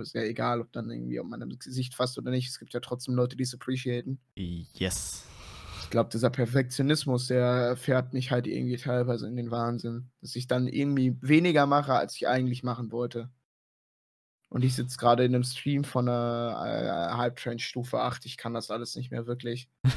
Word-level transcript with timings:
Ist 0.00 0.14
ja 0.14 0.22
egal, 0.22 0.60
ob 0.60 0.72
dann 0.72 0.90
irgendwie, 0.90 1.20
ob 1.20 1.26
man 1.26 1.42
im 1.42 1.58
Gesicht 1.58 1.94
fasst 1.94 2.18
oder 2.18 2.30
nicht. 2.30 2.48
Es 2.48 2.58
gibt 2.58 2.74
ja 2.74 2.80
trotzdem 2.80 3.14
Leute, 3.14 3.36
die 3.36 3.42
es 3.42 3.54
appreciaten. 3.54 4.18
Yes. 4.34 5.24
Ich 5.82 5.90
glaube, 5.90 6.10
dieser 6.10 6.30
Perfektionismus, 6.30 7.28
der 7.28 7.76
fährt 7.76 8.14
mich 8.14 8.30
halt 8.30 8.46
irgendwie 8.46 8.76
teilweise 8.76 9.26
in 9.26 9.36
den 9.36 9.50
Wahnsinn. 9.50 10.10
Dass 10.20 10.34
ich 10.34 10.46
dann 10.46 10.66
irgendwie 10.66 11.16
weniger 11.20 11.66
mache, 11.66 11.94
als 11.94 12.16
ich 12.16 12.26
eigentlich 12.26 12.62
machen 12.62 12.90
wollte. 12.90 13.30
Und 14.48 14.64
ich 14.64 14.74
sitze 14.74 14.98
gerade 14.98 15.24
in 15.24 15.34
einem 15.34 15.44
Stream 15.44 15.84
von 15.84 16.08
einer 16.08 16.62
äh, 16.64 17.16
Halbtrain 17.16 17.58
Stufe 17.58 18.00
8. 18.00 18.24
Ich 18.26 18.36
kann 18.36 18.54
das 18.54 18.70
alles 18.70 18.94
nicht 18.94 19.10
mehr 19.10 19.26
wirklich. 19.26 19.68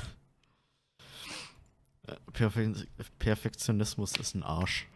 Perfe 2.34 2.73
Perfektionismus 3.20 4.16
ist 4.18 4.36
ein 4.36 4.43
Arsch. 4.43 4.88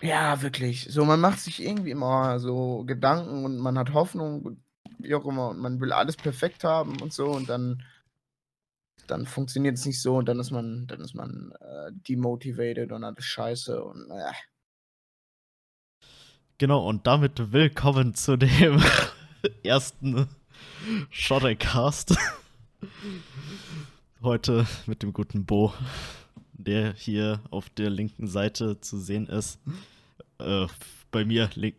Ja, 0.00 0.42
wirklich. 0.42 0.86
So, 0.90 1.04
man 1.04 1.20
macht 1.20 1.40
sich 1.40 1.62
irgendwie 1.62 1.90
immer 1.90 2.38
so 2.38 2.84
Gedanken 2.86 3.44
und 3.44 3.58
man 3.58 3.78
hat 3.78 3.92
Hoffnung, 3.92 4.42
und 4.42 4.62
wie 4.98 5.14
auch 5.14 5.26
immer, 5.26 5.48
und 5.48 5.58
man 5.58 5.80
will 5.80 5.92
alles 5.92 6.16
perfekt 6.16 6.64
haben 6.64 7.00
und 7.00 7.12
so 7.12 7.26
und 7.26 7.48
dann, 7.48 7.82
dann 9.06 9.26
funktioniert 9.26 9.76
es 9.76 9.86
nicht 9.86 10.00
so 10.00 10.16
und 10.16 10.26
dann 10.26 10.38
ist 10.38 10.50
man, 10.50 10.86
dann 10.86 11.00
ist 11.00 11.14
man 11.14 11.52
äh, 11.60 11.90
demotivated 12.08 12.92
und 12.92 13.04
alles 13.04 13.24
scheiße 13.24 13.82
und 13.82 14.10
äh. 14.10 14.32
Genau, 16.58 16.86
und 16.88 17.06
damit 17.06 17.52
willkommen 17.52 18.14
zu 18.14 18.36
dem 18.36 18.82
ersten 19.62 20.28
Shotcast. 21.10 22.16
Heute 24.22 24.66
mit 24.86 25.02
dem 25.02 25.12
guten 25.12 25.44
Bo 25.44 25.72
der 26.58 26.92
hier 26.92 27.40
auf 27.50 27.70
der 27.70 27.88
linken 27.88 28.26
Seite 28.26 28.80
zu 28.80 28.98
sehen 28.98 29.26
ist. 29.26 29.58
Äh, 30.38 30.66
bei 31.10 31.24
mir 31.24 31.48
link 31.54 31.76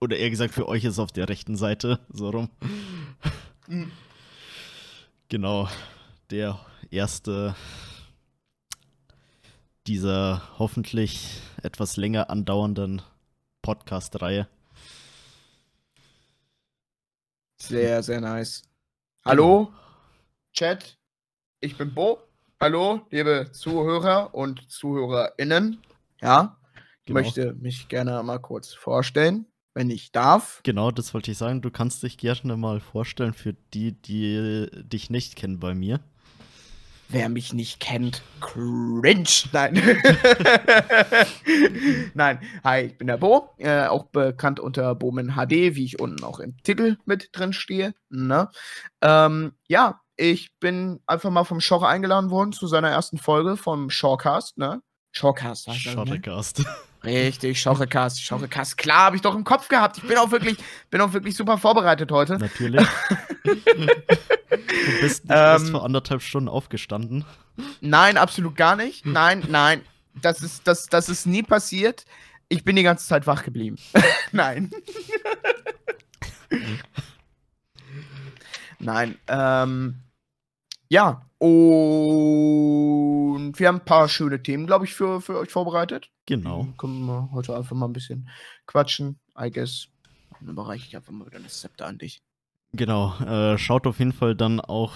oder 0.00 0.18
eher 0.18 0.30
gesagt 0.30 0.52
für 0.52 0.68
euch 0.68 0.84
ist 0.84 0.98
auf 0.98 1.12
der 1.12 1.28
rechten 1.28 1.56
Seite 1.56 1.98
so 2.10 2.28
rum. 2.28 2.50
Mhm. 3.66 3.90
Genau, 5.28 5.68
der 6.30 6.60
erste 6.90 7.56
dieser 9.86 10.42
hoffentlich 10.58 11.40
etwas 11.62 11.96
länger 11.96 12.28
andauernden 12.28 13.02
Podcast-Reihe. 13.62 14.48
Sehr, 17.56 18.02
sehr 18.02 18.20
nice. 18.20 18.62
Hallo, 19.24 19.66
genau. 19.66 19.78
Chat, 20.52 20.98
ich 21.60 21.78
bin 21.78 21.94
Bo. 21.94 22.18
Hallo, 22.64 23.02
liebe 23.10 23.50
Zuhörer 23.52 24.34
und 24.34 24.70
ZuhörerInnen. 24.70 25.82
Ja, 26.22 26.56
ich 27.00 27.08
genau. 27.08 27.20
möchte 27.20 27.52
mich 27.52 27.88
gerne 27.88 28.22
mal 28.22 28.38
kurz 28.38 28.72
vorstellen, 28.72 29.44
wenn 29.74 29.90
ich 29.90 30.12
darf. 30.12 30.60
Genau, 30.62 30.90
das 30.90 31.12
wollte 31.12 31.30
ich 31.30 31.36
sagen. 31.36 31.60
Du 31.60 31.70
kannst 31.70 32.02
dich 32.02 32.16
gerne 32.16 32.56
mal 32.56 32.80
vorstellen 32.80 33.34
für 33.34 33.52
die, 33.74 33.92
die 33.92 34.70
dich 34.82 35.10
nicht 35.10 35.36
kennen 35.36 35.60
bei 35.60 35.74
mir. 35.74 36.00
Wer 37.10 37.28
mich 37.28 37.52
nicht 37.52 37.80
kennt, 37.80 38.22
cringe. 38.40 39.28
Nein. 39.52 39.74
Nein. 42.14 42.38
Hi, 42.64 42.80
ich 42.86 42.96
bin 42.96 43.08
der 43.08 43.18
Bo, 43.18 43.50
äh, 43.58 43.88
auch 43.88 44.04
bekannt 44.04 44.58
unter 44.58 44.94
Bomen 44.94 45.34
HD, 45.34 45.76
wie 45.76 45.84
ich 45.84 46.00
unten 46.00 46.24
auch 46.24 46.40
im 46.40 46.56
Titel 46.62 46.96
mit 47.04 47.28
drin 47.32 47.52
stehe. 47.52 47.94
Ne? 48.08 48.48
Ähm, 49.02 49.52
ja, 49.68 50.00
ich 50.16 50.50
bin 50.60 51.00
einfach 51.06 51.30
mal 51.30 51.44
vom 51.44 51.60
Schorre 51.60 51.88
eingeladen 51.88 52.30
worden 52.30 52.52
zu 52.52 52.66
seiner 52.66 52.90
ersten 52.90 53.18
Folge 53.18 53.56
vom 53.56 53.90
Shorecast, 53.90 54.58
ne? 54.58 54.80
Heißt 55.68 55.86
das, 55.86 55.94
ne? 55.94 56.64
Richtig, 57.04 57.60
Schorrecast, 57.60 58.22
Schorrecast. 58.22 58.76
Klar, 58.78 59.06
habe 59.06 59.16
ich 59.16 59.22
doch 59.22 59.34
im 59.34 59.44
Kopf 59.44 59.68
gehabt. 59.68 59.98
Ich 59.98 60.04
bin 60.04 60.16
auch 60.16 60.30
wirklich, 60.30 60.56
bin 60.90 61.00
auch 61.00 61.12
wirklich 61.12 61.36
super 61.36 61.58
vorbereitet 61.58 62.10
heute. 62.10 62.38
Natürlich. 62.38 62.86
du 63.44 63.56
bist 65.00 65.24
nicht 65.24 65.30
ähm, 65.30 65.36
erst 65.36 65.70
vor 65.70 65.84
anderthalb 65.84 66.22
Stunden 66.22 66.48
aufgestanden. 66.48 67.24
Nein, 67.80 68.16
absolut 68.16 68.56
gar 68.56 68.74
nicht. 68.74 69.04
Nein, 69.04 69.44
nein. 69.48 69.82
Das 70.14 70.42
ist, 70.42 70.66
das, 70.66 70.86
das 70.86 71.08
ist 71.08 71.26
nie 71.26 71.42
passiert. 71.42 72.04
Ich 72.48 72.64
bin 72.64 72.76
die 72.76 72.82
ganze 72.82 73.06
Zeit 73.06 73.26
wach 73.26 73.44
geblieben. 73.44 73.76
nein. 74.32 74.70
Nein. 78.78 79.16
Ähm, 79.28 80.00
ja, 80.88 81.22
und 81.38 81.50
wir 83.58 83.68
haben 83.68 83.76
ein 83.76 83.84
paar 83.84 84.08
schöne 84.08 84.42
Themen, 84.42 84.66
glaube 84.66 84.86
ich, 84.86 84.94
für, 84.94 85.20
für 85.20 85.38
euch 85.38 85.50
vorbereitet. 85.50 86.10
Genau. 86.26 86.68
können 86.78 87.04
wir 87.06 87.30
heute 87.32 87.54
einfach 87.56 87.76
mal 87.76 87.86
ein 87.86 87.92
bisschen 87.92 88.28
quatschen, 88.66 89.18
I 89.38 89.50
guess. 89.50 89.88
dann 90.40 90.48
überreiche 90.48 90.86
ich 90.86 90.96
einfach 90.96 91.12
mal 91.12 91.26
wieder 91.26 91.40
das 91.40 91.60
Zepter 91.60 91.86
an 91.86 91.98
dich. 91.98 92.22
Genau. 92.72 93.14
Äh, 93.20 93.58
schaut 93.58 93.86
auf 93.86 93.98
jeden 93.98 94.12
Fall 94.12 94.34
dann 94.34 94.60
auch 94.60 94.92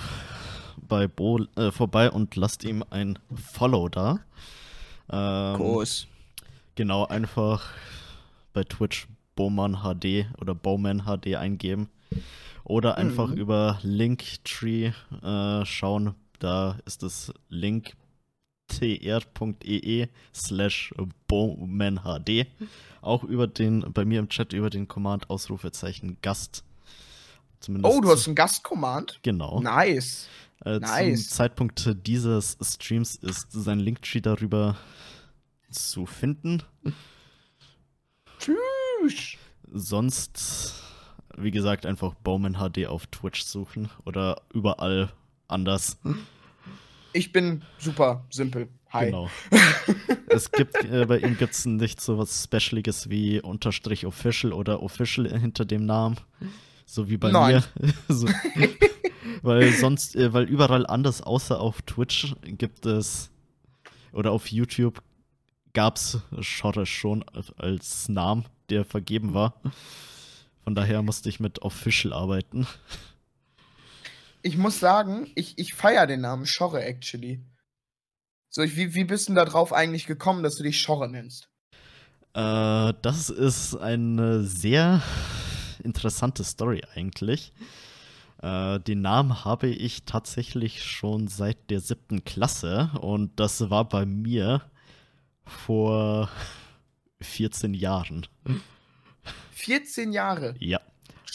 bei 0.88 1.06
Bo 1.06 1.44
äh, 1.56 1.70
vorbei 1.70 2.10
und 2.10 2.34
lasst 2.36 2.64
ihm 2.64 2.84
ein 2.90 3.18
Follow 3.34 3.88
da. 3.88 4.20
Ähm, 5.10 5.56
Groß. 5.56 6.06
Genau, 6.74 7.06
einfach 7.06 7.70
bei 8.52 8.64
Twitch 8.64 9.06
Bowman 9.36 9.82
HD 9.82 10.26
oder 10.40 10.54
Bowman 10.54 11.04
HD 11.04 11.36
eingeben. 11.36 11.88
Oder 12.68 12.96
einfach 12.98 13.28
mhm. 13.28 13.38
über 13.38 13.78
Linktree 13.82 14.92
äh, 15.22 15.64
schauen. 15.64 16.14
Da 16.38 16.78
ist 16.84 17.02
es 17.02 17.32
linktr.ee 17.48 17.96
slash 20.34 20.94
bowmanhd. 21.26 22.46
Auch 23.00 23.24
über 23.24 23.46
den, 23.46 23.90
bei 23.92 24.04
mir 24.04 24.18
im 24.18 24.28
Chat 24.28 24.52
über 24.52 24.68
den 24.68 24.86
Command 24.86 25.30
Ausrufezeichen 25.30 26.18
Gast. 26.20 26.62
Zumindest 27.60 27.96
oh, 27.96 28.02
du 28.02 28.10
hast 28.10 28.26
einen 28.26 28.36
Gast-Command? 28.36 29.18
Genau. 29.22 29.60
Nice. 29.60 30.28
Äh, 30.64 30.78
nice. 30.78 31.28
Zum 31.28 31.36
Zeitpunkt 31.36 31.96
dieses 32.06 32.58
Streams 32.62 33.16
ist 33.16 33.50
sein 33.50 33.78
Linktree 33.78 34.20
darüber 34.20 34.76
zu 35.70 36.04
finden. 36.04 36.62
Tschüss. 38.38 39.38
Sonst 39.72 40.82
wie 41.42 41.50
gesagt, 41.50 41.86
einfach 41.86 42.14
Bowman 42.14 42.54
HD 42.54 42.86
auf 42.86 43.06
Twitch 43.06 43.42
suchen 43.42 43.90
oder 44.04 44.42
überall 44.52 45.10
anders. 45.46 45.98
Ich 47.12 47.32
bin 47.32 47.62
super 47.78 48.24
simpel. 48.30 48.68
Hi. 48.90 49.06
Genau. 49.06 49.28
es 50.28 50.50
gibt, 50.50 50.84
äh, 50.84 51.04
bei 51.06 51.18
ihm 51.18 51.36
gibt 51.36 51.52
es 51.52 51.66
nicht 51.66 52.00
so 52.00 52.18
was 52.18 52.44
Specialiges 52.44 53.10
wie 53.10 53.40
Unterstrich 53.40 54.06
Official 54.06 54.52
oder 54.52 54.82
Official 54.82 55.28
hinter 55.38 55.64
dem 55.64 55.84
Namen. 55.84 56.16
So 56.86 57.08
wie 57.10 57.18
bei 57.18 57.30
Nein. 57.30 57.62
mir. 57.78 57.94
so, 58.08 58.28
weil 59.42 59.72
sonst, 59.72 60.16
äh, 60.16 60.32
weil 60.32 60.44
überall 60.44 60.86
anders, 60.86 61.20
außer 61.20 61.60
auf 61.60 61.82
Twitch, 61.82 62.34
gibt 62.42 62.86
es 62.86 63.30
oder 64.12 64.32
auf 64.32 64.50
YouTube 64.50 65.02
gab 65.74 65.96
es 65.96 66.20
Schotte 66.40 66.86
schon 66.86 67.24
als 67.58 68.08
Namen, 68.08 68.46
der 68.70 68.84
vergeben 68.84 69.34
war. 69.34 69.54
Von 70.68 70.74
daher 70.74 71.00
musste 71.00 71.30
ich 71.30 71.40
mit 71.40 71.62
Official 71.62 72.12
arbeiten. 72.12 72.66
Ich 74.42 74.58
muss 74.58 74.78
sagen, 74.78 75.26
ich, 75.34 75.58
ich 75.58 75.72
feiere 75.72 76.06
den 76.06 76.20
Namen 76.20 76.44
Schorre, 76.44 76.84
actually. 76.84 77.42
So, 78.50 78.60
ich, 78.60 78.76
wie, 78.76 78.92
wie 78.92 79.04
bist 79.04 79.30
du 79.30 79.32
da 79.32 79.46
drauf 79.46 79.72
eigentlich 79.72 80.04
gekommen, 80.04 80.42
dass 80.42 80.56
du 80.56 80.62
dich 80.64 80.78
Schorre 80.78 81.08
nennst? 81.08 81.48
Äh, 82.34 82.92
das 83.00 83.30
ist 83.30 83.76
eine 83.76 84.42
sehr 84.42 85.02
interessante 85.82 86.44
Story 86.44 86.82
eigentlich. 86.94 87.54
Äh, 88.42 88.78
den 88.80 89.00
Namen 89.00 89.46
habe 89.46 89.68
ich 89.68 90.02
tatsächlich 90.02 90.84
schon 90.84 91.28
seit 91.28 91.70
der 91.70 91.80
siebten 91.80 92.26
Klasse 92.26 92.90
und 93.00 93.40
das 93.40 93.70
war 93.70 93.88
bei 93.88 94.04
mir 94.04 94.60
vor 95.46 96.28
14 97.22 97.72
Jahren. 97.72 98.26
14 99.58 100.12
Jahre. 100.12 100.54
Ja. 100.58 100.80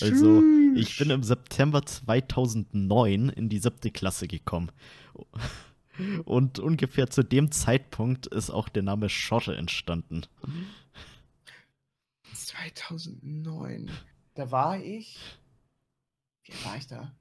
Also, 0.02 0.42
ich 0.76 0.98
bin 0.98 1.12
im 1.12 1.24
September 1.24 1.86
2009 1.86 3.30
in 3.30 3.50
die 3.50 3.60
siebte 3.60 3.92
Klasse 3.92 4.28
gekommen. 4.28 4.72
Und 6.26 6.58
ungefähr 6.58 7.10
zu 7.10 7.24
dem 7.24 7.52
Zeitpunkt 7.52 8.26
ist 8.28 8.50
auch 8.50 8.70
der 8.70 8.82
Name 8.82 9.10
Schotte 9.10 9.56
entstanden. 9.56 10.26
2009. 12.34 13.92
Da 14.34 14.50
war 14.50 14.80
ich. 14.80 15.20
Wie 16.46 16.66
war 16.66 16.78
ich 16.78 16.88
da? 16.88 17.14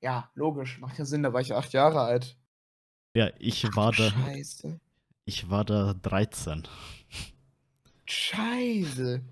Ja, 0.00 0.30
logisch. 0.34 0.78
Macht 0.78 0.98
ja 0.98 1.04
Sinn, 1.04 1.24
da 1.24 1.32
war 1.32 1.40
ich 1.40 1.52
acht 1.54 1.72
Jahre 1.72 2.02
alt. 2.02 2.36
Ja, 3.14 3.30
ich 3.40 3.66
Ach, 3.66 3.76
war 3.76 3.92
da. 3.92 4.10
Scheiße. 4.10 4.78
Ich 5.24 5.50
war 5.50 5.64
da 5.64 5.94
13. 5.94 6.62
Scheiße 8.04 9.22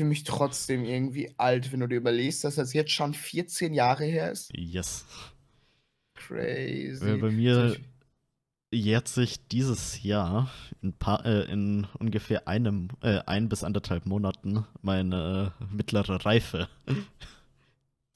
fühle 0.00 0.08
mich 0.08 0.24
trotzdem 0.24 0.82
irgendwie 0.84 1.30
alt, 1.36 1.72
wenn 1.72 1.80
du 1.80 1.86
dir 1.86 1.96
überlegst, 1.96 2.42
dass 2.44 2.54
das 2.54 2.72
jetzt 2.72 2.90
schon 2.92 3.12
14 3.12 3.74
Jahre 3.74 4.04
her 4.04 4.32
ist. 4.32 4.50
Yes. 4.56 5.04
Crazy. 6.14 7.04
Weil 7.04 7.18
bei 7.18 7.30
mir 7.30 7.76
jährt 8.72 9.08
sich 9.08 9.46
dieses 9.48 10.02
Jahr 10.02 10.50
in, 10.80 10.94
paar, 10.94 11.26
äh, 11.26 11.42
in 11.52 11.86
ungefähr 11.98 12.48
einem, 12.48 12.88
äh, 13.02 13.18
ein 13.26 13.50
bis 13.50 13.62
anderthalb 13.62 14.06
Monaten 14.06 14.64
meine 14.80 15.52
äh, 15.60 15.64
mittlere 15.74 16.24
Reife. 16.24 16.68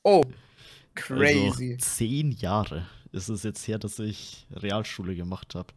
Oh, 0.07 0.21
Also 0.21 1.15
crazy. 1.15 1.79
zehn 1.79 2.31
Jahre 2.31 2.87
ist 3.13 3.31
es 3.31 3.43
jetzt 3.43 3.67
her, 3.67 3.79
dass 3.79 3.99
ich 3.99 4.47
Realschule 4.51 5.17
gemacht 5.17 5.55
habe. 5.55 5.73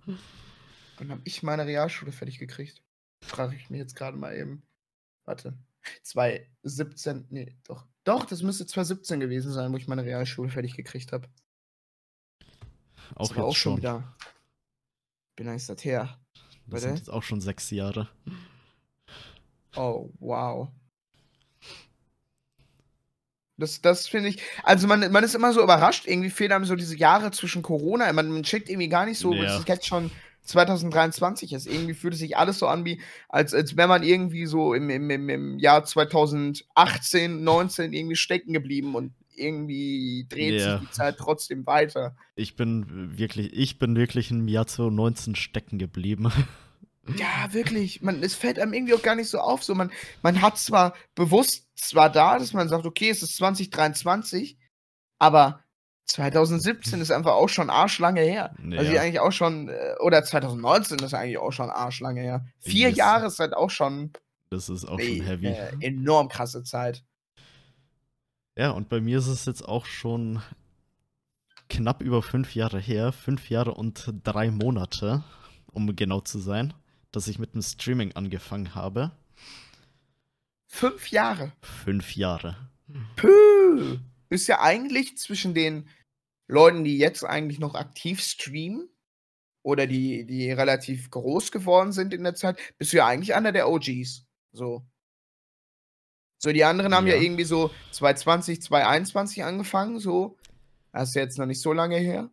Wann 0.98 1.12
habe 1.12 1.22
ich 1.24 1.44
meine 1.44 1.66
Realschule 1.66 2.12
fertig 2.12 2.38
gekriegt? 2.38 2.84
Frage 3.24 3.56
ich 3.56 3.70
mich 3.70 3.80
jetzt 3.80 3.96
gerade 3.96 4.18
mal 4.18 4.36
eben. 4.36 4.64
Warte. 5.24 5.58
2017, 6.04 7.28
nee, 7.30 7.56
doch. 7.66 7.86
Doch, 8.04 8.26
das 8.26 8.42
müsste 8.42 8.66
2017 8.66 9.20
gewesen 9.20 9.52
sein, 9.52 9.72
wo 9.74 9.78
ich 9.78 9.88
meine 9.88 10.04
Realschule 10.06 10.50
fertig 10.50 10.76
gekriegt 10.76 11.12
habe. 11.12 11.28
Auch 13.16 13.28
das 13.30 13.38
war 13.38 13.46
auch 13.46 13.56
schon 13.56 13.72
schon. 13.74 13.78
wieder. 13.80 14.16
Wie 15.36 15.44
lange 15.44 15.58
ist 15.58 15.70
das 15.70 15.84
her? 15.84 16.18
Das 16.68 16.82
sind 16.82 16.96
jetzt 16.98 17.10
auch 17.10 17.24
schon 17.24 17.42
sechs 17.42 17.70
Jahre. 17.70 18.10
Oh, 19.76 20.10
wow. 20.20 20.70
Das, 23.58 23.82
das 23.82 24.08
finde 24.08 24.30
ich. 24.30 24.42
Also, 24.64 24.88
man, 24.88 25.12
man 25.12 25.24
ist 25.24 25.34
immer 25.34 25.52
so 25.52 25.64
überrascht. 25.64 26.06
Irgendwie 26.08 26.30
fehlen 26.30 26.52
einem 26.52 26.66
so 26.66 26.76
diese 26.76 26.96
Jahre 26.96 27.32
zwischen 27.32 27.64
Corona. 27.64 28.12
Man, 28.14 28.30
man 28.32 28.44
checkt 28.44 28.70
irgendwie 28.70 28.90
gar 28.90 29.06
nicht 29.06 29.18
so, 29.18 29.34
Ja. 29.34 29.44
dass 29.44 29.60
es 29.62 29.68
jetzt 29.68 29.88
schon 29.88 30.12
2023 30.48 31.54
ist. 31.54 31.68
Irgendwie 31.68 31.94
fühlt 31.94 32.14
es 32.14 32.20
sich 32.20 32.38
alles 32.38 32.60
so 32.60 32.68
an, 32.68 32.86
wie 32.86 33.02
als, 33.30 33.54
als 33.54 33.78
wäre 33.78 33.88
man 33.88 34.04
irgendwie 34.04 34.46
so 34.46 34.74
im, 34.74 34.90
im, 34.90 35.10
im, 35.10 35.30
im 35.30 35.60
Jahr 35.60 35.84
2018, 35.84 37.44
19 37.44 37.94
irgendwie 37.94 38.16
stecken 38.16 38.54
geblieben 38.54 38.96
und 38.96 39.14
irgendwie 39.36 40.26
dreht 40.30 40.60
Ja. 40.60 40.80
sich 40.80 40.88
die 40.90 40.94
Zeit 40.94 41.18
trotzdem 41.18 41.66
weiter. 41.68 42.16
Ich 42.36 42.56
bin 42.56 43.18
wirklich, 43.18 43.54
ich 43.54 43.78
bin 43.78 43.96
wirklich 43.96 44.32
im 44.32 44.48
Jahr 44.48 44.66
2019 44.68 45.36
stecken 45.36 45.78
geblieben. 45.78 46.32
Ja, 47.16 47.54
wirklich. 47.54 48.02
Man, 48.02 48.22
es 48.22 48.36
fällt 48.36 48.60
einem 48.60 48.74
irgendwie 48.74 48.94
auch 48.94 49.02
gar 49.02 49.16
nicht 49.16 49.30
so 49.30 49.40
auf. 49.40 49.64
So, 49.64 49.74
man, 49.74 49.94
man 50.24 50.42
hat 50.42 50.58
zwar 50.58 50.94
bewusst 51.16 51.66
zwar 51.74 52.12
da, 52.12 52.38
dass 52.38 52.52
man 52.52 52.68
sagt, 52.68 52.86
okay, 52.86 53.10
es 53.10 53.24
ist 53.24 53.38
2023, 53.38 54.58
aber 55.18 55.64
2017 56.08 57.02
ist 57.02 57.12
einfach 57.12 57.34
auch 57.34 57.50
schon 57.50 57.70
arschlange 57.70 58.22
her. 58.22 58.56
Also 58.78 58.92
Ja. 58.94 59.02
eigentlich 59.02 59.20
auch 59.20 59.32
schon, 59.32 59.68
äh, 59.70 59.96
oder 60.00 60.24
2019 60.24 61.00
ist 61.00 61.14
eigentlich 61.14 61.38
auch 61.38 61.52
schon 61.52 61.70
arschlange 61.70 62.22
her. 62.22 62.46
Vier 62.60 62.90
Yes. 62.90 62.98
Jahre 62.98 63.28
ist 63.28 63.40
halt 63.40 63.54
auch 63.54 63.70
schon 63.70 64.14
Das 64.50 64.70
ist 64.70 64.86
auch 64.86 64.98
ey, 65.00 65.18
schon 65.18 65.26
heavy. 65.26 65.48
äh, 65.48 65.72
enorm 65.82 66.30
krasse 66.30 66.64
Zeit. 66.64 67.04
Ja, 68.58 68.72
und 68.72 68.90
bei 68.90 69.02
mir 69.02 69.20
ist 69.20 69.28
es 69.28 69.46
jetzt 69.46 69.62
auch 69.68 69.86
schon 69.86 70.42
knapp 71.70 72.02
über 72.02 72.24
fünf 72.24 72.56
Jahre 72.56 72.80
her. 72.80 73.12
Fünf 73.12 73.50
Jahre 73.50 73.74
und 73.74 74.12
drei 74.24 74.50
Monate, 74.50 75.24
um 75.72 75.94
genau 75.96 76.22
zu 76.22 76.40
sein, 76.40 76.74
dass 77.12 77.28
ich 77.28 77.38
mit 77.38 77.54
dem 77.54 77.62
Streaming 77.62 78.14
angefangen 78.14 78.74
habe. 78.74 79.12
Fünf 80.68 81.10
Jahre. 81.12 81.52
Fünf 81.62 82.16
Jahre. 82.16 82.56
Puh. 83.18 83.98
Ist 84.30 84.48
ja 84.48 84.60
eigentlich 84.62 85.18
zwischen 85.18 85.54
den 85.54 85.88
Leuten, 86.48 86.84
die 86.84 86.98
jetzt 86.98 87.24
eigentlich 87.24 87.60
noch 87.60 87.76
aktiv 87.76 88.22
streamen 88.22 88.90
oder 89.64 89.86
die, 89.88 90.26
die 90.26 90.52
relativ 90.52 91.10
groß 91.10 91.52
geworden 91.52 91.92
sind 91.92 92.14
in 92.14 92.24
der 92.24 92.36
Zeit, 92.36 92.58
bist 92.78 92.94
du 92.94 92.98
ja 92.98 93.08
eigentlich 93.08 93.36
einer 93.36 93.52
der 93.52 93.70
OGs. 93.70 94.26
So. 94.54 94.86
So, 96.40 96.52
die 96.52 96.64
anderen 96.64 96.94
haben 96.94 97.08
ja, 97.08 97.16
Ja. 97.16 97.22
irgendwie 97.22 97.44
so 97.44 97.72
2020, 97.92 98.62
2021 98.62 99.44
angefangen, 99.44 100.00
so. 100.00 100.38
Das 100.94 101.10
ist 101.10 101.16
jetzt 101.16 101.38
noch 101.38 101.46
nicht 101.46 101.62
so 101.62 101.74
lange 101.74 101.98
her. 101.98 102.30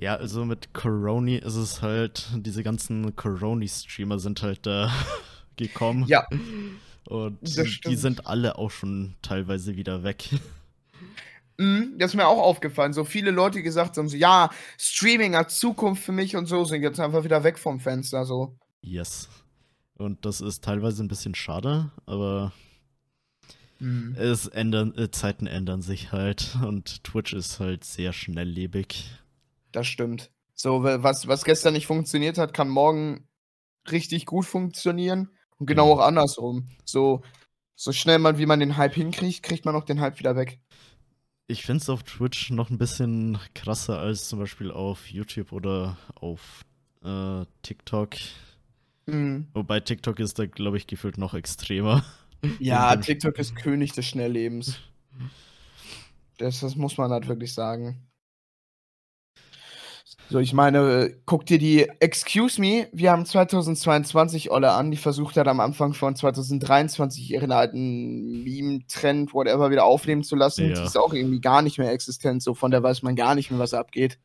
Ja, 0.00 0.16
also 0.16 0.44
mit 0.44 0.72
Coroni 0.72 1.36
ist 1.36 1.56
es 1.56 1.82
halt, 1.82 2.28
diese 2.36 2.62
ganzen 2.62 3.14
Coroni-Streamer 3.16 4.18
sind 4.18 4.42
halt 4.42 4.66
da 4.66 4.92
gekommen. 5.56 6.04
Ja. 6.06 6.26
Und 7.06 7.38
die 7.86 7.96
sind 7.96 8.26
alle 8.26 8.56
auch 8.58 8.70
schon 8.70 9.16
teilweise 9.22 9.76
wieder 9.76 10.02
weg. 10.02 10.28
Mhm, 11.60 11.98
das 11.98 12.12
ist 12.12 12.16
mir 12.16 12.26
auch 12.26 12.40
aufgefallen. 12.40 12.94
So 12.94 13.04
viele 13.04 13.30
Leute 13.30 13.62
gesagt 13.62 13.98
haben, 13.98 14.08
so, 14.08 14.16
ja, 14.16 14.48
Streaming 14.78 15.36
hat 15.36 15.50
Zukunft 15.50 16.02
für 16.02 16.12
mich 16.12 16.34
und 16.36 16.46
so, 16.46 16.64
sind 16.64 16.82
jetzt 16.82 16.98
einfach 17.00 17.22
wieder 17.24 17.44
weg 17.44 17.58
vom 17.58 17.80
Fenster, 17.80 18.24
so. 18.24 18.56
Yes. 18.80 19.28
Und 19.98 20.24
das 20.24 20.40
ist 20.40 20.64
teilweise 20.64 21.04
ein 21.04 21.08
bisschen 21.08 21.34
schade, 21.34 21.90
aber 22.06 22.52
Mhm. 23.78 24.14
es 24.18 24.46
ändern, 24.46 24.94
äh, 24.96 25.10
Zeiten 25.10 25.46
ändern 25.46 25.82
sich 25.82 26.12
halt 26.12 26.56
und 26.64 27.04
Twitch 27.04 27.32
ist 27.34 27.60
halt 27.60 27.84
sehr 27.84 28.12
schnelllebig. 28.14 29.10
Das 29.72 29.86
stimmt. 29.86 30.30
So, 30.54 30.82
wa- 30.82 31.02
was, 31.02 31.26
was 31.26 31.44
gestern 31.44 31.74
nicht 31.74 31.86
funktioniert 31.86 32.38
hat, 32.38 32.54
kann 32.54 32.68
morgen 32.70 33.26
richtig 33.90 34.24
gut 34.26 34.46
funktionieren. 34.46 35.30
Und 35.58 35.66
genau 35.66 35.86
Mhm. 35.86 35.92
auch 36.00 36.06
andersrum. 36.06 36.68
So, 36.86 37.22
so 37.76 37.92
schnell 37.92 38.18
man, 38.18 38.38
wie 38.38 38.46
man 38.46 38.60
den 38.60 38.76
Hype 38.78 38.94
hinkriegt, 38.94 39.42
kriegt 39.42 39.64
man 39.66 39.74
auch 39.76 39.84
den 39.84 40.00
Hype 40.00 40.18
wieder 40.18 40.36
weg. 40.36 40.58
Ich 41.50 41.64
finde 41.64 41.82
es 41.82 41.88
auf 41.88 42.04
Twitch 42.04 42.50
noch 42.50 42.70
ein 42.70 42.78
bisschen 42.78 43.36
krasser 43.56 43.98
als 43.98 44.28
zum 44.28 44.38
Beispiel 44.38 44.70
auf 44.70 45.10
YouTube 45.10 45.50
oder 45.50 45.96
auf 46.14 46.64
äh, 47.02 47.44
TikTok. 47.62 48.14
Mhm. 49.06 49.48
Wobei 49.52 49.80
TikTok 49.80 50.20
ist 50.20 50.38
da, 50.38 50.46
glaube 50.46 50.76
ich, 50.76 50.86
gefühlt 50.86 51.18
noch 51.18 51.34
extremer. 51.34 52.04
Ja, 52.58 52.96
TikTok 52.96 53.38
ist 53.38 53.54
König 53.54 53.92
des 53.92 54.06
Schnelllebens. 54.06 54.78
Das, 56.38 56.60
das 56.60 56.74
muss 56.74 56.96
man 56.96 57.10
halt 57.10 57.28
wirklich 57.28 57.52
sagen. 57.52 58.00
So, 60.30 60.38
ich 60.38 60.52
meine, 60.52 60.78
äh, 60.78 61.16
guck 61.26 61.44
dir 61.44 61.58
die 61.58 61.88
Excuse 61.98 62.60
Me, 62.60 62.86
wir 62.92 63.10
haben 63.10 63.26
2022 63.26 64.52
Olle 64.52 64.70
an, 64.70 64.92
die 64.92 64.96
versucht 64.96 65.36
hat 65.36 65.48
am 65.48 65.58
Anfang 65.58 65.92
von 65.92 66.14
2023 66.14 67.32
ihren 67.32 67.50
alten 67.50 68.44
Meme-Trend, 68.44 69.34
whatever, 69.34 69.72
wieder 69.72 69.84
aufnehmen 69.84 70.22
zu 70.22 70.36
lassen. 70.36 70.68
Ja. 70.68 70.74
Die 70.76 70.82
ist 70.84 70.96
auch 70.96 71.12
irgendwie 71.14 71.40
gar 71.40 71.62
nicht 71.62 71.78
mehr 71.78 71.90
existent, 71.90 72.44
so 72.44 72.54
von 72.54 72.70
der 72.70 72.80
weiß 72.80 73.02
man 73.02 73.16
gar 73.16 73.34
nicht 73.34 73.50
mehr, 73.50 73.58
was 73.58 73.74
abgeht. 73.74 74.20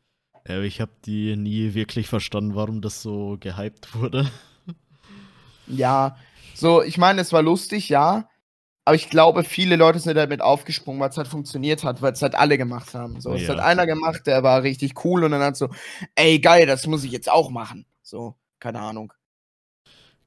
Ja, 0.46 0.60
ich 0.60 0.80
habe 0.80 0.92
die 1.04 1.34
nie 1.34 1.74
wirklich 1.74 2.06
verstanden, 2.06 2.54
warum 2.54 2.82
das 2.82 3.02
so 3.02 3.36
gehypt 3.40 3.92
wurde. 3.96 4.30
Ja, 5.66 6.16
so, 6.54 6.82
ich 6.82 6.98
meine, 6.98 7.20
es 7.20 7.32
war 7.32 7.42
lustig, 7.42 7.88
ja. 7.88 8.28
Aber 8.86 8.94
ich 8.94 9.10
glaube, 9.10 9.42
viele 9.42 9.74
Leute 9.74 9.98
sind 9.98 10.14
damit 10.14 10.40
aufgesprungen, 10.40 11.00
weil 11.00 11.10
es 11.10 11.16
halt 11.16 11.26
funktioniert 11.26 11.82
hat, 11.82 12.02
weil 12.02 12.12
es 12.12 12.22
halt 12.22 12.36
alle 12.36 12.56
gemacht 12.56 12.94
haben. 12.94 13.20
So, 13.20 13.34
es 13.34 13.42
Ja. 13.42 13.54
hat 13.54 13.58
einer 13.58 13.84
gemacht, 13.84 14.28
der 14.28 14.44
war 14.44 14.62
richtig 14.62 15.04
cool 15.04 15.24
und 15.24 15.32
dann 15.32 15.42
hat 15.42 15.56
so, 15.56 15.68
ey, 16.14 16.38
geil, 16.38 16.66
das 16.66 16.86
muss 16.86 17.02
ich 17.02 17.10
jetzt 17.10 17.28
auch 17.28 17.50
machen. 17.50 17.84
So, 18.02 18.36
keine 18.60 18.78
Ahnung. 18.80 19.12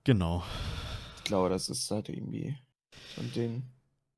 Genau. 0.04 0.44
Ich 1.20 1.24
glaube, 1.24 1.48
das 1.48 1.70
ist 1.70 1.90
halt 1.90 2.10
irgendwie 2.10 2.58
so 3.16 3.22
ein 3.22 3.32
Ding. 3.32 3.64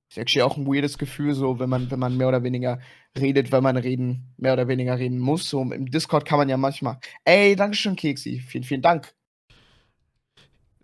Ist 0.10 0.18
actually 0.18 0.42
auch 0.42 0.58
ein 0.58 0.66
weirdes 0.66 0.98
Gefühl, 0.98 1.36
so, 1.36 1.60
wenn 1.60 1.70
man, 1.70 1.92
wenn 1.92 2.00
man 2.00 2.18
mehr 2.18 2.28
oder 2.28 2.42
weniger 2.42 2.80
redet, 3.16 3.52
weil 3.52 3.62
man 3.62 3.78
reden, 3.78 4.34
mehr 4.38 4.54
oder 4.54 4.68
weniger 4.68 4.98
reden 4.98 5.20
muss. 5.20 5.48
So, 5.48 5.62
im 5.62 5.86
Discord 5.92 6.26
kann 6.26 6.40
man 6.40 6.50
ja 6.50 6.58
manchmal, 6.58 6.98
ey, 7.26 7.56
Dankeschön, 7.56 7.96
Keksi, 7.96 8.40
vielen, 8.40 8.64
vielen 8.64 8.82
Dank. 8.82 9.14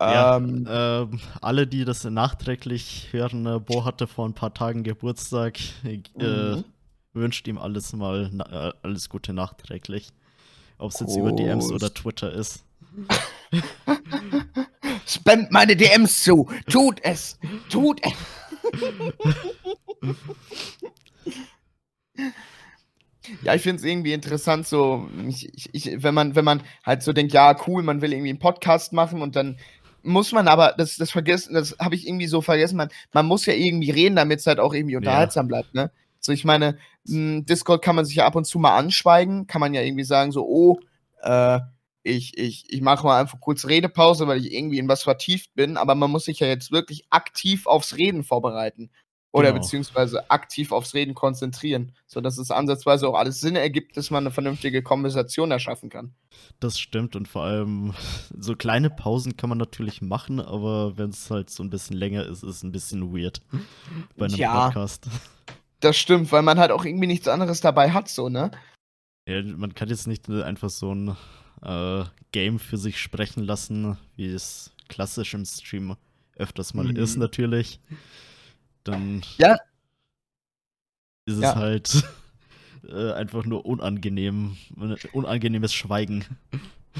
Ja, 0.00 0.36
Ähm, 0.36 0.66
ähm, 0.70 1.20
alle, 1.40 1.66
die 1.66 1.84
das 1.84 2.04
nachträglich 2.04 3.08
hören, 3.10 3.46
äh, 3.46 3.58
Bo 3.58 3.84
hatte 3.84 4.06
vor 4.06 4.26
ein 4.28 4.34
paar 4.34 4.54
Tagen 4.54 4.82
Geburtstag. 4.84 5.58
Äh, 5.84 5.98
Mhm. 6.18 6.64
Wünscht 7.14 7.48
ihm 7.48 7.58
alles 7.58 7.92
mal, 7.94 8.30
na, 8.32 8.68
äh, 8.68 8.72
alles 8.82 9.08
Gute 9.08 9.32
nachträglich. 9.32 10.10
Ob 10.76 10.92
es 10.92 11.00
jetzt 11.00 11.16
über 11.16 11.32
DMs 11.32 11.72
oder 11.72 11.92
Twitter 11.92 12.30
ist. 12.32 12.64
Spamt 15.06 15.50
meine 15.50 15.74
DMs 15.74 16.22
zu. 16.22 16.48
Tut 16.70 17.00
es. 17.02 17.38
Tut 17.70 18.00
es. 18.04 18.12
ja, 23.42 23.54
ich 23.54 23.62
finde 23.62 23.80
es 23.80 23.84
irgendwie 23.84 24.12
interessant, 24.12 24.66
so, 24.66 25.08
ich, 25.28 25.50
ich, 25.72 26.02
wenn, 26.02 26.14
man, 26.14 26.34
wenn 26.34 26.44
man 26.44 26.62
halt 26.84 27.02
so 27.02 27.12
denkt, 27.12 27.32
ja, 27.32 27.56
cool, 27.66 27.82
man 27.82 28.00
will 28.00 28.12
irgendwie 28.12 28.30
einen 28.30 28.38
Podcast 28.38 28.92
machen 28.92 29.20
und 29.22 29.36
dann 29.36 29.58
muss 30.02 30.32
man 30.32 30.48
aber, 30.48 30.74
das, 30.76 30.96
das 30.96 31.10
vergessen, 31.10 31.54
das 31.54 31.76
habe 31.78 31.94
ich 31.94 32.06
irgendwie 32.06 32.26
so 32.26 32.40
vergessen, 32.40 32.76
man, 32.76 32.88
man 33.12 33.26
muss 33.26 33.46
ja 33.46 33.54
irgendwie 33.54 33.90
reden, 33.90 34.16
damit 34.16 34.40
es 34.40 34.46
halt 34.46 34.60
auch 34.60 34.74
irgendwie 34.74 34.96
unterhaltsam 34.96 35.48
bleibt, 35.48 35.74
ne? 35.74 35.90
So, 36.20 36.32
ich 36.32 36.44
meine, 36.44 36.78
mh, 37.04 37.42
Discord 37.42 37.82
kann 37.82 37.96
man 37.96 38.04
sich 38.04 38.16
ja 38.16 38.26
ab 38.26 38.34
und 38.34 38.44
zu 38.44 38.58
mal 38.58 38.76
anschweigen, 38.76 39.46
kann 39.46 39.60
man 39.60 39.74
ja 39.74 39.82
irgendwie 39.82 40.04
sagen, 40.04 40.32
so, 40.32 40.46
oh, 40.46 40.80
äh, 41.22 41.60
ich, 42.02 42.38
ich, 42.38 42.64
ich 42.68 42.80
mache 42.80 43.06
mal 43.06 43.20
einfach 43.20 43.40
kurz 43.40 43.66
Redepause, 43.66 44.26
weil 44.26 44.38
ich 44.38 44.52
irgendwie 44.52 44.78
in 44.78 44.88
was 44.88 45.02
vertieft 45.02 45.54
bin, 45.54 45.76
aber 45.76 45.94
man 45.94 46.10
muss 46.10 46.24
sich 46.24 46.40
ja 46.40 46.46
jetzt 46.46 46.72
wirklich 46.72 47.04
aktiv 47.10 47.66
aufs 47.66 47.96
Reden 47.96 48.24
vorbereiten. 48.24 48.90
Oder 49.30 49.48
Genau. 49.48 49.60
beziehungsweise 49.60 50.30
aktiv 50.30 50.72
aufs 50.72 50.94
Reden 50.94 51.14
konzentrieren, 51.14 51.92
sodass 52.06 52.38
es 52.38 52.50
ansatzweise 52.50 53.06
auch 53.06 53.14
alles 53.14 53.40
Sinn 53.40 53.56
ergibt, 53.56 53.96
dass 53.96 54.10
man 54.10 54.22
eine 54.24 54.30
vernünftige 54.30 54.82
Konversation 54.82 55.50
erschaffen 55.50 55.90
kann. 55.90 56.14
Das 56.60 56.78
stimmt 56.80 57.14
und 57.14 57.28
vor 57.28 57.42
allem 57.42 57.92
so 58.38 58.56
kleine 58.56 58.88
Pausen 58.88 59.36
kann 59.36 59.50
man 59.50 59.58
natürlich 59.58 60.00
machen, 60.00 60.40
aber 60.40 60.96
wenn 60.96 61.10
es 61.10 61.30
halt 61.30 61.50
so 61.50 61.62
ein 61.62 61.68
bisschen 61.68 61.96
länger 61.96 62.24
ist, 62.24 62.42
ist 62.42 62.56
es 62.56 62.62
ein 62.62 62.72
bisschen 62.72 63.14
weird 63.14 63.42
bei 64.16 64.26
einem 64.26 64.36
Ja. 64.36 64.66
Podcast. 64.66 65.08
Das 65.80 65.96
stimmt, 65.96 66.32
weil 66.32 66.42
man 66.42 66.58
halt 66.58 66.72
auch 66.72 66.84
irgendwie 66.84 67.06
nichts 67.06 67.28
anderes 67.28 67.60
dabei 67.60 67.90
hat, 67.92 68.08
so, 68.08 68.28
ne? 68.28 68.50
Ja, 69.28 69.42
man 69.42 69.74
kann 69.74 69.90
jetzt 69.90 70.06
nicht 70.06 70.28
einfach 70.30 70.70
so 70.70 70.94
ein 70.94 71.16
äh, 71.62 72.04
Game 72.32 72.58
für 72.58 72.78
sich 72.78 72.98
sprechen 72.98 73.44
lassen, 73.44 73.98
wie 74.16 74.26
es 74.26 74.72
klassisch 74.88 75.34
im 75.34 75.44
Stream 75.44 75.96
öfters 76.36 76.72
mal 76.72 76.86
mhm. 76.86 76.96
ist 76.96 77.16
natürlich. 77.16 77.78
Dann 78.84 79.22
ja. 79.38 79.56
ist 81.26 81.40
ja. 81.40 81.50
es 81.50 81.56
halt 81.56 82.04
äh, 82.88 83.12
einfach 83.12 83.44
nur 83.44 83.66
unangenehm, 83.66 84.56
unangenehmes 85.12 85.72
Schweigen. 85.72 86.24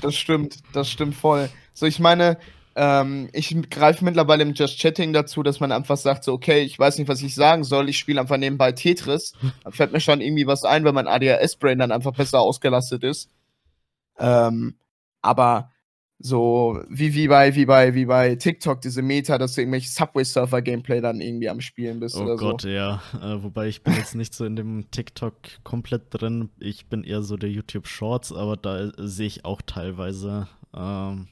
Das 0.00 0.14
stimmt, 0.14 0.58
das 0.72 0.90
stimmt 0.90 1.14
voll. 1.14 1.48
So, 1.74 1.86
ich 1.86 1.98
meine, 1.98 2.38
ähm, 2.76 3.28
ich 3.32 3.56
greife 3.70 4.04
mittlerweile 4.04 4.44
im 4.44 4.54
Just 4.54 4.78
Chatting 4.78 5.12
dazu, 5.12 5.42
dass 5.42 5.58
man 5.58 5.72
einfach 5.72 5.96
sagt, 5.96 6.22
so, 6.22 6.32
okay, 6.32 6.62
ich 6.62 6.78
weiß 6.78 6.98
nicht, 6.98 7.08
was 7.08 7.22
ich 7.22 7.34
sagen 7.34 7.64
soll, 7.64 7.88
ich 7.88 7.98
spiele 7.98 8.20
einfach 8.20 8.36
nebenbei 8.36 8.70
Tetris. 8.70 9.32
Dann 9.64 9.72
fällt 9.72 9.92
mir 9.92 10.00
schon 10.00 10.20
irgendwie 10.20 10.46
was 10.46 10.64
ein, 10.64 10.84
weil 10.84 10.92
mein 10.92 11.08
ADHS-Brain 11.08 11.78
dann 11.78 11.90
einfach 11.90 12.12
besser 12.12 12.40
ausgelastet 12.40 13.02
ist. 13.02 13.30
Ähm, 14.18 14.76
aber 15.22 15.72
so 16.20 16.82
wie, 16.88 17.14
wie, 17.14 17.28
bei, 17.28 17.54
wie, 17.54 17.66
bei, 17.66 17.94
wie 17.94 18.06
bei 18.06 18.34
TikTok, 18.34 18.80
diese 18.80 19.02
Meta, 19.02 19.38
dass 19.38 19.54
du 19.54 19.60
irgendwelche 19.60 19.88
Subway-Surfer-Gameplay 19.90 21.00
dann 21.00 21.20
irgendwie 21.20 21.48
am 21.48 21.60
Spielen 21.60 22.00
bist 22.00 22.16
oh 22.16 22.36
Gott, 22.36 22.62
so. 22.62 22.68
ja. 22.68 23.00
Äh, 23.22 23.42
wobei 23.42 23.68
ich 23.68 23.82
bin 23.82 23.94
jetzt 23.94 24.16
nicht 24.16 24.34
so 24.34 24.44
in 24.44 24.56
dem 24.56 24.90
TikTok 24.90 25.34
komplett 25.62 26.02
drin. 26.10 26.50
Ich 26.58 26.86
bin 26.86 27.04
eher 27.04 27.22
so 27.22 27.36
der 27.36 27.50
YouTube 27.50 27.86
Shorts, 27.86 28.32
aber 28.32 28.56
da 28.56 28.90
sehe 28.96 29.28
ich 29.28 29.44
auch 29.44 29.62
teilweise 29.62 30.48
ähm, 30.76 31.28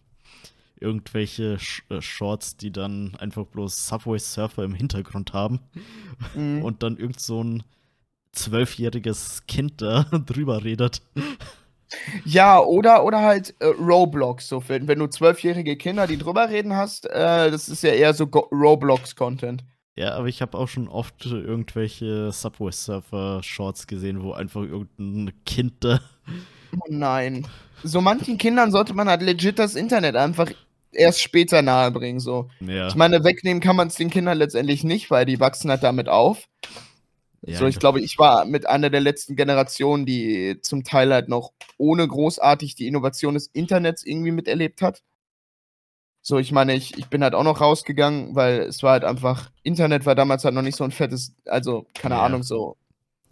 irgendwelche 0.79 1.59
Sh 1.59 1.83
äh, 1.91 2.01
Shorts, 2.01 2.57
die 2.57 2.71
dann 2.71 3.17
einfach 3.17 3.45
bloß 3.45 3.89
Subway-Surfer 3.89 4.63
im 4.63 4.75
Hintergrund 4.75 5.33
haben 5.33 5.61
mhm. 6.37 6.63
und 6.63 6.85
dann 6.85 6.97
irgend 6.97 7.19
so 7.21 7.43
ein 7.43 7.65
zwölfjähriges 8.31 9.47
Kind 9.49 9.83
da 9.83 10.05
drüber 10.27 10.63
redet. 10.63 11.03
Ja, 12.25 12.61
oder, 12.61 13.05
oder 13.05 13.23
halt 13.23 13.55
äh, 13.61 13.67
Roblox. 13.67 14.49
So, 14.49 14.63
wenn, 14.69 14.89
wenn 14.89 14.99
du 14.99 15.07
zwölfjährige 15.07 15.77
Kinder, 15.77 16.07
die 16.07 16.19
drüber 16.19 16.49
reden 16.49 16.75
hast, 16.75 17.07
äh, 17.07 17.51
das 17.51 17.69
ist 17.69 17.83
ja 17.83 17.91
eher 17.91 18.15
so 18.15 18.25
Roblox-Content. 18.25 19.65
Ja, 19.97 20.15
aber 20.15 20.27
ich 20.27 20.43
habe 20.43 20.59
auch 20.59 20.69
schon 20.69 20.89
oft 20.89 21.25
irgendwelche 21.25 22.31
Subway 22.31 22.71
Surfer 22.71 23.43
Shorts 23.43 23.87
gesehen, 23.87 24.23
wo 24.23 24.33
einfach 24.33 24.63
irgendein 24.63 25.33
Kind 25.47 25.73
da. 25.81 26.01
Oh 26.75 26.85
nein. 26.89 27.47
So 27.83 28.03
manchen 28.03 28.37
Kindern 28.37 28.73
sollte 28.73 28.93
man 28.93 29.09
halt 29.09 29.23
legit 29.23 29.59
das 29.59 29.75
Internet 29.75 30.17
einfach 30.17 30.51
erst 30.93 31.23
später 31.23 31.63
nahebringen. 31.63 32.21
So. 32.21 32.49
Ja. 32.61 32.89
Ich 32.89 32.95
meine, 32.95 33.25
wegnehmen 33.25 33.63
kann 33.63 33.77
man 33.77 33.89
es 33.89 33.95
den 33.95 34.11
Kindern 34.11 34.37
letztendlich 34.37 34.85
nicht, 34.85 35.11
weil 35.11 35.25
die 35.25 35.41
wachsen 35.41 35.71
halt 35.71 35.83
damit 35.83 36.09
auf. 36.09 36.47
Ja, 37.43 37.59
so, 37.59 37.67
ich 37.67 37.79
glaube, 37.79 38.01
ich 38.01 38.19
war 38.19 38.45
mit 38.45 38.67
einer 38.67 38.91
der 38.91 39.01
letzten 39.01 39.37
Generationen, 39.37 40.07
die 40.07 40.59
zum 40.63 40.85
Teil 40.85 41.13
halt 41.13 41.29
noch 41.29 41.53
ohne 41.79 42.07
großartig 42.07 42.75
die 42.75 42.87
Innovation 42.87 43.35
des 43.35 43.49
Internets 43.49 44.05
irgendwie 44.05 44.33
miterlebt 44.33 44.83
hat. 44.83 45.03
So, 46.23 46.39
ich 46.39 46.51
meine, 46.51 46.75
ich, 46.75 46.99
ich 46.99 47.07
bin 47.07 47.23
halt 47.23 47.35
auch 47.35 47.45
noch 47.45 47.61
rausgegangen, 47.61 48.35
weil 48.35 48.63
es 48.63 48.83
war 48.83 48.93
halt 48.93 49.05
einfach, 49.05 49.51
Internet 49.63 50.07
war 50.07 50.17
damals 50.17 50.45
halt 50.45 50.55
noch 50.55 50.63
nicht 50.63 50.77
so 50.77 50.83
ein 50.83 50.91
fettes, 50.91 51.35
also, 51.45 51.87
keine 51.95 52.17
ja. 52.17 52.25
Ahnung, 52.25 52.43
so. 52.43 52.77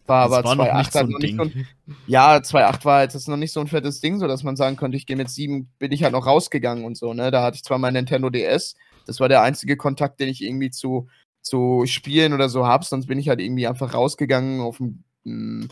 War 0.06 0.24
aber 0.26 0.40
2.8 0.40 0.94
halt 0.94 1.08
noch 1.08 1.18
nicht 1.18 1.36
so 1.36 1.42
ein, 1.42 1.66
Ja, 2.06 2.36
2.8 2.36 2.84
war 2.84 2.98
halt 2.98 3.14
das 3.14 3.26
noch 3.26 3.36
nicht 3.38 3.52
so 3.52 3.60
ein 3.60 3.66
fettes 3.66 4.00
Ding, 4.00 4.20
so 4.20 4.28
dass 4.28 4.42
man 4.42 4.54
sagen 4.54 4.76
konnte, 4.76 4.96
ich 4.96 5.06
gehe 5.06 5.16
mit 5.16 5.30
7, 5.30 5.68
bin 5.78 5.92
ich 5.92 6.04
halt 6.04 6.12
noch 6.12 6.26
rausgegangen 6.26 6.84
und 6.84 6.96
so, 6.96 7.14
ne? 7.14 7.30
Da 7.30 7.42
hatte 7.42 7.56
ich 7.56 7.64
zwar 7.64 7.78
mein 7.78 7.94
Nintendo 7.94 8.30
DS, 8.30 8.76
das 9.06 9.18
war 9.18 9.28
der 9.28 9.42
einzige 9.42 9.76
Kontakt, 9.76 10.20
den 10.20 10.28
ich 10.28 10.42
irgendwie 10.42 10.70
zu 10.70 11.08
zu 11.44 11.84
spielen 11.86 12.32
oder 12.32 12.48
so 12.48 12.66
habe, 12.66 12.84
sonst 12.84 13.06
bin 13.06 13.18
ich 13.18 13.28
halt 13.28 13.40
irgendwie 13.40 13.66
einfach 13.66 13.94
rausgegangen 13.94 14.60
auf 14.60 14.78
dem, 14.78 15.04
hm, 15.24 15.68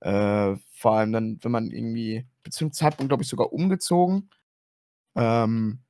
äh, 0.00 0.54
vor 0.72 0.92
allem 0.92 1.12
dann, 1.12 1.38
wenn 1.42 1.52
man 1.52 1.70
irgendwie, 1.70 2.24
bis 2.42 2.54
zum 2.54 2.72
Zeitpunkt, 2.72 3.10
glaube 3.10 3.22
ich, 3.22 3.28
sogar 3.28 3.52
umgezogen. 3.52 4.30
Ähm, 5.14 5.80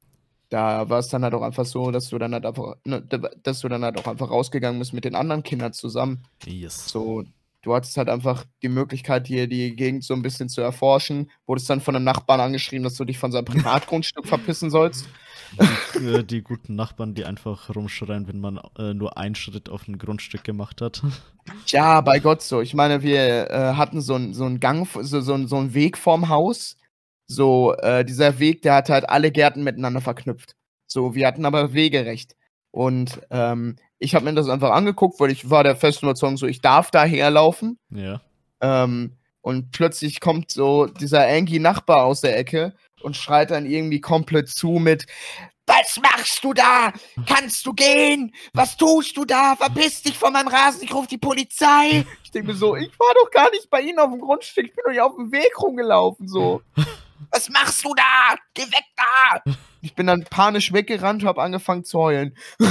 da 0.49 0.89
war 0.89 0.99
es 0.99 1.09
dann 1.09 1.23
halt 1.25 1.35
auch 1.35 1.43
einfach 1.43 1.65
so, 1.65 1.91
dass 1.91 2.09
du 2.09 2.19
dann 2.19 2.33
halt 2.33 2.45
einfach, 2.45 2.77
ne, 2.85 3.03
dass 3.43 3.61
du 3.61 3.69
dann 3.69 3.85
halt 3.85 3.99
auch 3.99 4.07
einfach 4.07 4.31
rausgegangen 4.31 4.79
bist 4.79 4.93
mit 4.93 5.05
den 5.05 5.15
anderen 5.15 5.43
Kindern 5.43 5.73
zusammen. 5.73 6.25
Yes. 6.45 6.89
So, 6.89 7.25
du 7.63 7.75
hattest 7.75 7.97
halt 7.97 8.09
einfach 8.09 8.45
die 8.63 8.69
Möglichkeit, 8.69 9.27
hier 9.27 9.47
die 9.47 9.77
Gegend 9.77 10.05
so 10.05 10.15
ein 10.15 10.23
bisschen 10.23 10.49
zu 10.49 10.61
erforschen. 10.61 11.31
Wurdest 11.47 11.71
dann 11.71 11.81
von 11.81 11.97
einem 11.97 12.05
Nachbarn 12.05 12.41
angeschrieben, 12.41 12.85
dass 12.85 12.97
du 12.97 13.05
dich 13.05 13.19
von 13.19 13.33
seinem 13.33 13.47
Privatgrundstück 13.47 14.27
verpissen 14.27 14.71
sollst. 14.71 15.07
Die, 15.95 16.07
äh, 16.07 16.25
die, 16.25 16.43
guten 16.43 16.75
Nachbarn, 16.75 17.15
die 17.15 17.25
einfach 17.25 17.75
rumschreien, 17.75 18.29
wenn 18.29 18.41
man 18.41 18.61
äh, 18.79 18.95
nur 18.95 19.17
einen 19.19 19.35
Schritt 19.35 19.69
auf 19.69 19.87
ein 19.89 19.99
Grundstück 19.99 20.45
gemacht 20.45 20.81
hat. 20.81 21.03
Ja, 21.67 22.01
bei 22.01 22.19
Gott 22.21 22.43
so. 22.43 22.61
Ich 22.61 22.75
meine, 22.75 23.03
wir 23.03 23.51
äh, 23.51 23.75
hatten 23.75 24.01
so 24.01 24.15
einen 24.15 24.33
so 24.33 24.49
Gang, 24.59 24.87
so, 25.03 25.21
so, 25.21 25.47
so 25.47 25.57
einen 25.57 25.75
Weg 25.75 25.99
vorm 25.99 26.29
Haus. 26.29 26.77
So, 27.27 27.75
äh, 27.75 28.05
dieser 28.05 28.39
Weg, 28.39 28.63
der 28.63 28.75
hat 28.75 28.89
halt 28.89 29.09
alle 29.09 29.31
Gärten 29.31 29.65
miteinander 29.65 30.01
verknüpft. 30.01 30.55
So, 30.87 31.15
wir 31.15 31.27
hatten 31.27 31.45
aber 31.45 31.73
Wegerecht. 31.73 32.37
Und 32.71 33.21
ähm, 33.31 33.77
ich 33.99 34.15
habe 34.15 34.25
mir 34.25 34.35
das 34.35 34.49
einfach 34.49 34.71
angeguckt, 34.71 35.21
weil 35.21 35.31
ich 35.31 35.51
war 35.51 35.65
der 35.65 35.77
festen 35.77 36.07
Überzeugung, 36.07 36.37
so, 36.37 36.47
ich 36.47 36.61
darf 36.61 36.91
da 36.91 37.05
herlaufen. 37.05 37.79
Ja. 37.91 38.21
Ähm, 38.61 39.17
und 39.41 39.73
plötzlich 39.73 40.21
kommt 40.21 40.51
so 40.51 40.87
dieser 40.87 41.27
Angie 41.27 41.59
Nachbar 41.59 42.05
aus 42.05 42.21
der 42.21 42.39
Ecke 42.39 42.75
und 43.03 43.17
schreit 43.17 43.51
dann 43.51 43.67
irgendwie 43.67 44.01
komplett 44.01 44.49
zu 44.49 44.73
mit 44.73 45.07
Was 45.67 45.99
machst 46.03 46.43
du 46.43 46.53
da? 46.53 46.93
Kannst 47.27 47.65
du 47.67 47.73
gehen? 47.73 48.35
Was 48.53 48.77
tust 48.77 49.17
du 49.17 49.25
da? 49.25 49.57
Verpiss 49.57 50.03
dich 50.03 50.19
von 50.19 50.33
meinem 50.33 50.49
Rasen, 50.49 50.83
ich 50.83 50.93
rufe 50.93 51.09
die 51.09 51.19
Polizei. 51.19 52.05
Ich 52.25 52.31
denke 52.31 52.49
mir 52.49 52.57
so, 52.57 52.77
ich 52.77 52.91
war 52.99 53.15
doch 53.15 53.31
gar 53.31 53.51
nicht 53.51 53.71
bei 53.71 53.81
Ihnen 53.81 53.99
auf 53.99 54.11
dem 54.11 54.21
Grundstück, 54.21 54.67
ich 54.67 54.75
bin 54.75 54.85
doch 54.87 54.93
hier 54.93 55.07
auf 55.07 55.17
dem 55.17 55.31
Weg 55.33 55.61
rumgelaufen, 55.61 56.29
so. 56.29 56.63
Was 57.31 57.49
machst 57.49 57.85
du 57.85 57.95
da? 57.95 58.35
Geh 58.53 58.63
weg 58.63 58.85
da! 58.97 59.43
Ich 59.81 59.95
bin 59.95 60.07
dann 60.07 60.25
panisch 60.25 60.73
weggerannt, 60.73 61.25
hab 61.25 61.39
angefangen 61.39 61.85
zu 61.85 61.99
heulen. 61.99 62.37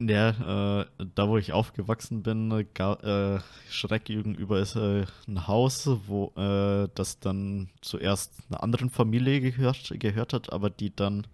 Ja, 0.00 0.80
äh, 0.80 0.86
da 1.14 1.28
wo 1.28 1.38
ich 1.38 1.52
aufgewachsen 1.52 2.22
bin, 2.22 2.52
äh, 2.52 3.40
schräg 3.68 4.04
gegenüber 4.04 4.60
ist 4.60 4.76
äh, 4.76 5.04
ein 5.26 5.48
Haus, 5.48 5.88
wo 6.06 6.32
äh, 6.36 6.88
das 6.94 7.18
dann 7.18 7.68
zuerst 7.80 8.32
einer 8.48 8.62
anderen 8.62 8.90
Familie 8.90 9.40
gehört, 9.40 9.92
gehört 9.98 10.32
hat, 10.32 10.52
aber 10.52 10.70
die 10.70 10.94
dann 10.94 11.26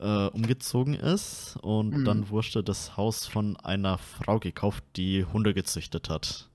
äh, 0.00 0.28
umgezogen 0.28 0.94
ist 0.94 1.58
und 1.60 1.90
mhm. 1.90 2.04
dann 2.06 2.30
wurde 2.30 2.62
das 2.62 2.96
Haus 2.96 3.26
von 3.26 3.56
einer 3.58 3.98
Frau 3.98 4.38
gekauft, 4.38 4.82
die 4.96 5.26
Hunde 5.26 5.52
gezüchtet 5.52 6.08
hat. 6.08 6.48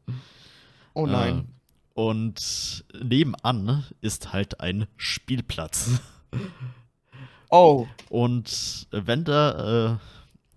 Oh 0.94 1.06
nein. 1.06 1.40
Äh, 1.40 2.00
und 2.00 2.86
nebenan 3.04 3.84
ist 4.02 4.34
halt 4.34 4.62
ein 4.62 4.88
Spielplatz. 4.98 6.02
Oh. 7.52 7.86
Und 8.10 8.88
wenn 8.90 9.26
da 9.26 10.00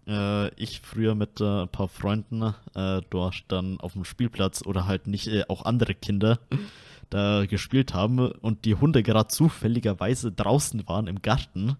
äh, 0.06 0.48
ich 0.54 0.80
früher 0.80 1.14
mit 1.14 1.40
äh, 1.40 1.62
ein 1.62 1.68
paar 1.68 1.88
Freunden 1.88 2.54
äh, 2.74 3.02
dort 3.10 3.44
dann 3.48 3.80
auf 3.80 3.94
dem 3.94 4.04
Spielplatz 4.04 4.64
oder 4.64 4.86
halt 4.86 5.06
nicht 5.06 5.28
äh, 5.28 5.44
auch 5.48 5.64
andere 5.64 5.94
Kinder 5.94 6.38
da 7.10 7.46
gespielt 7.46 7.94
haben 7.94 8.18
und 8.18 8.64
die 8.64 8.74
Hunde 8.74 9.02
gerade 9.02 9.28
zufälligerweise 9.28 10.32
draußen 10.32 10.88
waren 10.88 11.06
im 11.06 11.22
Garten, 11.22 11.76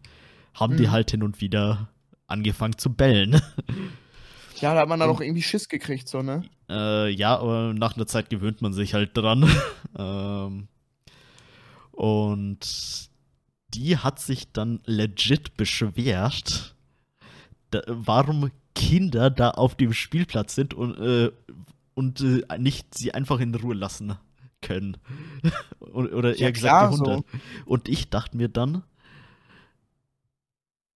haben 0.54 0.74
mhm. 0.74 0.78
die 0.78 0.90
halt 0.90 1.10
hin 1.10 1.22
und 1.22 1.40
wieder 1.40 1.88
angefangen 2.26 2.78
zu 2.78 2.92
bellen. 2.92 3.40
Ja, 4.60 4.74
da 4.74 4.80
hat 4.80 4.88
man 4.88 4.98
dann 5.00 5.10
auch 5.10 5.20
irgendwie 5.20 5.42
Schiss 5.42 5.68
gekriegt, 5.68 6.08
so, 6.08 6.22
ne? 6.22 6.42
Äh, 6.70 7.10
ja, 7.10 7.38
aber 7.38 7.74
nach 7.74 7.96
einer 7.96 8.06
Zeit 8.06 8.30
gewöhnt 8.30 8.62
man 8.62 8.72
sich 8.72 8.94
halt 8.94 9.16
dran. 9.16 9.46
ähm, 9.98 10.68
und 11.92 13.10
die 13.74 13.98
hat 13.98 14.18
sich 14.18 14.52
dann 14.52 14.80
legit 14.86 15.56
beschwert, 15.56 16.75
da, 17.80 17.82
warum 17.88 18.50
Kinder 18.74 19.30
da 19.30 19.50
auf 19.50 19.74
dem 19.74 19.92
Spielplatz 19.92 20.54
sind 20.54 20.74
und, 20.74 20.98
äh, 20.98 21.30
und 21.94 22.20
äh, 22.20 22.58
nicht 22.58 22.94
sie 22.94 23.14
einfach 23.14 23.40
in 23.40 23.54
Ruhe 23.54 23.74
lassen 23.74 24.16
können. 24.60 24.96
Oder 25.80 26.34
eher 26.34 26.40
ja, 26.40 26.50
gesagt 26.50 26.70
klar, 26.70 26.90
die 26.90 26.96
Hunde. 26.96 27.24
So. 27.32 27.38
Und 27.64 27.88
ich 27.88 28.10
dachte 28.10 28.36
mir 28.36 28.48
dann, 28.48 28.82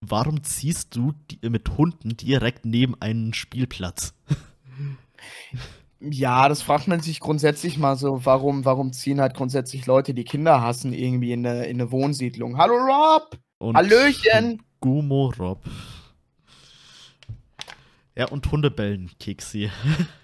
warum 0.01 0.43
ziehst 0.43 0.95
du 0.95 1.13
die, 1.29 1.49
mit 1.49 1.77
Hunden 1.77 2.17
direkt 2.17 2.65
neben 2.65 2.99
einen 3.01 3.33
Spielplatz? 3.33 4.13
Ja, 6.03 6.49
das 6.49 6.63
fragt 6.63 6.87
man 6.87 6.99
sich 6.99 7.19
grundsätzlich 7.19 7.77
mal 7.77 7.95
so, 7.95 8.25
warum, 8.25 8.65
warum 8.65 8.91
ziehen 8.91 9.21
halt 9.21 9.35
grundsätzlich 9.35 9.85
Leute, 9.85 10.15
die 10.15 10.23
Kinder 10.23 10.59
hassen, 10.59 10.93
irgendwie 10.93 11.31
in 11.31 11.45
eine, 11.45 11.65
in 11.67 11.79
eine 11.79 11.91
Wohnsiedlung. 11.91 12.57
Hallo 12.57 12.73
Rob! 12.73 13.37
Und 13.59 13.77
Hallöchen! 13.77 14.63
Gumo 14.79 15.31
Rob. 15.37 15.63
Ja, 18.21 18.27
und 18.27 18.51
Hundebellen, 18.51 19.09
Keksi. 19.19 19.71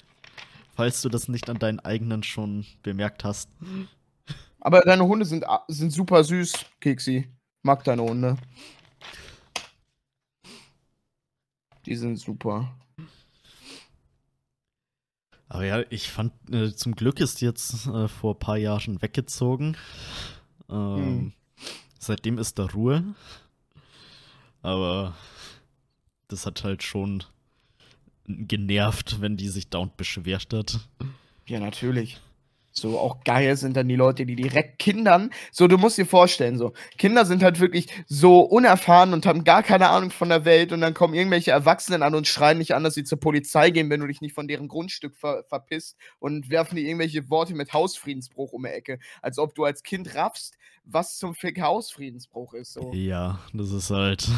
Falls 0.76 1.02
du 1.02 1.10
das 1.10 1.30
nicht 1.30 1.50
an 1.50 1.58
deinen 1.58 1.80
eigenen 1.80 2.22
schon 2.22 2.64
bemerkt 2.84 3.24
hast. 3.24 3.50
Aber 4.60 4.82
deine 4.82 5.04
Hunde 5.04 5.26
sind, 5.26 5.44
sind 5.68 5.90
super 5.90 6.24
süß, 6.24 6.54
Keksi. 6.80 7.28
Mag 7.64 7.84
deine 7.86 8.04
Hunde. 8.04 8.38
Die 11.88 11.96
sind 11.96 12.18
super. 12.18 12.72
Aber 15.50 15.66
ja, 15.66 15.84
ich 15.90 16.12
fand, 16.12 16.34
äh, 16.52 16.76
zum 16.76 16.94
Glück 16.94 17.20
ist 17.20 17.42
jetzt 17.42 17.88
äh, 17.88 18.08
vor 18.08 18.36
ein 18.36 18.40
paar 18.40 18.58
Jahren 18.58 19.02
weggezogen. 19.02 19.76
Ähm, 20.70 20.98
hm. 20.98 21.34
Seitdem 21.98 22.38
ist 22.38 22.60
da 22.60 22.68
Ruhe. 22.68 23.16
Aber 24.62 25.16
das 26.28 26.46
hat 26.46 26.64
halt 26.64 26.84
schon 26.84 27.24
genervt, 28.28 29.22
wenn 29.22 29.38
die 29.38 29.50
sich 29.50 29.70
dauernd 29.70 29.98
beschwert 29.98 30.54
hat. 30.54 30.80
Ja, 31.48 31.60
natürlich. 31.60 32.20
So 32.80 33.00
auch 33.00 33.24
geil 33.24 33.58
sind 33.58 33.76
dann 33.76 33.88
die 33.88 33.96
Leute, 33.96 34.24
die 34.28 34.36
direkt 34.36 34.78
Kindern, 34.78 35.32
so 35.52 35.68
du 35.68 35.80
musst 35.80 35.98
dir 35.98 36.06
vorstellen, 36.06 36.60
so 36.60 36.74
Kinder 37.00 37.26
sind 37.26 37.42
halt 37.42 37.60
wirklich 37.60 37.88
so 38.06 38.42
unerfahren 38.42 39.14
und 39.14 39.26
haben 39.26 39.44
gar 39.44 39.64
keine 39.64 39.90
Ahnung 39.90 40.12
von 40.12 40.30
der 40.30 40.46
Welt 40.46 40.72
und 40.72 40.82
dann 40.82 40.94
kommen 40.94 41.16
irgendwelche 41.16 41.50
Erwachsenen 41.50 42.04
an 42.04 42.14
und 42.14 42.28
schreien 42.28 42.60
nicht 42.60 42.76
an, 42.76 42.84
dass 42.84 42.94
sie 42.94 43.04
zur 43.04 43.20
Polizei 43.20 43.72
gehen, 43.72 43.90
wenn 43.90 44.02
du 44.02 44.06
dich 44.06 44.22
nicht 44.22 44.36
von 44.36 44.48
deren 44.48 44.68
Grundstück 44.68 45.16
ver 45.16 45.44
verpisst 45.50 45.98
und 46.20 46.52
werfen 46.52 46.76
dir 46.76 46.84
irgendwelche 46.84 47.28
Worte 47.32 47.56
mit 47.56 47.74
Hausfriedensbruch 47.74 48.52
um 48.52 48.62
die 48.62 48.70
Ecke, 48.70 49.00
als 49.24 49.40
ob 49.40 49.56
du 49.56 49.64
als 49.64 49.82
Kind 49.82 50.14
raffst, 50.14 50.56
was 50.84 51.18
zum 51.18 51.34
Fick 51.34 51.60
Hausfriedensbruch 51.60 52.54
ist. 52.54 52.74
So. 52.74 52.92
Ja, 52.94 53.40
das 53.54 53.72
ist 53.72 53.90
halt. 53.90 54.30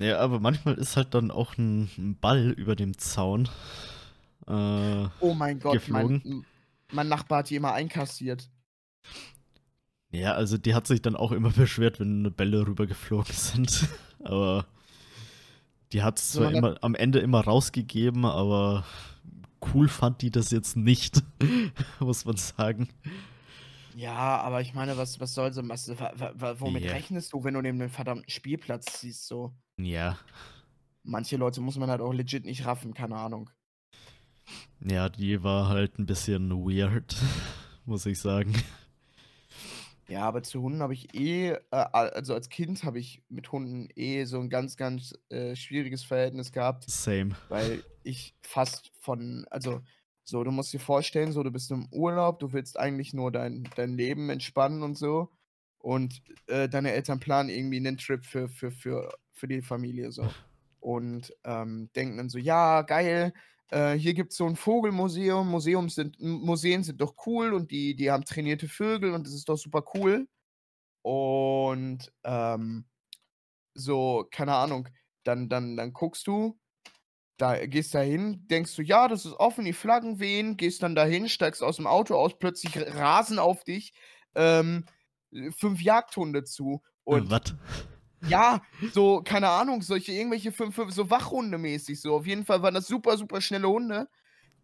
Ja, 0.00 0.18
aber 0.18 0.40
manchmal 0.40 0.74
ist 0.74 0.96
halt 0.96 1.14
dann 1.14 1.30
auch 1.30 1.56
ein 1.56 2.16
Ball 2.20 2.50
über 2.50 2.74
dem 2.74 2.98
Zaun 2.98 3.48
äh, 4.50 5.08
oh 5.20 5.34
mein 5.34 5.60
Gott, 5.60 5.88
mein, 5.88 6.44
mein, 6.90 7.08
Nachbar 7.08 7.40
hat 7.40 7.50
die 7.50 7.56
immer 7.56 7.72
einkassiert. 7.72 8.48
Ja, 10.10 10.32
also 10.32 10.58
die 10.58 10.74
hat 10.74 10.88
sich 10.88 11.02
dann 11.02 11.14
auch 11.14 11.30
immer 11.30 11.50
beschwert, 11.56 12.00
wenn 12.00 12.32
Bälle 12.32 12.66
rübergeflogen 12.66 13.34
sind. 13.34 13.88
aber 14.24 14.66
die 15.92 16.02
hat 16.02 16.18
es 16.18 16.32
zwar 16.32 16.52
immer, 16.52 16.76
am 16.80 16.94
Ende 16.94 17.20
immer 17.20 17.40
rausgegeben, 17.40 18.24
aber 18.24 18.84
cool 19.72 19.88
fand 19.88 20.22
die 20.22 20.30
das 20.30 20.50
jetzt 20.50 20.76
nicht, 20.76 21.22
muss 22.00 22.24
man 22.24 22.36
sagen. 22.36 22.88
Ja, 24.00 24.38
aber 24.40 24.62
ich 24.62 24.72
meine, 24.72 24.96
was, 24.96 25.20
was 25.20 25.34
soll 25.34 25.52
so, 25.52 25.62
was, 25.68 25.90
womit 26.58 26.84
yeah. 26.84 26.94
rechnest 26.94 27.34
du, 27.34 27.44
wenn 27.44 27.52
du 27.52 27.60
neben 27.60 27.78
dem 27.78 27.90
verdammten 27.90 28.30
Spielplatz 28.30 29.02
siehst, 29.02 29.26
so? 29.26 29.52
Ja. 29.76 30.18
Manche 31.02 31.36
Leute 31.36 31.60
muss 31.60 31.76
man 31.76 31.90
halt 31.90 32.00
auch 32.00 32.14
legit 32.14 32.46
nicht 32.46 32.64
raffen, 32.64 32.94
keine 32.94 33.16
Ahnung. 33.16 33.50
Ja, 34.80 35.10
die 35.10 35.42
war 35.42 35.68
halt 35.68 35.98
ein 35.98 36.06
bisschen 36.06 36.50
weird, 36.50 37.14
muss 37.84 38.06
ich 38.06 38.18
sagen. 38.18 38.54
Ja, 40.08 40.22
aber 40.22 40.42
zu 40.42 40.62
Hunden 40.62 40.80
habe 40.80 40.94
ich 40.94 41.14
eh, 41.14 41.50
äh, 41.50 41.58
also 41.70 42.32
als 42.32 42.48
Kind 42.48 42.84
habe 42.84 42.98
ich 42.98 43.22
mit 43.28 43.52
Hunden 43.52 43.90
eh 43.96 44.24
so 44.24 44.40
ein 44.40 44.48
ganz, 44.48 44.78
ganz 44.78 45.12
äh, 45.28 45.54
schwieriges 45.54 46.04
Verhältnis 46.04 46.52
gehabt. 46.52 46.90
Same. 46.90 47.36
Weil 47.50 47.84
ich 48.02 48.34
fast 48.40 48.92
von, 48.98 49.44
also 49.50 49.82
so, 50.30 50.44
du 50.44 50.50
musst 50.50 50.72
dir 50.72 50.80
vorstellen, 50.80 51.32
so, 51.32 51.42
du 51.42 51.50
bist 51.50 51.70
im 51.70 51.88
Urlaub, 51.92 52.38
du 52.38 52.52
willst 52.52 52.78
eigentlich 52.78 53.12
nur 53.12 53.32
dein, 53.32 53.68
dein 53.76 53.96
Leben 53.96 54.30
entspannen 54.30 54.82
und 54.82 54.96
so. 54.96 55.30
Und 55.78 56.22
äh, 56.46 56.68
deine 56.68 56.92
Eltern 56.92 57.20
planen 57.20 57.48
irgendwie 57.48 57.78
einen 57.78 57.96
Trip 57.96 58.24
für, 58.24 58.48
für, 58.48 58.70
für, 58.70 59.12
für 59.32 59.48
die 59.48 59.62
Familie 59.62 60.12
so. 60.12 60.28
Und 60.78 61.34
ähm, 61.44 61.90
denken 61.94 62.16
dann 62.16 62.28
so, 62.28 62.38
ja, 62.38 62.82
geil, 62.82 63.32
äh, 63.70 63.94
hier 63.94 64.14
gibt 64.14 64.32
es 64.32 64.38
so 64.38 64.46
ein 64.46 64.56
Vogelmuseum. 64.56 65.48
Museum 65.48 65.88
sind, 65.88 66.20
Museen 66.20 66.82
sind 66.84 67.00
doch 67.00 67.14
cool 67.26 67.52
und 67.52 67.70
die, 67.70 67.94
die 67.96 68.10
haben 68.10 68.24
trainierte 68.24 68.68
Vögel 68.68 69.12
und 69.12 69.26
das 69.26 69.34
ist 69.34 69.48
doch 69.48 69.56
super 69.56 69.84
cool. 69.94 70.28
Und 71.02 72.12
ähm, 72.24 72.84
so, 73.74 74.26
keine 74.30 74.54
Ahnung, 74.54 74.88
dann, 75.24 75.48
dann, 75.48 75.76
dann 75.76 75.92
guckst 75.92 76.26
du, 76.26 76.58
da 77.40 77.66
gehst 77.66 77.94
da 77.94 78.00
hin, 78.00 78.46
denkst 78.48 78.76
du, 78.76 78.82
ja, 78.82 79.08
das 79.08 79.24
ist 79.24 79.34
offen, 79.34 79.64
die 79.64 79.72
Flaggen 79.72 80.20
wehen, 80.20 80.56
gehst 80.56 80.82
dann 80.82 80.94
dahin, 80.94 81.28
steigst 81.28 81.62
aus 81.62 81.76
dem 81.76 81.86
Auto 81.86 82.14
aus, 82.14 82.38
plötzlich 82.38 82.76
rasen 82.76 83.38
auf 83.38 83.64
dich 83.64 83.92
ähm, 84.34 84.84
fünf 85.56 85.80
Jagdhunde 85.80 86.44
zu. 86.44 86.82
Und 87.04 87.30
Was? 87.30 87.54
Ja, 88.28 88.60
so, 88.92 89.22
keine 89.22 89.48
Ahnung, 89.48 89.80
solche 89.80 90.12
irgendwelche 90.12 90.52
fünf, 90.52 90.74
fünf 90.74 90.92
so 90.92 91.08
Wachhunde 91.08 91.56
mäßig 91.56 92.00
so. 92.00 92.14
Auf 92.14 92.26
jeden 92.26 92.44
Fall 92.44 92.62
waren 92.62 92.74
das 92.74 92.86
super, 92.86 93.16
super 93.16 93.40
schnelle 93.40 93.68
Hunde, 93.68 94.08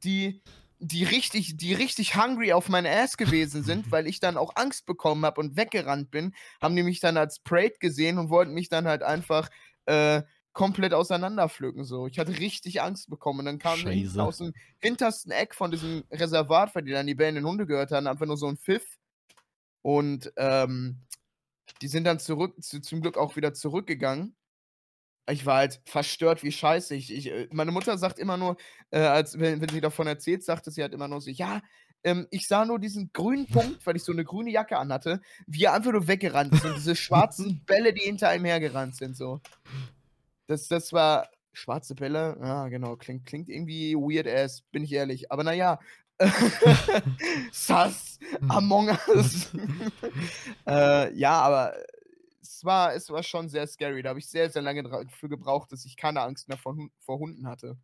die, 0.05 0.43
die 0.79 1.05
richtig, 1.05 1.57
die 1.57 1.73
richtig 1.73 2.17
hungry 2.17 2.53
auf 2.53 2.69
mein 2.69 2.87
Ass 2.87 3.17
gewesen 3.17 3.63
sind, 3.63 3.91
weil 3.91 4.07
ich 4.07 4.21
dann 4.21 4.37
auch 4.37 4.57
Angst 4.57 4.85
bekommen 4.85 5.25
habe 5.25 5.41
und 5.41 5.57
weggerannt 5.57 6.11
bin, 6.11 6.35
haben 6.61 6.77
die 6.77 6.83
mich 6.83 7.01
dann 7.01 7.17
als 7.17 7.41
Preyed 7.41 7.81
gesehen 7.81 8.19
und 8.19 8.29
wollten 8.29 8.53
mich 8.53 8.69
dann 8.69 8.87
halt 8.87 9.03
einfach 9.03 9.49
äh, 9.87 10.23
komplett 10.57 10.95
auseinanderpflücken. 10.95 11.85
So. 11.85 12.07
Ich 12.07 12.19
hatte 12.19 12.39
richtig 12.39 12.81
Angst 12.81 13.11
bekommen. 13.11 13.41
Und 13.41 13.45
dann 13.45 13.59
kam 13.59 13.79
aus 14.19 14.39
dem 14.39 14.55
hintersten 14.79 15.31
Eck 15.31 15.55
von 15.55 15.71
diesem 15.71 16.03
Reservat, 16.11 16.75
weil 16.75 16.83
die 16.83 16.93
dann 16.93 17.07
die 17.07 17.15
bellenden 17.15 17.45
Hunde 17.45 17.67
gehört 17.67 17.93
haben, 17.93 18.07
einfach 18.07 18.25
nur 18.25 18.39
so 18.39 18.49
ein 18.49 18.57
Pfiff. 18.57 18.99
Und 19.83 20.33
ähm, 20.39 21.03
die 21.83 21.89
sind 21.89 22.05
dann 22.05 22.19
zurück, 22.19 22.55
zu, 22.63 22.81
zum 22.81 23.03
Glück 23.03 23.19
auch 23.19 23.37
wieder 23.37 23.53
zurückgegangen. 23.53 24.35
Ich 25.29 25.45
war 25.45 25.59
halt 25.59 25.83
verstört 25.85 26.43
wie 26.43 26.53
scheiße. 26.53 26.95
Ich, 26.95 27.13
ich, 27.13 27.31
äh, 27.31 27.49
meine 27.53 27.71
Mutter 27.71 27.99
sagt 27.99 28.19
immer 28.19 28.39
nur, 28.39 28.57
äh, 28.91 29.01
als 29.01 29.39
wenn, 29.39 29.61
wenn 29.61 29.69
sie 29.69 29.83
davon 29.83 30.07
erzählt, 30.07 30.43
sagte 30.43 30.71
sie 30.71 30.81
halt 30.81 30.95
immer 30.95 31.07
nur 31.07 31.21
so, 31.21 31.31
ja, 31.31 31.61
ähm, 32.03 32.27
ich 32.31 32.49
sah 32.49 32.65
nur 32.65 32.79
diesen 32.79 33.13
grünen 33.13 33.47
Punkt, 33.53 33.85
weil 33.85 33.97
ich 33.97 34.05
so 34.05 34.13
eine 34.13 34.25
grüne 34.25 34.51
Jacke 34.51 34.79
anhatte, 34.79 35.21
wie 35.47 35.65
er 35.65 35.75
einfach 35.75 35.93
nur 35.93 36.09
weggerannt 36.09 36.55
ist 36.55 36.65
und 36.65 36.77
diese 36.77 36.97
schwarzen 36.97 37.63
Bälle, 37.67 37.93
die 37.93 38.05
hinter 38.05 38.35
ihm 38.35 38.47
hergerannt 38.47 38.97
sind, 38.97 39.19
so. 39.19 39.43
Das, 40.47 40.69
das 40.69 40.93
war 40.93 41.29
schwarze 41.53 41.95
Bälle, 41.95 42.37
ja, 42.41 42.69
genau, 42.69 42.97
klingt, 42.97 43.25
klingt 43.27 43.49
irgendwie 43.49 43.95
weird 43.95 44.27
ass, 44.27 44.63
bin 44.71 44.85
ich 44.85 44.93
ehrlich. 44.93 45.33
Aber 45.33 45.43
naja, 45.43 45.79
Sass, 47.53 48.19
hm. 48.39 48.51
Among 48.51 48.89
Us. 49.09 49.53
äh, 50.67 51.15
ja, 51.15 51.41
aber 51.41 51.75
es 52.41 52.65
war, 52.65 52.95
es 52.95 53.11
war 53.11 53.23
schon 53.23 53.49
sehr 53.49 53.67
scary. 53.67 54.03
Da 54.03 54.11
habe 54.11 54.19
ich 54.19 54.29
sehr, 54.29 54.49
sehr 54.51 54.63
lange 54.63 54.83
dafür 54.83 55.29
gebraucht, 55.29 55.73
dass 55.73 55.85
ich 55.85 55.97
keine 55.97 56.23
Angst 56.23 56.49
mehr 56.49 56.57
vor, 56.57 56.77
vor 57.01 57.19
Hunden 57.19 57.47
hatte. 57.47 57.77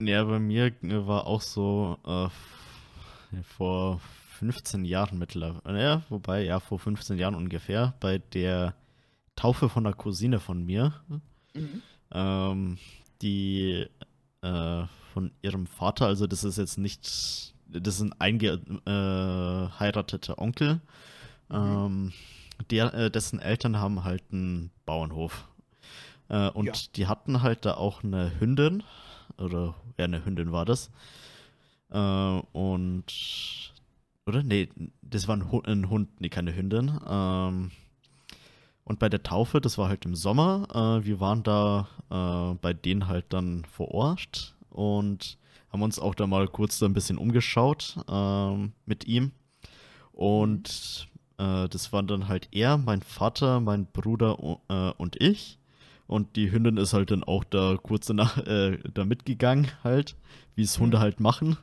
Ja, 0.00 0.24
bei 0.24 0.40
mir 0.40 0.66
äh, 0.82 1.06
war 1.06 1.26
auch 1.26 1.40
so 1.40 1.98
äh, 2.04 3.42
vor 3.42 4.00
15 4.38 4.84
Jahren 4.84 5.18
mittlerweile, 5.18 5.80
ja, 5.80 6.02
wobei, 6.08 6.42
ja, 6.42 6.58
vor 6.58 6.80
15 6.80 7.16
Jahren 7.18 7.36
ungefähr, 7.36 7.94
bei 8.00 8.18
der 8.18 8.74
Taufe 9.36 9.68
von 9.68 9.86
einer 9.86 9.94
Cousine 9.94 10.40
von 10.40 10.64
mir, 10.64 11.00
mhm. 11.54 11.82
ähm, 12.12 12.78
die 13.20 13.86
äh, 14.42 14.84
von 15.12 15.32
ihrem 15.42 15.66
Vater, 15.66 16.06
also 16.06 16.26
das 16.26 16.44
ist 16.44 16.58
jetzt 16.58 16.78
nicht 16.78 17.52
das 17.80 17.96
ist 17.96 18.02
ein 18.02 18.14
eingeheirateter 18.18 20.38
Onkel. 20.38 20.80
Mhm. 21.48 21.56
Ähm, 21.56 22.12
der, 22.70 22.94
äh, 22.94 23.10
dessen 23.10 23.40
Eltern 23.40 23.78
haben 23.78 24.04
halt 24.04 24.22
einen 24.32 24.70
Bauernhof. 24.86 25.48
Äh, 26.28 26.50
und 26.50 26.66
ja. 26.66 26.74
die 26.96 27.06
hatten 27.06 27.40
halt 27.42 27.64
da 27.64 27.74
auch 27.74 28.04
eine 28.04 28.38
Hündin. 28.38 28.82
Oder 29.38 29.74
ja, 29.98 30.04
eine 30.04 30.24
Hündin 30.24 30.52
war 30.52 30.64
das. 30.64 30.90
Äh, 31.90 32.40
und. 32.52 33.72
Oder? 34.24 34.44
Nee, 34.44 34.68
das 35.02 35.26
war 35.26 35.36
ein 35.36 35.50
Hund, 35.50 35.66
ein 35.66 35.90
Hund 35.90 36.20
nee, 36.20 36.28
keine 36.28 36.54
Hündin. 36.54 36.96
Ähm, 37.08 37.72
und 38.84 38.98
bei 38.98 39.08
der 39.08 39.22
Taufe, 39.22 39.60
das 39.60 39.78
war 39.78 39.88
halt 39.88 40.04
im 40.04 40.14
Sommer, 40.14 40.66
äh, 40.74 41.04
wir 41.04 41.20
waren 41.20 41.42
da 41.42 41.88
äh, 42.10 42.54
bei 42.60 42.72
denen 42.72 43.08
halt 43.08 43.26
dann 43.30 43.64
vor 43.64 43.92
Ort. 43.92 44.54
Und 44.70 45.38
haben 45.72 45.82
uns 45.82 45.98
auch 45.98 46.14
da 46.14 46.26
mal 46.26 46.48
kurz 46.48 46.78
da 46.78 46.86
ein 46.86 46.92
bisschen 46.92 47.18
umgeschaut 47.18 47.96
ähm, 48.08 48.72
mit 48.84 49.06
ihm. 49.06 49.32
Und 50.12 51.08
äh, 51.38 51.68
das 51.68 51.92
waren 51.92 52.06
dann 52.06 52.28
halt 52.28 52.48
er, 52.52 52.76
mein 52.76 53.02
Vater, 53.02 53.60
mein 53.60 53.86
Bruder 53.86 54.36
äh, 54.68 54.92
und 54.98 55.20
ich. 55.20 55.58
Und 56.06 56.36
die 56.36 56.52
Hündin 56.52 56.76
ist 56.76 56.92
halt 56.92 57.10
dann 57.10 57.24
auch 57.24 57.44
da 57.44 57.78
kurz 57.82 58.06
danach 58.06 58.36
äh, 58.38 58.78
da 58.92 59.06
mitgegangen, 59.06 59.68
halt, 59.82 60.16
wie 60.54 60.62
es 60.62 60.78
Hunde 60.78 61.00
halt 61.00 61.20
machen. 61.20 61.56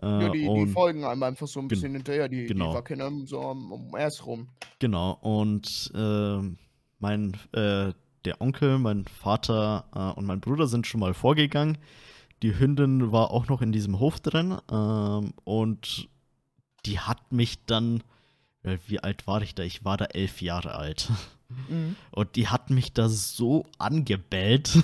Äh, 0.00 0.06
ja, 0.06 0.28
die, 0.30 0.46
und, 0.46 0.66
die, 0.66 0.72
folgen 0.72 1.04
einem 1.04 1.22
einfach 1.22 1.46
so 1.46 1.60
ein 1.60 1.68
bisschen 1.68 1.92
hinterher, 1.92 2.28
die, 2.28 2.46
genau. 2.46 2.70
die 2.70 2.76
wackeln 2.76 3.26
so 3.26 3.40
um, 3.40 3.72
um 3.72 3.96
erst 3.96 4.26
rum. 4.26 4.48
Genau, 4.78 5.18
und 5.20 5.92
ähm, 5.94 6.58
mein, 6.98 7.36
äh, 7.52 7.92
der 8.24 8.40
Onkel, 8.40 8.78
mein 8.78 9.04
Vater 9.04 9.84
äh, 9.94 10.18
und 10.18 10.26
mein 10.26 10.40
Bruder 10.40 10.66
sind 10.66 10.86
schon 10.86 11.00
mal 11.00 11.14
vorgegangen 11.14 11.78
die 12.42 12.58
Hündin 12.58 13.12
war 13.12 13.30
auch 13.30 13.48
noch 13.48 13.62
in 13.62 13.72
diesem 13.72 14.00
Hof 14.00 14.20
drin 14.20 14.58
ähm, 14.70 15.32
und 15.44 16.08
die 16.84 16.98
hat 16.98 17.32
mich 17.32 17.64
dann, 17.66 18.02
äh, 18.64 18.78
wie 18.88 18.98
alt 19.00 19.26
war 19.26 19.40
ich 19.42 19.54
da? 19.54 19.62
Ich 19.62 19.84
war 19.84 19.96
da 19.96 20.06
elf 20.06 20.42
Jahre 20.42 20.74
alt. 20.74 21.10
Mhm. 21.68 21.96
Und 22.10 22.34
die 22.34 22.48
hat 22.48 22.70
mich 22.70 22.92
da 22.92 23.08
so 23.08 23.66
angebellt. 23.78 24.82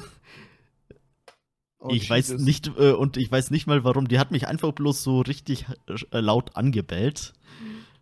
Oh, 1.81 1.89
ich 1.91 2.09
Jesus. 2.09 2.11
weiß 2.11 2.41
nicht, 2.41 2.73
äh, 2.79 2.93
und 2.93 3.17
ich 3.17 3.31
weiß 3.31 3.51
nicht 3.51 3.67
mal 3.67 3.85
warum, 3.85 4.09
die 4.09 4.19
hat 4.19 4.31
mich 4.31 4.49
einfach 4.49 4.73
bloß 4.73 5.03
so 5.03 5.21
richtig 5.21 5.67
äh, 6.11 6.21
laut 6.21 6.57
angebellt. 6.57 7.35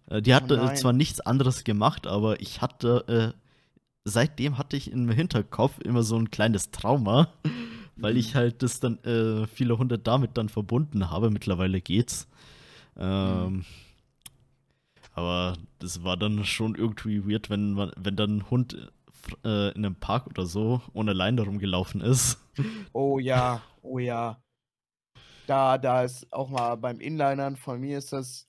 Äh, 0.09 0.23
die 0.23 0.35
hatte 0.35 0.61
oh 0.63 0.75
zwar 0.75 0.93
nichts 0.93 1.21
anderes 1.21 1.65
gemacht, 1.65 2.07
aber 2.07 2.41
ich 2.41 2.63
hatte, 2.63 3.35
äh, 3.37 3.39
seitdem 4.05 4.57
hatte 4.59 4.77
ich 4.77 4.91
im 4.91 5.11
Hinterkopf 5.11 5.79
immer 5.81 6.03
so 6.03 6.17
ein 6.17 6.31
kleines 6.31 6.71
Trauma 6.71 7.29
weil 7.97 8.17
ich 8.17 8.35
halt 8.35 8.63
das 8.63 8.81
dann 8.81 8.99
äh, 9.05 9.47
viele 9.47 9.79
Hunde 9.79 9.99
damit 9.99 10.37
dann 10.37 10.49
verbunden 10.49 11.11
habe. 11.11 11.31
Mittlerweile 11.31 11.81
geht's. 11.81 12.29
Ähm, 12.97 13.53
mhm. 13.53 13.65
Aber 15.15 15.57
das 15.79 16.05
war 16.05 16.17
dann 16.17 16.45
schon 16.45 16.75
irgendwie 16.75 17.27
weird, 17.27 17.49
wenn 17.49 17.73
man, 17.73 17.91
wenn 17.97 18.17
dann 18.17 18.37
ein 18.37 18.51
Hund 18.51 18.93
äh, 19.45 19.71
in 19.73 19.85
einem 19.85 19.99
Park 19.99 20.27
oder 20.27 20.47
so 20.47 20.83
ohne 20.93 21.13
Leine 21.13 21.43
rumgelaufen 21.43 22.01
ist. 22.01 22.39
Oh 22.93 23.19
ja, 23.19 23.63
oh 23.83 23.99
ja. 23.99 24.43
Da, 25.47 25.79
da 25.79 26.03
ist 26.03 26.33
auch 26.33 26.49
mal 26.49 26.77
beim 26.77 27.01
Inlinern 27.01 27.57
von 27.57 27.81
mir 27.81 27.99
ist 27.99 28.13
das 28.13 28.49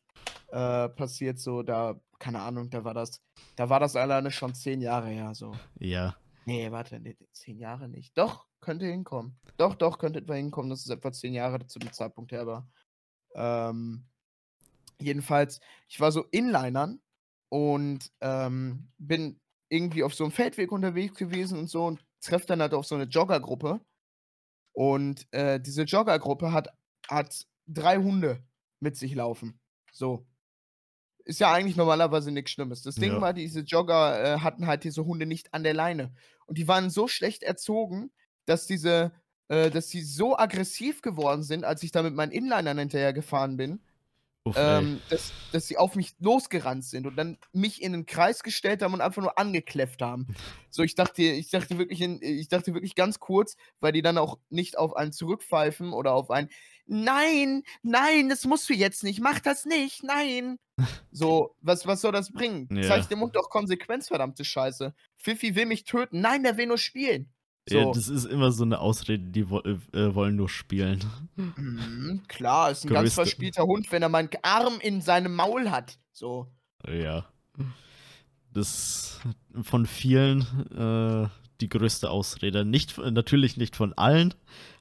äh, 0.49 0.89
passiert 0.89 1.39
so, 1.39 1.61
da, 1.63 1.99
keine 2.19 2.41
Ahnung, 2.41 2.69
da 2.69 2.83
war 2.83 2.93
das, 2.93 3.21
da 3.55 3.69
war 3.69 3.79
das 3.79 3.95
alleine 3.95 4.31
schon 4.31 4.55
zehn 4.55 4.81
Jahre 4.81 5.09
her, 5.09 5.35
so. 5.35 5.53
Ja. 5.79 6.15
Nee, 6.45 6.71
warte, 6.71 6.99
nee, 6.99 7.17
zehn 7.33 7.59
Jahre 7.59 7.89
nicht. 7.89 8.17
Doch, 8.17 8.47
könnte 8.61 8.85
hinkommen. 8.85 9.37
Doch, 9.57 9.75
doch, 9.75 9.99
könnte 9.99 10.19
etwa 10.19 10.33
hinkommen, 10.35 10.69
dass 10.69 10.85
es 10.85 10.89
etwa 10.89 11.11
zehn 11.11 11.33
Jahre 11.33 11.65
zu 11.67 11.79
dem 11.79 11.91
Zeitpunkt 11.91 12.31
her 12.31 12.47
war. 12.47 12.69
Ähm, 13.35 14.07
jedenfalls, 14.99 15.59
ich 15.89 15.99
war 15.99 16.11
so 16.11 16.23
Inlinern 16.31 17.01
und 17.49 18.11
ähm, 18.21 18.89
bin 18.97 19.39
irgendwie 19.69 20.03
auf 20.03 20.13
so 20.13 20.23
einem 20.23 20.31
Feldweg 20.31 20.71
unterwegs 20.71 21.15
gewesen 21.15 21.57
und 21.59 21.69
so 21.69 21.85
und 21.85 22.03
treffe 22.21 22.47
dann 22.47 22.61
halt 22.61 22.73
auf 22.73 22.85
so 22.85 22.95
eine 22.95 23.05
Joggergruppe. 23.05 23.81
Und 24.73 25.27
äh, 25.31 25.59
diese 25.59 25.83
Joggergruppe 25.83 26.51
hat, 26.51 26.69
hat 27.07 27.45
drei 27.65 27.97
Hunde 27.97 28.43
mit 28.79 28.95
sich 28.95 29.13
laufen. 29.15 29.59
So. 29.91 30.25
Ist 31.25 31.39
ja 31.39 31.51
eigentlich 31.51 31.75
normalerweise 31.75 32.31
nichts 32.31 32.51
Schlimmes. 32.51 32.83
Das 32.83 32.95
Ding 32.95 33.13
ja. 33.13 33.21
war, 33.21 33.33
diese 33.33 33.61
Jogger 33.61 34.23
äh, 34.23 34.39
hatten 34.39 34.67
halt 34.67 34.83
diese 34.83 35.05
Hunde 35.05 35.25
nicht 35.25 35.53
an 35.53 35.63
der 35.63 35.73
Leine. 35.73 36.13
Und 36.45 36.57
die 36.57 36.67
waren 36.67 36.89
so 36.89 37.07
schlecht 37.07 37.43
erzogen, 37.43 38.11
dass 38.45 38.65
diese, 38.65 39.11
äh, 39.49 39.69
dass 39.69 39.87
die 39.87 40.01
so 40.01 40.37
aggressiv 40.37 41.01
geworden 41.01 41.43
sind, 41.43 41.65
als 41.65 41.83
ich 41.83 41.91
da 41.91 42.01
mit 42.01 42.15
meinen 42.15 42.31
Inlinern 42.31 42.77
hinterher 42.77 43.11
gefahren 43.11 43.57
bin, 43.57 43.81
ähm, 44.55 45.01
dass, 45.09 45.31
dass 45.51 45.67
sie 45.67 45.77
auf 45.77 45.95
mich 45.95 46.15
losgerannt 46.19 46.85
sind 46.85 47.07
und 47.07 47.15
dann 47.15 47.37
mich 47.51 47.81
in 47.81 47.91
den 47.91 48.05
Kreis 48.05 48.43
gestellt 48.43 48.81
haben 48.81 48.93
und 48.93 49.01
einfach 49.01 49.21
nur 49.21 49.37
angekläfft 49.37 50.01
haben. 50.01 50.27
So, 50.69 50.83
ich 50.83 50.95
dachte, 50.95 51.23
ich 51.23 51.49
dachte 51.49 51.77
wirklich, 51.77 52.01
in, 52.01 52.21
ich 52.21 52.47
dachte 52.47 52.73
wirklich 52.73 52.95
ganz 52.95 53.19
kurz, 53.19 53.57
weil 53.79 53.91
die 53.91 54.01
dann 54.01 54.17
auch 54.17 54.37
nicht 54.49 54.77
auf 54.77 54.95
einen 54.95 55.11
zurückpfeifen 55.11 55.93
oder 55.93 56.13
auf 56.13 56.31
einen 56.31 56.49
Nein, 56.87 57.63
nein, 57.83 58.29
das 58.29 58.45
musst 58.45 58.69
du 58.69 58.73
jetzt 58.73 59.03
nicht, 59.03 59.19
mach 59.19 59.39
das 59.39 59.65
nicht, 59.65 60.03
nein. 60.03 60.57
So, 61.11 61.55
was, 61.61 61.87
was 61.87 62.01
soll 62.01 62.11
das 62.11 62.31
bringen? 62.31 62.69
Ja. 62.71 62.83
Zeig 62.83 63.09
dem 63.09 63.21
Hund 63.21 63.35
doch 63.35 63.49
Konsequenz, 63.49 64.09
verdammte 64.09 64.45
Scheiße. 64.45 64.93
Fifi 65.15 65.55
will 65.55 65.65
mich 65.65 65.83
töten. 65.83 66.21
Nein, 66.21 66.43
der 66.43 66.57
will 66.57 66.67
nur 66.67 66.77
spielen. 66.77 67.33
So. 67.69 67.77
Ja, 67.77 67.91
das 67.91 68.07
ist 68.07 68.25
immer 68.25 68.51
so 68.51 68.63
eine 68.63 68.79
Ausrede, 68.79 69.25
die 69.25 69.49
wo 69.49 69.59
äh, 69.59 70.15
wollen 70.15 70.35
nur 70.35 70.49
spielen. 70.49 71.03
Mhm, 71.35 72.23
klar, 72.27 72.71
ist 72.71 72.85
ein 72.85 72.89
Größte. 72.89 72.93
ganz 72.93 73.13
verspielter 73.13 73.63
Hund, 73.63 73.91
wenn 73.91 74.01
er 74.01 74.09
meinen 74.09 74.29
Arm 74.41 74.79
in 74.81 75.01
seinem 75.01 75.35
Maul 75.35 75.69
hat. 75.69 75.99
So. 76.11 76.47
Ja. 76.87 77.25
Das 78.53 79.19
von 79.63 79.85
vielen 79.85 80.41
äh, 80.75 81.27
die 81.59 81.69
größte 81.69 82.09
Ausrede. 82.09 82.63
Nicht, 82.63 82.97
natürlich 82.97 83.57
nicht 83.57 83.75
von 83.75 83.93
allen. 83.93 84.33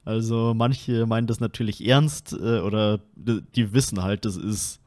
Also 0.05 0.53
manche 0.55 1.05
meinen 1.05 1.27
das 1.27 1.39
natürlich 1.39 1.85
ernst 1.85 2.33
äh, 2.33 2.59
oder 2.59 2.99
die 3.15 3.73
wissen 3.73 4.03
halt, 4.03 4.25
das 4.25 4.37
ist 4.37 4.79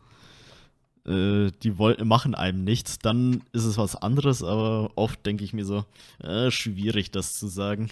äh, 1.07 1.51
die 1.63 1.79
wollen, 1.79 2.07
machen 2.07 2.35
einem 2.35 2.65
nichts, 2.65 2.99
dann 2.99 3.43
ist 3.53 3.65
es 3.65 3.79
was 3.79 3.97
anderes, 3.97 4.43
aber 4.43 4.91
oft 4.97 5.25
denke 5.27 5.45
ich 5.45 5.53
mir 5.53 5.65
so, 5.65 5.85
äh, 6.23 6.51
schwierig 6.51 7.11
das 7.11 7.35
zu 7.35 7.49
sagen. 7.49 7.91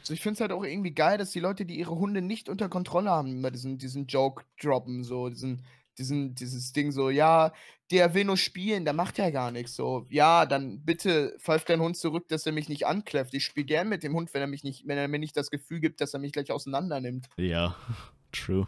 Also 0.00 0.14
ich 0.14 0.20
finde 0.20 0.34
es 0.34 0.40
halt 0.40 0.52
auch 0.52 0.64
irgendwie 0.64 0.92
geil, 0.92 1.18
dass 1.18 1.30
die 1.30 1.40
Leute, 1.40 1.64
die 1.64 1.78
ihre 1.78 1.94
Hunde 1.94 2.22
nicht 2.22 2.48
unter 2.48 2.68
Kontrolle 2.68 3.10
haben, 3.10 3.36
immer 3.36 3.50
diesen, 3.50 3.78
diesen 3.78 4.06
Joke 4.06 4.44
droppen, 4.60 5.04
so 5.04 5.28
diesen, 5.28 5.62
diesen, 5.98 6.34
dieses 6.34 6.72
Ding 6.72 6.90
so, 6.90 7.10
ja, 7.10 7.52
der 7.92 8.14
will 8.14 8.24
nur 8.24 8.36
spielen, 8.36 8.84
der 8.84 8.94
macht 8.94 9.18
ja 9.18 9.30
gar 9.30 9.50
nichts. 9.50 9.76
So, 9.76 10.06
ja, 10.08 10.46
dann 10.46 10.84
bitte 10.84 11.36
pfeift 11.38 11.68
dein 11.68 11.80
Hund 11.80 11.96
zurück, 11.96 12.26
dass 12.28 12.46
er 12.46 12.52
mich 12.52 12.68
nicht 12.68 12.86
ankläfft. 12.86 13.34
Ich 13.34 13.44
spiele 13.44 13.66
gern 13.66 13.88
mit 13.88 14.02
dem 14.02 14.14
Hund, 14.14 14.32
wenn 14.34 14.40
er 14.40 14.46
mich 14.46 14.64
nicht, 14.64 14.88
wenn 14.88 14.98
er 14.98 15.08
mir 15.08 15.18
nicht 15.18 15.36
das 15.36 15.50
Gefühl 15.50 15.80
gibt, 15.80 16.00
dass 16.00 16.14
er 16.14 16.20
mich 16.20 16.32
gleich 16.32 16.50
auseinander 16.50 17.00
nimmt. 17.00 17.28
Ja, 17.36 17.76
true. 18.32 18.66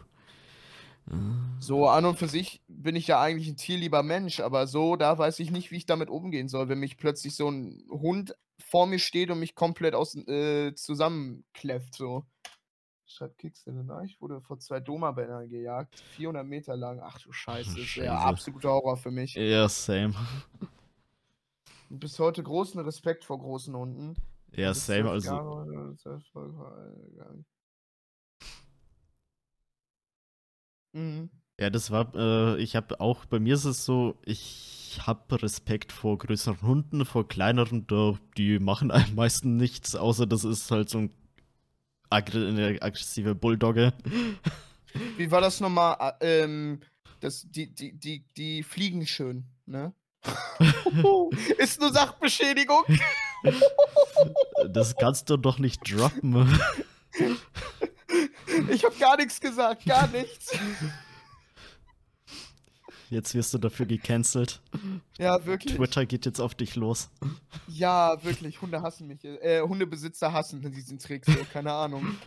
So 1.59 1.87
an 1.87 2.05
und 2.05 2.17
für 2.17 2.27
sich 2.27 2.61
bin 2.67 2.95
ich 2.95 3.07
ja 3.07 3.21
eigentlich 3.21 3.47
ein 3.47 3.57
tierlieber 3.57 4.03
Mensch, 4.03 4.39
aber 4.39 4.67
so, 4.67 4.95
da 4.95 5.17
weiß 5.17 5.39
ich 5.39 5.51
nicht, 5.51 5.71
wie 5.71 5.77
ich 5.77 5.85
damit 5.85 6.09
umgehen 6.09 6.47
soll, 6.47 6.67
wenn 6.67 6.79
mich 6.79 6.97
plötzlich 6.97 7.35
so 7.35 7.49
ein 7.49 7.83
Hund 7.89 8.35
vor 8.59 8.87
mir 8.87 8.99
steht 8.99 9.29
und 9.29 9.39
mich 9.39 9.55
komplett 9.55 9.93
aus, 9.93 10.15
äh, 10.15 10.73
zusammenkläfft, 10.75 11.95
so. 11.95 12.25
Schreibt 13.07 13.37
Kickstarter, 13.37 13.83
ne? 13.83 14.01
Ich 14.05 14.19
wurde 14.19 14.41
vor 14.41 14.57
zwei 14.57 14.79
Doma-Bändern 14.79 15.47
gejagt, 15.47 15.99
400 16.15 16.45
Meter 16.45 16.75
lang. 16.75 16.99
Ach 17.01 17.19
du 17.19 17.31
Scheiße, 17.31 17.79
das 17.79 17.97
wäre 17.97 18.17
absoluter 18.17 18.69
Horror 18.69 18.97
für 18.97 19.11
mich. 19.11 19.35
Ja, 19.35 19.69
same. 19.69 20.15
Bis 21.89 22.17
heute 22.17 22.41
großen 22.41 22.79
Respekt 22.81 23.23
vor 23.23 23.37
großen 23.37 23.75
Hunden. 23.75 24.15
Ja, 24.51 24.73
same, 24.73 25.11
also. 25.11 25.29
Mhm. 30.95 31.29
Ja, 31.59 31.69
das 31.69 31.91
war, 31.91 32.13
äh, 32.15 32.61
ich 32.61 32.75
habe 32.75 32.99
auch, 32.99 33.25
bei 33.25 33.39
mir 33.39 33.55
ist 33.55 33.65
es 33.65 33.85
so, 33.85 34.17
ich 34.25 34.99
habe 35.05 35.41
Respekt 35.41 35.91
vor 35.91 36.17
größeren 36.17 36.61
Hunden, 36.61 37.05
vor 37.05 37.27
kleineren, 37.27 37.85
die 38.37 38.59
machen 38.59 38.91
am 38.91 39.15
meisten 39.15 39.57
nichts, 39.57 39.95
außer 39.95 40.25
das 40.25 40.43
ist 40.43 40.71
halt 40.71 40.89
so 40.89 40.99
ein 40.99 41.09
aggr 42.09 42.47
eine 42.47 42.81
aggressive 42.81 43.35
Bulldogge. 43.35 43.93
Wie 45.17 45.29
war 45.31 45.41
das 45.41 45.59
nochmal? 45.59 45.95
Ah, 45.99 46.13
ähm, 46.21 46.79
das, 47.19 47.45
die, 47.49 47.73
die, 47.73 47.93
die, 47.93 48.25
die 48.37 48.63
fliegen 48.63 49.05
schön, 49.05 49.45
ne? 49.65 49.93
ist 51.57 51.79
nur 51.79 51.91
Sachbeschädigung. 51.91 52.83
das 54.69 54.95
kannst 54.95 55.29
du 55.29 55.37
doch 55.37 55.59
nicht 55.59 55.81
droppen. 55.91 56.59
Ich 58.69 58.83
habe 58.83 58.95
gar 58.99 59.17
nichts 59.17 59.39
gesagt, 59.39 59.85
gar 59.85 60.07
nichts. 60.07 60.51
Jetzt 63.09 63.35
wirst 63.35 63.53
du 63.53 63.57
dafür 63.57 63.85
gecancelt. 63.85 64.61
Ja, 65.17 65.45
wirklich. 65.45 65.75
Twitter 65.75 66.05
geht 66.05 66.25
jetzt 66.25 66.41
auf 66.41 66.55
dich 66.55 66.75
los. 66.75 67.09
Ja, 67.67 68.23
wirklich. 68.23 68.61
Hunde 68.61 68.81
hassen 68.81 69.07
mich. 69.07 69.23
Äh, 69.23 69.61
Hundebesitzer 69.61 70.33
hassen 70.33 70.61
diesen 70.71 70.99
Trick, 70.99 71.25
so, 71.25 71.35
keine 71.53 71.71
Ahnung. 71.71 72.17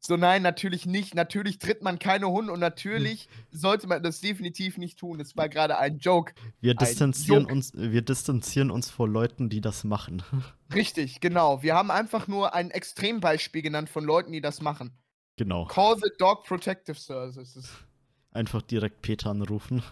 So, 0.00 0.16
nein, 0.16 0.40
natürlich 0.40 0.86
nicht. 0.86 1.14
Natürlich 1.14 1.58
tritt 1.58 1.82
man 1.82 1.98
keine 1.98 2.28
Hunde 2.28 2.50
und 2.52 2.60
natürlich 2.60 3.28
sollte 3.50 3.86
man 3.88 4.02
das 4.02 4.20
definitiv 4.22 4.78
nicht 4.78 4.98
tun. 4.98 5.18
Das 5.18 5.36
war 5.36 5.50
gerade 5.50 5.76
ein 5.76 5.98
Joke. 5.98 6.32
Wir 6.62 6.74
distanzieren, 6.74 7.42
Joke. 7.42 7.52
uns, 7.52 7.72
wir 7.74 8.00
distanzieren 8.00 8.70
uns 8.70 8.88
vor 8.88 9.06
Leuten, 9.06 9.50
die 9.50 9.60
das 9.60 9.84
machen. 9.84 10.22
Richtig, 10.74 11.20
genau. 11.20 11.62
Wir 11.62 11.74
haben 11.74 11.90
einfach 11.90 12.26
nur 12.26 12.54
ein 12.54 12.70
Extrembeispiel 12.70 13.60
genannt 13.60 13.90
von 13.90 14.02
Leuten, 14.02 14.32
die 14.32 14.40
das 14.40 14.62
machen. 14.62 14.92
Genau. 15.38 15.66
Call 15.66 15.96
the 15.96 16.10
Dog 16.18 16.44
Protective 16.44 16.98
Services. 16.98 17.70
Einfach 18.32 18.60
direkt 18.60 19.02
Peter 19.02 19.30
anrufen. 19.30 19.82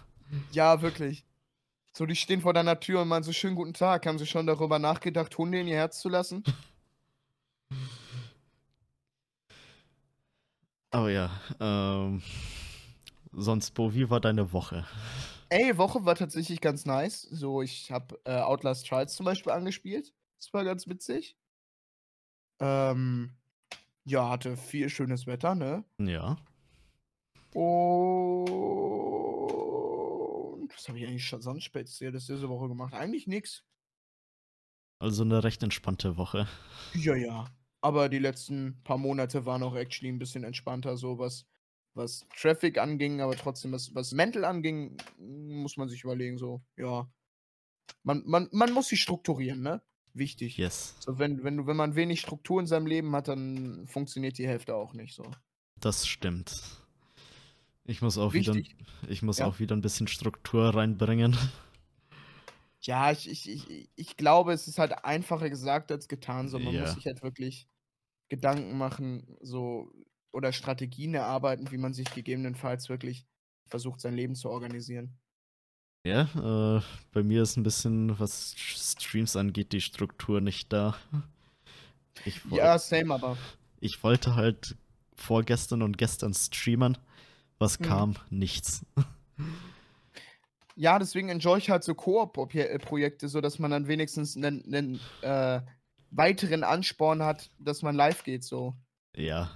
Ja, 0.51 0.81
wirklich. 0.81 1.23
So, 1.93 2.05
die 2.05 2.17
stehen 2.17 2.41
vor 2.41 2.53
deiner 2.53 2.79
Tür 2.81 3.01
und 3.01 3.07
meinen 3.07 3.23
so 3.23 3.31
schönen 3.31 3.55
guten 3.55 3.73
Tag. 3.73 4.05
Haben 4.05 4.19
sie 4.19 4.27
schon 4.27 4.45
darüber 4.45 4.77
nachgedacht, 4.77 5.37
Hunde 5.37 5.61
in 5.61 5.67
ihr 5.67 5.77
Herz 5.77 5.99
zu 6.01 6.09
lassen? 6.09 6.43
Oh 10.93 11.07
ja, 11.07 11.29
ähm, 11.59 12.21
sonst, 13.31 13.71
Bo, 13.71 13.93
wie 13.93 14.09
war 14.09 14.19
deine 14.19 14.51
Woche? 14.51 14.85
Ey, 15.49 15.77
Woche 15.77 16.03
war 16.05 16.15
tatsächlich 16.15 16.59
ganz 16.59 16.85
nice. 16.85 17.21
So, 17.21 17.61
ich 17.61 17.91
habe 17.91 18.19
äh, 18.25 18.39
Outlast 18.39 18.85
Trials 18.87 19.15
zum 19.15 19.25
Beispiel 19.25 19.53
angespielt. 19.53 20.13
Das 20.39 20.53
war 20.53 20.65
ganz 20.65 20.87
witzig. 20.87 21.37
Ähm, 22.59 23.36
ja, 24.07 24.29
hatte 24.29 24.55
viel 24.55 24.89
schönes 24.89 25.27
Wetter, 25.27 25.53
ne? 25.53 25.83
Ja. 25.99 26.37
Und 27.53 28.47
was 30.73 30.87
habe 30.87 30.97
ich 30.99 31.07
eigentlich 31.07 31.25
schon 31.25 31.41
sonst 31.41 31.65
speziell 31.65 32.13
diese 32.13 32.47
Woche 32.49 32.69
gemacht? 32.69 32.93
Eigentlich 32.93 33.27
nichts. 33.27 33.65
Also 34.99 35.23
eine 35.23 35.43
recht 35.43 35.61
entspannte 35.61 36.17
Woche. 36.17 36.47
Ja, 36.93 37.15
ja. 37.15 37.51
Aber 37.81 38.09
die 38.09 38.19
letzten 38.19 38.81
paar 38.83 38.97
Monate 38.97 39.45
waren 39.45 39.61
auch 39.61 39.75
actually 39.75 40.11
ein 40.11 40.19
bisschen 40.19 40.43
entspannter, 40.43 40.97
so 40.97 41.19
was, 41.19 41.45
was 41.93 42.25
Traffic 42.35 42.77
anging, 42.77 43.21
aber 43.21 43.35
trotzdem, 43.35 43.73
was, 43.73 43.93
was 43.93 44.13
Mental 44.13 44.45
anging, 44.45 44.97
muss 45.17 45.77
man 45.77 45.89
sich 45.89 46.03
überlegen, 46.03 46.37
so, 46.37 46.63
ja. 46.77 47.11
Man, 48.03 48.23
man, 48.25 48.47
man 48.51 48.71
muss 48.73 48.87
sich 48.87 49.01
strukturieren, 49.01 49.61
ne? 49.61 49.81
Wichtig. 50.17 50.57
Yes. 50.57 50.95
So, 50.99 51.19
wenn, 51.19 51.43
wenn, 51.43 51.67
wenn 51.67 51.77
man 51.77 51.95
wenig 51.95 52.21
Struktur 52.21 52.59
in 52.59 52.67
seinem 52.67 52.87
Leben 52.87 53.15
hat, 53.15 53.27
dann 53.27 53.87
funktioniert 53.87 54.37
die 54.37 54.47
Hälfte 54.47 54.75
auch 54.75 54.93
nicht 54.93 55.13
so. 55.13 55.23
Das 55.79 56.07
stimmt. 56.07 56.61
Ich 57.85 58.01
muss 58.01 58.17
auch, 58.17 58.33
wieder, 58.33 58.55
ich 59.07 59.21
muss 59.21 59.37
ja. 59.37 59.45
auch 59.45 59.59
wieder 59.59 59.75
ein 59.75 59.81
bisschen 59.81 60.07
Struktur 60.07 60.75
reinbringen. 60.75 61.37
Ja, 62.81 63.11
ich, 63.11 63.29
ich, 63.29 63.49
ich, 63.49 63.89
ich 63.95 64.17
glaube, 64.17 64.53
es 64.53 64.67
ist 64.67 64.77
halt 64.77 65.03
einfacher 65.03 65.49
gesagt 65.49 65.91
als 65.91 66.07
getan. 66.07 66.49
So, 66.49 66.59
man 66.59 66.73
ja. 66.73 66.81
muss 66.81 66.93
sich 66.93 67.05
halt 67.05 67.23
wirklich 67.23 67.67
Gedanken 68.29 68.77
machen, 68.77 69.37
so 69.41 69.91
oder 70.31 70.51
Strategien 70.51 71.13
erarbeiten, 71.13 71.71
wie 71.71 71.77
man 71.77 71.93
sich 71.93 72.13
gegebenenfalls 72.13 72.89
wirklich 72.89 73.25
versucht, 73.67 74.01
sein 74.01 74.13
Leben 74.15 74.35
zu 74.35 74.49
organisieren. 74.49 75.17
Ja, 76.07 76.77
äh, 76.77 76.81
bei 77.11 77.21
mir 77.21 77.41
ist 77.41 77.57
ein 77.57 77.63
bisschen, 77.63 78.17
was 78.17 78.55
Streams 78.55 79.35
angeht, 79.35 79.73
die 79.73 79.81
Struktur 79.81 80.39
nicht 80.39 80.71
da. 80.71 80.95
Ich 82.23 82.39
ja, 82.49 82.79
same 82.79 83.13
aber. 83.13 83.37
Ich 83.81 84.01
wollte 84.03 84.35
halt 84.35 84.77
vorgestern 85.15 85.81
und 85.81 85.97
gestern 85.97 86.33
streamen. 86.33 86.97
Was 87.59 87.77
mhm. 87.79 87.83
kam? 87.83 88.15
Nichts. 88.29 88.85
Ja, 90.77 90.97
deswegen 90.97 91.27
enjoy 91.27 91.57
ich 91.57 91.69
halt 91.69 91.83
so 91.83 91.93
Koop-Projekte, 91.93 93.27
so 93.27 93.41
dass 93.41 93.59
man 93.59 93.71
dann 93.71 93.87
wenigstens 93.87 94.37
einen, 94.37 94.63
einen 94.65 94.99
äh, 95.23 95.59
weiteren 96.11 96.63
Ansporn 96.63 97.21
hat, 97.21 97.49
dass 97.59 97.81
man 97.81 97.95
live 97.95 98.23
geht, 98.23 98.45
so. 98.45 98.75
Ja. 99.13 99.51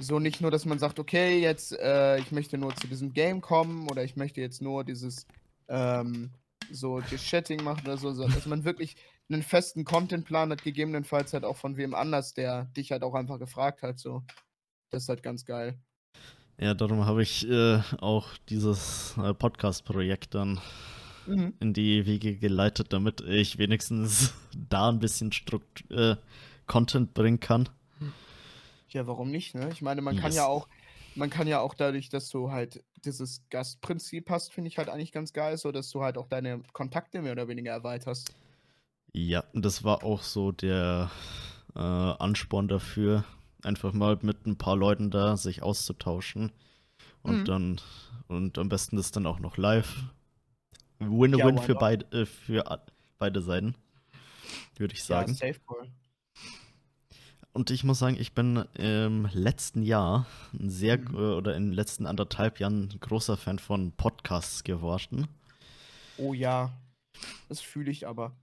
So 0.00 0.18
nicht 0.18 0.40
nur, 0.40 0.50
dass 0.50 0.64
man 0.64 0.78
sagt, 0.78 0.98
okay, 0.98 1.40
jetzt, 1.40 1.72
äh, 1.78 2.18
ich 2.18 2.32
möchte 2.32 2.58
nur 2.58 2.74
zu 2.76 2.86
diesem 2.86 3.12
Game 3.12 3.40
kommen 3.40 3.88
oder 3.90 4.04
ich 4.04 4.16
möchte 4.16 4.40
jetzt 4.40 4.60
nur 4.60 4.84
dieses, 4.84 5.26
ähm, 5.68 6.30
so 6.70 7.00
das 7.00 7.22
Chatting 7.22 7.62
machen 7.62 7.86
oder 7.86 7.96
so, 7.96 8.12
so, 8.12 8.28
dass 8.28 8.46
man 8.46 8.64
wirklich 8.64 8.96
einen 9.28 9.42
festen 9.42 9.84
Contentplan 9.84 10.50
hat, 10.50 10.62
gegebenenfalls 10.62 11.32
halt 11.32 11.44
auch 11.44 11.56
von 11.56 11.76
wem 11.76 11.94
anders, 11.94 12.34
der 12.34 12.64
dich 12.76 12.92
halt 12.92 13.02
auch 13.02 13.14
einfach 13.14 13.38
gefragt 13.38 13.82
hat, 13.82 13.98
so. 13.98 14.22
Das 14.90 15.04
ist 15.04 15.08
halt 15.08 15.22
ganz 15.22 15.44
geil. 15.44 15.78
Ja, 16.58 16.74
darum 16.74 17.04
habe 17.04 17.22
ich 17.22 17.48
äh, 17.48 17.80
auch 17.98 18.28
dieses 18.48 19.14
äh, 19.18 19.34
Podcast-Projekt 19.34 20.34
dann 20.34 20.60
mhm. 21.26 21.54
in 21.60 21.74
die 21.74 22.06
Wege 22.06 22.36
geleitet, 22.36 22.92
damit 22.92 23.20
ich 23.20 23.58
wenigstens 23.58 24.32
da 24.68 24.88
ein 24.88 24.98
bisschen 24.98 25.32
Strukt 25.32 25.90
äh, 25.90 26.16
Content 26.66 27.14
bringen 27.14 27.40
kann. 27.40 27.68
Ja, 28.96 29.06
warum 29.06 29.30
nicht, 29.30 29.54
ne? 29.54 29.68
Ich 29.72 29.82
meine, 29.82 30.00
man 30.00 30.14
yes. 30.14 30.22
kann 30.22 30.32
ja 30.32 30.46
auch, 30.46 30.68
man 31.16 31.28
kann 31.28 31.46
ja 31.46 31.60
auch 31.60 31.74
dadurch, 31.74 32.08
dass 32.08 32.30
du 32.30 32.50
halt 32.50 32.82
dieses 33.04 33.42
Gastprinzip 33.50 34.30
hast, 34.30 34.54
finde 34.54 34.68
ich 34.68 34.78
halt 34.78 34.88
eigentlich 34.88 35.12
ganz 35.12 35.34
geil, 35.34 35.58
so 35.58 35.70
dass 35.70 35.90
du 35.90 36.02
halt 36.02 36.16
auch 36.16 36.28
deine 36.28 36.62
Kontakte 36.72 37.20
mehr 37.20 37.32
oder 37.32 37.46
weniger 37.46 37.72
erweiterst. 37.72 38.34
Ja, 39.12 39.44
das 39.52 39.84
war 39.84 40.02
auch 40.02 40.22
so 40.22 40.50
der 40.50 41.10
äh, 41.74 41.78
Ansporn 41.78 42.68
dafür, 42.68 43.24
einfach 43.62 43.92
mal 43.92 44.18
mit 44.22 44.46
ein 44.46 44.56
paar 44.56 44.76
Leuten 44.76 45.10
da 45.10 45.36
sich 45.36 45.62
auszutauschen. 45.62 46.52
Und 47.22 47.40
mhm. 47.40 47.44
dann, 47.44 47.80
und 48.28 48.56
am 48.56 48.70
besten 48.70 48.96
ist 48.96 49.14
dann 49.14 49.26
auch 49.26 49.40
noch 49.40 49.58
live. 49.58 50.04
Win-win 51.00 51.56
ja, 51.56 51.62
für, 51.62 51.74
beid, 51.74 52.10
äh, 52.14 52.24
für 52.24 52.64
beide 53.18 53.42
Seiten, 53.42 53.74
würde 54.78 54.94
ich 54.94 55.04
sagen. 55.04 55.32
Ja, 55.32 55.52
safe 55.52 55.60
cool. 55.68 55.86
Und 57.56 57.70
ich 57.70 57.84
muss 57.84 58.00
sagen, 58.00 58.18
ich 58.20 58.34
bin 58.34 58.66
im 58.74 59.30
letzten 59.32 59.82
Jahr 59.82 60.26
ein 60.52 60.68
sehr, 60.68 60.98
mhm. 60.98 61.14
oder 61.14 61.56
in 61.56 61.68
den 61.68 61.72
letzten 61.72 62.04
anderthalb 62.04 62.60
Jahren 62.60 62.90
ein 62.90 63.00
großer 63.00 63.38
Fan 63.38 63.58
von 63.58 63.92
Podcasts 63.92 64.62
geworden. 64.62 65.26
Oh 66.18 66.34
ja, 66.34 66.78
das 67.48 67.62
fühle 67.62 67.90
ich 67.90 68.06
aber. 68.06 68.36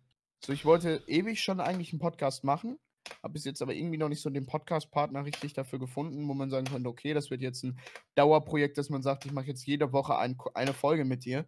So, 0.44 0.52
ich 0.52 0.66
wollte 0.66 1.04
ewig 1.06 1.44
schon 1.44 1.60
eigentlich 1.60 1.94
einen 1.94 2.00
Podcast 2.00 2.44
machen, 2.44 2.80
habe 3.22 3.34
bis 3.34 3.46
jetzt 3.46 3.62
aber 3.62 3.76
irgendwie 3.76 4.00
noch 4.00 4.10
nicht 4.10 4.20
so 4.20 4.32
den 4.32 4.48
Podcast-Partner 4.48 5.26
richtig 5.26 5.54
dafür 5.54 5.78
gefunden, 5.78 6.28
wo 6.28 6.34
man 6.34 6.50
sagen 6.50 6.66
könnte, 6.66 6.90
okay, 6.90 7.14
das 7.14 7.30
wird 7.30 7.42
jetzt 7.42 7.64
ein 7.64 7.78
Dauerprojekt, 8.16 8.80
dass 8.80 8.90
man 8.90 9.04
sagt, 9.04 9.26
ich 9.28 9.32
mache 9.32 9.46
jetzt 9.46 9.68
jede 9.68 9.94
Woche 9.94 10.18
ein, 10.18 10.40
eine 10.56 10.74
Folge 10.74 11.06
mit 11.06 11.24
dir. 11.24 11.48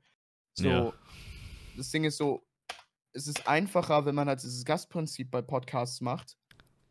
So, 0.54 0.67
ja. 0.67 0.93
das 1.75 1.89
Ding 1.89 2.04
ist 2.04 2.17
so, 2.17 2.45
es 3.13 3.25
ist 3.25 3.47
einfacher, 3.47 4.06
wenn 4.06 4.13
man 4.13 4.28
halt 4.28 4.43
dieses 4.43 4.65
Gastprinzip 4.65 5.32
bei 5.32 5.41
Podcasts 5.41 5.99
macht, 5.99 6.38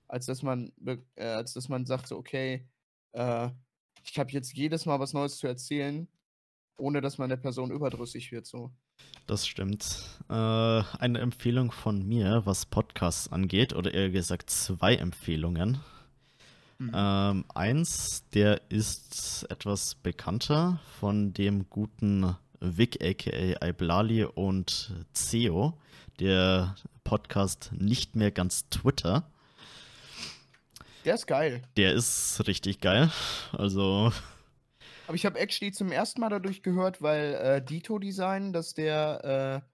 als 0.09 0.27
dass 0.27 0.43
man, 0.43 0.73
äh, 0.85 1.25
als 1.25 1.55
dass 1.55 1.69
man 1.69 1.87
sagt, 1.87 2.09
so, 2.09 2.17
okay, 2.17 2.69
äh, 3.13 3.51
ich 4.05 4.19
habe 4.19 4.31
jetzt 4.31 4.53
jedes 4.53 4.87
Mal 4.87 5.01
was 5.01 5.13
Neues 5.13 5.39
zu 5.39 5.47
erzählen, 5.47 6.09
ohne 6.77 7.01
dass 7.01 7.19
man 7.19 7.29
der 7.29 7.37
Person 7.37 7.71
überdrüssig 7.71 8.33
wird, 8.33 8.47
so. 8.47 8.73
Das 9.27 9.47
stimmt. 9.47 9.99
Äh, 10.29 10.33
eine 10.35 11.19
Empfehlung 11.21 11.73
von 11.73 12.07
mir, 12.07 12.43
was 12.45 12.67
Podcasts 12.67 13.33
angeht, 13.33 13.75
oder 13.75 13.93
eher 13.95 14.11
gesagt 14.11 14.51
zwei 14.51 14.97
Empfehlungen. 14.97 15.81
Mhm. 16.79 16.91
Ähm, 16.95 17.45
eins, 17.55 18.29
der 18.35 18.71
ist 18.71 19.47
etwas 19.49 19.95
bekannter 19.95 20.81
von 21.01 21.33
dem 21.33 21.69
guten 21.71 22.37
Vic 22.61 23.03
aka 23.03 23.67
Iblali 23.67 24.25
und 24.25 24.93
Ceo, 25.15 25.79
der 26.21 26.75
Podcast 27.05 27.73
nicht 27.77 28.17
mehr 28.17 28.31
ganz 28.31 28.69
Twitter. 28.71 29.31
Der 31.05 31.15
ist 31.15 31.27
geil. 31.27 31.63
Der 31.77 31.93
ist 31.93 32.47
richtig 32.47 32.81
geil. 32.81 33.11
Also 33.53 34.13
aber 35.07 35.17
ich 35.17 35.27
habe 35.27 35.39
actually 35.39 35.73
zum 35.73 35.93
ersten 35.93 36.21
Mal 36.21 36.31
dadurch 36.31 36.63
gehört, 36.63 37.03
weil 37.03 37.35
äh, 37.35 37.65
Dito 37.65 37.99
Design, 37.99 38.53
dass 38.53 38.75
der, 38.75 39.63
äh, 39.63 39.69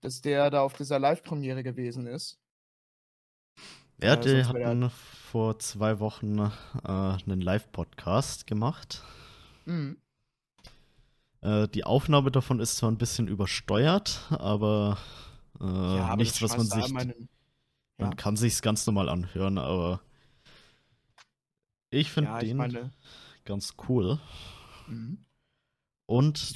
dass 0.00 0.20
der 0.20 0.50
da 0.50 0.62
auf 0.62 0.74
dieser 0.74 0.98
Live-Premiere 0.98 1.62
gewesen 1.62 2.06
ist. 2.06 2.38
Ja, 4.00 4.14
äh, 4.14 4.20
die 4.20 4.44
hatten 4.44 4.90
vor 4.90 5.58
zwei 5.58 5.98
Wochen 5.98 6.38
äh, 6.38 6.48
einen 6.84 7.40
Live-Podcast 7.40 8.46
gemacht. 8.46 9.02
Mhm. 9.64 9.96
Äh, 11.40 11.66
die 11.68 11.84
Aufnahme 11.84 12.30
davon 12.30 12.60
ist 12.60 12.76
zwar 12.76 12.90
ein 12.90 12.98
bisschen 12.98 13.26
übersteuert, 13.26 14.20
aber, 14.30 14.98
äh, 15.60 15.64
ja, 15.64 16.06
aber 16.06 16.16
nichts, 16.16 16.40
was 16.40 16.56
man 16.56 16.66
sich. 16.66 16.92
Meinen, 16.92 17.28
ja. 17.98 18.06
Man 18.06 18.16
kann 18.16 18.36
sich's 18.36 18.62
ganz 18.62 18.86
normal 18.86 19.08
anhören, 19.08 19.58
aber 19.58 20.02
ich 21.96 22.10
finde 22.10 22.30
ja, 22.30 22.38
den. 22.38 22.56
Meine, 22.56 22.90
ganz 23.44 23.74
cool. 23.88 24.18
Mhm. 24.86 25.18
Und 26.06 26.54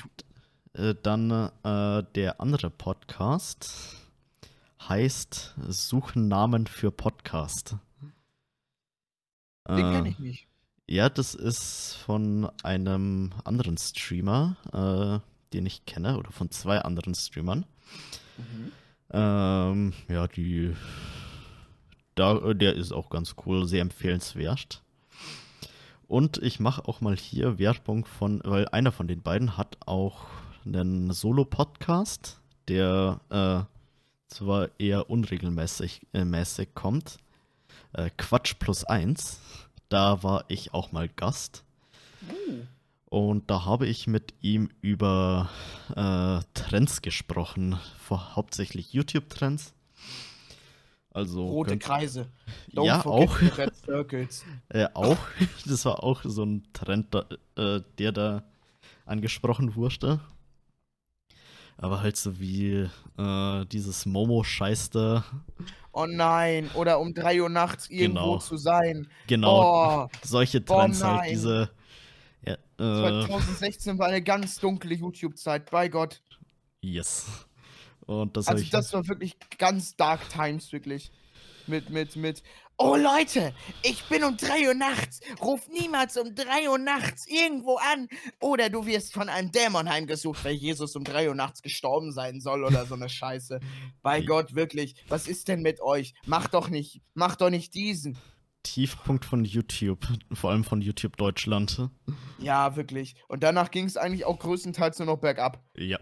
äh, 0.75 0.95
dann 1.03 1.31
äh, 1.65 2.05
der 2.15 2.41
andere 2.41 2.71
Podcast 2.71 3.97
heißt 4.89 5.55
Suchen 5.69 6.29
Namen 6.29 6.67
für 6.67 6.91
Podcast. 6.91 7.77
Den 9.69 9.79
äh, 9.79 9.93
kenne 9.93 10.09
ich 10.09 10.19
nicht. 10.19 10.47
Ja, 10.87 11.09
das 11.09 11.35
ist 11.35 11.95
von 12.05 12.51
einem 12.65 13.31
anderen 13.45 13.79
Streamer, 13.79 14.57
äh, 14.73 15.53
den 15.53 15.67
ich 15.67 15.87
kenne, 15.87 16.19
oder 16.19 16.33
von 16.33 16.51
zwei 16.51 16.81
anderen 16.81 17.15
Streamern. 17.15 17.65
Mhm. 18.37 18.73
Ähm, 19.13 19.93
ja, 20.09 20.27
die. 20.27 20.75
Da, 22.17 22.55
der 22.55 22.75
ist 22.75 22.93
auch 22.93 23.09
ganz 23.09 23.37
cool, 23.47 23.67
sehr 23.67 23.83
empfehlenswert. 23.83 24.83
Und 26.11 26.39
ich 26.39 26.59
mache 26.59 26.89
auch 26.89 27.01
mal 27.01 27.17
hier 27.17 27.61
Werbung 27.61 28.05
von, 28.05 28.41
weil 28.43 28.67
einer 28.71 28.91
von 28.91 29.07
den 29.07 29.23
beiden 29.23 29.57
hat 29.57 29.77
auch 29.87 30.27
einen 30.67 31.13
Solo-Podcast, 31.13 32.41
der 32.67 33.21
äh, 33.31 33.63
zwar 34.27 34.71
eher 34.81 35.09
unregelmäßig 35.09 36.09
äh, 36.13 36.25
mäßig 36.25 36.75
kommt. 36.75 37.19
Äh, 37.93 38.11
Quatsch 38.17 38.57
plus 38.59 38.83
eins. 38.83 39.39
Da 39.89 40.25
war 40.25 40.47
ich 40.49 40.75
auch 40.75 40.91
mal 40.91 41.09
Gast. 41.09 41.63
Uh. 42.29 42.65
Und 43.09 43.49
da 43.49 43.65
habe 43.65 43.87
ich 43.87 44.09
mit 44.09 44.35
ihm 44.41 44.69
über 44.81 45.49
äh, 45.91 46.41
Trends 46.55 47.03
gesprochen, 47.03 47.79
vor, 48.01 48.35
hauptsächlich 48.35 48.93
YouTube-Trends. 48.93 49.75
Also 51.13 51.45
Rote 51.45 51.77
Kreise. 51.79 52.29
Don't 52.73 52.87
ja, 52.87 53.05
auch. 53.05 53.41
Red 53.41 53.75
Circles. 53.77 54.45
äh, 54.69 54.87
auch. 54.95 55.19
Das 55.67 55.85
war 55.85 56.03
auch 56.03 56.23
so 56.25 56.45
ein 56.45 56.69
Trend, 56.73 57.15
da, 57.15 57.27
äh, 57.57 57.81
der 57.99 58.13
da 58.13 58.45
angesprochen 59.07 59.75
wurde. 59.75 60.21
Aber 61.77 62.03
halt 62.03 62.17
so 62.17 62.39
wie 62.39 62.89
äh, 63.19 63.65
dieses 63.67 64.07
Momo-Scheiß 64.07 64.91
da. 64.91 65.25
Oh 65.93 66.07
nein, 66.07 66.71
oder 66.75 67.01
um 67.01 67.15
3 67.15 67.43
Uhr 67.43 67.49
nachts 67.49 67.89
irgendwo 67.89 68.21
genau. 68.21 68.39
zu 68.39 68.57
sein. 68.57 69.09
Genau. 69.27 70.05
Oh. 70.05 70.09
Solche 70.23 70.65
Trends 70.65 71.03
oh 71.03 71.07
halt, 71.07 71.31
diese. 71.31 71.71
Ja, 72.47 72.57
2016 72.77 73.97
äh, 73.97 73.99
war 73.99 74.09
eine 74.09 74.23
ganz 74.23 74.59
dunkle 74.59 74.95
YouTube-Zeit, 74.95 75.71
bei 75.71 75.89
Gott. 75.89 76.23
Yes. 76.83 77.47
Und 78.11 78.37
das 78.37 78.49
also 78.49 78.65
das 78.73 78.93
war 78.93 79.07
wirklich 79.07 79.37
ganz 79.57 79.95
dark 79.95 80.29
times, 80.31 80.73
wirklich. 80.73 81.13
Mit, 81.69 81.91
mit, 81.91 82.17
mit. 82.17 82.43
Oh 82.77 82.97
Leute, 82.97 83.55
ich 83.85 84.03
bin 84.09 84.25
um 84.25 84.37
3 84.37 84.67
Uhr 84.67 84.75
nachts. 84.75 85.21
Ruf 85.41 85.69
niemals 85.69 86.17
um 86.17 86.35
3 86.35 86.71
Uhr 86.71 86.79
nachts 86.79 87.29
irgendwo 87.29 87.77
an. 87.77 88.09
Oder 88.41 88.69
du 88.69 88.85
wirst 88.85 89.13
von 89.13 89.29
einem 89.29 89.53
Dämon 89.53 89.89
heimgesucht, 89.89 90.45
weil 90.45 90.55
Jesus 90.55 90.97
um 90.97 91.05
3 91.05 91.29
Uhr 91.29 91.37
nachts 91.37 91.63
gestorben 91.63 92.11
sein 92.11 92.41
soll 92.41 92.65
oder 92.65 92.85
so 92.85 92.97
eine 92.97 93.09
Scheiße. 93.09 93.61
Bei 94.03 94.23
Gott, 94.23 94.57
wirklich. 94.57 94.97
Was 95.07 95.29
ist 95.29 95.47
denn 95.47 95.63
mit 95.63 95.81
euch? 95.81 96.15
Mach 96.27 96.49
doch 96.49 96.69
nicht, 96.69 97.03
mach 97.15 97.37
doch 97.37 97.51
nicht 97.51 97.75
diesen. 97.75 98.19
Tiefpunkt 98.65 99.25
von 99.25 99.45
YouTube, 99.45 100.07
vor 100.33 100.51
allem 100.51 100.65
von 100.65 100.83
YouTube 100.83 101.17
Deutschland. 101.17 101.89
Ja, 102.39 102.75
wirklich. 102.75 103.15
Und 103.29 103.45
danach 103.45 103.71
ging 103.71 103.85
es 103.85 103.97
eigentlich 103.97 104.25
auch 104.25 104.39
größtenteils 104.41 104.99
nur 104.99 105.07
noch 105.07 105.19
bergab. 105.19 105.63
Ja. 105.77 106.01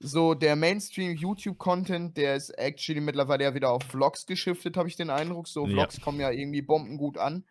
So 0.00 0.34
der 0.34 0.56
Mainstream-YouTube-Content, 0.56 2.16
der 2.16 2.36
ist 2.36 2.50
actually 2.50 3.00
mittlerweile 3.00 3.44
ja 3.44 3.54
wieder 3.54 3.70
auf 3.70 3.82
Vlogs 3.82 4.26
geschiftet, 4.26 4.76
habe 4.76 4.88
ich 4.88 4.96
den 4.96 5.10
Eindruck. 5.10 5.48
So, 5.48 5.66
Vlogs 5.66 5.96
ja. 5.96 6.02
kommen 6.02 6.20
ja 6.20 6.30
irgendwie 6.30 6.62
bombengut 6.62 7.18
an. 7.18 7.44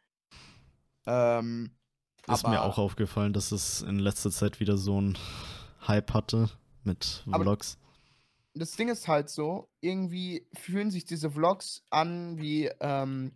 Ähm, 1.05 1.71
ist 2.27 2.47
mir 2.47 2.62
auch 2.62 2.77
aufgefallen, 2.77 3.33
dass 3.33 3.51
es 3.51 3.81
in 3.81 3.99
letzter 3.99 4.31
Zeit 4.31 4.60
wieder 4.60 4.77
so 4.77 4.99
ein 4.99 5.17
Hype 5.88 6.13
hatte 6.13 6.49
mit 6.83 7.23
Vlogs. 7.25 7.77
Das 8.53 8.71
Ding 8.71 8.89
ist 8.89 9.07
halt 9.07 9.29
so, 9.29 9.69
irgendwie 9.81 10.47
fühlen 10.53 10.89
sich 10.91 11.05
diese 11.05 11.29
Vlogs 11.29 11.83
an 11.89 12.38
wie, 12.38 12.69
ähm, 12.79 13.33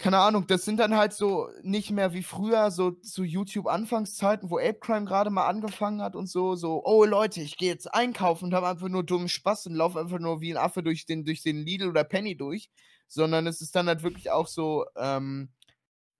keine 0.00 0.18
Ahnung, 0.18 0.46
das 0.46 0.64
sind 0.64 0.78
dann 0.78 0.96
halt 0.96 1.12
so 1.12 1.50
nicht 1.62 1.90
mehr 1.90 2.14
wie 2.14 2.22
früher, 2.22 2.70
so 2.70 2.90
zu 2.90 3.22
YouTube-Anfangszeiten, 3.22 4.48
wo 4.48 4.58
Ape 4.58 4.78
Crime 4.80 5.04
gerade 5.04 5.28
mal 5.28 5.46
angefangen 5.46 6.00
hat 6.00 6.16
und 6.16 6.26
so, 6.26 6.54
so, 6.56 6.82
oh 6.84 7.04
Leute, 7.04 7.42
ich 7.42 7.58
gehe 7.58 7.68
jetzt 7.68 7.92
einkaufen 7.92 8.46
und 8.46 8.54
habe 8.54 8.68
einfach 8.68 8.88
nur 8.88 9.04
dummen 9.04 9.28
Spaß 9.28 9.66
und 9.66 9.74
laufe 9.74 10.00
einfach 10.00 10.18
nur 10.18 10.40
wie 10.40 10.52
ein 10.52 10.56
Affe 10.56 10.82
durch 10.82 11.04
den, 11.04 11.26
durch 11.26 11.42
den 11.42 11.58
Lidl 11.58 11.88
oder 11.88 12.02
Penny 12.02 12.34
durch, 12.34 12.70
sondern 13.08 13.46
es 13.46 13.60
ist 13.60 13.76
dann 13.76 13.88
halt 13.88 14.02
wirklich 14.02 14.30
auch 14.30 14.46
so, 14.46 14.86
ähm, 14.96 15.52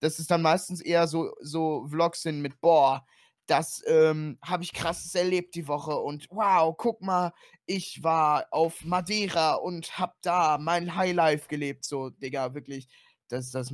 dass 0.00 0.18
es 0.18 0.26
dann 0.26 0.42
meistens 0.42 0.82
eher 0.82 1.08
so, 1.08 1.32
so 1.40 1.86
Vlogs 1.88 2.20
sind 2.20 2.42
mit, 2.42 2.60
boah, 2.60 3.06
das 3.46 3.82
ähm, 3.86 4.38
habe 4.42 4.62
ich 4.62 4.74
krasses 4.74 5.14
erlebt 5.14 5.54
die 5.54 5.66
Woche 5.68 5.96
und 5.96 6.26
wow, 6.30 6.74
guck 6.76 7.00
mal, 7.00 7.32
ich 7.64 8.02
war 8.02 8.46
auf 8.50 8.84
Madeira 8.84 9.54
und 9.54 9.98
hab 9.98 10.20
da 10.20 10.58
mein 10.58 10.96
Highlife 10.96 11.48
gelebt, 11.48 11.84
so, 11.86 12.10
Digga, 12.10 12.54
wirklich 12.54 12.88
das, 13.30 13.50
das, 13.50 13.72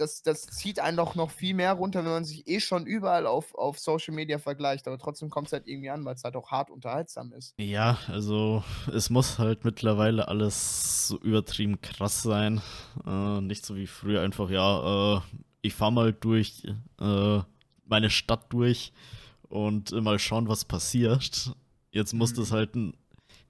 das, 0.00 0.22
das 0.22 0.46
zieht 0.46 0.80
einen 0.80 0.96
doch 0.96 1.14
noch 1.14 1.30
viel 1.30 1.54
mehr 1.54 1.72
runter, 1.72 2.04
wenn 2.04 2.12
man 2.12 2.24
sich 2.24 2.48
eh 2.48 2.60
schon 2.60 2.86
überall 2.86 3.26
auf, 3.26 3.54
auf 3.54 3.78
Social 3.78 4.14
Media 4.14 4.38
vergleicht. 4.38 4.88
Aber 4.88 4.98
trotzdem 4.98 5.30
kommt 5.30 5.48
es 5.48 5.52
halt 5.52 5.66
irgendwie 5.66 5.90
an, 5.90 6.04
weil 6.04 6.14
es 6.14 6.24
halt 6.24 6.36
auch 6.36 6.50
hart 6.50 6.70
unterhaltsam 6.70 7.32
ist. 7.32 7.54
Ja, 7.58 7.98
also 8.08 8.64
es 8.92 9.10
muss 9.10 9.38
halt 9.38 9.64
mittlerweile 9.64 10.28
alles 10.28 11.08
so 11.08 11.18
übertrieben 11.18 11.80
krass 11.80 12.22
sein. 12.22 12.62
Äh, 13.06 13.40
nicht 13.42 13.64
so 13.66 13.76
wie 13.76 13.86
früher 13.86 14.22
einfach, 14.22 14.50
ja, 14.50 15.18
äh, 15.18 15.20
ich 15.62 15.74
fahr 15.74 15.90
mal 15.90 16.12
durch 16.12 16.66
äh, 17.00 17.40
meine 17.84 18.10
Stadt 18.10 18.52
durch 18.52 18.92
und 19.48 19.92
mal 19.92 20.18
schauen, 20.18 20.48
was 20.48 20.64
passiert. 20.64 21.52
Jetzt 21.90 22.14
muss 22.14 22.32
mhm. 22.32 22.36
das 22.36 22.52
halt 22.52 22.74
in, 22.74 22.94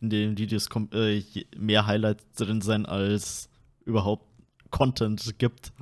in 0.00 0.11
den 0.11 0.38
Videos 0.38 0.68
äh, 0.92 1.22
mehr 1.56 1.87
Highlights 1.87 2.24
drin 2.33 2.61
sein 2.61 2.87
als 2.87 3.48
überhaupt 3.85 4.29
Content 4.70 5.38
gibt. 5.38 5.72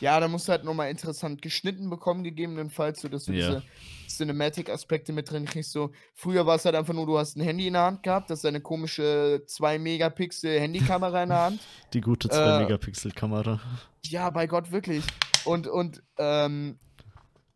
Ja, 0.00 0.18
da 0.18 0.28
musst 0.28 0.48
du 0.48 0.52
halt 0.52 0.64
nochmal 0.64 0.90
interessant 0.90 1.42
geschnitten 1.42 1.90
bekommen, 1.90 2.24
gegebenenfalls, 2.24 3.02
so 3.02 3.08
dass 3.08 3.26
du 3.26 3.32
ja. 3.32 3.48
diese 3.48 3.62
Cinematic-Aspekte 4.08 5.12
mit 5.12 5.30
drin 5.30 5.44
kriegst. 5.44 5.72
So, 5.72 5.92
früher 6.14 6.46
war 6.46 6.56
es 6.56 6.64
halt 6.64 6.74
einfach 6.74 6.94
nur, 6.94 7.06
du 7.06 7.18
hast 7.18 7.36
ein 7.36 7.42
Handy 7.42 7.66
in 7.66 7.74
der 7.74 7.82
Hand 7.82 8.02
gehabt, 8.02 8.30
das 8.30 8.40
ist 8.40 8.44
eine 8.46 8.60
komische 8.60 9.42
2-Megapixel-Handykamera 9.46 11.22
in 11.22 11.28
der 11.28 11.38
Hand. 11.38 11.60
Die 11.92 12.00
gute 12.00 12.28
2-Megapixel-Kamera. 12.28 13.54
Äh, 13.54 14.08
ja, 14.08 14.30
bei 14.30 14.46
Gott, 14.46 14.72
wirklich. 14.72 15.04
Und, 15.44 15.66
und 15.66 16.02
ähm, 16.18 16.78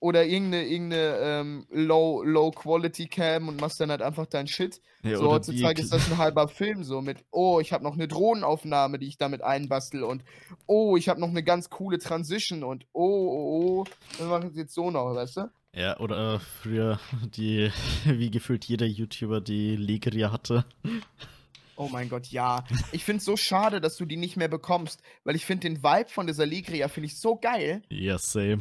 oder 0.04 0.26
irgendeine, 0.26 0.66
irgendeine 0.66 1.16
ähm, 1.22 1.66
Low, 1.70 2.22
Low 2.22 2.50
Quality 2.50 3.06
Cam 3.06 3.48
und 3.48 3.58
machst 3.58 3.80
dann 3.80 3.90
halt 3.90 4.02
einfach 4.02 4.26
dein 4.26 4.46
Shit. 4.46 4.82
Ja, 5.02 5.16
so 5.16 5.30
heutzutage 5.30 5.80
ist 5.80 5.94
das 5.94 6.10
ein 6.10 6.18
halber 6.18 6.46
Film 6.48 6.84
so 6.84 7.00
mit, 7.00 7.24
oh, 7.30 7.58
ich 7.58 7.72
habe 7.72 7.82
noch 7.82 7.94
eine 7.94 8.06
Drohnenaufnahme, 8.06 8.98
die 8.98 9.06
ich 9.06 9.16
damit 9.16 9.40
einbastel 9.40 10.02
und 10.02 10.22
oh, 10.66 10.98
ich 10.98 11.08
habe 11.08 11.20
noch 11.20 11.30
eine 11.30 11.42
ganz 11.42 11.70
coole 11.70 11.98
Transition 11.98 12.64
und 12.64 12.84
oh, 12.92 13.00
oh, 13.02 13.80
oh, 13.80 13.84
wir 14.18 14.26
machen 14.26 14.50
es 14.50 14.58
jetzt 14.58 14.74
so 14.74 14.90
noch, 14.90 15.14
weißt 15.14 15.38
du? 15.38 15.50
Ja, 15.74 15.98
oder 15.98 16.34
äh, 16.34 16.38
früher 16.38 17.00
die, 17.34 17.72
wie 18.04 18.30
gefühlt 18.30 18.66
jeder 18.66 18.84
YouTuber 18.84 19.40
die 19.40 19.74
Legria 19.74 20.30
hatte. 20.30 20.66
Oh 21.76 21.88
mein 21.90 22.10
Gott, 22.10 22.26
ja. 22.26 22.62
Ich 22.92 23.04
finde 23.04 23.20
es 23.20 23.24
so 23.24 23.38
schade, 23.38 23.80
dass 23.80 23.96
du 23.96 24.04
die 24.04 24.18
nicht 24.18 24.36
mehr 24.36 24.48
bekommst, 24.48 25.00
weil 25.24 25.34
ich 25.34 25.46
finde 25.46 25.66
den 25.66 25.82
Vibe 25.82 26.10
von 26.10 26.26
dieser 26.26 26.44
Legria 26.44 26.88
finde 26.88 27.06
ich 27.06 27.18
so 27.18 27.36
geil. 27.36 27.82
Ja, 27.88 28.18
same. 28.18 28.60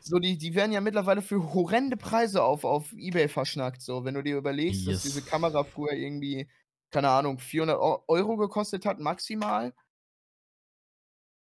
So, 0.00 0.18
die, 0.18 0.38
die 0.38 0.54
werden 0.54 0.72
ja 0.72 0.80
mittlerweile 0.80 1.22
für 1.22 1.52
horrende 1.52 1.96
Preise 1.96 2.42
auf, 2.42 2.64
auf 2.64 2.92
Ebay 2.92 3.28
verschnackt. 3.28 3.82
So, 3.82 4.04
wenn 4.04 4.14
du 4.14 4.22
dir 4.22 4.36
überlegst, 4.36 4.86
yes. 4.86 4.94
dass 4.94 5.02
diese 5.02 5.22
Kamera 5.22 5.64
früher 5.64 5.92
irgendwie, 5.92 6.48
keine 6.90 7.10
Ahnung, 7.10 7.38
400 7.38 7.78
Euro 8.08 8.36
gekostet 8.36 8.86
hat, 8.86 9.00
maximal. 9.00 9.74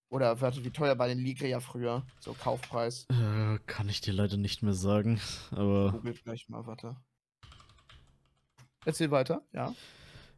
Oder 0.10 0.40
warte, 0.40 0.64
wie 0.64 0.72
teuer 0.72 0.98
war 0.98 1.08
den 1.08 1.20
Ligria 1.20 1.60
früher? 1.60 2.06
So 2.20 2.34
Kaufpreis. 2.34 3.06
Äh, 3.10 3.60
kann 3.68 3.90
ich 3.90 4.02
dir 4.02 4.14
leider 4.14 4.38
nicht 4.38 4.64
mehr 4.64 4.74
sagen, 4.74 5.20
aber. 5.52 5.92
Google 5.92 6.14
gleich 6.14 6.48
mal, 6.50 6.66
warte. 6.66 6.96
Erzähl 8.86 9.12
weiter, 9.12 9.46
ja. 9.52 9.74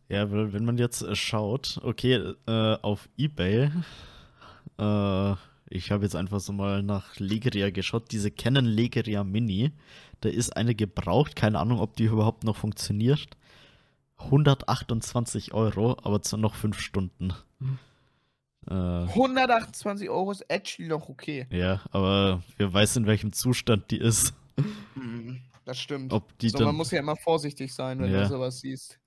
Ja, 0.07 0.31
wenn 0.31 0.65
man 0.65 0.79
jetzt 0.79 1.03
äh, 1.03 1.15
schaut, 1.15 1.79
okay, 1.83 2.33
äh, 2.47 2.77
auf 2.81 3.09
Ebay 3.15 3.71
äh, 4.79 5.35
ich 5.69 5.91
habe 5.91 6.03
jetzt 6.03 6.15
einfach 6.15 6.39
so 6.39 6.51
mal 6.51 6.81
nach 6.83 7.17
Legeria 7.19 7.69
geschaut. 7.69 8.11
Diese 8.11 8.31
Canon 8.31 8.65
Legeria 8.65 9.23
Mini, 9.23 9.71
da 10.21 10.29
ist 10.29 10.55
eine 10.55 10.75
gebraucht. 10.75 11.35
Keine 11.35 11.59
Ahnung, 11.59 11.79
ob 11.79 11.95
die 11.95 12.05
überhaupt 12.05 12.43
noch 12.43 12.57
funktioniert. 12.57 13.37
128 14.17 15.53
Euro, 15.53 15.97
aber 16.03 16.21
zu 16.21 16.37
noch 16.37 16.55
5 16.55 16.79
Stunden. 16.79 17.33
Äh, 18.67 18.73
128 18.73 20.09
Euro 20.09 20.31
ist 20.31 20.41
actually 20.49 20.89
noch 20.89 21.07
okay. 21.07 21.47
Ja, 21.51 21.81
aber 21.91 22.43
wer 22.57 22.73
weiß, 22.73 22.97
in 22.97 23.05
welchem 23.05 23.31
Zustand 23.31 23.91
die 23.91 23.99
ist. 23.99 24.33
Hm, 24.95 25.39
das 25.65 25.79
stimmt. 25.79 26.11
Ob 26.11 26.37
die 26.39 26.49
so, 26.49 26.57
dann, 26.57 26.67
man 26.67 26.75
muss 26.75 26.91
ja 26.91 26.99
immer 26.99 27.15
vorsichtig 27.15 27.73
sein, 27.73 27.99
wenn 27.99 28.11
ja. 28.11 28.23
du 28.23 28.27
sowas 28.27 28.59
siehst. 28.59 28.99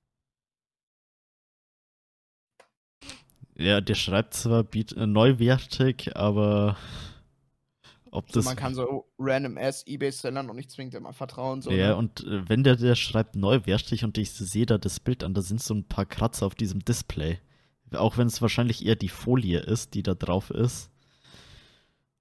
Ja, 3.63 3.81
der 3.81 3.95
schreibt 3.95 4.35
zwar 4.35 4.65
biet, 4.65 4.93
äh, 4.93 5.07
neuwertig, 5.07 6.17
aber 6.17 6.77
ob 8.11 8.27
also 8.27 8.41
das. 8.41 8.45
Man 8.45 8.57
kann 8.57 8.75
so 8.75 9.09
random 9.19 9.57
ass 9.57 9.87
Ebay-Sellern 9.87 10.51
und 10.51 10.57
nicht 10.57 10.71
zwingend 10.71 10.95
immer 10.95 11.13
vertrauen. 11.13 11.63
So, 11.63 11.71
ja, 11.71 11.89
ne? 11.89 11.97
und 11.97 12.25
äh, 12.27 12.49
wenn 12.49 12.65
der, 12.65 12.77
der 12.77 12.95
schreibt 12.95 13.37
neuwertig 13.37 14.05
und 14.05 14.19
ich 14.19 14.33
sehe 14.33 14.67
da 14.67 14.79
das 14.79 15.01
Bild 15.01 15.25
an, 15.25 15.35
da 15.35 15.43
sind 15.43 15.63
so 15.63 15.75
ein 15.75 15.85
paar 15.85 16.07
Kratzer 16.07 16.47
auf 16.47 16.55
diesem 16.55 16.85
Display. 16.85 17.39
Auch 17.93 18.17
wenn 18.17 18.27
es 18.27 18.41
wahrscheinlich 18.41 18.85
eher 18.85 18.97
die 18.97 19.09
Folie 19.09 19.61
ist, 19.61 19.95
die 19.95 20.03
da 20.03 20.15
drauf 20.15 20.51
ist. 20.51 20.91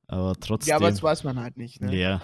Aber 0.07 0.35
trotzdem. 0.39 0.71
Ja, 0.71 0.75
aber 0.75 0.89
das 0.89 1.01
weiß 1.01 1.23
man 1.23 1.39
halt 1.39 1.57
nicht, 1.57 1.81
ne? 1.81 1.95
Ja. 1.95 2.21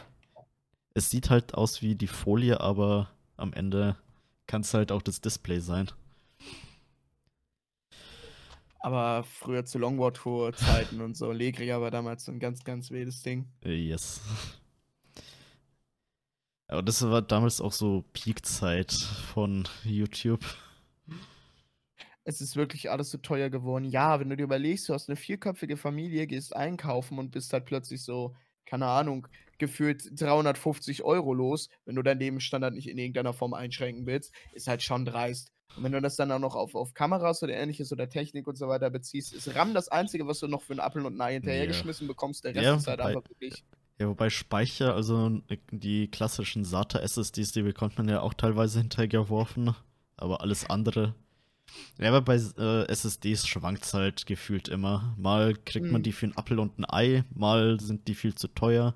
Es 0.94 1.10
sieht 1.10 1.30
halt 1.30 1.54
aus 1.54 1.82
wie 1.82 1.96
die 1.96 2.08
Folie, 2.08 2.60
aber 2.60 3.10
am 3.38 3.54
Ende 3.54 3.96
kann 4.48 4.62
es 4.62 4.74
halt 4.74 4.92
auch 4.92 5.02
das 5.02 5.22
Display 5.22 5.60
sein. 5.60 5.90
Aber 8.80 9.24
früher 9.24 9.66
zu 9.66 9.80
Longboard-Tour-Zeiten 9.80 11.02
und 11.02 11.18
so. 11.18 11.32
Legria 11.32 11.82
war 11.82 11.92
damals 11.92 12.26
so 12.26 12.32
ein 12.32 12.40
ganz, 12.40 12.64
ganz 12.64 12.92
wildes 12.92 13.22
Ding. 13.22 13.48
Yes. 13.64 14.22
Aber 16.68 16.84
das 16.84 17.02
war 17.02 17.22
damals 17.22 17.62
auch 17.62 17.72
so 17.72 18.04
Peak-Zeit 18.14 18.92
von 18.92 19.68
YouTube. 19.84 20.44
Es 22.24 22.42
ist 22.42 22.58
wirklich 22.58 22.92
alles 22.92 23.10
so 23.10 23.18
teuer 23.18 23.50
geworden. 23.50 23.86
Ja, 23.86 24.20
wenn 24.20 24.30
du 24.30 24.36
dir 24.36 24.44
überlegst, 24.44 24.90
du 24.90 24.94
hast 24.94 25.08
eine 25.10 25.16
vierköpfige 25.16 25.78
Familie, 25.78 26.28
gehst 26.28 26.56
einkaufen 26.56 27.20
und 27.20 27.32
bist 27.32 27.54
halt 27.54 27.66
plötzlich 27.66 28.04
so, 28.04 28.36
keine 28.66 28.88
Ahnung, 28.88 29.28
gefühlt 29.58 30.04
350 30.12 31.04
Euro 31.04 31.34
los, 31.34 31.70
wenn 31.86 31.96
du 31.96 32.04
deinen 32.04 32.20
Lebensstandard 32.20 32.74
nicht 32.74 32.90
in 32.90 32.98
irgendeiner 32.98 33.34
Form 33.34 33.54
einschränken 33.54 34.06
willst, 34.06 34.36
ist 34.52 34.68
halt 34.68 34.84
schon 34.84 35.06
dreist. 35.06 35.54
Und 35.76 35.84
wenn 35.84 35.92
du 35.92 36.02
das 36.02 36.16
dann 36.16 36.32
auch 36.32 36.40
noch 36.40 36.56
auf, 36.56 36.76
auf 36.76 36.94
Kameras 36.94 37.44
oder 37.44 37.54
ähnliches 37.54 37.92
oder 37.92 38.10
Technik 38.10 38.48
und 38.48 38.58
so 38.58 38.68
weiter 38.68 38.90
beziehst, 38.90 39.34
ist 39.34 39.54
RAM 39.56 39.74
das 39.74 39.90
Einzige, 39.90 40.26
was 40.28 40.40
du 40.40 40.48
noch 40.48 40.64
für 40.64 40.74
einen 40.74 40.80
Apfel 40.80 41.06
und 41.06 41.18
ein 41.18 41.22
Ei 41.22 41.34
hinterhergeschmissen 41.34 42.08
ja. 42.08 42.14
bekommst. 42.14 42.44
Der 42.44 42.56
Rest 42.56 42.64
ja, 42.64 42.76
ist 42.76 42.88
halt 42.88 43.00
einfach 43.00 43.30
wirklich. 43.30 43.64
Ja, 44.00 44.08
wobei 44.08 44.30
Speicher, 44.30 44.94
also 44.94 45.42
die 45.72 46.08
klassischen 46.08 46.64
SATA-SSDs, 46.64 47.52
die 47.52 47.64
bekommt 47.64 47.98
man 47.98 48.08
ja 48.08 48.22
auch 48.22 48.34
teilweise 48.34 48.80
hinterhergeworfen. 48.80 49.76
Aber 50.18 50.42
alles 50.42 50.68
andere. 50.70 51.16
Ja, 52.00 52.10
aber 52.10 52.22
bei 52.22 52.36
äh, 52.36 52.88
SSDs 52.88 53.48
schwankt 53.48 53.84
es 53.84 53.94
halt 53.94 54.26
gefühlt 54.26 54.68
immer. 54.68 55.16
Mal 55.18 55.54
kriegt 55.54 55.86
hm. 55.86 55.92
man 55.92 56.04
die 56.04 56.12
für 56.12 56.28
einen 56.28 56.38
Apfel 56.38 56.60
und 56.60 56.80
ein 56.80 56.86
Ei, 56.90 57.24
mal 57.34 57.80
sind 57.80 58.08
die 58.08 58.16
viel 58.16 58.36
zu 58.36 58.48
teuer. 58.48 58.96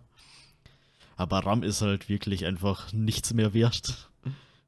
Aber 1.16 1.46
RAM 1.46 1.64
ist 1.64 1.82
halt 1.82 2.10
wirklich 2.10 2.46
einfach 2.46 2.92
nichts 2.94 3.34
mehr 3.34 3.54
wert. 3.54 4.10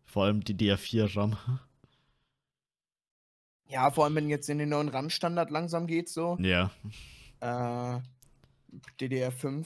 Vor 0.06 0.26
allem 0.26 0.44
die 0.44 0.54
DR4-RAM. 0.54 1.38
Ja, 3.68 3.92
vor 3.92 4.06
allem, 4.06 4.16
wenn 4.16 4.30
jetzt 4.30 4.50
in 4.50 4.58
den 4.58 4.70
neuen 4.70 4.90
RAM-Standard 4.90 5.50
langsam 5.50 5.88
geht, 5.88 6.10
so. 6.10 6.38
Ja. 6.40 6.72
Äh, 7.40 8.00
DDR5. 9.00 9.66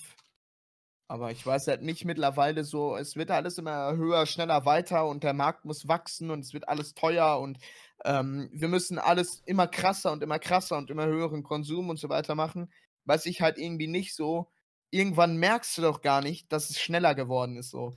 Aber 1.09 1.31
ich 1.31 1.45
weiß 1.45 1.67
halt 1.67 1.83
nicht 1.83 2.03
mittlerweile 2.03 2.65
so, 2.65 2.97
es 2.97 3.15
wird 3.15 3.31
alles 3.31 3.57
immer 3.57 3.95
höher, 3.95 4.25
schneller, 4.25 4.65
weiter 4.65 5.07
und 5.07 5.23
der 5.23 5.33
Markt 5.33 5.63
muss 5.63 5.87
wachsen 5.87 6.31
und 6.31 6.41
es 6.41 6.53
wird 6.53 6.67
alles 6.67 6.95
teuer 6.95 7.39
und 7.39 7.59
ähm, 8.03 8.49
wir 8.51 8.67
müssen 8.67 8.99
alles 8.99 9.41
immer 9.45 9.67
krasser 9.67 10.11
und 10.11 10.21
immer 10.21 10.37
krasser 10.37 10.77
und 10.77 10.89
immer 10.89 11.05
höheren 11.05 11.43
Konsum 11.43 11.89
und 11.89 11.97
so 11.97 12.09
weiter 12.09 12.35
machen. 12.35 12.69
Was 13.05 13.25
ich 13.25 13.41
halt 13.41 13.57
irgendwie 13.57 13.87
nicht 13.87 14.15
so. 14.15 14.49
Irgendwann 14.89 15.37
merkst 15.37 15.77
du 15.77 15.81
doch 15.81 16.01
gar 16.01 16.21
nicht, 16.21 16.51
dass 16.51 16.69
es 16.69 16.79
schneller 16.79 17.15
geworden 17.15 17.57
ist 17.57 17.69
so. 17.69 17.93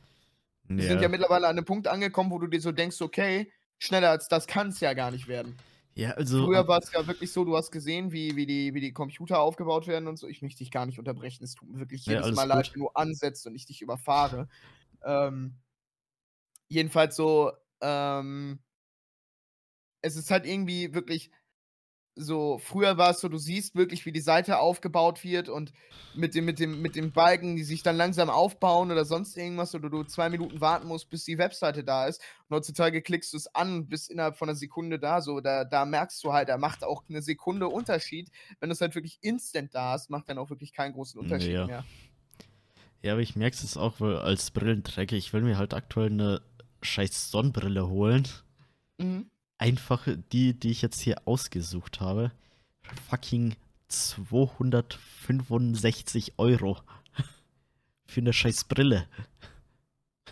Wir 0.64 0.84
sind 0.84 1.02
ja 1.02 1.08
mittlerweile 1.08 1.48
an 1.48 1.56
einem 1.56 1.64
Punkt 1.64 1.88
angekommen, 1.88 2.30
wo 2.30 2.38
du 2.38 2.46
dir 2.46 2.60
so 2.60 2.70
denkst, 2.70 3.00
okay, 3.00 3.52
schneller 3.78 4.10
als 4.10 4.28
das 4.28 4.46
kann 4.46 4.68
es 4.68 4.78
ja 4.78 4.94
gar 4.94 5.10
nicht 5.10 5.26
werden. 5.26 5.56
Ja, 5.94 6.12
also. 6.12 6.46
Früher 6.46 6.66
war 6.68 6.78
es 6.78 6.92
ja 6.92 7.06
wirklich 7.06 7.32
so, 7.32 7.44
du 7.44 7.56
hast 7.56 7.70
gesehen, 7.70 8.12
wie, 8.12 8.36
wie, 8.36 8.46
die, 8.46 8.74
wie 8.74 8.80
die 8.80 8.92
Computer 8.92 9.40
aufgebaut 9.40 9.86
werden 9.86 10.08
und 10.08 10.18
so. 10.18 10.28
Ich 10.28 10.42
möchte 10.42 10.58
dich 10.58 10.70
gar 10.70 10.86
nicht 10.86 10.98
unterbrechen. 10.98 11.44
Es 11.44 11.54
tut 11.54 11.68
mir 11.68 11.78
wirklich 11.78 12.06
jedes 12.06 12.28
Ja, 12.28 12.32
Mal 12.32 12.44
leid, 12.44 12.70
wenn 12.72 12.80
du 12.80 12.88
ansetzt 12.90 13.46
und 13.46 13.54
ich 13.54 13.66
dich 13.66 13.82
überfahre. 13.82 14.48
Ähm, 15.04 15.56
jedenfalls 16.68 17.16
so, 17.16 17.52
ähm, 17.80 18.60
es 20.02 20.16
ist 20.16 20.30
halt 20.30 20.46
irgendwie 20.46 20.94
wirklich 20.94 21.30
so, 22.20 22.58
früher 22.58 22.98
war 22.98 23.10
es 23.10 23.20
so, 23.20 23.28
du 23.28 23.38
siehst 23.38 23.74
wirklich, 23.74 24.06
wie 24.06 24.12
die 24.12 24.20
Seite 24.20 24.58
aufgebaut 24.58 25.24
wird 25.24 25.48
und 25.48 25.72
mit 26.14 26.34
dem, 26.34 26.44
mit 26.44 26.58
dem, 26.58 26.82
mit 26.82 26.96
dem 26.96 27.12
Balken, 27.12 27.56
die 27.56 27.62
sich 27.62 27.82
dann 27.82 27.96
langsam 27.96 28.30
aufbauen 28.30 28.90
oder 28.90 29.04
sonst 29.04 29.36
irgendwas, 29.36 29.74
oder 29.74 29.90
du 29.90 30.02
zwei 30.04 30.28
Minuten 30.28 30.60
warten 30.60 30.88
musst, 30.88 31.08
bis 31.08 31.24
die 31.24 31.38
Webseite 31.38 31.84
da 31.84 32.06
ist. 32.06 32.20
Und 32.48 32.56
heutzutage 32.56 33.00
klickst 33.00 33.32
du 33.32 33.36
es 33.36 33.54
an 33.54 33.74
und 33.74 33.88
bist 33.88 34.10
innerhalb 34.10 34.36
von 34.36 34.48
einer 34.48 34.56
Sekunde 34.56 34.98
da. 34.98 35.20
So, 35.20 35.40
da, 35.40 35.64
da 35.64 35.84
merkst 35.84 36.22
du 36.24 36.32
halt, 36.32 36.48
da 36.48 36.58
macht 36.58 36.84
auch 36.84 37.04
eine 37.08 37.22
Sekunde 37.22 37.68
Unterschied. 37.68 38.30
Wenn 38.58 38.70
du 38.70 38.72
es 38.72 38.80
halt 38.80 38.94
wirklich 38.94 39.18
instant 39.22 39.74
da 39.74 39.92
hast, 39.92 40.10
macht 40.10 40.28
dann 40.28 40.38
auch 40.38 40.50
wirklich 40.50 40.72
keinen 40.72 40.92
großen 40.92 41.20
Unterschied 41.20 41.52
Ja. 41.52 41.66
mehr. 41.66 41.84
Ja, 43.02 43.12
aber 43.12 43.22
ich 43.22 43.34
merke 43.34 43.56
es 43.56 43.76
auch, 43.76 44.00
weil 44.00 44.16
als 44.16 44.50
Brillenträger, 44.50 45.16
ich 45.16 45.32
will 45.32 45.40
mir 45.40 45.56
halt 45.56 45.72
aktuell 45.72 46.10
eine 46.10 46.42
scheiß 46.82 47.30
Sonnenbrille 47.30 47.88
holen. 47.88 48.28
Mhm. 48.98 49.30
Einfach 49.60 50.08
die, 50.32 50.58
die 50.58 50.70
ich 50.70 50.80
jetzt 50.80 51.00
hier 51.00 51.20
ausgesucht 51.26 52.00
habe. 52.00 52.32
Fucking 53.10 53.54
265 53.88 56.38
Euro. 56.38 56.80
Für 58.06 58.22
eine 58.22 58.32
scheiß 58.32 58.64
Brille. 58.64 59.06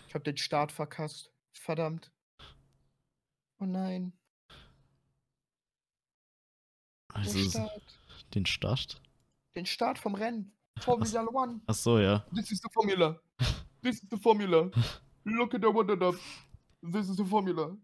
Ich 0.07 0.15
hab 0.15 0.23
den 0.23 0.37
Start 0.37 0.71
verkasst. 0.71 1.31
Verdammt. 1.51 2.11
Oh 3.59 3.65
nein. 3.65 4.13
Also 7.09 7.51
Start. 7.51 7.99
den 8.33 8.47
Start? 8.47 8.99
Den 9.53 9.67
Start 9.67 9.99
vom 9.99 10.15
Rennen. 10.15 10.51
Formula 10.79 11.27
One. 11.27 11.61
Ach 11.67 11.75
so, 11.75 11.99
ja. 11.99 12.25
This 12.33 12.51
is 12.51 12.61
the 12.63 12.69
formula. 12.73 13.21
This 13.83 14.01
is 14.01 14.09
the 14.09 14.17
formula. 14.17 14.71
Look 15.23 15.53
at 15.53 15.61
the 15.61 15.67
what 15.67 15.87
it 15.91 16.01
up. 16.01 16.15
This 16.81 17.09
is 17.09 17.17
the 17.17 17.25
formula. 17.25 17.77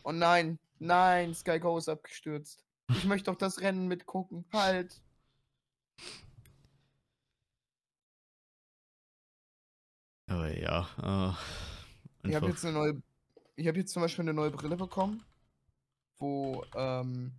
Und 0.02 0.18
nein, 0.18 0.59
nein, 0.78 1.34
Sky 1.34 1.59
Go 1.59 1.76
ist 1.78 1.88
abgestürzt. 1.88 2.64
Ich 2.91 3.05
möchte 3.05 3.30
doch 3.30 3.39
das 3.39 3.61
Rennen 3.61 3.86
mitgucken. 3.89 4.45
Halt. 4.53 5.01
aber 10.28 10.57
ja. 10.57 11.34
Äh, 12.24 12.28
Ich 12.28 12.34
habe 12.34 12.47
jetzt 12.49 12.64
eine 12.64 12.74
neue. 12.74 13.03
Ich 13.57 13.66
habe 13.66 13.78
jetzt 13.78 13.93
zum 13.93 14.03
Beispiel 14.03 14.22
eine 14.22 14.34
neue 14.34 14.51
Brille 14.51 14.76
bekommen, 14.76 15.24
wo 16.18 16.64
ähm, 16.76 17.32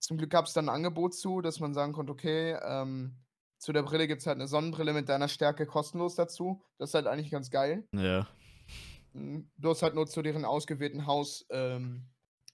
zum 0.00 0.18
Glück 0.18 0.30
gab 0.30 0.46
es 0.46 0.52
dann 0.52 0.68
ein 0.68 0.74
Angebot 0.74 1.14
zu, 1.14 1.40
dass 1.40 1.60
man 1.60 1.72
sagen 1.72 1.92
konnte, 1.92 2.12
okay, 2.12 2.58
ähm, 2.62 3.16
zu 3.58 3.72
der 3.72 3.82
Brille 3.84 4.08
gibt 4.08 4.20
es 4.20 4.26
halt 4.26 4.36
eine 4.36 4.48
Sonnenbrille 4.48 4.92
mit 4.92 5.08
deiner 5.08 5.28
Stärke 5.28 5.66
kostenlos 5.66 6.16
dazu. 6.16 6.62
Das 6.78 6.90
ist 6.90 6.94
halt 6.94 7.06
eigentlich 7.06 7.30
ganz 7.30 7.50
geil. 7.50 7.86
ja. 7.92 8.26
Du 9.12 9.70
hast 9.70 9.82
halt 9.82 9.94
nur 9.94 10.08
zu 10.08 10.22
deren 10.22 10.44
ausgewählten 10.44 11.06
Haus, 11.06 11.46
ähm, 11.50 12.08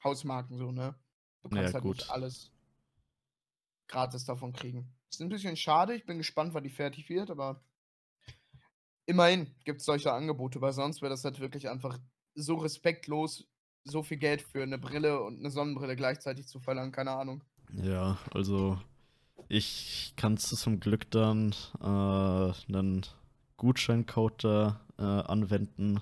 Hausmarken 0.04 0.58
so, 0.58 0.70
ne? 0.70 0.94
Du 1.42 1.48
Ja, 1.50 1.56
kannst 1.62 1.74
halt 1.74 1.84
gut. 1.84 1.96
nicht 1.98 2.10
alles 2.10 2.50
gratis 3.88 4.24
davon 4.24 4.52
kriegen. 4.52 4.92
Ist 5.10 5.20
ein 5.20 5.28
bisschen 5.28 5.56
schade, 5.56 5.94
ich 5.94 6.06
bin 6.06 6.18
gespannt, 6.18 6.54
wann 6.54 6.64
die 6.64 6.70
fertig 6.70 7.08
wird, 7.08 7.30
aber 7.30 7.62
immerhin 9.06 9.54
gibt 9.64 9.80
es 9.80 9.86
solche 9.86 10.12
Angebote, 10.12 10.60
weil 10.60 10.72
sonst 10.72 11.02
wäre 11.02 11.10
das 11.10 11.24
halt 11.24 11.40
wirklich 11.40 11.68
einfach 11.68 11.98
so 12.34 12.54
respektlos, 12.56 13.46
so 13.84 14.02
viel 14.02 14.18
Geld 14.18 14.42
für 14.42 14.62
eine 14.62 14.78
Brille 14.78 15.20
und 15.22 15.38
eine 15.40 15.50
Sonnenbrille 15.50 15.96
gleichzeitig 15.96 16.46
zu 16.46 16.60
verlangen, 16.60 16.92
keine 16.92 17.12
Ahnung. 17.12 17.42
ja, 17.72 18.18
also 18.32 18.80
ich 19.48 20.14
kann 20.16 20.38
zum 20.38 20.80
Glück 20.80 21.10
dann 21.10 21.54
äh, 21.80 21.84
einen 22.74 23.06
Gutscheincode 23.56 24.44
da 24.44 24.80
äh, 24.98 25.02
anwenden 25.02 26.00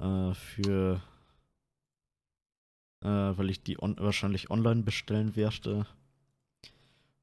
äh, 0.00 0.34
für, 0.34 1.02
äh, 3.02 3.36
weil 3.36 3.50
ich 3.50 3.62
die 3.62 3.80
on 3.82 3.96
wahrscheinlich 3.98 4.50
online 4.50 4.82
bestellen 4.82 5.36
werde. 5.36 5.86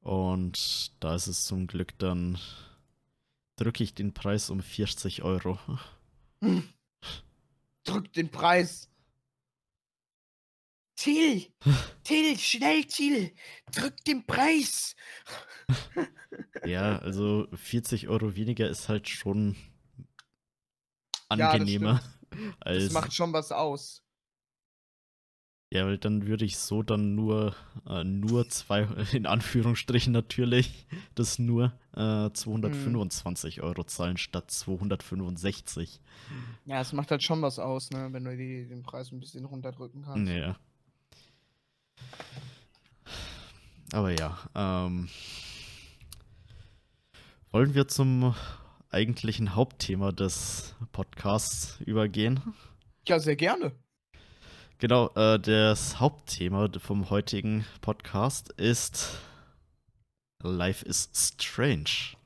Und 0.00 0.92
da 1.00 1.14
ist 1.14 1.26
es 1.26 1.44
zum 1.44 1.66
Glück 1.66 1.98
dann, 1.98 2.38
drücke 3.56 3.84
ich 3.84 3.94
den 3.94 4.14
Preis 4.14 4.50
um 4.50 4.62
40 4.62 5.22
Euro. 5.22 5.58
Drück 7.84 8.12
den 8.12 8.30
Preis! 8.30 8.88
Till! 10.96 11.46
Till, 12.04 12.38
schnell, 12.38 12.84
Till! 12.84 13.32
Drück 13.72 13.96
den 14.04 14.24
Preis! 14.26 14.94
Ja, 16.64 16.98
also 16.98 17.48
40 17.54 18.08
Euro 18.08 18.36
weniger 18.36 18.68
ist 18.68 18.88
halt 18.88 19.08
schon 19.08 19.56
Ja, 21.30 21.36
das 21.36 21.54
angenehmer. 21.54 22.02
Das 22.60 22.92
macht 22.92 23.12
schon 23.12 23.32
was 23.32 23.50
aus. 23.50 24.02
Ja, 25.72 25.86
weil 25.86 25.98
dann 25.98 26.26
würde 26.26 26.44
ich 26.44 26.58
so 26.58 26.82
dann 26.82 27.14
nur, 27.14 27.54
äh, 27.88 28.02
nur 28.02 28.48
zwei, 28.48 28.82
in 29.12 29.26
Anführungsstrichen 29.26 30.12
natürlich, 30.12 30.86
das 31.14 31.38
nur 31.38 31.72
äh, 31.94 32.30
225 32.30 33.62
Euro 33.62 33.84
zahlen 33.84 34.16
statt 34.16 34.50
265. 34.50 36.00
Ja, 36.66 36.80
es 36.80 36.92
macht 36.92 37.12
halt 37.12 37.22
schon 37.22 37.40
was 37.42 37.60
aus, 37.60 37.90
ne, 37.90 38.08
wenn 38.10 38.24
du 38.24 38.36
die, 38.36 38.66
den 38.66 38.82
Preis 38.82 39.12
ein 39.12 39.20
bisschen 39.20 39.44
runterdrücken 39.44 40.02
kannst. 40.02 40.32
Ja. 40.32 40.56
Aber 43.92 44.10
ja, 44.10 44.38
ähm, 44.54 45.08
wollen 47.52 47.74
wir 47.74 47.86
zum 47.86 48.34
eigentlichen 48.90 49.54
Hauptthema 49.54 50.10
des 50.10 50.74
Podcasts 50.90 51.80
übergehen? 51.80 52.40
Ja, 53.06 53.20
sehr 53.20 53.36
gerne. 53.36 53.72
Genau, 54.80 55.10
äh, 55.14 55.38
das 55.38 56.00
Hauptthema 56.00 56.70
vom 56.78 57.10
heutigen 57.10 57.66
Podcast 57.82 58.48
ist 58.52 59.20
Life 60.42 60.86
is 60.86 61.10
Strange. 61.12 62.16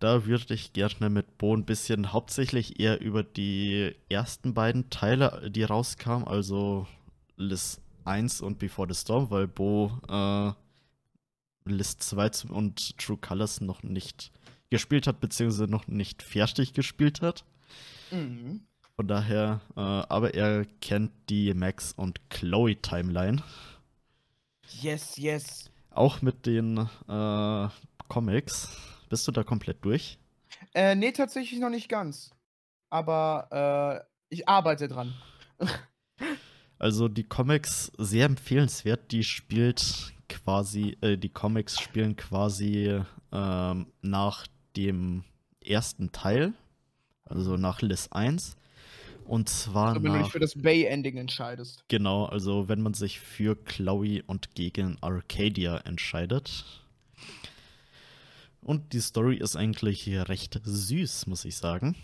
Da 0.00 0.26
würde 0.26 0.52
ich 0.52 0.72
gerne 0.72 1.10
mit 1.10 1.38
Bo 1.38 1.54
ein 1.54 1.64
bisschen 1.64 2.12
hauptsächlich 2.12 2.80
eher 2.80 3.00
über 3.00 3.22
die 3.22 3.94
ersten 4.08 4.52
beiden 4.52 4.90
Teile, 4.90 5.48
die 5.48 5.62
rauskamen, 5.62 6.26
also 6.26 6.88
Liz 7.36 7.80
1 8.04 8.40
und 8.40 8.58
Before 8.58 8.92
the 8.92 9.00
Storm, 9.00 9.30
weil 9.30 9.46
Bo 9.46 9.92
äh, 10.08 11.70
List 11.70 12.02
2 12.02 12.48
und 12.52 12.98
True 12.98 13.18
Colors 13.18 13.60
noch 13.60 13.84
nicht 13.84 14.32
gespielt 14.70 15.06
hat, 15.06 15.20
beziehungsweise 15.20 15.70
noch 15.70 15.86
nicht 15.86 16.24
fertig 16.24 16.72
gespielt 16.72 17.22
hat. 17.22 17.44
Mhm. 18.10 18.62
Von 18.96 19.08
daher, 19.08 19.60
äh, 19.76 19.80
aber 19.80 20.34
er 20.34 20.64
kennt 20.80 21.10
die 21.28 21.52
Max 21.52 21.92
und 21.92 22.30
Chloe 22.30 22.76
Timeline. 22.76 23.42
Yes, 24.80 25.16
yes. 25.16 25.70
Auch 25.90 26.22
mit 26.22 26.46
den 26.46 26.78
äh, 27.08 27.68
Comics. 28.08 28.68
Bist 29.08 29.26
du 29.26 29.32
da 29.32 29.42
komplett 29.42 29.84
durch? 29.84 30.18
Äh, 30.74 30.94
nee, 30.94 31.10
tatsächlich 31.10 31.58
noch 31.58 31.70
nicht 31.70 31.88
ganz. 31.88 32.30
Aber 32.90 33.48
äh, 34.00 34.06
ich 34.28 34.48
arbeite 34.48 34.86
dran. 34.86 35.12
also 36.78 37.08
die 37.08 37.24
Comics 37.24 37.90
sehr 37.98 38.26
empfehlenswert. 38.26 39.10
Die 39.10 39.24
spielt 39.24 40.12
quasi, 40.28 40.96
äh, 41.00 41.16
die 41.16 41.30
Comics 41.30 41.80
spielen 41.80 42.14
quasi 42.14 43.00
ähm, 43.32 43.92
nach 44.02 44.46
dem 44.76 45.24
ersten 45.64 46.12
Teil, 46.12 46.52
also 47.24 47.56
nach 47.56 47.82
Liz 47.82 48.08
1. 48.12 48.56
Und 49.24 49.48
zwar 49.48 49.88
also, 49.88 50.02
wenn 50.02 50.12
nach, 50.12 50.18
du 50.18 50.24
dich 50.24 50.32
für 50.32 50.40
das 50.40 50.54
Bay-Ending 50.54 51.16
entscheidest. 51.16 51.84
Genau, 51.88 52.26
also 52.26 52.68
wenn 52.68 52.82
man 52.82 52.94
sich 52.94 53.20
für 53.20 53.56
Chloe 53.56 54.22
und 54.26 54.54
gegen 54.54 54.98
Arcadia 55.00 55.78
entscheidet. 55.78 56.64
Und 58.60 58.92
die 58.92 59.00
Story 59.00 59.36
ist 59.36 59.56
eigentlich 59.56 60.08
recht 60.08 60.60
süß, 60.64 61.26
muss 61.26 61.44
ich 61.44 61.56
sagen. 61.56 61.96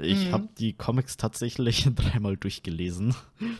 Ich 0.00 0.26
mhm. 0.26 0.32
habe 0.32 0.48
die 0.58 0.72
Comics 0.72 1.16
tatsächlich 1.16 1.84
dreimal 1.94 2.36
durchgelesen. 2.36 3.14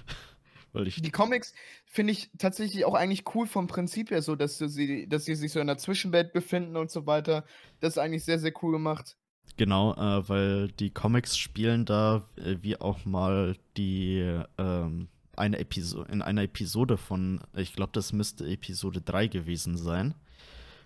Weil 0.73 0.89
ich 0.89 1.01
die 1.01 1.11
Comics 1.11 1.55
finde 1.87 2.13
ich 2.13 2.31
tatsächlich 2.37 2.85
auch 2.85 2.95
eigentlich 2.95 3.23
cool 3.35 3.47
vom 3.47 3.69
Prinzip 3.69 4.11
her, 4.11 4.23
so 4.23 4.35
dass 4.35 4.59
sie, 4.59 5.07
dass 5.07 5.25
sie 5.25 5.37
sich 5.37 5.53
so 5.53 5.61
in 5.61 5.69
der 5.69 5.79
Zwischenwelt 5.79 6.33
befinden 6.33 6.77
und 6.77 6.91
so 6.91 7.07
weiter. 7.07 7.45
Das 7.79 7.95
ist 7.95 7.99
eigentlich 7.99 8.25
sehr, 8.25 8.41
sehr 8.41 8.53
cool 8.61 8.73
gemacht. 8.73 9.17
Genau, 9.57 9.95
äh, 9.95 10.29
weil 10.29 10.69
die 10.69 10.91
Comics 10.91 11.37
spielen 11.37 11.85
da 11.85 12.25
äh, 12.37 12.57
wie 12.63 12.81
auch 12.81 13.05
mal 13.05 13.57
die 13.77 14.41
ähm, 14.59 15.09
eine 15.37 15.59
Episode 15.59 16.11
in 16.13 16.23
einer 16.23 16.43
Episode 16.43 16.97
von, 16.97 17.41
ich 17.55 17.73
glaube, 17.73 17.93
das 17.93 18.13
müsste 18.13 18.47
Episode 18.47 19.01
3 19.01 19.29
gewesen 19.29 19.77
sein. 19.77 20.15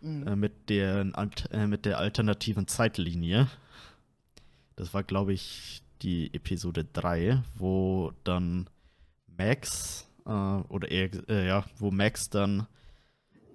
Mhm. 0.00 0.26
Äh, 0.26 0.36
mit, 0.36 0.68
der, 0.68 1.12
äh, 1.50 1.66
mit 1.66 1.84
der 1.84 1.98
alternativen 1.98 2.66
Zeitlinie. 2.66 3.48
Das 4.76 4.94
war, 4.94 5.02
glaube 5.02 5.32
ich, 5.32 5.82
die 6.02 6.32
Episode 6.34 6.84
3, 6.92 7.42
wo 7.56 8.12
dann 8.24 8.68
Max, 9.36 10.08
äh, 10.24 10.30
oder 10.30 10.90
eher, 10.90 11.10
äh, 11.28 11.46
ja, 11.46 11.64
wo 11.78 11.90
Max 11.90 12.30
dann 12.30 12.66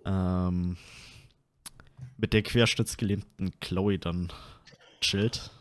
ähm, 0.05 0.75
mit 2.17 2.33
der 2.33 2.43
querschnittsgelähmten 2.43 3.59
Chloe 3.59 3.97
dann 3.97 4.31
chillt. 5.03 5.51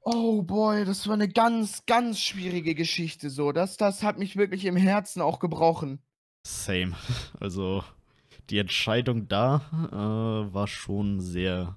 Oh 0.00 0.42
boy, 0.42 0.84
das 0.84 1.06
war 1.06 1.14
eine 1.14 1.28
ganz, 1.28 1.86
ganz 1.86 2.20
schwierige 2.20 2.74
Geschichte 2.74 3.30
so. 3.30 3.52
Das, 3.52 3.76
das 3.76 4.02
hat 4.02 4.18
mich 4.18 4.36
wirklich 4.36 4.66
im 4.66 4.76
Herzen 4.76 5.22
auch 5.22 5.38
gebrochen. 5.38 6.00
Same. 6.46 6.94
Also 7.40 7.84
die 8.50 8.58
Entscheidung 8.58 9.28
da 9.28 9.62
äh, 9.90 10.54
war 10.54 10.66
schon 10.66 11.20
sehr, 11.20 11.76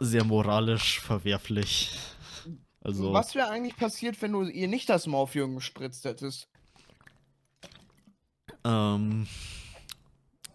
sehr 0.00 0.24
moralisch 0.24 1.00
verwerflich. 1.00 1.96
Also, 2.80 3.12
Was 3.12 3.34
wäre 3.34 3.50
eigentlich 3.50 3.76
passiert, 3.76 4.20
wenn 4.22 4.32
du 4.32 4.42
ihr 4.44 4.68
nicht 4.68 4.88
das 4.88 5.06
Morphium 5.06 5.56
gespritzt 5.56 6.04
hättest? 6.04 6.48
Ähm, 8.64 9.26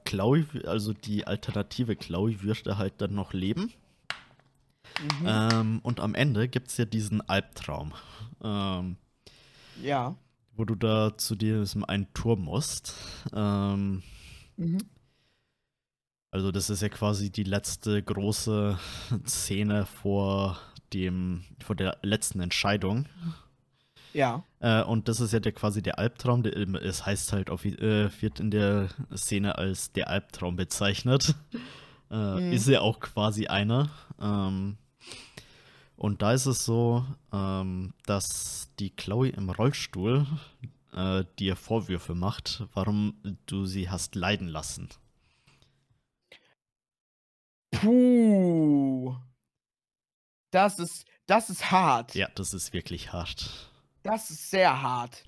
Chloe, 0.04 0.45
also 0.66 0.93
die 0.93 1.26
alternative 1.26 1.95
Chloe 1.95 2.41
würde 2.41 2.78
halt 2.78 2.95
dann 2.99 3.16
noch 3.16 3.34
leben. 3.34 3.74
Mhm. 5.02 5.26
Ähm, 5.28 5.80
und 5.84 6.00
am 6.00 6.16
Ende 6.16 6.48
gibt 6.48 6.70
es 6.70 6.78
ja 6.78 6.86
diesen 6.86 7.22
Albtraum. 7.28 7.94
Ähm, 8.44 8.98
ja. 9.82 10.16
Wo 10.56 10.66
du 10.66 10.76
da 10.76 11.18
zu 11.18 11.36
diesem 11.36 11.84
einen 11.84 12.14
Turm 12.14 12.44
musst. 12.44 12.96
Ähm, 13.34 14.04
mhm. 14.58 14.78
Also, 16.32 16.52
das 16.52 16.70
ist 16.70 16.82
ja 16.82 16.89
quasi 16.89 17.32
die 17.32 17.44
letzte 17.44 18.02
große 18.02 18.78
Szene 19.28 19.86
vor 19.86 20.60
dem, 20.94 21.44
vor 21.64 21.76
der 21.76 21.98
letzten 22.02 22.39
Entscheidung. 22.39 23.08
Ja. 24.14 24.44
Äh, 24.60 24.84
und 24.84 25.08
das 25.08 25.20
ist 25.20 25.34
ja 25.34 25.39
der, 25.39 25.52
quasi 25.52 25.82
der 25.82 26.00
Albtraum. 26.00 26.44
Der, 26.44 26.56
es 26.56 27.06
heißt 27.06 27.34
halt, 27.34 27.50
auf, 27.50 27.66
äh, 27.66 28.10
wird 28.22 28.39
in 28.39 28.52
der 28.52 28.89
Szene 29.16 29.58
als 29.58 29.91
der 29.91 30.10
Albtraum 30.10 30.56
bezeichnet. 30.56 31.36
Äh, 32.12 32.41
mhm. 32.41 32.52
Ist 32.54 32.68
ja 32.68 32.82
auch 32.82 33.00
quasi 33.00 33.48
einer. 33.48 33.89
Ähm, 34.22 34.78
und 35.95 36.22
da 36.22 36.34
ist 36.34 36.45
es 36.45 36.66
so, 36.66 37.06
ähm, 37.32 37.93
dass 38.06 38.70
die 38.80 38.89
Chloe 38.89 39.30
im 39.30 39.49
Rollstuhl 39.49 40.26
äh, 40.93 41.24
dir 41.39 41.56
Vorwürfe 41.56 42.16
macht, 42.16 42.64
warum 42.74 43.16
du 43.45 43.66
sie 43.66 43.89
hast 43.89 44.16
leiden 44.16 44.47
lassen. 44.47 44.89
Puh. 47.72 49.16
Das 50.51 50.80
ist, 50.80 51.06
das 51.26 51.49
ist 51.49 51.72
hart. 51.72 52.16
Ja, 52.16 52.30
das 52.36 52.54
ist 52.54 52.74
wirklich 52.74 53.12
hart. 53.12 53.72
Das 54.04 54.30
ist 54.30 54.49
sehr 54.49 54.82
hart. 54.82 55.24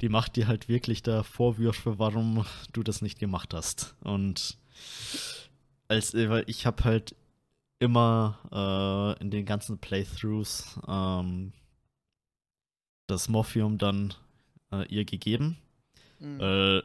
Die 0.00 0.08
macht 0.08 0.36
dir 0.36 0.46
halt 0.46 0.68
wirklich 0.68 1.02
da 1.02 1.22
Vorwürfe, 1.22 1.98
warum 1.98 2.44
du 2.72 2.82
das 2.82 3.02
nicht 3.02 3.18
gemacht 3.18 3.54
hast. 3.54 3.94
Und 4.00 4.58
als 5.88 6.14
weil 6.14 6.44
ich 6.46 6.66
habe 6.66 6.84
halt 6.84 7.16
immer 7.84 8.38
äh, 8.50 9.22
in 9.22 9.30
den 9.30 9.44
ganzen 9.44 9.78
Playthroughs 9.78 10.80
ähm, 10.88 11.52
das 13.06 13.28
Morphium 13.28 13.78
dann 13.78 14.14
äh, 14.72 14.86
ihr 14.88 15.04
gegeben. 15.04 15.58
Mhm. 16.18 16.40
Äh, 16.40 16.82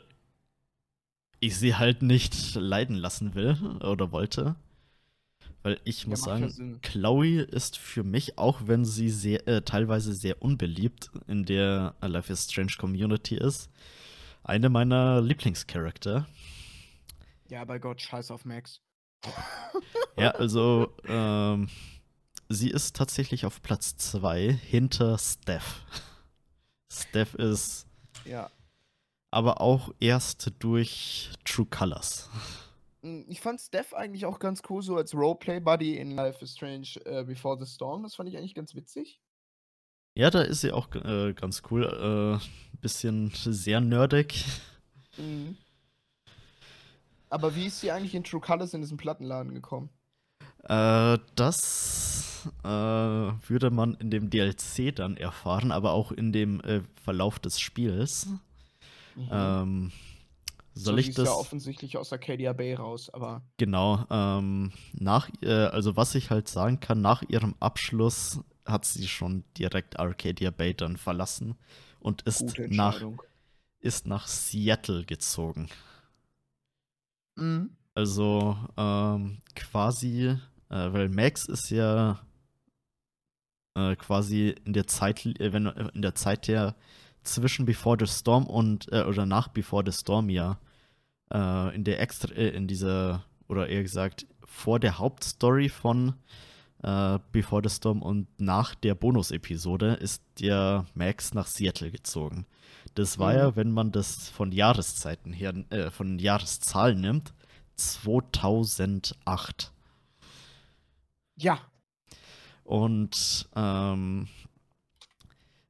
ich 1.40 1.58
sie 1.58 1.76
halt 1.76 2.02
nicht 2.02 2.56
leiden 2.56 2.96
lassen 2.96 3.34
will 3.34 3.58
oder 3.82 4.12
wollte. 4.12 4.56
Weil 5.62 5.80
ich 5.84 6.08
muss 6.08 6.26
ja, 6.26 6.38
sagen, 6.38 6.80
Chloe 6.82 7.42
ist 7.42 7.78
für 7.78 8.04
mich, 8.04 8.38
auch 8.38 8.62
wenn 8.66 8.86
sie 8.86 9.10
sehr, 9.10 9.48
äh, 9.48 9.62
teilweise 9.62 10.14
sehr 10.14 10.42
unbeliebt 10.42 11.12
in 11.28 11.46
der 11.46 11.96
Life 12.02 12.32
is 12.32 12.46
Strange 12.46 12.74
Community 12.78 13.36
ist, 13.36 13.70
eine 14.44 14.70
meiner 14.70 15.22
Lieblingscharakter. 15.22 16.28
Ja, 17.50 17.66
bei 17.66 17.80
Gott, 17.80 18.02
scheiß 18.02 18.32
auf 18.32 18.46
Max. 18.46 18.82
Ja, 20.18 20.32
also, 20.32 20.94
ähm, 21.08 21.70
sie 22.50 22.70
ist 22.70 22.96
tatsächlich 22.96 23.46
auf 23.46 23.62
Platz 23.62 23.98
2 23.98 24.52
hinter 24.52 25.18
Steph. 25.18 25.84
Steph 26.92 27.36
ist. 27.36 27.88
Ja. 28.26 28.50
Aber 29.32 29.62
auch 29.62 29.94
erst 30.00 30.52
durch 30.60 31.32
True 31.46 31.68
Colors. 31.68 32.30
Hm, 33.02 33.26
ich 33.30 33.40
fand 33.42 33.62
Steph 33.62 33.94
eigentlich 33.94 34.26
auch 34.26 34.40
ganz 34.40 34.62
cool, 34.70 34.82
so 34.82 34.96
als 34.98 35.14
Roleplay-Buddy 35.14 35.98
in 35.98 36.12
Life 36.12 36.44
is 36.44 36.54
Strange 36.54 36.88
uh, 37.06 37.24
Before 37.24 37.58
the 37.58 37.72
Storm. 37.72 38.04
Das 38.04 38.16
fand 38.16 38.30
ich 38.30 38.38
eigentlich 38.38 38.56
ganz 38.56 38.76
witzig. 38.76 39.22
Ja, 40.16 40.30
da 40.30 40.42
ist 40.42 40.62
sie 40.62 40.72
auch 40.72 40.94
äh, 40.96 41.34
ganz 41.34 41.62
cool. 41.70 41.86
Äh, 41.86 42.78
bisschen 42.82 43.32
sehr 43.34 43.82
nerdig. 43.82 44.46
Mhm. 45.18 45.58
Aber 47.30 47.56
wie 47.56 47.68
ist 47.68 47.80
sie 47.80 47.92
eigentlich 47.92 48.16
in 48.16 48.24
True 48.24 48.42
Colors 48.42 48.74
in 48.74 48.82
diesen 48.82 48.98
Plattenladen 48.98 49.54
gekommen? 49.54 49.90
Äh, 50.64 51.18
das 51.36 52.50
äh, 52.64 52.68
würde 52.68 53.70
man 53.70 53.96
in 53.96 54.12
dem 54.12 54.30
DLC 54.30 54.96
dann 54.96 55.18
erfahren, 55.18 55.72
aber 55.72 55.94
auch 55.94 56.12
in 56.12 56.32
dem 56.32 56.62
äh, 56.62 56.82
Verlauf 57.04 57.40
des 57.40 57.60
Spiels. 57.60 58.28
Mhm. 59.16 59.30
Ähm, 59.32 59.92
soll 60.74 60.96
so 60.96 61.00
ich 61.00 61.14
das? 61.14 61.26
ja 61.26 61.34
offensichtlich 61.34 61.98
aus 61.98 62.14
Arcadia 62.14 62.54
Bay 62.54 62.74
raus, 62.74 63.10
aber. 63.10 63.42
Genau. 63.58 64.06
Ähm, 64.10 64.72
nach, 64.94 65.30
äh, 65.42 65.50
also 65.52 65.96
was 65.98 66.16
ich 66.16 66.30
halt 66.30 66.48
sagen 66.48 66.80
kann, 66.80 67.02
nach 67.02 67.24
ihrem 67.28 67.56
Abschluss 67.60 68.40
hat 68.66 68.86
sie 68.86 69.08
schon 69.08 69.44
direkt 69.58 70.00
Arcadia 70.00 70.52
Bay 70.52 70.74
dann 70.74 70.98
verlassen 70.98 71.56
und 72.00 72.22
ist 72.24 72.58
nach 72.70 73.02
ist 73.82 74.08
nach 74.08 74.28
Seattle 74.28 75.06
gezogen. 75.06 75.70
Mhm. 77.40 77.70
Also 77.96 78.58
ähm, 78.78 79.40
quasi 79.56 80.38
äh, 80.70 80.94
weil 80.94 81.10
Max 81.10 81.46
ist 81.46 81.70
ja 81.70 82.20
äh, 83.76 83.96
quasi 83.96 84.56
in 84.66 84.74
der 84.74 84.88
Zeit, 84.88 85.26
äh, 85.26 85.52
wenn 85.54 85.66
äh, 85.66 85.90
in 85.94 86.02
der 86.02 86.16
Zeit 86.16 86.48
der 86.48 86.76
zwischen 87.24 87.66
Before 87.66 87.98
the 88.00 88.08
Storm 88.08 88.46
und 88.46 88.92
äh, 88.92 89.04
oder 89.04 89.26
nach 89.26 89.50
Before 89.50 89.84
the 89.86 89.98
Storm 89.98 90.30
ja 90.30 90.60
äh, 91.34 91.76
in 91.76 91.84
der 91.84 92.00
extra 92.00 92.34
in 92.34 92.68
dieser 92.68 93.26
oder 93.48 93.68
eher 93.68 93.84
gesagt 93.84 94.28
vor 94.46 94.80
der 94.80 95.00
Hauptstory 95.00 95.70
von 95.70 96.14
Before 96.82 97.62
the 97.62 97.76
Storm 97.76 98.02
und 98.02 98.28
nach 98.40 98.74
der 98.74 98.96
Bonus-Episode 98.96 99.96
ist 99.96 100.24
der 100.40 100.86
Max 100.94 101.34
nach 101.34 101.46
Seattle 101.46 101.92
gezogen. 101.92 102.46
Das 102.96 103.20
war 103.20 103.34
mhm. 103.34 103.38
ja, 103.38 103.56
wenn 103.56 103.72
man 103.72 103.92
das 103.92 104.30
von 104.30 104.52
Jahreszeiten 104.52 105.34
her, 105.34 105.54
äh, 105.70 105.90
von 105.92 106.20
Jahreszahlen 106.20 107.02
nimmt, 107.02 107.34
2008. 107.76 109.72
Ja. 111.38 111.60
Und 112.64 113.50
ähm, 113.56 114.28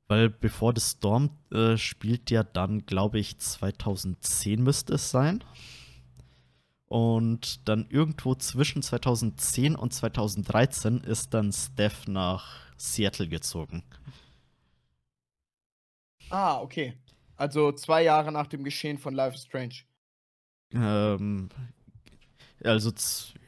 weil 0.09 0.30
bevor 0.30 0.74
The 0.76 0.82
Storm 0.82 1.30
äh, 1.51 1.78
spielt 1.78 2.32
ja 2.32 2.43
dann, 2.43 2.86
glaube 2.88 3.20
ich, 3.20 3.38
2010 3.38 4.61
müsste 4.61 4.95
es 4.95 5.11
sein. 5.11 5.43
Und 6.88 7.70
dann 7.70 7.86
irgendwo 7.89 8.34
zwischen 8.34 8.82
2010 8.82 9.76
und 9.76 9.93
2013 9.93 11.01
ist 11.01 11.36
dann 11.36 11.53
Steph 11.53 12.07
nach 12.07 12.47
Seattle 12.78 13.28
gezogen. 13.28 13.84
Ah, 16.32 16.59
okay. 16.59 16.95
Also 17.40 17.72
zwei 17.72 18.04
Jahre 18.04 18.34
nach 18.34 18.48
dem 18.48 18.66
Geschehen 18.66 18.98
von 18.98 19.16
Life 19.16 19.36
is 19.36 19.44
Strange. 19.44 19.76
Ähm, 20.74 21.50
also, 22.62 22.92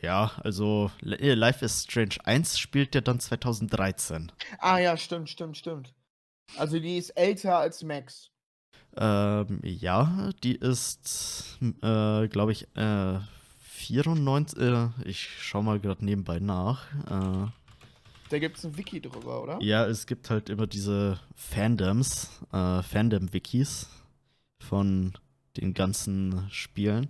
ja, 0.01 0.31
also 0.41 0.89
äh, 1.03 1.33
Life 1.33 1.65
is 1.65 1.83
Strange 1.83 2.15
1 2.23 2.57
spielt 2.57 2.95
ja 2.95 3.01
dann 3.01 3.19
2013. 3.19 4.31
Ah 4.59 4.77
ja, 4.77 4.95
stimmt, 4.95 5.29
stimmt, 5.29 5.57
stimmt. 5.57 5.93
Also 6.57 6.79
die 6.79 6.97
ist 6.97 7.09
älter 7.11 7.57
als 7.57 7.83
Max. 7.83 8.31
Ähm, 8.95 9.59
ja, 9.63 10.29
die 10.41 10.55
ist, 10.55 11.57
äh, 11.81 12.29
glaube 12.29 12.53
ich, 12.53 12.73
äh, 12.77 13.19
94. 13.59 14.57
Äh, 14.57 14.87
ich 15.03 15.27
schau 15.41 15.61
mal 15.61 15.81
gerade 15.81 16.05
nebenbei 16.05 16.39
nach. 16.39 16.85
Äh, 17.09 17.51
da 18.31 18.39
gibt 18.39 18.57
es 18.57 18.65
ein 18.65 18.75
Wiki 18.77 19.01
drüber, 19.01 19.43
oder? 19.43 19.61
Ja, 19.61 19.85
es 19.85 20.07
gibt 20.07 20.29
halt 20.29 20.49
immer 20.49 20.67
diese 20.67 21.19
Fandoms, 21.35 22.29
äh, 22.53 22.81
Fandom-Wikis 22.81 23.89
von 24.59 25.11
den 25.57 25.73
ganzen 25.73 26.49
Spielen. 26.49 27.09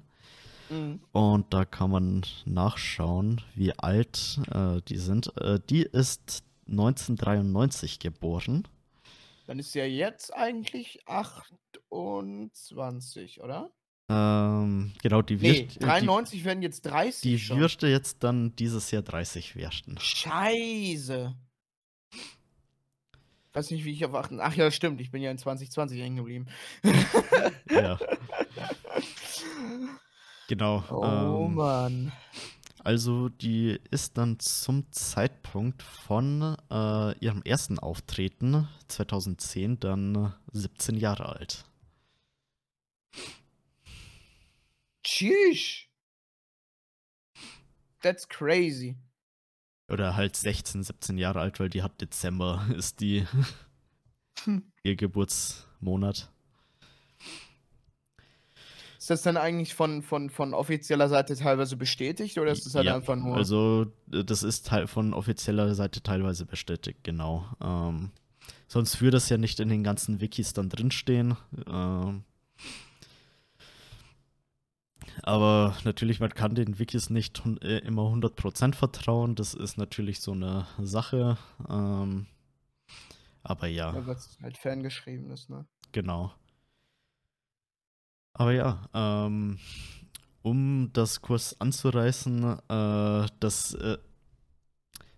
Mhm. 0.70 1.00
Und 1.12 1.54
da 1.54 1.66
kann 1.66 1.92
man 1.92 2.26
nachschauen, 2.46 3.42
wie 3.54 3.78
alt 3.78 4.40
äh, 4.52 4.82
die 4.88 4.98
sind. 4.98 5.38
Äh, 5.38 5.60
die 5.70 5.84
ist 5.84 6.44
1993 6.68 8.00
geboren. 8.00 8.68
Dann 9.46 9.60
ist 9.60 9.74
sie 9.74 9.80
ja 9.80 9.86
jetzt 9.86 10.34
eigentlich 10.34 11.08
28, 11.08 13.42
oder? 13.42 13.70
Ähm, 14.12 14.92
genau, 15.02 15.22
die 15.22 15.36
nee, 15.36 15.70
wird. 15.70 15.82
93 15.82 16.40
die, 16.40 16.46
werden 16.46 16.62
jetzt 16.62 16.82
30. 16.82 17.22
Die 17.22 17.40
schon. 17.40 17.60
würde 17.60 17.90
jetzt 17.90 18.24
dann 18.24 18.54
dieses 18.58 18.92
Jahr 18.92 19.04
30 19.04 19.56
werden. 19.56 19.98
Scheiße. 20.00 21.34
Ich 22.12 23.56
weiß 23.56 23.72
nicht, 23.72 23.86
wie 23.86 23.92
ich 23.92 24.06
auf 24.06 24.14
8. 24.14 24.34
Ach 24.40 24.56
ja, 24.56 24.70
stimmt, 24.70 25.00
ich 25.00 25.12
bin 25.12 25.22
ja 25.22 25.32
in 25.32 25.38
2020 25.38 26.00
hängen 26.00 26.18
geblieben. 26.18 26.48
ja. 27.70 27.98
Genau. 30.48 30.84
Oh 30.90 31.46
ähm, 31.48 31.56
Mann. 31.56 32.12
Also, 32.84 33.30
die 33.30 33.80
ist 33.90 34.18
dann 34.18 34.38
zum 34.40 34.92
Zeitpunkt 34.92 35.82
von 35.82 36.58
äh, 36.70 37.18
ihrem 37.20 37.42
ersten 37.44 37.80
Auftreten 37.80 38.68
2010 38.90 39.80
dann 39.80 40.34
17 40.52 40.98
Jahre 40.98 41.30
alt. 41.30 41.64
Tschüss. 45.04 45.88
That's 48.02 48.28
crazy. 48.28 48.98
Oder 49.90 50.16
halt 50.16 50.36
16, 50.36 50.84
17 50.84 51.18
Jahre 51.18 51.42
alt, 51.42 51.60
weil 51.60 51.70
die 51.70 51.84
hat 51.84 52.00
Dezember, 52.02 52.66
ist 52.76 53.02
die 53.02 53.26
ihr 54.84 54.96
Geburtsmonat. 54.96 56.30
Ist 58.98 59.10
das 59.10 59.24
dann 59.24 59.36
eigentlich 59.36 59.74
von, 59.74 60.04
von, 60.04 60.30
von 60.30 60.54
offizieller 60.54 61.10
Seite 61.10 61.36
teilweise 61.36 61.76
bestätigt 61.76 62.38
oder 62.38 62.52
ist 62.52 62.68
das 62.68 62.76
halt 62.76 62.86
ja, 62.86 62.96
einfach 62.96 63.16
nur. 63.16 63.36
Also, 63.36 63.88
das 64.06 64.44
ist 64.44 64.70
von 64.86 65.16
offizieller 65.16 65.74
Seite 65.74 66.04
teilweise 66.04 66.46
bestätigt, 66.46 67.00
genau. 67.02 67.48
Ähm, 67.60 68.12
sonst 68.68 69.02
würde 69.02 69.18
das 69.18 69.28
ja 69.30 69.38
nicht 69.38 69.60
in 69.60 69.70
den 69.70 69.84
ganzen 69.84 70.22
Wikis 70.22 70.54
dann 70.54 70.70
drinstehen. 70.70 71.36
Ähm, 71.66 72.24
aber 75.24 75.76
natürlich, 75.84 76.20
man 76.20 76.34
kann 76.34 76.56
den 76.56 76.80
Wikis 76.80 77.10
nicht 77.10 77.42
äh, 77.62 77.80
immer 77.80 78.04
100% 78.04 78.76
vertrauen. 78.76 79.36
Das 79.36 79.54
ist 79.54 79.78
natürlich 79.78 80.20
so 80.22 80.32
eine 80.32 80.68
Sache. 80.80 81.38
Ähm, 81.70 82.28
aber 83.44 83.68
ja. 83.68 83.94
Ja, 83.94 84.08
was 84.08 84.38
halt 84.42 84.58
ferngeschrieben 84.58 85.32
ist, 85.32 85.50
ne? 85.50 85.66
Genau. 85.92 86.32
Aber 88.34 88.54
ja, 88.54 88.88
ähm, 88.94 89.60
um 90.42 90.90
das 90.94 91.22
kurz 91.22 91.56
anzureißen, 91.60 92.60
äh, 92.70 93.28
das, 93.40 93.74
äh, 93.74 93.98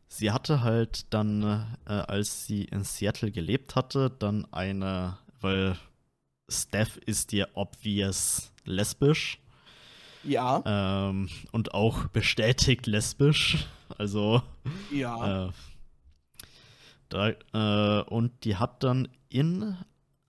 sie 0.07 0.31
hatte 0.31 0.61
halt 0.61 1.13
dann, 1.13 1.43
äh, 1.85 1.91
als 1.91 2.45
sie 2.45 2.65
in 2.65 2.83
Seattle 2.83 3.31
gelebt 3.31 3.75
hatte, 3.75 4.09
dann 4.09 4.51
eine, 4.51 5.17
weil 5.41 5.77
Steph 6.49 6.97
ist 6.97 7.31
ja 7.33 7.47
obvious 7.53 8.51
lesbisch. 8.65 9.42
Ja. 10.24 10.63
Ähm, 10.65 11.30
und 11.51 11.74
auch 11.74 12.07
bestätigt 12.07 12.88
lesbisch. 12.88 13.67
Also. 13.97 14.41
Ja. 14.91 15.47
Äh, 15.47 15.51
da, 17.09 17.30
äh, 17.30 18.03
und 18.05 18.43
die 18.43 18.55
hat 18.55 18.84
dann 18.84 19.07
in 19.30 19.78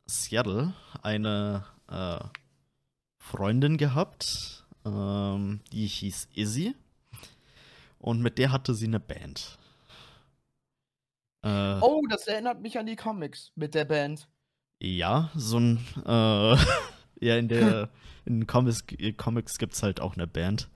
Seattle 0.06 0.74
eine 1.02 1.64
äh, 1.88 2.18
Freundin 3.18 3.78
gehabt, 3.78 4.66
ähm, 4.84 5.60
die 5.72 5.86
hieß 5.86 6.28
Izzy. 6.34 6.74
Und 7.98 8.20
mit 8.20 8.36
der 8.36 8.52
hatte 8.52 8.74
sie 8.74 8.86
eine 8.86 9.00
Band. 9.00 9.58
Äh, 11.42 11.78
oh, 11.80 12.02
das 12.08 12.26
erinnert 12.26 12.60
mich 12.60 12.78
an 12.78 12.86
die 12.86 12.96
Comics 12.96 13.50
mit 13.54 13.74
der 13.74 13.86
Band. 13.86 14.28
Ja, 14.80 15.30
so 15.34 15.58
ein 15.58 15.78
äh, 16.04 16.56
Ja, 17.20 17.36
in 17.36 17.48
der 17.48 17.90
in 18.24 18.46
Comics, 18.46 18.84
Comics 19.16 19.58
gibt 19.58 19.74
es 19.74 19.82
halt 19.82 20.00
auch 20.00 20.14
eine 20.14 20.26
Band. 20.26 20.68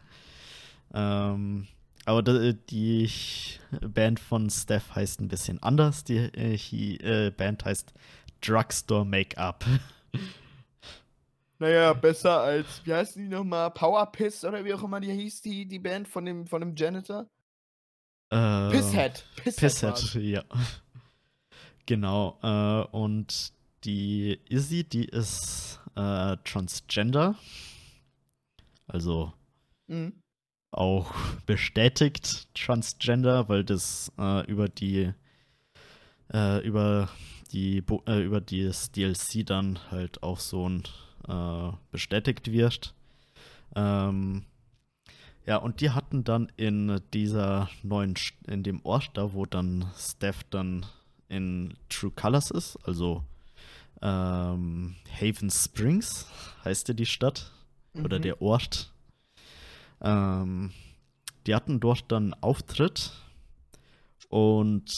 Ähm, 0.93 1.67
aber 2.05 2.23
die 2.23 3.11
Band 3.81 4.19
von 4.19 4.49
Steph 4.49 4.95
heißt 4.95 5.21
ein 5.21 5.29
bisschen 5.29 5.63
anders. 5.63 6.05
Die, 6.05 6.31
die 6.33 7.01
äh, 7.01 7.31
Band 7.31 7.65
heißt 7.65 7.93
Drugstore 8.41 9.05
Make-up. 9.05 9.65
Naja, 11.59 11.93
besser 11.93 12.41
als, 12.41 12.83
wie 12.85 12.95
heißt 12.95 13.17
die 13.17 13.29
nochmal? 13.29 13.71
Power 13.73 14.07
Piss 14.13 14.45
oder 14.45 14.65
wie 14.65 14.73
auch 14.73 14.83
immer 14.85 15.01
die 15.01 15.13
hieß, 15.13 15.43
die, 15.43 15.67
die 15.67 15.81
Band 15.81 16.07
von 16.07 16.25
dem, 16.25 16.47
von 16.47 16.61
dem 16.61 16.75
Janitor? 16.77 17.27
Äh, 18.31 18.71
Pisshead. 18.71 19.25
Pisshead, 19.37 19.95
Pisshead 19.97 20.23
ja. 20.23 20.45
Genau. 21.85 22.39
Äh, 22.43 22.97
und 22.97 23.53
die 23.85 24.39
Izzy, 24.49 24.85
die 24.85 25.07
ist 25.07 25.81
äh, 25.99 26.37
Transgender. 26.45 27.35
Also 28.87 29.33
mhm. 29.89 30.13
auch 30.71 31.13
bestätigt 31.45 32.49
Transgender, 32.55 33.49
weil 33.49 33.65
das 33.65 34.13
äh, 34.19 34.47
über 34.47 34.69
die 34.69 35.13
äh, 36.33 36.67
über 36.67 37.09
die 37.51 37.83
äh, 38.07 38.23
über 38.23 38.41
das 38.41 38.93
DLC 38.93 39.45
dann 39.45 39.79
halt 39.91 40.23
auch 40.23 40.39
so 40.39 40.69
ein 40.69 40.85
äh, 41.27 41.73
bestätigt 41.91 42.53
wird. 42.53 42.95
Ähm, 43.75 44.45
ja, 45.47 45.57
und 45.57 45.81
die 45.81 45.91
hatten 45.91 46.25
dann 46.25 46.53
in 46.57 47.01
dieser 47.13 47.71
neuen, 47.83 48.15
in 48.47 48.63
dem 48.63 48.85
Ort 48.85 49.11
da, 49.15 49.33
wo 49.33 49.47
dann 49.47 49.91
Steph 49.97 50.45
dann 50.51 50.87
in 51.29 51.75
True 51.89 52.11
Colors 52.15 52.51
ist, 52.51 52.77
also 52.85 53.25
ähm, 54.03 54.97
Haven 55.21 55.51
Springs 55.51 56.27
heißt 56.65 56.89
ja 56.89 56.95
die 56.95 57.07
Stadt 57.07 57.53
mhm. 57.95 58.05
oder 58.05 58.19
der 58.19 58.41
Ort. 58.43 58.93
Ähm, 60.01 60.73
die 61.47 61.55
hatten 61.55 61.81
dort 61.81 62.11
dann 62.13 62.35
Auftritt 62.35 63.13
und 64.29 64.93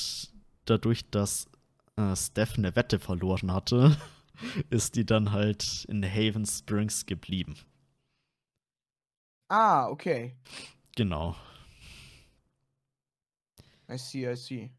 dadurch, 0.64 1.08
dass 1.10 1.48
äh, 1.96 2.14
Steph 2.16 2.56
eine 2.56 2.76
Wette 2.76 2.98
verloren 2.98 3.52
hatte, 3.52 3.96
ist 4.70 4.96
die 4.96 5.06
dann 5.06 5.32
halt 5.32 5.84
in 5.88 6.04
Haven 6.04 6.46
Springs 6.46 7.06
geblieben. 7.06 7.56
Ah, 9.48 9.88
okay. 9.88 10.36
Genau. 10.96 11.34
I 13.88 13.98
see, 13.98 14.30
I 14.30 14.36
see. 14.36 14.70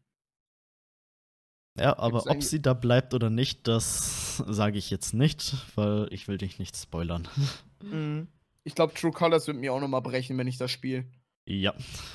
Ja, 1.78 1.98
aber 1.98 2.26
ob 2.26 2.42
sie 2.42 2.60
da 2.60 2.74
bleibt 2.74 3.14
oder 3.14 3.30
nicht, 3.30 3.66
das 3.66 4.36
sage 4.46 4.78
ich 4.78 4.90
jetzt 4.90 5.14
nicht, 5.14 5.54
weil 5.74 6.06
ich 6.10 6.28
will 6.28 6.38
dich 6.38 6.58
nicht 6.58 6.76
spoilern. 6.76 7.28
Mhm. 7.82 8.28
Ich 8.62 8.76
glaube, 8.76 8.94
True 8.94 9.10
Colors 9.10 9.48
wird 9.48 9.56
mir 9.56 9.72
auch 9.72 9.80
nochmal 9.80 10.02
brechen, 10.02 10.38
wenn 10.38 10.46
ich 10.46 10.56
das 10.56 10.70
spiele. 10.70 11.04
Ja, 11.46 11.74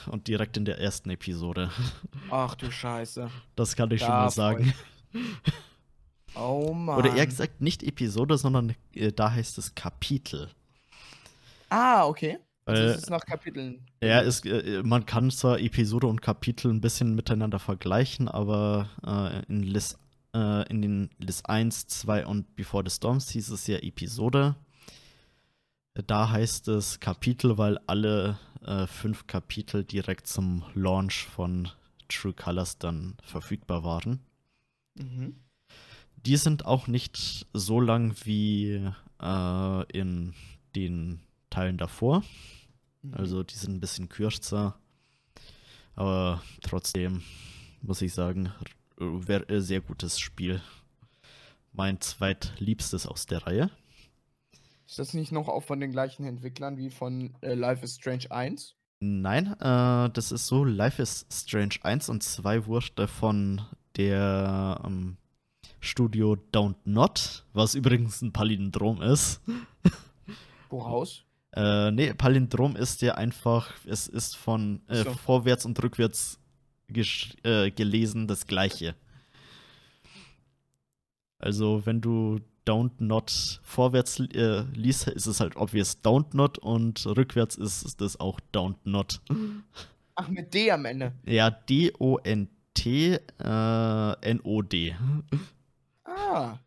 und 0.09 0.29
direkt 0.29 0.55
in 0.55 0.63
der 0.63 0.79
ersten 0.79 1.09
Episode. 1.09 1.71
Ach 2.31 2.55
du 2.55 2.71
Scheiße. 2.71 3.29
Das 3.57 3.75
kann 3.75 3.91
ich 3.91 3.99
da 3.99 4.05
schon 4.05 4.15
mal 4.15 4.29
sagen. 4.29 4.73
Oh 6.35 6.73
Mann. 6.73 6.99
Oder 6.99 7.15
eher 7.15 7.25
gesagt, 7.25 7.61
nicht 7.61 7.81
Episode, 7.83 8.37
sondern 8.37 8.75
äh, 8.93 9.11
da 9.11 9.31
heißt 9.31 9.57
es 9.57 9.73
Kapitel. 9.73 10.49
Ah, 11.69 12.05
okay. 12.05 12.37
Also 12.67 12.83
es 12.83 12.97
ist 12.97 13.09
nach 13.09 13.25
Kapiteln. 13.25 13.85
Ja, 14.01 14.19
ist, 14.19 14.45
äh, 14.45 14.81
man 14.83 15.05
kann 15.05 15.31
zwar 15.31 15.59
Episode 15.59 16.07
und 16.07 16.21
Kapitel 16.21 16.69
ein 16.69 16.81
bisschen 16.81 17.15
miteinander 17.15 17.59
vergleichen, 17.59 18.27
aber 18.27 18.89
äh, 19.05 19.45
in, 19.51 19.63
List, 19.63 19.97
äh, 20.35 20.69
in 20.69 20.81
den 20.81 21.09
List 21.17 21.49
1, 21.49 21.87
2 21.87 22.25
und 22.25 22.55
Before 22.55 22.83
the 22.85 22.93
Storms 22.93 23.29
hieß 23.29 23.49
es 23.51 23.67
ja 23.67 23.77
Episode. 23.77 24.55
Da 25.93 26.29
heißt 26.29 26.67
es 26.67 26.99
Kapitel, 26.99 27.57
weil 27.57 27.79
alle 27.87 28.37
äh, 28.65 28.85
fünf 28.85 29.27
Kapitel 29.27 29.83
direkt 29.83 30.27
zum 30.27 30.63
Launch 30.75 31.25
von 31.25 31.69
True 32.09 32.33
Colors 32.33 32.77
dann 32.77 33.15
verfügbar 33.23 33.83
waren. 33.83 34.19
Mhm. 34.95 35.37
Die 36.17 36.35
sind 36.35 36.65
auch 36.65 36.87
nicht 36.87 37.47
so 37.53 37.79
lang 37.79 38.13
wie 38.25 38.91
äh, 39.21 39.91
in 39.97 40.33
den 40.75 41.21
Teilen 41.49 41.77
davor. 41.77 42.23
Mhm. 43.07 43.13
Also 43.13 43.43
die 43.43 43.55
sind 43.55 43.75
ein 43.75 43.79
bisschen 43.79 44.09
kürzer. 44.09 44.77
Aber 45.95 46.41
trotzdem 46.61 47.23
muss 47.81 48.01
ich 48.01 48.13
sagen, 48.13 48.51
wäre 48.97 49.45
ein 49.49 49.61
sehr 49.61 49.81
gutes 49.81 50.19
Spiel. 50.19 50.61
Mein 51.73 52.01
zweitliebstes 52.01 53.07
aus 53.07 53.25
der 53.25 53.45
Reihe. 53.45 53.71
Ist 54.87 54.99
das 54.99 55.13
nicht 55.13 55.31
noch 55.31 55.47
auch 55.47 55.63
von 55.63 55.79
den 55.79 55.91
gleichen 55.91 56.25
Entwicklern 56.25 56.77
wie 56.77 56.89
von 56.89 57.35
äh, 57.41 57.53
Life 57.55 57.83
is 57.83 57.95
Strange 57.95 58.31
1? 58.31 58.75
Nein, 58.99 59.53
äh, 59.59 60.09
das 60.09 60.31
ist 60.31 60.47
so, 60.47 60.63
Life 60.63 61.01
is 61.01 61.25
Strange 61.31 61.75
1 61.83 62.09
und 62.09 62.23
2 62.23 62.65
wurde 62.65 63.07
von 63.07 63.61
der 63.95 64.81
ähm, 64.85 65.17
Studio 65.79 66.37
Don't 66.51 66.77
Not, 66.85 67.45
was 67.53 67.75
übrigens 67.75 68.21
ein 68.21 68.31
Palindrom 68.31 69.01
ist. 69.01 69.41
Woraus? 70.69 71.26
Äh, 71.53 71.91
nee, 71.91 72.13
Palindrom 72.13 72.75
ist 72.75 73.01
ja 73.01 73.15
einfach, 73.15 73.73
es 73.85 74.07
ist 74.07 74.35
von 74.35 74.81
äh, 74.87 75.03
so. 75.03 75.13
vorwärts 75.13 75.65
und 75.65 75.81
rückwärts 75.81 76.39
äh, 77.43 77.71
gelesen 77.71 78.27
das 78.27 78.47
gleiche. 78.47 78.95
Also, 81.39 81.85
wenn 81.85 82.01
du 82.01 82.39
Don't 82.67 82.99
Not 82.99 83.61
vorwärts 83.63 84.19
äh, 84.19 84.63
liest, 84.73 85.07
ist 85.07 85.25
es 85.25 85.39
halt 85.39 85.55
obvious 85.55 86.03
Don't 86.03 86.35
Not 86.35 86.57
und 86.57 87.05
rückwärts 87.05 87.55
ist 87.55 88.01
es 88.01 88.19
auch 88.19 88.39
Don't 88.53 88.75
Not. 88.83 89.21
Ach, 90.15 90.27
mit 90.27 90.53
D 90.53 90.71
am 90.71 90.85
Ende. 90.85 91.13
Ja, 91.25 91.49
D-O-N-T 91.49 93.13
äh. 93.13 94.95
Ah. 96.03 96.59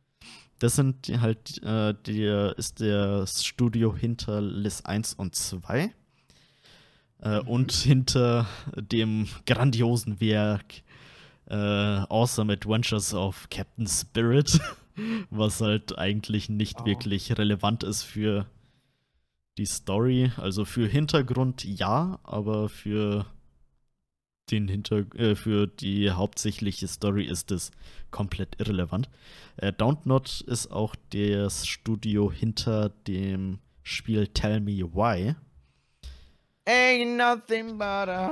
Das 0.61 0.77
sind 0.77 1.09
halt, 1.21 1.63
äh, 1.63 1.95
der 2.07 2.57
ist 2.59 2.81
der 2.81 3.27
Studio 3.27 3.97
hinter 3.97 4.43
Liz 4.43 4.83
1 4.83 5.15
und 5.15 5.35
2. 5.35 5.93
Äh, 7.23 7.41
mhm. 7.41 7.49
Und 7.49 7.73
hinter 7.73 8.47
dem 8.77 9.27
grandiosen 9.47 10.21
Werk 10.21 10.83
äh, 11.47 11.55
Awesome 11.55 12.53
Adventures 12.53 13.15
of 13.15 13.49
Captain 13.51 13.87
Spirit, 13.87 14.61
was 15.31 15.63
halt 15.63 15.99
eigentlich 15.99 16.51
nicht 16.51 16.83
oh. 16.83 16.85
wirklich 16.85 17.37
relevant 17.39 17.83
ist 17.83 18.03
für 18.03 18.47
die 19.57 19.67
Story. 19.67 20.31
Also 20.37 20.67
für 20.67 20.87
Hintergrund 20.87 21.65
ja, 21.65 22.19
aber 22.23 22.69
für 22.69 23.25
den 24.51 24.69
Hinter 24.69 25.05
äh, 25.17 25.35
für 25.35 25.67
die 25.67 26.11
hauptsächliche 26.11 26.89
Story 26.89 27.25
ist 27.25 27.51
es 27.51 27.71
komplett 28.11 28.61
irrelevant. 28.61 29.09
Äh, 29.57 29.73
Downtot 29.73 30.41
ist 30.43 30.71
auch 30.71 30.95
das 31.13 31.67
Studio 31.67 32.31
hinter 32.31 32.91
dem 33.07 33.59
Spiel 33.83 34.27
Tell 34.29 34.61
Me 34.61 34.83
Why. 34.83 35.35
Ain't 36.67 37.17
nothing 37.17 37.79
but 37.79 38.09
a 38.09 38.29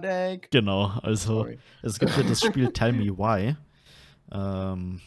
heartache. 0.00 0.48
Genau, 0.50 0.88
also 1.02 1.42
Sorry. 1.42 1.58
es 1.82 1.98
gibt 1.98 2.16
ja 2.16 2.22
das 2.22 2.40
Spiel 2.40 2.68
Tell 2.72 2.92
Me 2.92 3.16
Why. 3.16 3.56
Ähm, 4.30 5.00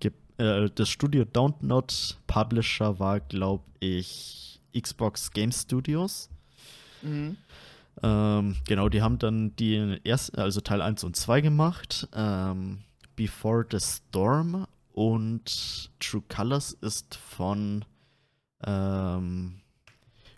gibt, 0.00 0.40
äh, 0.40 0.68
das 0.74 0.88
Studio 0.88 1.24
Downtot 1.24 2.18
Publisher 2.26 2.98
war, 2.98 3.20
glaube 3.20 3.64
ich, 3.80 4.60
Xbox 4.76 5.30
Game 5.30 5.52
Studios. 5.52 6.30
Mhm. 7.02 7.36
Ähm, 8.02 8.56
genau, 8.66 8.88
die 8.88 9.02
haben 9.02 9.18
dann 9.18 9.54
die 9.56 10.00
erste, 10.04 10.38
also 10.38 10.60
Teil 10.60 10.82
1 10.82 11.04
und 11.04 11.16
2 11.16 11.40
gemacht. 11.40 12.08
Ähm, 12.14 12.84
Before 13.16 13.66
the 13.70 13.78
Storm 13.78 14.66
und 14.92 15.90
True 16.00 16.22
Colors 16.28 16.72
ist 16.72 17.16
von 17.16 17.84
ähm, 18.64 19.60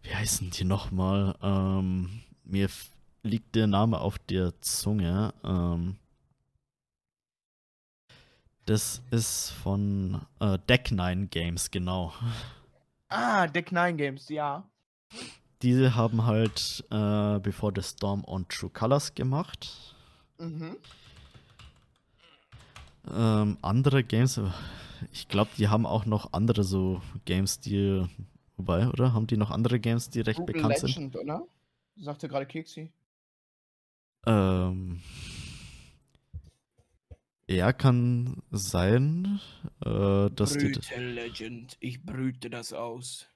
wie 0.03 0.15
heißen 0.15 0.51
die 0.51 0.65
nochmal? 0.65 1.35
Ähm, 1.43 2.23
mir 2.45 2.69
liegt 3.23 3.55
der 3.55 3.67
Name 3.67 4.01
auf 4.01 4.19
der 4.19 4.61
Zunge. 4.61 5.33
Ähm, 5.43 5.97
das 8.67 9.03
ist 9.11 9.51
von 9.51 10.23
äh, 10.41 10.59
Deck 10.69 10.91
9 10.91 11.29
Games, 11.31 11.71
genau. 11.71 12.13
Ah, 13.09 13.47
Deck 13.47 13.73
9 13.73 13.97
Games, 13.97 14.29
ja 14.29 14.69
diese 15.65 15.95
haben 15.95 16.27
halt 16.27 16.85
äh, 16.91 17.39
Before 17.41 17.73
the 17.75 17.83
Storm 17.83 18.23
und 18.23 18.51
True 18.51 18.71
Colors 18.71 19.15
gemacht. 19.15 19.95
Mhm. 20.39 20.77
Ähm, 23.11 23.59
andere 23.63 24.05
Games, 24.05 24.41
ich 25.13 25.27
glaube, 25.29 25.51
die 25.57 25.69
haben 25.69 25.87
auch 25.87 26.05
noch 26.05 26.33
andere 26.33 26.65
so 26.65 27.01
Games, 27.25 27.61
die. 27.61 28.07
Wobei, 28.57 28.89
oder? 28.89 29.15
Haben 29.15 29.27
die 29.27 29.37
noch 29.37 29.51
andere 29.51 29.81
Games, 29.81 30.11
die 30.11 30.21
recht 30.21 30.39
Google 30.39 30.55
bekannt 30.55 30.83
Legend, 30.83 31.13
sind? 31.13 31.17
oder? 31.17 31.47
Sagte 31.97 32.29
gerade 32.29 32.47
Keksi. 32.47 32.93
Ähm. 34.27 35.01
Ja, 37.47 37.73
kann 37.73 38.43
sein, 38.51 39.41
äh, 39.85 40.31
dass 40.31 40.55
Brüte 40.55 40.81
die. 40.81 40.95
Legend, 41.01 41.77
ich 41.81 42.05
brüte 42.05 42.49
das 42.49 42.73
aus. 42.73 43.29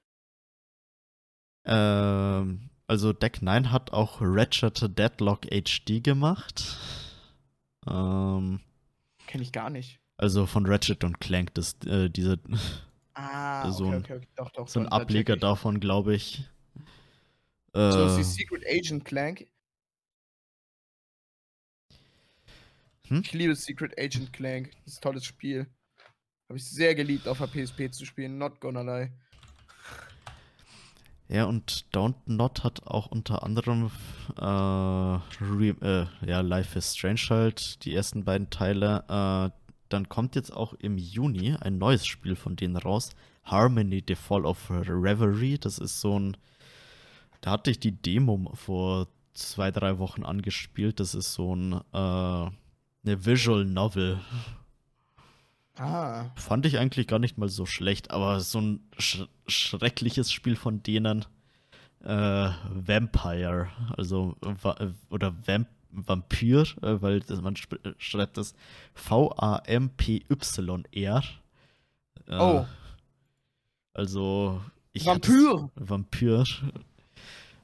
Ähm, 1.68 2.70
also 2.86 3.12
Deck 3.12 3.42
9 3.42 3.70
hat 3.70 3.92
auch 3.92 4.18
Ratchet 4.20 4.98
Deadlock 4.98 5.42
HD 5.50 6.02
gemacht. 6.02 6.78
Ähm, 7.86 8.60
Kenne 9.26 9.42
ich 9.42 9.52
gar 9.52 9.68
nicht. 9.68 10.00
Also 10.16 10.46
von 10.46 10.66
Ratchet 10.66 11.04
und 11.04 11.20
Clank, 11.20 11.54
das, 11.54 11.76
äh, 11.86 12.08
diese. 12.08 12.40
Ah, 13.14 13.70
so 13.70 13.86
okay, 13.86 13.94
ein, 13.94 14.02
okay, 14.02 14.14
okay. 14.16 14.28
Doch, 14.36 14.50
doch, 14.50 14.68
so 14.68 14.80
ein 14.80 14.88
Ableger 14.88 15.36
davon, 15.36 15.78
glaube 15.78 16.14
ich. 16.14 16.44
Äh, 17.74 17.92
so 17.92 18.06
ist 18.06 18.16
die 18.16 18.24
Secret 18.24 18.64
Agent 18.66 19.04
Clank. 19.04 19.46
Hm? 23.08 23.20
Ich 23.22 23.32
liebe 23.32 23.54
Secret 23.54 23.98
Agent 23.98 24.32
Clank. 24.32 24.70
Das 24.84 24.94
ist 24.94 24.98
ein 24.98 25.02
tolles 25.02 25.24
Spiel. 25.24 25.66
Habe 26.48 26.56
ich 26.56 26.64
sehr 26.64 26.94
geliebt, 26.94 27.28
auf 27.28 27.38
der 27.38 27.46
PSP 27.46 27.90
zu 27.90 28.06
spielen. 28.06 28.38
Not 28.38 28.60
gonna 28.60 28.80
lie. 28.80 29.12
Ja, 31.28 31.44
und 31.44 31.84
Don't 31.92 32.14
Not 32.24 32.64
hat 32.64 32.86
auch 32.86 33.06
unter 33.06 33.42
anderem 33.42 33.90
äh, 34.40 35.16
äh, 35.16 36.06
ja, 36.26 36.40
Life 36.40 36.78
is 36.78 36.96
Strange 36.96 37.20
halt, 37.28 37.84
die 37.84 37.94
ersten 37.94 38.24
beiden 38.24 38.48
Teile. 38.48 39.04
Äh, 39.08 39.50
dann 39.90 40.08
kommt 40.08 40.36
jetzt 40.36 40.52
auch 40.52 40.72
im 40.74 40.96
Juni 40.96 41.54
ein 41.60 41.76
neues 41.76 42.06
Spiel 42.06 42.34
von 42.34 42.56
denen 42.56 42.76
raus. 42.76 43.10
Harmony, 43.44 44.02
The 44.06 44.14
Fall 44.14 44.46
of 44.46 44.70
Reverie. 44.70 45.58
Das 45.58 45.78
ist 45.78 46.00
so 46.00 46.18
ein. 46.18 46.36
Da 47.40 47.52
hatte 47.52 47.70
ich 47.70 47.78
die 47.78 47.92
Demo 47.92 48.50
vor 48.54 49.08
zwei, 49.34 49.70
drei 49.70 49.98
Wochen 49.98 50.24
angespielt. 50.24 50.98
Das 50.98 51.14
ist 51.14 51.34
so 51.34 51.54
ein. 51.54 51.72
Äh, 51.92 52.50
eine 53.04 53.24
Visual 53.24 53.64
Novel. 53.64 54.20
Ah. 55.78 56.26
Fand 56.34 56.66
ich 56.66 56.78
eigentlich 56.78 57.06
gar 57.06 57.18
nicht 57.18 57.38
mal 57.38 57.48
so 57.48 57.64
schlecht, 57.66 58.10
aber 58.10 58.40
so 58.40 58.60
ein 58.60 58.80
sch 58.98 59.22
schreckliches 59.46 60.32
Spiel 60.32 60.56
von 60.56 60.82
denen. 60.82 61.24
Äh, 62.04 62.50
Vampire, 62.70 63.68
also 63.96 64.36
oder 65.10 65.34
Vamp 65.46 65.68
Vampir, 65.90 66.66
äh, 66.82 67.00
weil 67.00 67.20
das, 67.20 67.40
man 67.40 67.54
schreibt 67.96 68.36
das 68.36 68.54
V-A-M-P-Y-R. 68.94 70.22
Äh, 72.26 72.36
oh. 72.38 72.66
Also 73.94 74.60
ich 74.92 75.06
Vampir. 75.06 75.70
Vampir. 75.74 76.44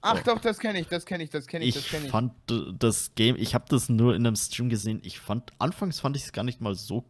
Ach 0.01 0.23
doch, 0.23 0.39
das 0.41 0.59
kenne 0.59 0.81
ich, 0.81 0.89
das 0.89 1.07
kenne 1.07 1.25
ich, 1.25 1.31
das 1.31 1.47
kenne 1.47 1.65
ich, 1.65 1.77
Ich 1.77 1.83
das 1.83 1.91
kenne 1.91 2.07
ich. 2.07 2.11
fand 2.11 2.33
äh, 2.51 2.73
das 2.79 3.15
Game, 3.15 3.37
ich 3.37 3.55
habe 3.55 3.67
das 3.69 3.89
nur 3.89 4.15
in 4.15 4.27
einem 4.27 4.37
Stream 4.37 4.69
gesehen. 4.69 5.01
Ich 5.03 5.19
fand, 5.21 5.53
anfangs 5.59 6.01
fand 6.01 6.17
ich 6.17 6.25
es 6.25 6.33
gar 6.33 6.45
nicht 6.45 6.61
mal 6.61 6.75
so 6.75 7.05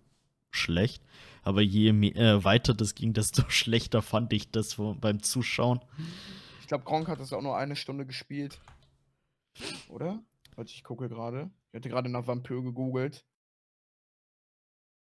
schlecht, 0.54 1.02
aber 1.42 1.60
je 1.60 1.92
mehr, 1.92 2.16
äh, 2.16 2.44
weiter 2.44 2.74
das 2.74 2.94
ging, 2.94 3.12
desto 3.12 3.42
schlechter 3.48 4.02
fand 4.02 4.32
ich 4.32 4.50
das 4.50 4.76
beim 4.76 5.22
Zuschauen. 5.22 5.80
Ich 6.60 6.68
glaube, 6.68 6.84
Gronk 6.84 7.08
hat 7.08 7.20
das 7.20 7.32
auch 7.32 7.42
nur 7.42 7.56
eine 7.56 7.76
Stunde 7.76 8.06
gespielt. 8.06 8.58
Oder? 9.88 10.22
Warte, 10.56 10.72
ich 10.72 10.82
gucke 10.82 11.08
gerade. 11.08 11.50
Ich 11.70 11.76
hatte 11.76 11.88
gerade 11.88 12.08
nach 12.08 12.26
Vampir 12.26 12.62
gegoogelt. 12.62 13.24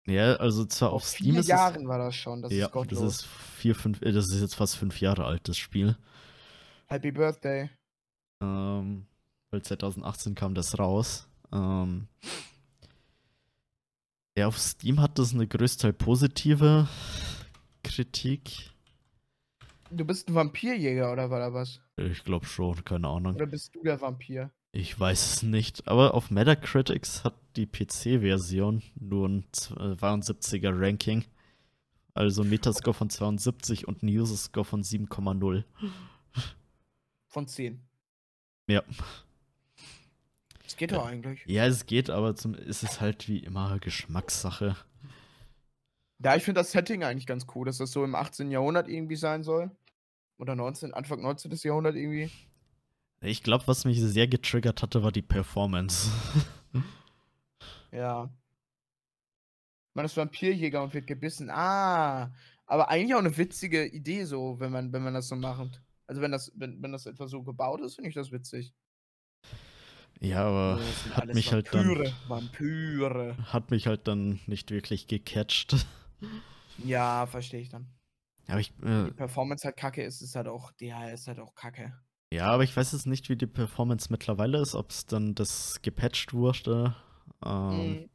Ja, 0.05 0.35
also 0.35 0.65
zwar 0.65 0.91
auf 0.91 1.03
Vor 1.03 1.09
Steam 1.09 1.31
vier 1.31 1.39
ist 1.39 1.47
Jahren 1.47 1.87
war 1.87 1.97
das 1.97 2.15
schon. 2.15 2.41
Das 2.41 2.51
es, 2.51 2.57
ja, 2.57 2.65
ist 2.65 2.71
gottlos. 2.71 2.99
das 2.99 3.13
ist 3.15 3.25
vier, 3.25 3.75
fünf, 3.75 4.01
äh, 4.01 4.11
das 4.11 4.27
ist 4.27 4.41
jetzt 4.41 4.55
fast 4.55 4.75
fünf 4.75 4.99
Jahre 4.99 5.25
alt, 5.25 5.47
das 5.47 5.57
Spiel. 5.57 5.95
Happy 6.87 7.11
Birthday. 7.11 7.69
Ähm, 8.41 9.07
weil 9.51 9.61
2018 9.61 10.35
kam 10.35 10.55
das 10.55 10.77
raus. 10.77 11.29
Ähm, 11.53 12.07
ja, 14.37 14.47
auf 14.47 14.57
Steam 14.59 14.99
hat 15.01 15.19
das 15.19 15.33
eine 15.33 15.47
größtenteils 15.47 15.97
positive 15.97 16.87
Kritik. 17.83 18.71
Du 19.91 20.05
bist 20.05 20.27
ein 20.27 20.35
Vampirjäger 20.35 21.11
oder 21.11 21.29
war 21.29 21.39
da 21.39 21.53
was? 21.53 21.79
Ich 21.97 22.23
glaube 22.23 22.45
schon, 22.45 22.83
keine 22.83 23.07
Ahnung. 23.07 23.35
Oder 23.35 23.45
bist 23.45 23.75
du 23.75 23.83
der 23.83 24.01
Vampir? 24.01 24.51
Ich 24.71 24.99
weiß 24.99 25.35
es 25.35 25.43
nicht. 25.43 25.87
Aber 25.87 26.15
auf 26.15 26.31
Metacritics 26.31 27.23
hat 27.23 27.35
die 27.55 27.67
PC-Version 27.67 28.81
nur 28.95 29.29
ein 29.29 29.45
72er 29.51 30.71
Ranking. 30.73 31.23
Also 32.15 32.43
Metascore 32.43 32.95
von 32.95 33.09
72 33.09 33.87
und 33.87 34.01
ein 34.01 34.07
User-Score 34.07 34.65
von 34.65 34.83
7,0. 34.83 35.63
Von 37.27 37.47
10. 37.47 37.81
Ja. 38.67 38.83
Das 40.73 40.77
geht 40.77 40.91
doch 40.91 41.05
eigentlich. 41.05 41.43
Ja, 41.45 41.67
es 41.67 41.85
geht, 41.85 42.09
aber 42.09 42.35
zum, 42.35 42.55
ist 42.55 42.81
es 42.81 42.99
halt 42.99 43.27
wie 43.27 43.37
immer 43.37 43.77
Geschmackssache. 43.77 44.75
Ja, 46.17 46.35
ich 46.35 46.41
finde 46.41 46.61
das 46.61 46.71
Setting 46.71 47.03
eigentlich 47.03 47.27
ganz 47.27 47.45
cool, 47.53 47.67
dass 47.67 47.77
das 47.77 47.91
so 47.91 48.03
im 48.03 48.15
18. 48.15 48.49
Jahrhundert 48.49 48.87
irgendwie 48.87 49.15
sein 49.15 49.43
soll. 49.43 49.69
Oder 50.39 50.55
19, 50.55 50.91
Anfang 50.95 51.21
19. 51.21 51.51
Jahrhundert 51.61 51.95
irgendwie. 51.95 52.31
Ich 53.21 53.43
glaube, 53.43 53.67
was 53.67 53.85
mich 53.85 54.01
sehr 54.01 54.27
getriggert 54.27 54.81
hatte, 54.81 55.03
war 55.03 55.11
die 55.11 55.21
Performance. 55.21 56.09
Ja. 57.91 58.33
Man 59.93 60.05
ist 60.05 60.17
Vampirjäger 60.17 60.81
und 60.81 60.95
wird 60.95 61.05
gebissen. 61.05 61.51
Ah. 61.51 62.33
Aber 62.65 62.89
eigentlich 62.89 63.13
auch 63.13 63.19
eine 63.19 63.37
witzige 63.37 63.85
Idee, 63.85 64.23
so, 64.23 64.59
wenn 64.59 64.71
man, 64.71 64.91
wenn 64.91 65.03
man 65.03 65.13
das 65.13 65.27
so 65.27 65.35
macht. 65.35 65.83
Also 66.07 66.19
wenn 66.23 66.31
das, 66.31 66.51
wenn, 66.55 66.81
wenn 66.81 66.91
das 66.91 67.05
etwa 67.05 67.27
so 67.27 67.43
gebaut 67.43 67.81
ist, 67.81 67.93
finde 67.93 68.09
ich 68.09 68.15
das 68.15 68.31
witzig. 68.31 68.73
Ja, 70.23 70.45
aber 70.45 70.79
sind 70.81 71.15
hat 71.15 71.33
mich 71.33 71.51
halt 71.51 71.73
dann 71.73 71.87
Vampire, 71.87 72.13
Vampire. 72.27 73.37
hat 73.51 73.71
mich 73.71 73.87
halt 73.87 74.07
dann 74.07 74.39
nicht 74.47 74.71
wirklich 74.71 75.07
gecatcht. 75.07 75.75
Ja, 76.83 77.27
verstehe 77.27 77.61
ich 77.61 77.69
dann. 77.69 77.87
Aber 78.47 78.59
ich, 78.59 78.73
Die 78.77 78.87
äh, 78.87 79.11
Performance 79.11 79.63
halt 79.63 79.77
kacke 79.77 80.01
ist, 80.03 80.21
ist 80.21 80.35
halt 80.35 80.47
auch, 80.47 80.71
ja, 80.79 81.07
ist 81.09 81.27
halt 81.27 81.39
auch 81.39 81.53
kacke. 81.53 81.93
ja, 82.31 82.47
aber 82.47 82.63
ich 82.63 82.75
weiß 82.75 82.93
jetzt 82.93 83.05
nicht, 83.05 83.29
wie 83.29 83.35
die 83.35 83.45
Performance 83.45 84.07
mittlerweile 84.09 84.59
ist, 84.59 84.73
ob 84.73 84.89
es 84.89 85.05
dann 85.05 85.35
das 85.35 85.81
gepatcht 85.83 86.33
wurde. 86.33 86.95
Ähm, 87.45 87.91
Mhm. 87.91 88.09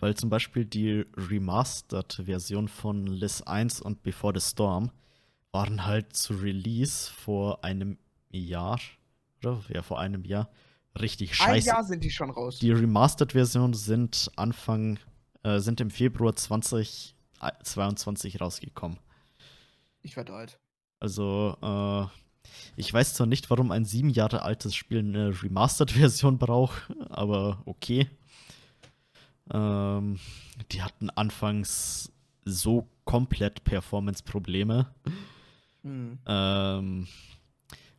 Weil 0.00 0.14
zum 0.14 0.28
Beispiel 0.30 0.64
die 0.66 1.06
Remastered-Version 1.16 2.68
von 2.68 3.06
Liz 3.06 3.42
1 3.42 3.80
und 3.80 4.02
Before 4.02 4.38
the 4.38 4.46
Storm 4.46 4.90
waren 5.52 5.86
halt 5.86 6.14
zu 6.14 6.34
Release 6.34 7.10
vor 7.10 7.64
einem 7.64 7.98
Jahr, 8.30 8.78
oder? 9.42 9.62
Ja, 9.68 9.82
vor 9.82 9.98
einem 10.00 10.24
Jahr. 10.24 10.50
Richtig 11.00 11.30
Ein 11.30 11.34
scheiße. 11.34 11.68
Jahr 11.68 11.84
sind 11.84 12.04
die 12.04 12.10
schon 12.10 12.30
raus. 12.30 12.58
Die 12.58 12.72
Remastered-Version 12.72 13.72
sind 13.74 14.30
Anfang, 14.36 14.98
äh, 15.42 15.58
sind 15.60 15.80
im 15.80 15.90
Februar 15.90 16.34
2022 16.34 18.40
rausgekommen. 18.40 18.98
Ich 20.02 20.16
werde 20.16 20.34
alt. 20.34 20.58
Also, 21.00 21.56
äh, 21.62 22.06
ich 22.76 22.92
weiß 22.92 23.14
zwar 23.14 23.26
nicht, 23.26 23.50
warum 23.50 23.70
ein 23.70 23.84
sieben 23.84 24.10
Jahre 24.10 24.42
altes 24.42 24.74
Spiel 24.74 24.98
eine 25.00 25.42
Remastered-Version 25.42 26.38
braucht, 26.38 26.90
aber 27.10 27.62
okay. 27.66 28.08
Ähm, 29.52 30.18
die 30.72 30.82
hatten 30.82 31.10
anfangs 31.10 32.10
so 32.44 32.88
komplett 33.04 33.62
Performance-Probleme. 33.64 34.86
Hm. 35.82 36.18
Ähm, 36.26 37.06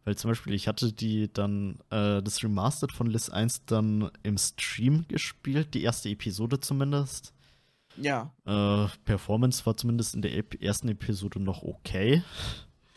weil 0.08 0.16
zum 0.16 0.32
Beispiel, 0.32 0.53
ich 0.53 0.70
hatte 0.70 0.93
die 0.93 1.30
dann, 1.34 1.80
äh, 1.89 2.24
das 2.24 2.41
Remastered 2.41 2.93
von 2.93 3.08
Liz 3.08 3.30
1 3.30 3.66
dann 3.66 4.10
im 4.24 4.38
Stream 4.38 5.05
gespielt, 5.10 5.74
die 5.74 5.84
erste 5.84 6.08
Episode 6.08 6.62
zumindest. 6.62 7.34
Ja. 7.97 8.34
Äh, 8.45 8.88
Performance 9.03 9.66
war 9.66 9.76
zumindest 9.76 10.16
in 10.16 10.22
der 10.22 10.34
Ep 10.38 10.64
ersten 10.64 10.88
Episode 10.88 11.41
noch 11.41 11.62
okay. 11.62 12.24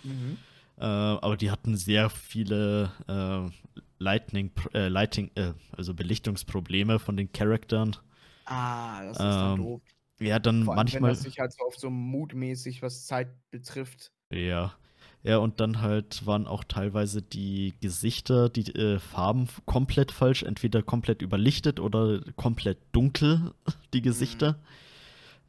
Mhm. 0.04 0.38
Äh, 0.78 0.84
aber 0.84 1.36
die 1.36 1.50
hatten 1.50 1.76
sehr 1.76 2.10
viele 2.10 2.92
äh, 3.08 3.50
Lightning, 3.98 4.52
äh, 4.72 4.86
Lighting, 4.86 5.32
äh, 5.34 5.54
also 5.76 5.94
Belichtungsprobleme 5.94 7.00
von 7.00 7.16
den 7.16 7.32
Charakteren. 7.32 7.96
Ah, 8.44 9.02
das 9.02 9.16
ist 9.16 9.18
dann 9.18 9.58
Ähm, 9.58 9.64
doof. 9.64 9.82
Ja, 10.20 10.38
dann 10.38 10.64
Vor 10.64 10.74
allem, 10.74 10.86
wenn 10.92 11.00
manchmal. 11.02 11.10
das 11.10 11.22
sich 11.22 11.40
halt 11.40 11.52
so 11.54 11.64
auf 11.64 11.74
so 11.74 11.90
mutmäßig, 11.90 12.82
was 12.82 13.04
Zeit 13.06 13.30
betrifft. 13.50 14.12
Ja. 14.30 14.74
Ja, 15.22 15.36
und 15.36 15.60
dann 15.60 15.82
halt 15.82 16.24
waren 16.24 16.46
auch 16.46 16.64
teilweise 16.64 17.20
die 17.20 17.74
Gesichter, 17.80 18.48
die 18.48 18.74
äh, 18.74 18.98
Farben 18.98 19.48
komplett 19.66 20.12
falsch, 20.12 20.42
entweder 20.42 20.82
komplett 20.82 21.20
überlichtet 21.20 21.78
oder 21.78 22.22
komplett 22.36 22.78
dunkel, 22.92 23.52
die 23.92 24.00
Gesichter. 24.00 24.58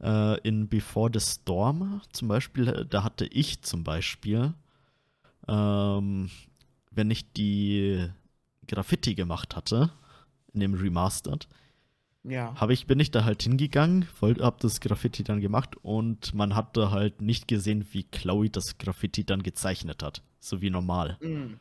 Äh, 0.02 0.38
in 0.40 0.68
Before 0.68 1.10
the 1.12 1.20
Storm 1.20 2.02
zum 2.12 2.28
Beispiel, 2.28 2.68
äh, 2.68 2.84
da 2.84 3.02
hatte 3.02 3.24
ich 3.24 3.62
zum 3.62 3.82
Beispiel, 3.82 4.52
ähm, 5.48 6.30
wenn 6.90 7.10
ich 7.10 7.32
die 7.32 8.08
Graffiti 8.66 9.14
gemacht 9.14 9.56
hatte, 9.56 9.90
in 10.52 10.60
dem 10.60 10.74
Remastered, 10.74 11.48
Ja. 12.24 12.54
habe 12.54 12.72
ich, 12.72 12.86
bin 12.86 13.00
ich 13.00 13.10
da 13.10 13.24
halt 13.24 13.42
hingegangen, 13.42 14.06
wollte, 14.20 14.44
hab 14.44 14.60
das 14.60 14.80
Graffiti 14.80 15.24
dann 15.24 15.40
gemacht 15.40 15.76
und 15.82 16.34
man 16.34 16.54
hat 16.54 16.76
da 16.76 16.90
halt 16.90 17.20
nicht 17.20 17.48
gesehen, 17.48 17.84
wie 17.90 18.04
Chloe 18.04 18.48
das 18.48 18.78
Graffiti 18.78 19.24
dann 19.24 19.42
gezeichnet 19.42 20.02
hat. 20.02 20.22
So 20.38 20.60
wie 20.60 20.70
normal. 20.70 21.18
Mhm. 21.20 21.58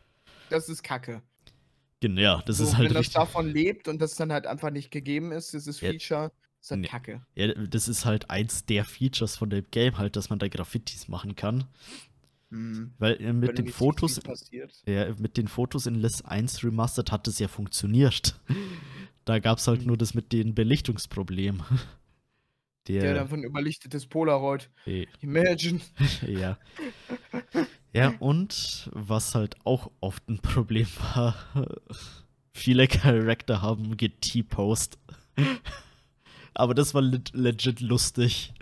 Das 0.50 0.70
ist 0.70 0.84
kacke. 0.84 1.24
Genau, 2.00 2.22
ja, 2.22 2.44
das 2.46 2.58
so, 2.58 2.64
ist 2.66 2.78
halt 2.78 2.90
wenn 2.90 2.94
das 2.94 3.02
richtig. 3.02 3.16
davon 3.16 3.48
lebt 3.48 3.88
und 3.88 4.02
das 4.02 4.16
dann 4.16 4.32
halt 4.32 4.48
einfach 4.48 4.72
nicht 4.72 4.92
gegeben 4.92 5.32
ist, 5.32 5.54
dieses 5.54 5.82
Ja. 5.82 5.92
Feature, 5.92 6.32
ist 6.60 6.72
halt 6.72 6.86
kacke. 6.88 7.22
Ja, 7.36 7.54
das 7.54 7.88
ist 7.88 8.06
halt 8.06 8.30
eins 8.30 8.66
der 8.66 8.86
Features 8.86 9.38
von 9.38 9.50
dem 9.50 9.66
Game, 9.72 9.98
halt, 9.98 10.16
dass 10.16 10.30
man 10.30 10.40
da 10.40 10.48
Graffitis 10.48 11.08
machen 11.08 11.36
kann. 11.36 11.66
Mhm. 12.50 12.94
Weil 13.00 13.22
äh, 13.22 13.34
mit 13.34 13.58
den 13.58 13.70
Fotos, 13.70 14.20
ja, 14.86 15.14
mit 15.18 15.38
den 15.38 15.48
Fotos 15.48 15.86
in 15.86 15.96
Liz 15.96 16.22
1 16.22 16.64
Remastered 16.64 17.12
hat 17.12 17.28
es 17.28 17.40
ja 17.40 17.48
funktioniert. 17.48 18.40
Da 19.26 19.40
gab 19.40 19.58
es 19.60 19.68
halt 19.68 19.82
Mhm. 19.82 19.88
nur 19.88 19.98
das 19.98 20.14
mit 20.14 20.32
den 20.32 20.56
Belichtungsproblemen. 20.56 21.62
Der 22.88 23.02
Der, 23.04 23.14
dann 23.14 23.28
von 23.30 23.44
überlichtetes 23.44 24.08
Polaroid. 24.08 24.70
eh, 24.86 25.08
Imagine. 25.22 25.80
Ja. 26.28 26.58
Ja, 27.94 28.14
und 28.20 28.90
was 28.94 29.36
halt 29.36 29.56
auch 29.66 29.92
oft 30.00 30.28
ein 30.30 30.40
Problem 30.40 30.88
war, 31.16 31.36
viele 32.54 32.88
Charakter 32.88 33.62
haben 33.62 33.98
T-Post. 33.98 34.98
Aber 36.54 36.74
das 36.74 36.94
war 36.94 37.02
leg 37.02 37.30
legit 37.34 37.82
lustig. 37.82 38.54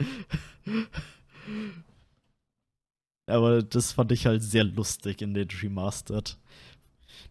Aber 3.27 3.61
das 3.61 3.91
fand 3.93 4.11
ich 4.11 4.25
halt 4.25 4.41
sehr 4.43 4.63
lustig 4.63 5.21
in 5.21 5.33
den 5.33 5.47
Remastered. 5.49 6.37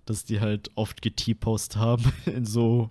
Dass 0.09 0.25
die 0.25 0.41
halt 0.41 0.71
oft 0.75 1.03
T-Post 1.03 1.77
haben 1.77 2.13
in 2.27 2.45
so 2.45 2.91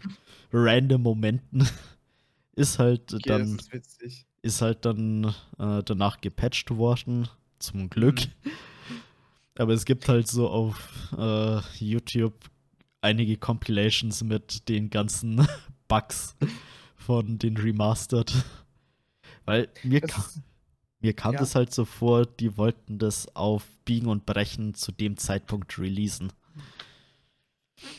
random 0.51 1.01
Momenten. 1.01 1.67
Ist 2.55 2.79
halt 2.79 3.13
Okay, 3.13 3.29
dann 3.29 3.59
ist 3.71 4.25
ist 4.41 4.61
halt 4.61 4.83
dann 4.83 5.25
äh, 5.59 5.83
danach 5.83 6.21
gepatcht 6.21 6.71
worden, 6.71 7.27
zum 7.59 7.89
Glück. 7.89 8.21
Mhm. 8.43 8.51
Aber 9.59 9.73
es 9.73 9.85
gibt 9.85 10.07
halt 10.09 10.27
so 10.27 10.49
auf 10.49 11.13
äh, 11.17 11.59
YouTube 11.77 12.33
einige 13.01 13.37
Compilations 13.37 14.23
mit 14.23 14.69
den 14.69 14.89
ganzen 14.89 15.47
Bugs 15.87 16.35
von 16.95 17.37
den 17.37 17.57
Remastered. 17.57 18.33
Weil 19.45 19.69
mir, 19.83 20.01
ka 20.01 20.23
mir 20.99 21.13
kam 21.13 21.33
ja. 21.33 21.39
das 21.39 21.55
halt 21.55 21.73
so 21.73 21.85
vor, 21.85 22.25
die 22.25 22.57
wollten 22.57 22.99
das 22.99 23.33
auf 23.35 23.65
Biegen 23.85 24.07
und 24.07 24.25
Brechen 24.25 24.73
zu 24.73 24.91
dem 24.91 25.17
Zeitpunkt 25.17 25.77
releasen. 25.79 26.33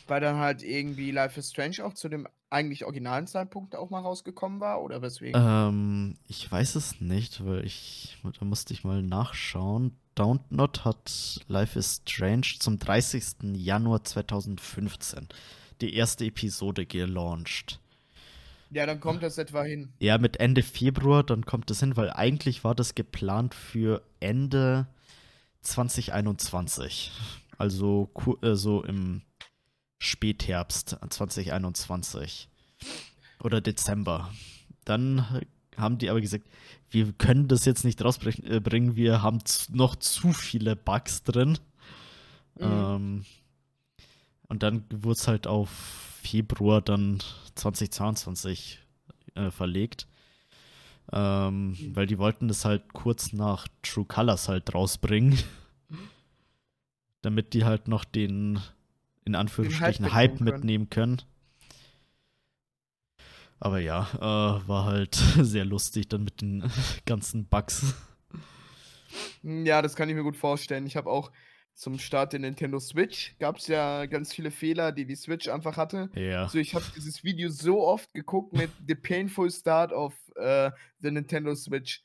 Weil 0.07 0.21
dann 0.21 0.37
halt 0.37 0.63
irgendwie 0.63 1.11
Life 1.11 1.39
is 1.39 1.51
Strange 1.51 1.85
auch 1.85 1.95
zu 1.95 2.09
dem 2.09 2.27
eigentlich 2.51 2.85
originalen 2.85 3.27
Zeitpunkt 3.27 3.77
auch 3.77 3.91
mal 3.91 4.01
rausgekommen 4.01 4.61
war 4.61 4.83
oder 4.83 5.03
weswegen? 5.03 5.41
Ähm, 5.41 6.17
ich 6.27 6.51
weiß 6.51 6.75
es 6.75 7.01
nicht, 7.01 7.45
weil 7.45 7.65
ich, 7.65 8.19
da 8.39 8.45
musste 8.45 8.73
ich 8.73 8.85
mal 8.85 9.03
nachschauen. 9.03 9.97
Downton 10.15 10.85
hat 10.85 11.41
Life 11.47 11.79
is 11.79 12.03
Strange 12.07 12.47
zum 12.59 12.79
30. 12.79 13.55
Januar 13.55 14.03
2015 14.03 15.29
die 15.81 15.95
erste 15.95 16.25
Episode 16.25 16.87
gelauncht. 16.87 17.81
Ja, 18.71 18.85
dann 18.85 19.01
kommt 19.01 19.23
das 19.23 19.39
etwa 19.39 19.63
hin. 19.63 19.93
Ja, 19.99 20.19
mit 20.19 20.41
Ende 20.41 20.63
Februar, 20.63 21.23
dann 21.23 21.47
kommt 21.47 21.71
das 21.71 21.81
hin, 21.81 21.97
weil 21.97 22.11
eigentlich 22.11 22.65
war 22.65 22.75
das 22.75 22.95
geplant 22.95 23.55
für 23.55 24.03
Ende 24.21 24.87
2021. 25.63 27.13
Also 27.57 28.11
äh, 28.43 28.55
so 28.55 28.85
im 28.85 29.23
Spätherbst 29.99 30.97
2021. 31.09 32.49
Oder 33.43 33.61
Dezember. 33.61 34.33
Dann 34.85 35.43
haben 35.77 35.99
die 35.99 36.11
aber 36.11 36.21
gesagt, 36.21 36.47
wir 36.91 37.13
können 37.13 37.49
das 37.49 37.65
jetzt 37.65 37.85
nicht 37.85 38.03
rausbringen, 38.03 38.97
wir 38.97 39.23
haben 39.23 39.39
noch 39.71 39.97
zu 39.97 40.33
viele 40.33 40.75
Bugs 40.75 41.23
drin. 41.23 41.59
Mhm. 42.59 42.65
Ähm, 42.65 43.25
und 44.49 44.63
dann 44.63 44.85
wurde 44.91 45.19
es 45.19 45.29
halt 45.29 45.47
auf 45.47 45.69
Februar 46.23 46.81
dann 46.81 47.19
2022 47.55 48.81
äh, 49.35 49.51
verlegt. 49.51 50.07
Ähm, 51.13 51.71
mhm. 51.71 51.97
Weil 51.97 52.07
die 52.07 52.19
wollten 52.19 52.49
das 52.49 52.65
halt 52.65 52.93
kurz 52.93 53.33
nach 53.33 53.69
True 53.83 54.05
Colors 54.05 54.49
halt 54.49 54.75
rausbringen. 54.75 55.39
damit 57.23 57.53
die 57.55 57.65
halt 57.65 57.89
noch 57.89 58.05
den, 58.05 58.61
in 59.29 59.35
Anführungsstrichen, 59.35 60.13
Hype, 60.13 60.33
Hype 60.33 60.41
mitnehmen 60.41 60.91
können. 60.91 61.23
Aber 63.61 63.81
ja, 63.81 64.09
äh, 64.17 64.69
war 64.69 64.85
halt 64.85 65.15
sehr 65.41 65.65
lustig 65.65 66.09
dann 66.09 66.25
mit 66.25 66.41
den 66.41 66.71
ganzen 67.07 67.47
Bugs. 67.47 67.95
Ja, 69.43 69.83
das 69.83 69.97
kann 69.97 70.09
ich 70.09 70.15
mir 70.15 70.23
gut 70.23 70.37
vorstellen. 70.37 70.87
Ich 70.87 70.97
habe 70.97 71.11
auch 71.11 71.31
zum 71.75 71.99
Start 71.99 72.33
der 72.33 72.41
Nintendo 72.41 72.81
Switch 72.81 73.37
gab 73.39 73.59
es 73.59 73.69
ja 73.69 74.07
ganz 74.07 74.35
viele 74.35 74.51
Fehler, 74.51 74.91
die 74.91 75.07
die 75.07 75.15
Switch 75.15 75.49
einfach 75.49 75.77
hatte. 75.77 76.11
Ja. 76.15 76.43
Also 76.43 76.59
ich 76.59 76.75
habe 76.75 76.85
dieses 76.97 77.23
Video 77.23 77.51
so 77.51 77.87
oft 77.87 78.13
geguckt 78.13 78.53
mit 78.53 78.71
The 78.87 78.97
Painful 78.97 79.49
Start 79.51 79.93
of 79.93 80.13
uh, 80.37 80.71
the 81.01 81.13
Nintendo 81.13 81.55
Switch. 81.55 82.03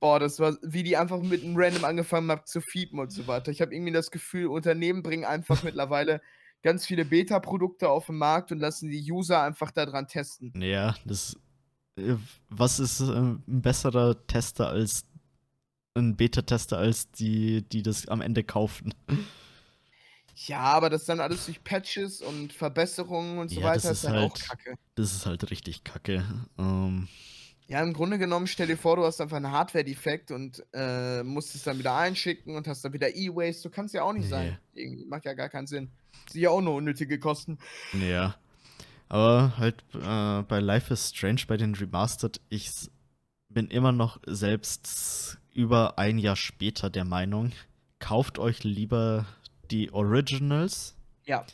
Boah, 0.00 0.18
das 0.18 0.40
war, 0.40 0.56
wie 0.62 0.82
die 0.82 0.96
einfach 0.96 1.20
mit 1.20 1.44
einem 1.44 1.56
Random 1.56 1.84
angefangen 1.84 2.30
haben 2.30 2.46
zu 2.46 2.60
fiepen 2.60 2.98
und 2.98 3.12
so 3.12 3.26
weiter. 3.26 3.50
Ich 3.50 3.60
habe 3.60 3.74
irgendwie 3.74 3.92
das 3.92 4.10
Gefühl, 4.10 4.46
Unternehmen 4.46 5.02
bringen 5.02 5.24
einfach 5.24 5.62
mittlerweile 5.62 6.20
ganz 6.62 6.86
viele 6.86 7.04
Beta-Produkte 7.04 7.88
auf 7.88 8.06
den 8.06 8.16
Markt 8.16 8.50
und 8.50 8.58
lassen 8.58 8.90
die 8.90 9.12
User 9.12 9.42
einfach 9.42 9.70
daran 9.70 10.08
testen. 10.08 10.52
Ja, 10.60 10.94
das. 11.04 11.36
Äh, 11.96 12.16
was 12.48 12.80
ist 12.80 13.00
äh, 13.00 13.12
ein 13.12 13.42
besserer 13.46 14.26
Tester 14.26 14.68
als 14.68 15.04
ein 15.94 16.16
Beta-Tester 16.16 16.78
als 16.78 17.10
die, 17.10 17.62
die 17.62 17.82
das 17.82 18.08
am 18.08 18.20
Ende 18.20 18.44
kaufen. 18.44 18.94
Ja, 20.46 20.60
aber 20.60 20.88
das 20.88 21.04
dann 21.04 21.20
alles 21.20 21.46
durch 21.46 21.62
Patches 21.62 22.22
und 22.22 22.52
Verbesserungen 22.52 23.38
und 23.38 23.50
so 23.50 23.60
ja, 23.60 23.66
weiter 23.66 23.90
ist, 23.90 24.04
ist 24.04 24.08
halt 24.08 24.30
auch 24.30 24.38
kacke. 24.38 24.74
Das 24.94 25.12
ist 25.12 25.26
halt 25.26 25.50
richtig 25.50 25.84
kacke. 25.84 26.24
Um, 26.56 26.66
ähm, 26.66 27.08
ja, 27.70 27.80
im 27.82 27.92
Grunde 27.92 28.18
genommen, 28.18 28.48
stell 28.48 28.66
dir 28.66 28.76
vor, 28.76 28.96
du 28.96 29.04
hast 29.04 29.20
einfach 29.20 29.36
einen 29.36 29.52
Hardware-Defekt 29.52 30.32
und 30.32 30.64
äh, 30.72 31.22
musst 31.22 31.54
es 31.54 31.62
dann 31.62 31.78
wieder 31.78 31.96
einschicken 31.96 32.56
und 32.56 32.66
hast 32.66 32.84
dann 32.84 32.92
wieder 32.92 33.14
E-Waste. 33.14 33.68
Du 33.68 33.70
kannst 33.72 33.94
ja 33.94 34.02
auch 34.02 34.12
nicht 34.12 34.24
nee. 34.24 34.30
sein. 34.30 34.58
Irgendwie 34.74 35.04
macht 35.04 35.24
ja 35.24 35.34
gar 35.34 35.48
keinen 35.48 35.68
Sinn. 35.68 35.88
Sie 36.28 36.40
ja 36.40 36.50
auch 36.50 36.60
nur 36.60 36.74
unnötige 36.74 37.20
Kosten. 37.20 37.58
Ja. 37.92 38.34
Aber 39.08 39.56
halt 39.56 39.84
äh, 39.94 40.42
bei 40.42 40.58
Life 40.58 40.92
is 40.92 41.10
Strange, 41.10 41.42
bei 41.46 41.56
den 41.56 41.76
Remastered, 41.76 42.40
ich 42.48 42.90
bin 43.48 43.68
immer 43.68 43.92
noch 43.92 44.18
selbst 44.26 45.38
über 45.54 45.96
ein 45.96 46.18
Jahr 46.18 46.36
später 46.36 46.90
der 46.90 47.04
Meinung, 47.04 47.52
kauft 48.00 48.40
euch 48.40 48.64
lieber 48.64 49.26
die 49.70 49.92
Originals. 49.92 50.96
Ja. 51.24 51.46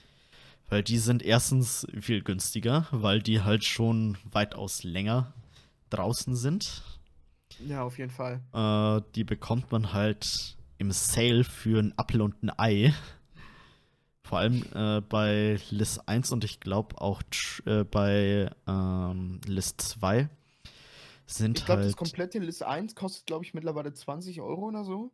Weil 0.71 0.83
die 0.83 0.99
sind 0.99 1.23
erstens 1.23 1.87
viel 2.01 2.23
günstiger, 2.23 2.89
weil 2.91 3.21
die 3.21 3.43
halt 3.43 3.65
schon 3.65 4.17
weitaus 4.25 4.83
länger 4.83 5.35
draußen 5.91 6.35
sind. 6.37 6.83
Ja, 7.67 7.83
auf 7.83 7.99
jeden 7.99 8.11
Fall. 8.11 8.43
Äh, 8.53 9.03
die 9.15 9.25
bekommt 9.25 9.71
man 9.73 9.93
halt 9.93 10.57
im 10.79 10.93
Sale 10.93 11.45
für 11.45 11.81
ein 11.81 11.95
Apfel 11.97 12.21
und 12.21 12.43
ein 12.43 12.51
Ei. 12.59 12.95
Vor 14.23 14.39
allem 14.39 14.65
äh, 14.75 15.01
bei 15.01 15.59
List 15.71 16.09
1 16.09 16.33
und 16.33 16.45
ich 16.45 16.59
glaube 16.61 17.01
auch 17.01 17.23
äh, 17.65 17.85
bei 17.85 18.51
ähm, 18.67 19.41
List 19.47 19.81
2 19.81 20.29
sind 21.27 21.59
ich 21.59 21.65
glaub, 21.65 21.79
halt. 21.79 21.89
Das 21.89 21.97
komplette 21.97 22.39
List 22.41 22.63
1 22.63 22.95
kostet, 22.95 23.27
glaube 23.27 23.45
ich, 23.45 23.55
mittlerweile 23.55 23.93
20 23.93 24.41
Euro 24.41 24.67
oder 24.67 24.85
so. 24.85 25.13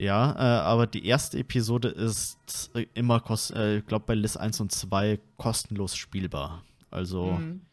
Ja, 0.00 0.32
äh, 0.32 0.60
aber 0.62 0.86
die 0.86 1.04
erste 1.04 1.38
Episode 1.38 1.88
ist 1.88 2.70
äh, 2.74 2.86
immer, 2.94 3.20
kost 3.20 3.50
äh, 3.50 3.78
ich 3.78 3.86
glaube, 3.86 4.06
bei 4.06 4.14
List 4.14 4.38
1 4.38 4.60
und 4.60 4.72
2 4.72 5.18
kostenlos 5.36 5.96
spielbar. 5.96 6.64
Also, 6.90 7.32
mhm. 7.32 7.66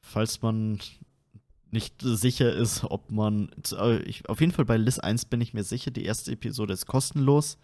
falls 0.00 0.40
man 0.42 0.78
nicht 1.72 1.94
sicher 2.00 2.52
ist, 2.52 2.84
ob 2.84 3.10
man. 3.10 3.50
Äh, 3.72 4.02
ich, 4.02 4.28
auf 4.28 4.40
jeden 4.40 4.52
Fall 4.52 4.64
bei 4.64 4.76
List 4.76 5.02
1 5.02 5.24
bin 5.26 5.40
ich 5.40 5.54
mir 5.54 5.64
sicher, 5.64 5.90
die 5.90 6.04
erste 6.04 6.32
Episode 6.32 6.72
ist 6.72 6.86
kostenlos. 6.86 7.58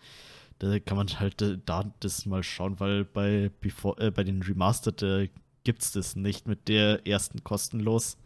Da 0.58 0.78
kann 0.80 0.96
man 0.96 1.08
halt 1.20 1.40
äh, 1.42 1.58
da 1.64 1.92
das 2.00 2.26
mal 2.26 2.42
schauen, 2.42 2.80
weil 2.80 3.04
bei, 3.04 3.50
before, 3.60 4.00
äh, 4.06 4.10
bei 4.10 4.24
den 4.24 4.42
Remastered 4.42 5.02
äh, 5.02 5.28
gibt 5.62 5.82
es 5.82 5.92
das 5.92 6.16
nicht 6.16 6.48
mit 6.48 6.68
der 6.68 7.06
ersten 7.06 7.44
kostenlos. 7.44 8.16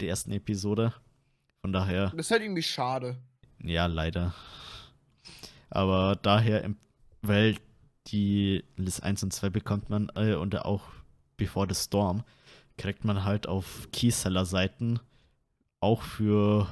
Der 0.00 0.08
ersten 0.08 0.32
Episode. 0.32 0.92
Von 1.62 1.72
daher. 1.72 2.10
Das 2.10 2.26
ist 2.26 2.30
halt 2.30 2.42
irgendwie 2.42 2.62
schade. 2.62 3.16
Ja, 3.62 3.86
leider. 3.86 4.34
Aber 5.70 6.16
daher, 6.20 6.68
weil 7.22 7.56
die 8.08 8.64
List 8.76 9.02
1 9.02 9.22
und 9.22 9.32
2 9.32 9.50
bekommt 9.50 9.88
man 9.88 10.10
äh, 10.14 10.34
und 10.34 10.56
auch 10.64 10.82
Before 11.36 11.66
the 11.68 11.74
Storm, 11.74 12.22
kriegt 12.76 13.04
man 13.04 13.24
halt 13.24 13.46
auf 13.46 13.88
Keyseller-Seiten 13.92 15.00
auch 15.80 16.02
für, 16.02 16.68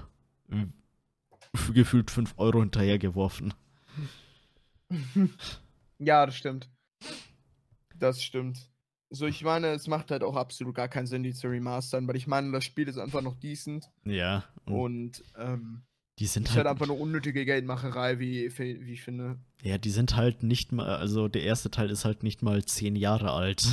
für 1.55 1.73
gefühlt 1.73 2.11
5 2.11 2.35
Euro 2.39 2.61
hinterhergeworfen. 2.61 3.55
ja, 5.99 6.27
das 6.27 6.37
stimmt. 6.37 6.69
Das 7.99 8.23
stimmt. 8.23 8.71
So, 9.11 9.27
ich 9.27 9.45
meine, 9.45 9.69
es 9.69 9.89
macht 9.89 10.11
halt 10.11 10.23
auch 10.23 10.37
absolut 10.37 10.75
gar 10.75 10.89
keinen 10.89 11.07
Sinn, 11.07 11.23
die 11.23 11.35
zu 11.35 11.49
remastern, 11.49 12.09
weil 12.09 12.17
ich 12.17 12.27
meine, 12.27 12.51
das 12.51 12.65
Spiel 12.65 12.89
ist 12.89 12.97
einfach 12.97 13.21
noch 13.21 13.37
decent. 13.37 13.91
Ja. 14.05 14.45
Und, 14.65 15.23
ähm, 15.37 15.83
die 16.19 16.27
sind 16.27 16.45
ist 16.45 16.51
halt, 16.51 16.67
halt 16.67 16.69
einfach 16.69 16.87
eine 16.87 16.99
unnötige 16.99 17.45
Geldmacherei, 17.45 18.19
wie, 18.19 18.51
wie 18.59 18.93
ich 18.93 19.03
finde. 19.03 19.39
Ja, 19.63 19.79
die 19.79 19.91
sind 19.91 20.17
halt 20.17 20.43
nicht 20.43 20.73
mal, 20.73 20.97
also 20.97 21.29
der 21.29 21.43
erste 21.43 21.71
Teil 21.71 21.91
ist 21.91 22.05
halt 22.05 22.23
nicht 22.23 22.43
mal 22.43 22.65
zehn 22.65 22.97
Jahre 22.97 23.33
alt. 23.33 23.67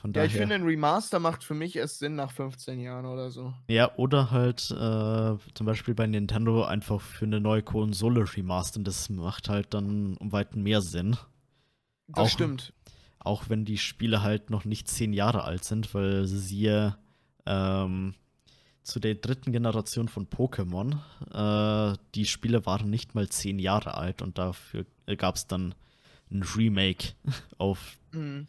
Von 0.00 0.12
ja, 0.12 0.22
daher. 0.22 0.26
ich 0.28 0.36
finde, 0.36 0.54
ein 0.54 0.62
Remaster 0.62 1.18
macht 1.18 1.44
für 1.44 1.52
mich 1.52 1.76
erst 1.76 1.98
Sinn 1.98 2.14
nach 2.14 2.30
15 2.30 2.80
Jahren 2.80 3.04
oder 3.04 3.30
so. 3.30 3.52
Ja, 3.68 3.94
oder 3.96 4.30
halt 4.30 4.70
äh, 4.70 5.36
zum 5.54 5.66
Beispiel 5.66 5.94
bei 5.94 6.06
Nintendo 6.06 6.64
einfach 6.64 7.02
für 7.02 7.26
eine 7.26 7.38
neue 7.38 7.62
Konsole 7.62 8.24
remastern. 8.34 8.82
Das 8.82 9.10
macht 9.10 9.50
halt 9.50 9.74
dann 9.74 10.16
um 10.16 10.32
weiten 10.32 10.62
mehr 10.62 10.80
Sinn. 10.80 11.18
Das 12.08 12.24
Auch, 12.24 12.28
stimmt. 12.30 12.72
Auch 13.18 13.50
wenn 13.50 13.66
die 13.66 13.76
Spiele 13.76 14.22
halt 14.22 14.48
noch 14.48 14.64
nicht 14.64 14.88
zehn 14.88 15.12
Jahre 15.12 15.44
alt 15.44 15.64
sind, 15.64 15.92
weil 15.92 16.24
siehe 16.24 16.96
ähm, 17.44 18.14
zu 18.82 19.00
der 19.00 19.16
dritten 19.16 19.52
Generation 19.52 20.08
von 20.08 20.28
Pokémon, 20.28 20.96
äh, 21.30 21.98
die 22.14 22.24
Spiele 22.24 22.64
waren 22.64 22.88
nicht 22.88 23.14
mal 23.14 23.28
zehn 23.28 23.58
Jahre 23.58 23.98
alt 23.98 24.22
und 24.22 24.38
dafür 24.38 24.86
gab 25.18 25.36
es 25.36 25.46
dann 25.46 25.74
ein 26.30 26.42
Remake 26.42 27.12
auf, 27.58 27.98
mhm. 28.12 28.48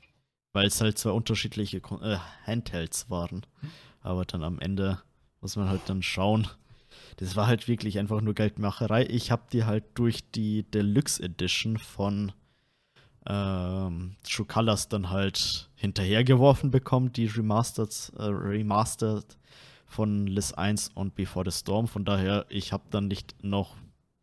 Weil 0.53 0.67
es 0.67 0.81
halt 0.81 0.97
zwei 0.97 1.11
unterschiedliche 1.11 1.77
äh, 1.77 2.17
Handhelds 2.45 3.09
waren. 3.09 3.45
Aber 4.01 4.25
dann 4.25 4.43
am 4.43 4.59
Ende 4.59 5.01
muss 5.41 5.55
man 5.55 5.69
halt 5.69 5.81
dann 5.87 6.03
schauen. 6.03 6.47
Das 7.17 7.35
war 7.35 7.47
halt 7.47 7.67
wirklich 7.67 7.99
einfach 7.99 8.21
nur 8.21 8.33
Geldmacherei. 8.33 9.05
Ich 9.05 9.31
habe 9.31 9.43
die 9.51 9.63
halt 9.63 9.83
durch 9.95 10.29
die 10.31 10.63
Deluxe 10.63 11.21
Edition 11.21 11.77
von 11.77 12.31
ähm, 13.27 14.15
True 14.23 14.47
Colors 14.47 14.89
dann 14.89 15.09
halt 15.09 15.69
hinterhergeworfen 15.75 16.71
bekommen, 16.71 17.13
die 17.13 17.27
Remastered, 17.27 18.11
äh, 18.17 18.23
Remastered 18.23 19.37
von 19.85 20.25
Liz 20.25 20.53
1 20.53 20.89
und 20.95 21.15
Before 21.15 21.49
the 21.49 21.57
Storm. 21.57 21.87
Von 21.87 22.05
daher, 22.05 22.45
ich 22.49 22.71
habe 22.71 22.83
dann 22.89 23.07
nicht 23.07 23.43
noch 23.43 23.75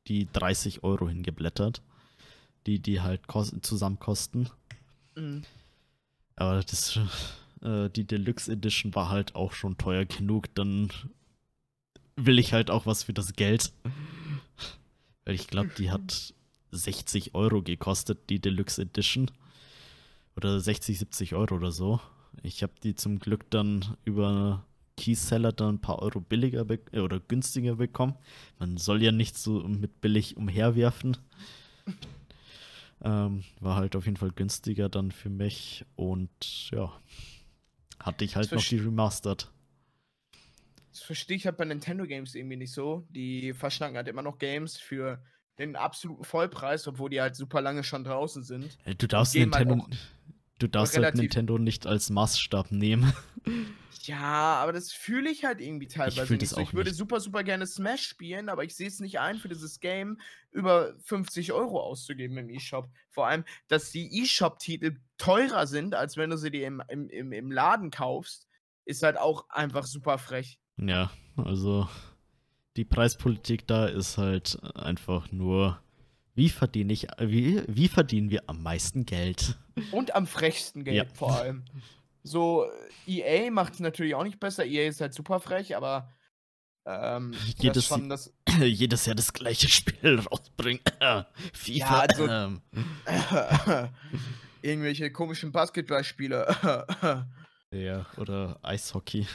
die 0.09 0.27
30 0.33 0.83
Euro 0.83 1.09
hingeblättert, 1.09 1.83
die 2.67 2.81
die 2.81 3.01
halt 3.01 3.23
zusammen 3.63 3.99
kosten. 3.99 4.49
Mhm. 5.15 5.43
Aber 6.39 6.63
das, 6.63 6.99
äh, 7.63 7.91
die 7.91 8.07
Deluxe 8.07 8.53
Edition 8.53 8.95
war 8.95 9.09
halt 9.09 9.35
auch 9.35 9.53
schon 9.53 9.77
teuer 9.77 10.05
genug. 10.05 10.55
Dann 10.55 10.91
will 12.15 12.39
ich 12.39 12.53
halt 12.53 12.71
auch 12.71 12.87
was 12.87 13.05
für 13.05 13.13
das 13.13 13.33
Geld. 13.33 13.73
Weil 15.25 15.35
ich 15.35 15.49
glaube, 15.49 15.71
die 15.77 15.91
hat 15.91 16.33
60 16.71 17.35
Euro 17.35 17.63
gekostet, 17.63 18.31
die 18.31 18.41
Deluxe 18.41 18.83
Edition. 18.83 19.31
Oder 20.37 20.61
60, 20.61 21.01
70 21.01 21.35
Euro 21.35 21.57
oder 21.57 21.73
so. 21.73 22.01
Ich 22.43 22.63
habe 22.63 22.73
die 22.85 22.95
zum 22.95 23.19
Glück 23.19 23.51
dann 23.51 23.97
über 24.05 24.65
Keyseller 24.97 25.51
dann 25.51 25.77
ein 25.77 25.81
paar 25.81 26.01
Euro 26.01 26.21
billiger 26.21 26.65
äh, 26.93 27.01
oder 27.01 27.19
günstiger 27.19 27.77
bekommen. 27.77 28.15
Man 28.61 28.77
soll 28.77 29.03
ja 29.03 29.11
nicht 29.11 29.37
so 29.37 29.61
mit 29.67 30.01
billig 30.01 30.37
umherwerfen. 30.37 31.17
Ähm, 33.03 33.45
war 33.61 33.77
halt 33.77 33.97
auf 33.97 34.07
jeden 34.07 34.17
Fall 34.17 34.33
günstiger 34.33 34.89
dann 34.89 35.11
für 35.13 35.31
mich 35.31 35.85
und 35.97 36.71
ja, 36.71 36.93
hatte 38.01 38.25
ich 38.25 38.37
halt 38.37 38.53
noch 38.53 38.63
die 38.63 38.79
Remastered. 38.79 39.51
Das 40.91 41.03
verstehe 41.03 41.37
ich 41.37 41.47
halt 41.47 41.57
bei 41.57 41.65
Nintendo 41.65 42.07
Games 42.07 42.35
irgendwie 42.35 42.57
nicht 42.57 42.73
so. 42.73 43.07
Die 43.11 43.53
verschnacken 43.53 43.97
halt 43.97 44.09
immer 44.09 44.23
noch 44.23 44.39
Games 44.39 44.79
für 44.79 45.23
den 45.59 45.77
absoluten 45.77 46.25
Vollpreis, 46.25 46.87
obwohl 46.89 47.11
die 47.11 47.21
halt 47.21 47.37
super 47.37 47.61
lange 47.61 47.85
schon 47.85 48.05
draußen 48.05 48.43
sind. 48.43 48.79
Du 48.99 49.07
darfst 49.07 49.35
halt 49.35 49.51
Nintendo, 49.51 49.85
halt 49.85 49.99
du 50.59 50.69
darfst 50.69 50.97
halt 50.97 51.15
Nintendo 51.15 51.59
nicht 51.59 51.87
als 51.87 52.11
Maßstab 52.11 52.73
nehmen. 52.73 53.13
Ja, 54.09 54.55
aber 54.63 54.73
das 54.73 54.91
fühle 54.91 55.31
ich 55.31 55.45
halt 55.45 55.61
irgendwie 55.61 55.87
teilweise 55.87 56.35
ich 56.35 56.41
nicht 56.41 56.49
so. 56.49 56.61
Ich 56.61 56.73
würde 56.73 56.89
nicht. 56.89 56.97
super, 56.97 57.21
super 57.21 57.45
gerne 57.45 57.67
Smash 57.67 58.07
spielen, 58.07 58.49
aber 58.49 58.65
ich 58.65 58.75
sehe 58.75 58.89
es 58.89 59.01
nicht 59.01 59.21
ein, 59.21 59.37
für 59.37 59.49
dieses 59.49 59.81
Game 59.81 60.19
über 60.51 60.95
50 61.05 61.53
Euro 61.53 61.79
auszugeben 61.81 62.39
im 62.39 62.49
E-Shop. 62.49 62.89
Vor 63.11 63.27
allem, 63.27 63.45
dass 63.69 63.91
die 63.91 64.23
E-Shop-Titel 64.23 64.97
teurer 65.19 65.67
sind, 65.67 65.95
als 65.95 66.17
wenn 66.17 66.31
du 66.31 66.39
sie 66.39 66.51
dir 66.51 66.67
im, 66.67 66.83
im, 66.89 67.11
im, 67.11 67.33
im 67.33 67.53
Laden 67.53 67.91
kaufst, 67.91 68.49
ist 68.87 69.03
halt 69.03 69.19
auch 69.19 69.49
einfach 69.51 69.85
super 69.85 70.17
frech. 70.17 70.59
Ja, 70.79 71.11
also 71.37 71.87
die 72.77 72.87
Preispolitik 72.87 73.67
da 73.67 73.87
ist 73.87 74.17
halt 74.17 74.59
einfach 74.75 75.31
nur, 75.33 75.83
wie 76.39 76.49
verdiene 76.49 76.93
ich, 76.93 77.09
wie, 77.19 77.65
wie 77.67 77.89
verdienen 77.89 78.31
wir 78.31 78.45
am 78.47 78.63
meisten 78.63 79.05
Geld? 79.05 79.59
Und 79.91 80.15
am 80.15 80.29
frechsten 80.29 80.85
Geld 80.85 80.97
ja. 80.97 81.05
vor 81.13 81.35
allem. 81.35 81.65
So, 82.23 82.65
EA 83.09 83.51
macht 83.51 83.75
es 83.75 83.81
natürlich 83.81 84.15
auch 84.15 84.23
nicht 84.23 84.39
besser. 84.39 84.65
EA 84.65 84.89
ist 84.89 85.01
halt 85.01 85.15
super 85.15 85.41
frech, 85.41 85.77
aber 85.77 86.13
ähm, 86.87 87.35
jedes, 87.59 87.87
schon 87.87 88.09
das 88.09 88.33
jedes 88.61 89.05
Jahr 89.07 89.17
das 89.17 89.33
gleiche 89.33 89.69
Spiel 89.69 90.21
rausbringen. 90.21 90.81
FIFA. 91.53 91.73
Ja, 91.73 91.99
also, 91.99 92.29
ähm. 92.29 92.63
irgendwelche 94.63 95.11
komischen 95.11 95.51
Basketballspiele. 95.51 97.27
ja, 97.73 98.07
oder 98.17 98.61
Eishockey. 98.63 99.27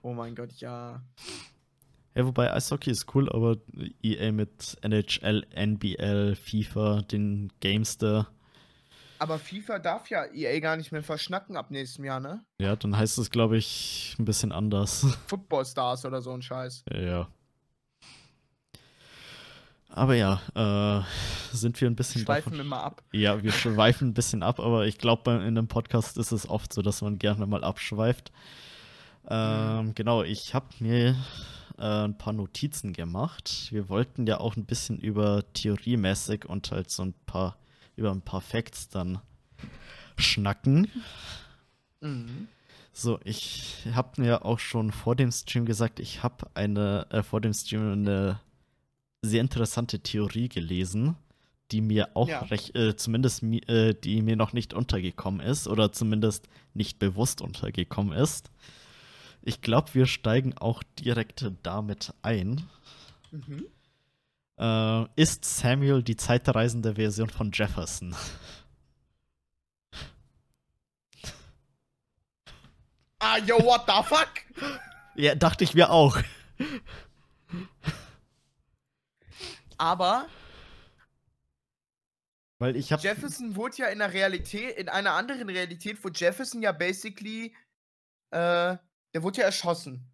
Oh 0.00 0.14
mein 0.14 0.34
Gott, 0.34 0.54
ja. 0.54 1.02
Ja, 2.14 2.26
wobei 2.26 2.52
Eishockey 2.52 2.90
ist 2.90 3.14
cool, 3.14 3.28
aber 3.30 3.56
EA 4.02 4.32
mit 4.32 4.76
NHL, 4.82 5.46
NBL, 5.54 6.34
FIFA, 6.34 7.02
den 7.02 7.52
Gamester. 7.60 8.26
Aber 9.20 9.38
FIFA 9.38 9.78
darf 9.78 10.08
ja 10.10 10.24
EA 10.24 10.58
gar 10.60 10.76
nicht 10.76 10.92
mehr 10.92 11.02
verschnacken 11.02 11.56
ab 11.56 11.70
nächstem 11.70 12.04
Jahr, 12.06 12.20
ne? 12.20 12.42
Ja, 12.58 12.74
dann 12.74 12.96
heißt 12.96 13.18
es, 13.18 13.30
glaube 13.30 13.58
ich, 13.58 14.16
ein 14.18 14.24
bisschen 14.24 14.50
anders. 14.50 15.06
Football 15.26 15.64
Stars 15.66 16.04
oder 16.04 16.20
so 16.20 16.32
ein 16.32 16.42
Scheiß. 16.42 16.84
Ja. 16.92 17.28
Aber 19.92 20.14
ja, 20.14 20.40
äh, 20.54 21.54
sind 21.54 21.80
wir 21.80 21.90
ein 21.90 21.96
bisschen. 21.96 22.22
Schweifen 22.22 22.52
davon, 22.52 22.66
mal 22.66 22.82
ab. 22.82 23.02
Ja, 23.12 23.42
wir 23.42 23.52
schweifen 23.52 24.08
ein 24.08 24.14
bisschen 24.14 24.42
ab, 24.42 24.58
aber 24.58 24.86
ich 24.86 24.98
glaube, 24.98 25.32
in 25.32 25.40
einem 25.40 25.68
Podcast 25.68 26.16
ist 26.16 26.32
es 26.32 26.48
oft 26.48 26.72
so, 26.72 26.80
dass 26.80 27.02
man 27.02 27.18
gerne 27.18 27.46
mal 27.46 27.62
abschweift. 27.62 28.32
Ähm, 29.28 29.86
mhm. 29.86 29.94
Genau, 29.94 30.22
ich 30.22 30.54
habe 30.54 30.66
mir 30.78 31.16
äh, 31.80 32.04
ein 32.04 32.16
paar 32.16 32.32
Notizen 32.32 32.92
gemacht. 32.92 33.68
Wir 33.70 33.88
wollten 33.88 34.26
ja 34.26 34.38
auch 34.38 34.56
ein 34.56 34.66
bisschen 34.66 34.98
über 34.98 35.44
theoriemäßig 35.54 36.44
und 36.46 36.70
halt 36.70 36.90
so 36.90 37.04
ein 37.04 37.14
paar, 37.26 37.56
über 37.96 38.10
ein 38.10 38.22
paar 38.22 38.40
Facts 38.40 38.88
dann 38.88 39.20
schnacken. 40.16 40.88
Mhm. 42.00 42.48
So, 42.92 43.18
ich 43.24 43.86
habe 43.92 44.20
mir 44.20 44.44
auch 44.44 44.58
schon 44.58 44.90
vor 44.92 45.16
dem 45.16 45.32
Stream 45.32 45.64
gesagt, 45.64 46.00
ich 46.00 46.22
habe 46.22 46.46
eine, 46.54 47.06
äh, 47.10 47.22
vor 47.22 47.40
dem 47.40 47.54
Stream 47.54 47.92
eine 47.92 48.40
sehr 49.22 49.40
interessante 49.40 50.00
Theorie 50.00 50.48
gelesen, 50.48 51.16
die 51.70 51.80
mir 51.80 52.10
auch 52.14 52.28
ja. 52.28 52.40
recht, 52.40 52.74
äh, 52.74 52.96
zumindest 52.96 53.42
äh, 53.42 53.94
die 53.94 54.22
mir 54.22 54.36
noch 54.36 54.52
nicht 54.52 54.74
untergekommen 54.74 55.40
ist 55.40 55.68
oder 55.68 55.92
zumindest 55.92 56.48
nicht 56.74 56.98
bewusst 56.98 57.40
untergekommen 57.40 58.12
ist. 58.12 58.50
Ich 59.42 59.62
glaube, 59.62 59.94
wir 59.94 60.06
steigen 60.06 60.56
auch 60.58 60.82
direkt 60.98 61.50
damit 61.62 62.12
ein. 62.22 62.68
Mhm. 63.30 63.66
Äh, 64.58 65.04
ist 65.16 65.44
Samuel 65.44 66.02
die 66.02 66.16
zeitreisende 66.16 66.96
Version 66.96 67.30
von 67.30 67.50
Jefferson? 67.52 68.14
Ah, 73.18 73.38
yo, 73.38 73.58
what 73.58 73.84
the 73.86 74.02
fuck? 74.02 74.30
ja, 75.14 75.34
dachte 75.34 75.64
ich 75.64 75.74
mir 75.74 75.90
auch. 75.90 76.18
Aber 79.78 80.26
weil 82.60 82.76
ich 82.76 82.92
habe 82.92 83.02
Jefferson 83.02 83.56
wurde 83.56 83.78
ja 83.78 83.86
in 83.86 84.00
der 84.00 84.12
Realität, 84.12 84.76
in 84.76 84.90
einer 84.90 85.12
anderen 85.12 85.48
Realität, 85.48 85.98
wo 86.04 86.10
Jefferson 86.10 86.60
ja 86.60 86.72
basically 86.72 87.54
äh, 88.32 88.76
der 89.14 89.22
wurde 89.22 89.40
ja 89.40 89.44
erschossen. 89.44 90.10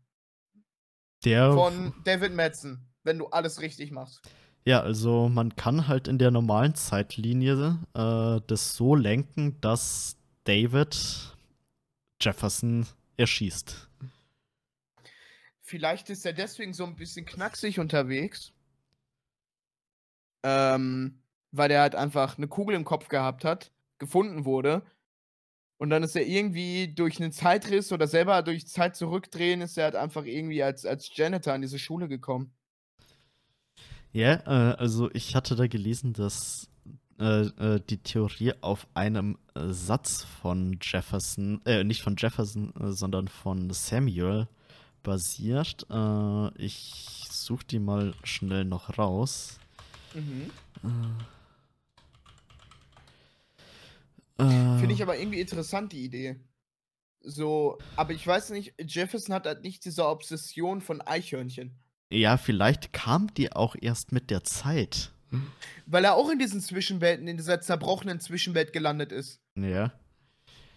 Der. 1.25 1.53
Von 1.53 1.95
David 2.05 2.35
Madsen, 2.35 2.87
wenn 3.03 3.19
du 3.19 3.27
alles 3.27 3.61
richtig 3.61 3.91
machst. 3.91 4.21
Ja, 4.65 4.81
also 4.81 5.29
man 5.29 5.55
kann 5.55 5.87
halt 5.87 6.09
in 6.09 6.19
der 6.19 6.31
normalen 6.31 6.75
Zeitlinie 6.75 7.79
äh, 7.95 8.41
das 8.47 8.75
so 8.75 8.95
lenken, 8.95 9.61
dass 9.61 10.17
David 10.45 11.37
Jefferson 12.21 12.87
erschießt. 13.17 13.89
Vielleicht 15.61 16.11
ist 16.11 16.27
er 16.27 16.33
deswegen 16.33 16.75
so 16.75 16.85
ein 16.85 16.97
bisschen 16.97 17.27
knacksig 17.27 17.79
unterwegs. 17.79 18.53
Ähm, 20.43 21.23
weil 21.53 21.71
er 21.71 21.81
halt 21.81 21.95
einfach 21.95 22.37
eine 22.37 22.49
Kugel 22.49 22.77
im 22.77 22.85
Kopf 22.85 23.09
gehabt 23.09 23.45
hat, 23.45 23.73
gefunden 23.99 24.45
wurde 24.45 24.83
und 25.79 25.91
dann 25.91 26.03
ist 26.03 26.17
er 26.17 26.27
irgendwie 26.27 26.89
durch 26.89 27.21
einen 27.21 27.33
Zeitriss 27.33 27.93
oder 27.93 28.07
selber 28.07 28.43
durch 28.43 28.67
Zeit 28.67 28.97
zurückdrehen, 28.97 29.61
ist 29.61 29.77
er 29.77 29.85
halt 29.85 29.97
einfach 29.97 30.25
irgendwie 30.25 30.63
als, 30.63 30.87
als 30.87 31.11
Janitor 31.15 31.55
in 31.55 31.63
diese 31.63 31.79
Schule 31.79 32.09
gekommen. 32.09 32.53
Ja, 34.13 34.35
äh, 34.47 34.77
also 34.77 35.11
ich 35.13 35.35
hatte 35.35 35.57
da 35.57 35.67
gelesen, 35.67 36.15
dass 36.15 36.71
äh, 37.19 37.43
äh, 37.43 37.81
die 37.89 37.99
Theorie 37.99 38.55
auf 38.63 38.87
einem 38.95 39.37
äh, 39.55 39.73
Satz 39.73 40.25
von 40.25 40.79
Jefferson, 40.81 41.61
äh, 41.67 41.85
nicht 41.85 42.03
von 42.03 42.17
Jefferson, 42.17 42.73
äh, 42.81 42.93
sondern 42.93 43.29
von 43.29 43.71
Samuel 43.71 44.49
basiert. 45.03 45.87
ich 46.57 47.29
suche 47.31 47.65
die 47.65 47.79
mal 47.79 48.13
schnell 48.25 48.65
noch 48.65 48.99
raus. 48.99 49.61
Mhm. 50.15 50.51
Äh. 50.83 51.36
Finde 54.39 54.93
ich 54.93 55.03
aber 55.03 55.19
irgendwie 55.19 55.41
interessant, 55.41 55.93
die 55.93 56.05
Idee. 56.05 56.37
So, 57.21 57.79
aber 57.97 58.13
ich 58.13 58.27
weiß 58.27 58.51
nicht, 58.51 58.75
Jefferson 58.79 59.35
hat 59.35 59.47
halt 59.47 59.63
nicht 59.63 59.85
diese 59.85 60.07
Obsession 60.07 60.81
von 60.81 61.01
Eichhörnchen. 61.01 61.75
Ja, 62.11 62.37
vielleicht 62.37 62.93
kam 62.93 63.33
die 63.35 63.53
auch 63.53 63.75
erst 63.81 64.13
mit 64.13 64.31
der 64.31 64.45
Zeit. 64.45 65.13
Weil 65.87 66.05
er 66.05 66.15
auch 66.15 66.31
in 66.31 66.39
diesen 66.39 66.61
Zwischenwelten, 66.61 67.27
in 67.27 67.37
dieser 67.37 67.61
zerbrochenen 67.61 68.21
Zwischenwelt 68.21 68.73
gelandet 68.73 69.11
ist. 69.11 69.41
Ja. 69.57 69.93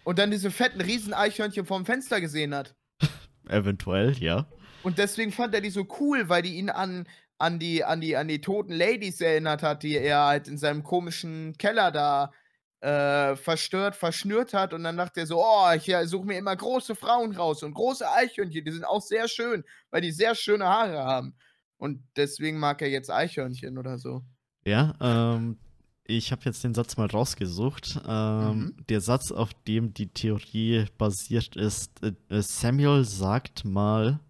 Und 0.02 0.18
dann 0.18 0.30
diese 0.30 0.50
fetten 0.50 0.80
Riesen-Eichhörnchen 0.80 1.66
vom 1.66 1.86
Fenster 1.86 2.20
gesehen 2.20 2.54
hat. 2.54 2.74
Eventuell, 3.48 4.16
ja. 4.18 4.48
Und 4.82 4.98
deswegen 4.98 5.30
fand 5.30 5.54
er 5.54 5.60
die 5.60 5.70
so 5.70 5.86
cool, 6.00 6.28
weil 6.28 6.42
die 6.42 6.56
ihn 6.56 6.70
an, 6.70 7.06
an, 7.38 7.58
die, 7.58 7.84
an, 7.84 8.00
die, 8.00 8.16
an 8.16 8.26
die 8.26 8.40
toten 8.40 8.72
Ladies 8.72 9.20
erinnert 9.20 9.62
hat, 9.62 9.82
die 9.82 9.96
er 9.96 10.24
halt 10.24 10.48
in 10.48 10.58
seinem 10.58 10.82
komischen 10.82 11.56
Keller 11.58 11.92
da 11.92 12.32
äh, 12.80 13.36
verstört, 13.36 13.94
verschnürt 13.94 14.54
hat 14.54 14.72
und 14.72 14.84
dann 14.84 14.96
dachte 14.96 15.20
er 15.20 15.26
so, 15.26 15.42
oh, 15.42 15.70
ich 15.74 15.92
suche 16.04 16.26
mir 16.26 16.38
immer 16.38 16.56
große 16.56 16.94
Frauen 16.94 17.36
raus 17.36 17.62
und 17.62 17.74
große 17.74 18.10
Eichhörnchen, 18.10 18.64
die 18.64 18.72
sind 18.72 18.84
auch 18.84 19.02
sehr 19.02 19.28
schön, 19.28 19.64
weil 19.90 20.00
die 20.00 20.12
sehr 20.12 20.34
schöne 20.34 20.64
Haare 20.64 20.98
haben. 20.98 21.34
Und 21.76 22.02
deswegen 22.16 22.58
mag 22.58 22.82
er 22.82 22.88
jetzt 22.88 23.10
Eichhörnchen 23.10 23.78
oder 23.78 23.98
so. 23.98 24.22
Ja, 24.64 24.94
ähm, 25.00 25.58
ich 26.04 26.32
habe 26.32 26.42
jetzt 26.44 26.62
den 26.64 26.74
Satz 26.74 26.96
mal 26.96 27.06
rausgesucht. 27.06 28.00
Ähm, 28.06 28.58
mhm. 28.58 28.76
Der 28.88 29.00
Satz, 29.00 29.32
auf 29.32 29.50
dem 29.66 29.94
die 29.94 30.08
Theorie 30.08 30.86
basiert 30.98 31.56
ist, 31.56 32.02
äh, 32.02 32.12
Samuel 32.42 33.04
sagt 33.04 33.64
mal, 33.64 34.20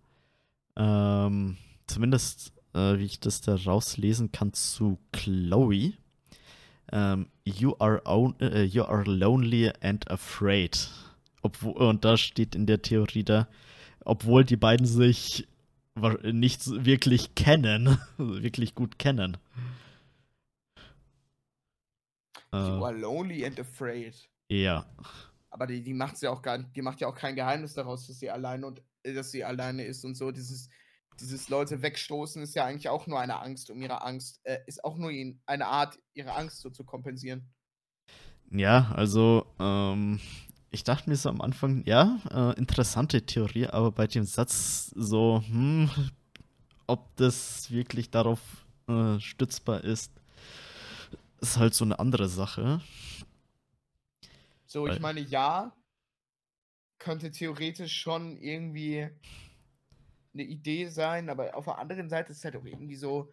ähm, 0.76 1.56
zumindest 1.86 2.52
äh, 2.74 2.98
wie 2.98 3.04
ich 3.04 3.20
das 3.20 3.40
da 3.40 3.54
rauslesen 3.54 4.32
kann, 4.32 4.52
zu 4.52 4.98
Chloe 5.12 5.94
ähm, 6.92 7.28
you, 7.44 7.74
are 7.78 8.02
own, 8.04 8.34
uh, 8.40 8.62
you 8.62 8.84
are 8.84 9.04
lonely 9.04 9.72
and 9.80 10.08
afraid. 10.10 10.88
Obwohl, 11.42 11.72
und 11.74 12.04
da 12.04 12.16
steht 12.16 12.54
in 12.54 12.66
der 12.66 12.82
Theorie 12.82 13.24
da, 13.24 13.48
obwohl 14.04 14.44
die 14.44 14.56
beiden 14.56 14.86
sich 14.86 15.48
nicht 16.22 16.84
wirklich 16.84 17.34
kennen, 17.34 17.98
wirklich 18.16 18.74
gut 18.74 18.98
kennen. 18.98 19.36
You 22.52 22.58
uh, 22.58 22.84
are 22.84 22.96
lonely 22.96 23.46
and 23.46 23.58
afraid. 23.60 24.14
Ja. 24.48 24.86
Aber 25.50 25.66
die, 25.66 25.82
die 25.82 25.94
macht 25.94 26.20
ja 26.22 26.30
auch 26.30 26.42
gar 26.42 26.58
die 26.58 26.82
macht 26.82 27.00
ja 27.00 27.08
auch 27.08 27.14
kein 27.14 27.36
Geheimnis 27.36 27.74
daraus, 27.74 28.06
dass 28.06 28.18
sie 28.18 28.30
allein 28.30 28.64
und 28.64 28.82
dass 29.02 29.30
sie 29.30 29.44
alleine 29.44 29.84
ist 29.84 30.04
und 30.04 30.16
so. 30.16 30.30
Dieses, 30.30 30.68
dieses 31.20 31.48
Leute 31.48 31.82
wegstoßen 31.82 32.42
ist 32.42 32.54
ja 32.54 32.64
eigentlich 32.64 32.88
auch 32.88 33.06
nur 33.06 33.20
eine 33.20 33.40
Angst 33.40 33.70
um 33.70 33.80
ihre 33.80 34.02
Angst, 34.02 34.40
äh, 34.44 34.58
ist 34.66 34.84
auch 34.84 34.96
nur 34.96 35.10
eine 35.46 35.66
Art, 35.66 35.98
ihre 36.14 36.34
Angst 36.34 36.60
so 36.60 36.70
zu 36.70 36.84
kompensieren. 36.84 37.52
Ja, 38.50 38.90
also, 38.96 39.46
ähm, 39.58 40.20
ich 40.70 40.84
dachte 40.84 41.08
mir 41.08 41.16
so 41.16 41.28
am 41.28 41.40
Anfang, 41.40 41.84
ja, 41.84 42.18
äh, 42.30 42.58
interessante 42.58 43.24
Theorie, 43.24 43.66
aber 43.66 43.92
bei 43.92 44.06
dem 44.06 44.24
Satz 44.24 44.92
so, 44.96 45.42
hm, 45.46 45.90
ob 46.86 47.14
das 47.16 47.70
wirklich 47.70 48.10
darauf 48.10 48.40
äh, 48.88 49.20
stützbar 49.20 49.84
ist, 49.84 50.12
ist 51.40 51.58
halt 51.58 51.74
so 51.74 51.84
eine 51.84 51.98
andere 51.98 52.28
Sache. 52.28 52.80
So, 54.66 54.86
ich 54.86 55.00
meine, 55.00 55.20
ja, 55.20 55.72
könnte 56.98 57.30
theoretisch 57.32 58.00
schon 58.00 58.36
irgendwie 58.36 59.08
eine 60.32 60.42
Idee 60.44 60.88
sein, 60.88 61.28
aber 61.28 61.54
auf 61.56 61.64
der 61.64 61.78
anderen 61.78 62.08
Seite 62.08 62.32
ist 62.32 62.38
es 62.38 62.44
halt 62.44 62.56
auch 62.56 62.64
irgendwie 62.64 62.96
so, 62.96 63.32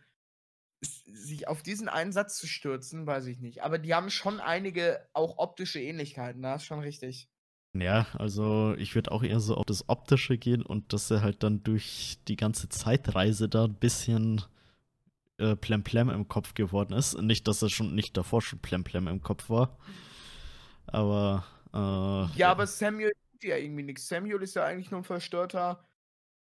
sich 0.81 1.47
auf 1.47 1.63
diesen 1.63 1.89
einen 1.89 2.11
Satz 2.11 2.37
zu 2.37 2.47
stürzen, 2.47 3.07
weiß 3.07 3.25
ich 3.27 3.39
nicht. 3.39 3.63
Aber 3.63 3.79
die 3.79 3.93
haben 3.93 4.09
schon 4.09 4.39
einige 4.39 5.07
auch 5.13 5.37
optische 5.37 5.79
Ähnlichkeiten, 5.79 6.41
da 6.41 6.55
ist 6.55 6.65
schon 6.65 6.79
richtig. 6.79 7.29
Ja, 7.73 8.07
also 8.13 8.75
ich 8.77 8.95
würde 8.95 9.11
auch 9.11 9.23
eher 9.23 9.39
so 9.39 9.55
auf 9.55 9.65
das 9.65 9.87
Optische 9.89 10.37
gehen 10.37 10.63
und 10.63 10.93
dass 10.93 11.11
er 11.11 11.21
halt 11.21 11.43
dann 11.43 11.63
durch 11.63 12.19
die 12.27 12.35
ganze 12.35 12.69
Zeitreise 12.69 13.49
da 13.49 13.65
ein 13.65 13.75
bisschen 13.75 14.43
äh, 15.37 15.55
Plemplem 15.55 16.09
im 16.09 16.27
Kopf 16.27 16.53
geworden 16.53 16.93
ist. 16.93 17.19
Nicht, 17.21 17.47
dass 17.47 17.61
er 17.61 17.69
schon 17.69 17.93
nicht 17.93 18.17
davor 18.17 18.41
schon 18.41 18.59
Plemplem 18.59 19.07
im 19.07 19.21
Kopf 19.21 19.49
war. 19.49 19.77
Aber. 20.87 21.45
Äh, 21.73 21.77
ja, 21.77 22.31
ja, 22.35 22.51
aber 22.51 22.65
Samuel 22.65 23.11
tut 23.31 23.43
ja 23.43 23.57
irgendwie 23.57 23.83
nichts. 23.83 24.07
Samuel 24.07 24.41
ist 24.41 24.55
ja 24.55 24.63
eigentlich 24.63 24.89
nur 24.89 25.01
ein 25.01 25.03
verstörter, 25.03 25.86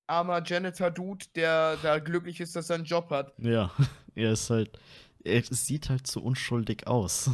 armer 0.07 0.44
Janitor-Dude, 0.44 1.26
der 1.36 1.77
da 1.77 1.99
glücklich 1.99 2.40
ist, 2.40 2.56
dass 2.56 2.69
er 2.69 2.76
einen 2.76 2.86
Job 2.86 3.10
hat. 3.10 3.34
Ja, 3.38 3.72
er 4.15 4.34
ist 4.34 4.49
halt. 4.49 4.80
Er 5.23 5.41
sieht 5.44 5.90
halt 5.90 6.06
so 6.06 6.22
unschuldig 6.22 6.86
aus. 6.88 7.32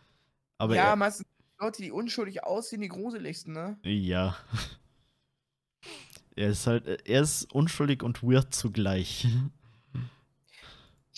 Aber 0.58 0.74
ja, 0.74 0.90
er, 0.90 0.96
meistens 0.96 1.26
Leute, 1.60 1.82
die 1.82 1.92
unschuldig 1.92 2.42
aussehen, 2.42 2.82
die 2.82 2.88
gruseligsten, 2.88 3.52
ne? 3.52 3.78
Ja. 3.82 4.36
Er 6.34 6.50
ist 6.50 6.68
halt, 6.68 6.86
er 6.86 7.22
ist 7.22 7.52
unschuldig 7.52 8.04
und 8.04 8.22
weird 8.22 8.54
zugleich. 8.54 9.26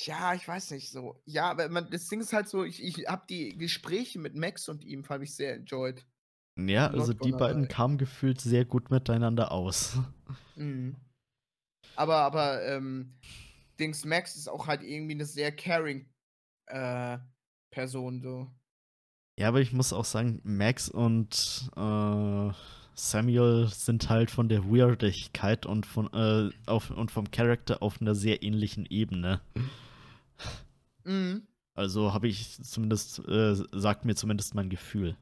Ja, 0.06 0.34
ich 0.34 0.46
weiß 0.48 0.70
nicht 0.70 0.90
so. 0.90 1.20
Ja, 1.26 1.50
aber 1.50 1.68
man, 1.68 1.90
das 1.90 2.08
Ding 2.08 2.20
ist 2.20 2.32
halt 2.32 2.48
so, 2.48 2.64
ich, 2.64 2.82
ich 2.82 3.06
habe 3.06 3.24
die 3.28 3.56
Gespräche 3.56 4.18
mit 4.18 4.34
Max 4.34 4.68
und 4.68 4.82
ihm, 4.82 5.04
fand 5.04 5.22
ich 5.24 5.34
sehr 5.34 5.54
enjoyed. 5.54 6.06
Ja, 6.68 6.88
also 6.88 7.12
die 7.12 7.32
beiden 7.32 7.68
kamen 7.68 7.98
gefühlt 7.98 8.40
sehr 8.40 8.64
gut 8.64 8.90
miteinander 8.90 9.52
aus. 9.52 9.98
Mhm. 10.56 10.96
Aber, 11.96 12.16
aber, 12.16 12.62
ähm, 12.66 13.14
Dings 13.78 14.04
Max 14.04 14.36
ist 14.36 14.48
auch 14.48 14.66
halt 14.66 14.82
irgendwie 14.82 15.14
eine 15.14 15.24
sehr 15.24 15.52
caring 15.52 16.06
äh, 16.66 17.18
Person, 17.70 18.20
so. 18.20 18.50
Ja, 19.38 19.48
aber 19.48 19.60
ich 19.60 19.72
muss 19.72 19.92
auch 19.92 20.04
sagen, 20.04 20.40
Max 20.44 20.88
und 20.88 21.70
äh, 21.76 22.50
Samuel 22.94 23.68
sind 23.68 24.10
halt 24.10 24.30
von 24.30 24.48
der 24.48 24.64
Weirdigkeit 24.64 25.64
und, 25.64 25.86
von, 25.86 26.12
äh, 26.12 26.50
auf, 26.66 26.90
und 26.90 27.10
vom 27.10 27.30
Charakter 27.30 27.82
auf 27.82 28.00
einer 28.00 28.14
sehr 28.14 28.42
ähnlichen 28.42 28.86
Ebene. 28.86 29.40
Mhm. 31.04 31.46
Also 31.74 32.12
habe 32.12 32.28
ich 32.28 32.62
zumindest, 32.62 33.26
äh, 33.26 33.54
sagt 33.72 34.04
mir 34.04 34.14
zumindest 34.14 34.54
mein 34.54 34.68
Gefühl. 34.68 35.16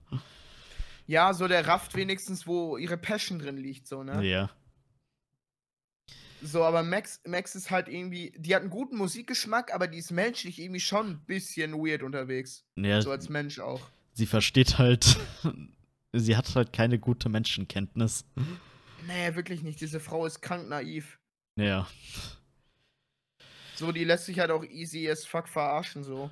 Ja, 1.09 1.35
so 1.35 1.49
der 1.49 1.67
rafft 1.67 1.97
wenigstens, 1.97 2.47
wo 2.47 2.77
ihre 2.77 2.97
Passion 2.97 3.41
drin 3.41 3.57
liegt, 3.57 3.89
so, 3.89 4.05
ne? 4.05 4.25
Ja. 4.25 4.51
So, 6.41 6.63
aber 6.63 6.85
Max, 6.85 7.21
Max 7.27 7.57
ist 7.57 7.73
halt 7.73 7.89
irgendwie, 7.89 8.33
die 8.37 8.55
hat 8.55 8.63
einen 8.63 8.71
guten 8.71 8.97
Musikgeschmack, 8.97 9.75
aber 9.75 9.89
die 9.89 9.99
ist 9.99 10.13
menschlich 10.13 10.61
irgendwie 10.61 10.79
schon 10.79 11.11
ein 11.11 11.21
bisschen 11.27 11.73
weird 11.73 12.05
unterwegs. 12.05 12.65
Ja. 12.77 13.03
So 13.03 13.11
als 13.11 13.29
Mensch 13.29 13.59
auch 13.59 13.91
sie 14.19 14.27
versteht 14.27 14.79
halt, 14.79 15.17
sie 16.13 16.37
hat 16.37 16.55
halt 16.55 16.73
keine 16.73 16.99
gute 16.99 17.29
Menschenkenntnis. 17.29 18.27
Nee, 19.07 19.35
wirklich 19.37 19.63
nicht. 19.63 19.81
Diese 19.81 20.01
Frau 20.01 20.27
ist 20.27 20.43
krank 20.43 20.69
naiv. 20.69 21.19
Ja. 21.57 21.89
So, 23.77 23.93
die 23.93 24.05
lässt 24.05 24.27
sich 24.27 24.41
halt 24.41 24.51
auch 24.51 24.65
easy 24.65 25.09
as 25.09 25.25
fuck 25.25 25.49
verarschen, 25.49 26.03
so. 26.03 26.31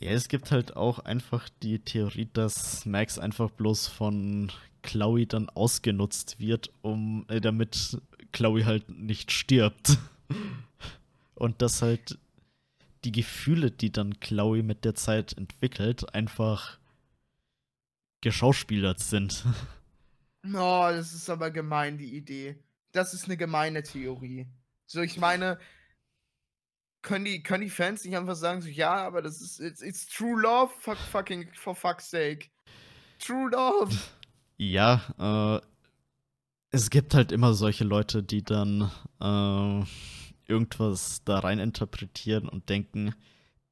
Ja, 0.00 0.12
es 0.12 0.28
gibt 0.28 0.50
halt 0.50 0.76
auch 0.76 0.98
einfach 1.00 1.50
die 1.62 1.78
Theorie, 1.78 2.28
dass 2.32 2.86
Max 2.86 3.18
einfach 3.18 3.50
bloß 3.50 3.86
von 3.86 4.50
Chloe 4.82 5.26
dann 5.26 5.50
ausgenutzt 5.50 6.40
wird, 6.40 6.70
um 6.80 7.26
äh, 7.28 7.40
damit 7.40 8.00
Chloe 8.32 8.64
halt 8.64 8.88
nicht 8.88 9.30
stirbt. 9.30 9.98
Und 11.34 11.60
dass 11.60 11.82
halt 11.82 12.18
die 13.04 13.12
Gefühle, 13.12 13.70
die 13.70 13.92
dann 13.92 14.20
Chloe 14.20 14.62
mit 14.62 14.86
der 14.86 14.94
Zeit 14.94 15.34
entwickelt, 15.34 16.14
einfach 16.14 16.78
geschauspielert 18.20 19.00
sind. 19.00 19.44
Oh, 20.42 20.88
das 20.90 21.12
ist 21.12 21.28
aber 21.28 21.50
gemein, 21.50 21.98
die 21.98 22.16
Idee. 22.16 22.56
Das 22.92 23.12
ist 23.12 23.26
eine 23.26 23.36
gemeine 23.36 23.82
Theorie. 23.82 24.46
So, 24.86 25.02
ich 25.02 25.18
meine, 25.18 25.58
können 27.02 27.24
die, 27.24 27.42
können 27.42 27.62
die 27.62 27.70
Fans 27.70 28.04
nicht 28.04 28.16
einfach 28.16 28.36
sagen, 28.36 28.60
so, 28.60 28.68
ja, 28.68 28.94
aber 29.06 29.22
das 29.22 29.40
ist, 29.40 29.60
it's, 29.60 29.82
it's 29.82 30.06
true 30.06 30.40
love, 30.40 30.72
fuck, 30.80 30.98
fucking, 30.98 31.48
for 31.54 31.74
fuck's 31.74 32.10
sake. 32.10 32.48
True 33.18 33.50
love. 33.50 33.96
Ja, 34.56 35.00
äh, 35.18 35.66
es 36.70 36.90
gibt 36.90 37.14
halt 37.14 37.32
immer 37.32 37.54
solche 37.54 37.84
Leute, 37.84 38.22
die 38.22 38.42
dann, 38.42 38.90
äh, 39.20 39.84
irgendwas 40.50 41.22
da 41.24 41.38
rein 41.38 41.58
interpretieren 41.58 42.48
und 42.48 42.68
denken, 42.68 43.14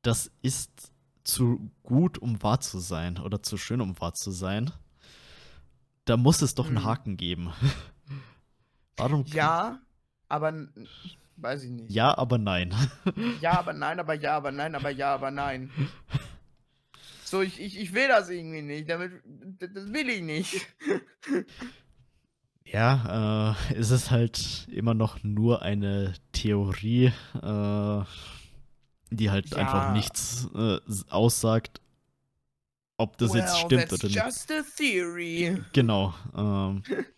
das 0.03 0.31
ist 0.43 0.93
zu 1.25 1.71
gut, 1.83 2.19
um 2.19 2.43
wahr 2.43 2.61
zu 2.61 2.79
sein 2.79 3.19
oder 3.19 3.43
zu 3.43 3.59
schön, 3.59 3.81
um 3.81 4.01
wahr 4.01 4.15
zu 4.15 4.31
sein. 4.31 4.71
Da 6.05 6.17
muss 6.17 6.41
es 6.41 6.55
doch 6.55 6.69
einen 6.69 6.79
hm. 6.79 6.85
Haken 6.85 7.17
geben. 7.19 7.53
Warum? 8.97 9.25
Ja, 9.27 9.81
aber 10.29 10.69
weiß 11.41 11.65
ich 11.65 11.71
nicht. 11.71 11.91
Ja, 11.91 12.17
aber 12.17 12.39
nein. 12.39 12.75
ja, 13.41 13.59
aber 13.59 13.73
nein, 13.73 14.01
aber 14.01 14.15
ja, 14.15 14.37
aber 14.37 14.53
nein, 14.53 14.75
aber 14.75 14.91
ja, 14.91 15.15
aber 15.15 15.31
nein. 15.31 15.71
So, 17.25 17.43
ich, 17.43 17.61
ich, 17.61 17.79
ich 17.79 17.93
will 17.93 18.09
das 18.09 18.31
irgendwie 18.31 18.63
nicht. 18.63 18.89
Damit, 18.89 19.13
das 19.59 19.93
will 19.93 20.09
ich 20.09 20.23
nicht. 20.23 20.67
Ja, 22.71 23.55
äh, 23.71 23.75
es 23.75 23.91
ist 23.91 24.11
halt 24.11 24.69
immer 24.71 24.93
noch 24.93 25.23
nur 25.23 25.63
eine 25.63 26.13
Theorie, 26.33 27.13
äh, 27.43 28.05
die 29.11 29.31
halt 29.31 29.51
ja. 29.51 29.57
einfach 29.57 29.93
nichts 29.95 30.49
äh, 30.55 30.79
aussagt, 31.09 31.81
ob 32.99 33.17
das 33.17 33.33
well, 33.33 33.41
jetzt 33.41 33.59
stimmt 33.59 33.93
oder 33.93 34.07
nicht. 34.07 34.17
Just 34.17 34.53
a 34.53 34.63
theory. 34.77 35.63
Genau. 35.73 36.15
Ähm, 36.37 36.83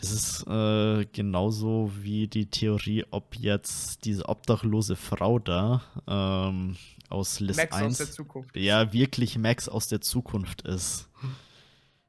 das 0.00 0.12
ist 0.12 0.46
äh, 0.46 1.06
genauso 1.12 1.90
wie 2.00 2.28
die 2.28 2.46
Theorie, 2.46 3.04
ob 3.10 3.34
jetzt 3.34 4.04
diese 4.04 4.28
obdachlose 4.28 4.94
Frau 4.94 5.38
da 5.38 5.82
ähm, 6.06 6.76
aus 7.08 7.40
List 7.40 7.58
Max 7.58 7.74
1 7.74 7.86
aus 7.92 7.98
der 7.98 8.10
Zukunft. 8.14 8.56
ja 8.56 8.92
wirklich 8.92 9.38
Max 9.38 9.68
aus 9.68 9.88
der 9.88 10.00
Zukunft 10.00 10.62
ist. 10.62 11.08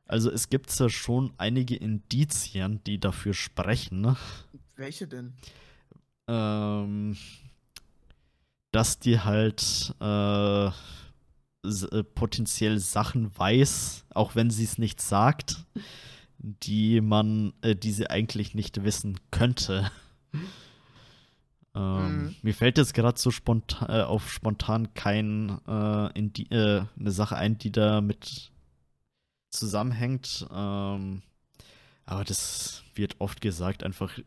Also 0.06 0.32
es 0.32 0.50
gibt 0.50 0.78
ja 0.80 0.90
schon 0.90 1.34
einige 1.38 1.76
Indizien, 1.76 2.84
die 2.84 3.00
dafür 3.00 3.34
sprechen. 3.34 4.16
Welche 4.76 5.08
denn? 5.08 5.34
Ähm, 6.28 7.18
dass 8.72 9.00
die 9.00 9.20
halt 9.20 9.96
äh, 10.00 10.68
äh, 10.68 12.04
potenziell 12.16 12.78
Sachen 12.80 13.36
weiß, 13.38 14.06
auch 14.12 14.36
wenn 14.36 14.52
sie 14.52 14.64
es 14.64 14.78
nicht 14.78 15.02
sagt, 15.02 15.66
die 16.40 17.02
man, 17.02 17.54
äh, 17.62 17.76
die 17.76 17.92
sie 17.92 18.10
eigentlich 18.10 18.56
nicht 18.56 18.84
wissen 18.84 19.20
könnte. 19.32 19.92
Ähm, 21.76 22.24
mhm. 22.24 22.36
Mir 22.42 22.54
fällt 22.56 22.80
jetzt 22.80 22.96
gerade 22.96 23.20
so 23.20 23.30
spontan, 23.30 23.90
äh, 23.90 24.02
auf 24.02 24.32
spontan 24.32 24.94
kein 24.96 25.60
äh, 25.68 26.18
Indi 26.18 26.48
äh, 26.50 26.84
eine 27.00 27.12
Sache 27.12 27.36
ein, 27.36 27.60
die 27.60 27.72
da 27.72 28.02
mit 28.02 28.52
zusammenhängt. 29.52 30.48
Ähm, 30.52 31.22
aber 32.06 32.24
das 32.24 32.84
wird 32.96 33.18
oft 33.20 33.40
gesagt, 33.40 33.84
einfach 33.84 34.18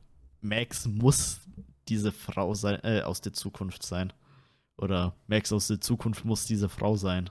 Max 0.40 0.86
muss 0.86 1.40
diese 1.89 2.12
Frau 2.12 2.55
sein, 2.55 2.78
äh, 2.84 3.02
aus 3.02 3.20
der 3.20 3.32
Zukunft 3.32 3.82
sein. 3.82 4.12
Oder 4.76 5.14
Max 5.26 5.52
aus 5.52 5.66
der 5.66 5.80
Zukunft 5.80 6.24
muss 6.24 6.47
diese 6.47 6.68
Frau 6.68 6.97
sein. 6.97 7.28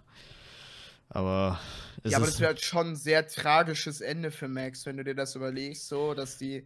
Aber 1.13 1.59
ja, 2.03 2.17
aber 2.17 2.25
das 2.25 2.39
wäre 2.39 2.49
halt 2.49 2.61
schon 2.61 2.89
ein 2.91 2.95
sehr 2.95 3.27
tragisches 3.27 4.01
Ende 4.01 4.31
für 4.31 4.47
Max, 4.47 4.85
wenn 4.85 4.97
du 4.97 5.03
dir 5.03 5.15
das 5.15 5.35
überlegst, 5.35 5.87
so, 5.87 6.13
dass 6.13 6.37
die 6.37 6.65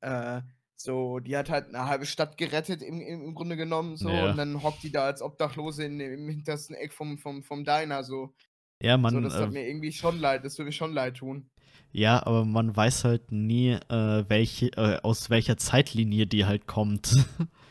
äh, 0.00 0.40
so, 0.76 1.20
die 1.20 1.36
hat 1.36 1.50
halt 1.50 1.68
eine 1.68 1.86
halbe 1.86 2.06
Stadt 2.06 2.36
gerettet 2.36 2.82
im, 2.82 3.00
im 3.00 3.34
Grunde 3.34 3.56
genommen, 3.56 3.96
so, 3.96 4.08
ja. 4.08 4.30
und 4.30 4.36
dann 4.36 4.62
hockt 4.62 4.82
die 4.82 4.90
da 4.90 5.04
als 5.04 5.22
Obdachlose 5.22 5.84
in, 5.84 6.00
im 6.00 6.28
hintersten 6.28 6.74
Eck 6.74 6.92
vom, 6.92 7.18
vom, 7.18 7.42
vom 7.42 7.64
Diner, 7.64 8.02
so. 8.02 8.34
Ja, 8.82 8.96
man. 8.96 9.14
So, 9.14 9.20
das 9.20 9.34
tut 9.34 9.48
äh, 9.48 9.50
mir 9.50 9.68
irgendwie 9.68 9.92
schon 9.92 10.18
leid, 10.18 10.44
das 10.44 10.58
würde 10.58 10.66
mir 10.66 10.72
schon 10.72 10.92
leid 10.92 11.18
tun. 11.18 11.48
Ja, 11.92 12.26
aber 12.26 12.44
man 12.44 12.74
weiß 12.74 13.04
halt 13.04 13.30
nie, 13.30 13.70
äh, 13.70 14.24
welche, 14.28 14.66
äh, 14.76 14.98
aus 15.02 15.30
welcher 15.30 15.56
Zeitlinie 15.56 16.26
die 16.26 16.44
halt 16.44 16.66
kommt. 16.66 17.12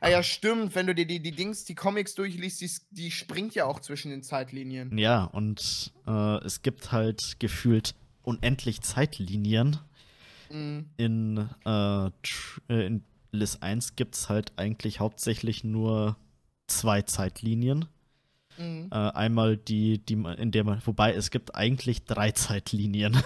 Ah 0.00 0.08
ja, 0.08 0.22
stimmt. 0.22 0.74
Wenn 0.74 0.86
du 0.86 0.94
dir 0.94 1.06
die, 1.06 1.20
die 1.20 1.32
Dings, 1.32 1.64
die 1.64 1.74
Comics 1.74 2.14
durchliest, 2.14 2.60
die, 2.60 2.70
die 2.90 3.10
springt 3.10 3.54
ja 3.54 3.64
auch 3.64 3.80
zwischen 3.80 4.10
den 4.10 4.22
Zeitlinien. 4.22 4.96
Ja, 4.98 5.24
und 5.24 5.92
äh, 6.06 6.44
es 6.44 6.62
gibt 6.62 6.92
halt 6.92 7.36
gefühlt 7.38 7.94
unendlich 8.22 8.82
Zeitlinien. 8.82 9.78
Mhm. 10.50 10.90
In, 10.96 11.48
äh, 11.64 12.06
äh 12.06 12.86
in 12.86 13.04
Liz 13.32 13.58
1 13.60 13.96
gibt 13.96 14.14
es 14.14 14.28
halt 14.28 14.52
eigentlich 14.56 15.00
hauptsächlich 15.00 15.64
nur 15.64 16.16
zwei 16.66 17.02
Zeitlinien. 17.02 17.86
Mhm. 18.58 18.88
Äh, 18.90 18.94
einmal 18.94 19.56
die, 19.56 19.98
die 19.98 20.16
man, 20.16 20.36
in 20.38 20.50
der 20.50 20.64
man, 20.64 20.82
wobei 20.84 21.14
es 21.14 21.30
gibt 21.30 21.54
eigentlich 21.54 22.04
drei 22.04 22.32
Zeitlinien. 22.32 23.16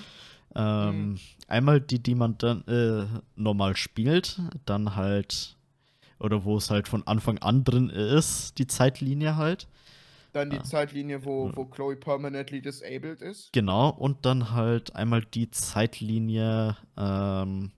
ähm, 0.54 1.10
mhm. 1.10 1.20
Einmal 1.46 1.80
die, 1.80 2.02
die 2.02 2.14
man 2.14 2.38
dann 2.38 2.66
äh, 2.66 3.06
normal 3.36 3.76
spielt, 3.76 4.40
dann 4.64 4.96
halt, 4.96 5.56
oder 6.20 6.44
wo 6.44 6.56
es 6.56 6.70
halt 6.70 6.88
von 6.88 7.06
Anfang 7.06 7.38
an 7.38 7.64
drin 7.64 7.90
ist, 7.90 8.58
die 8.58 8.66
Zeitlinie 8.66 9.36
halt. 9.36 9.66
Dann 10.32 10.50
die 10.50 10.58
ah. 10.58 10.64
Zeitlinie, 10.64 11.24
wo, 11.24 11.50
wo 11.54 11.64
Chloe 11.64 11.96
permanently 11.96 12.62
disabled 12.62 13.20
ist. 13.20 13.52
Genau, 13.52 13.90
und 13.90 14.24
dann 14.24 14.52
halt 14.52 14.94
einmal 14.94 15.22
die 15.22 15.50
Zeitlinie, 15.50 16.76
ähm, 16.96 17.72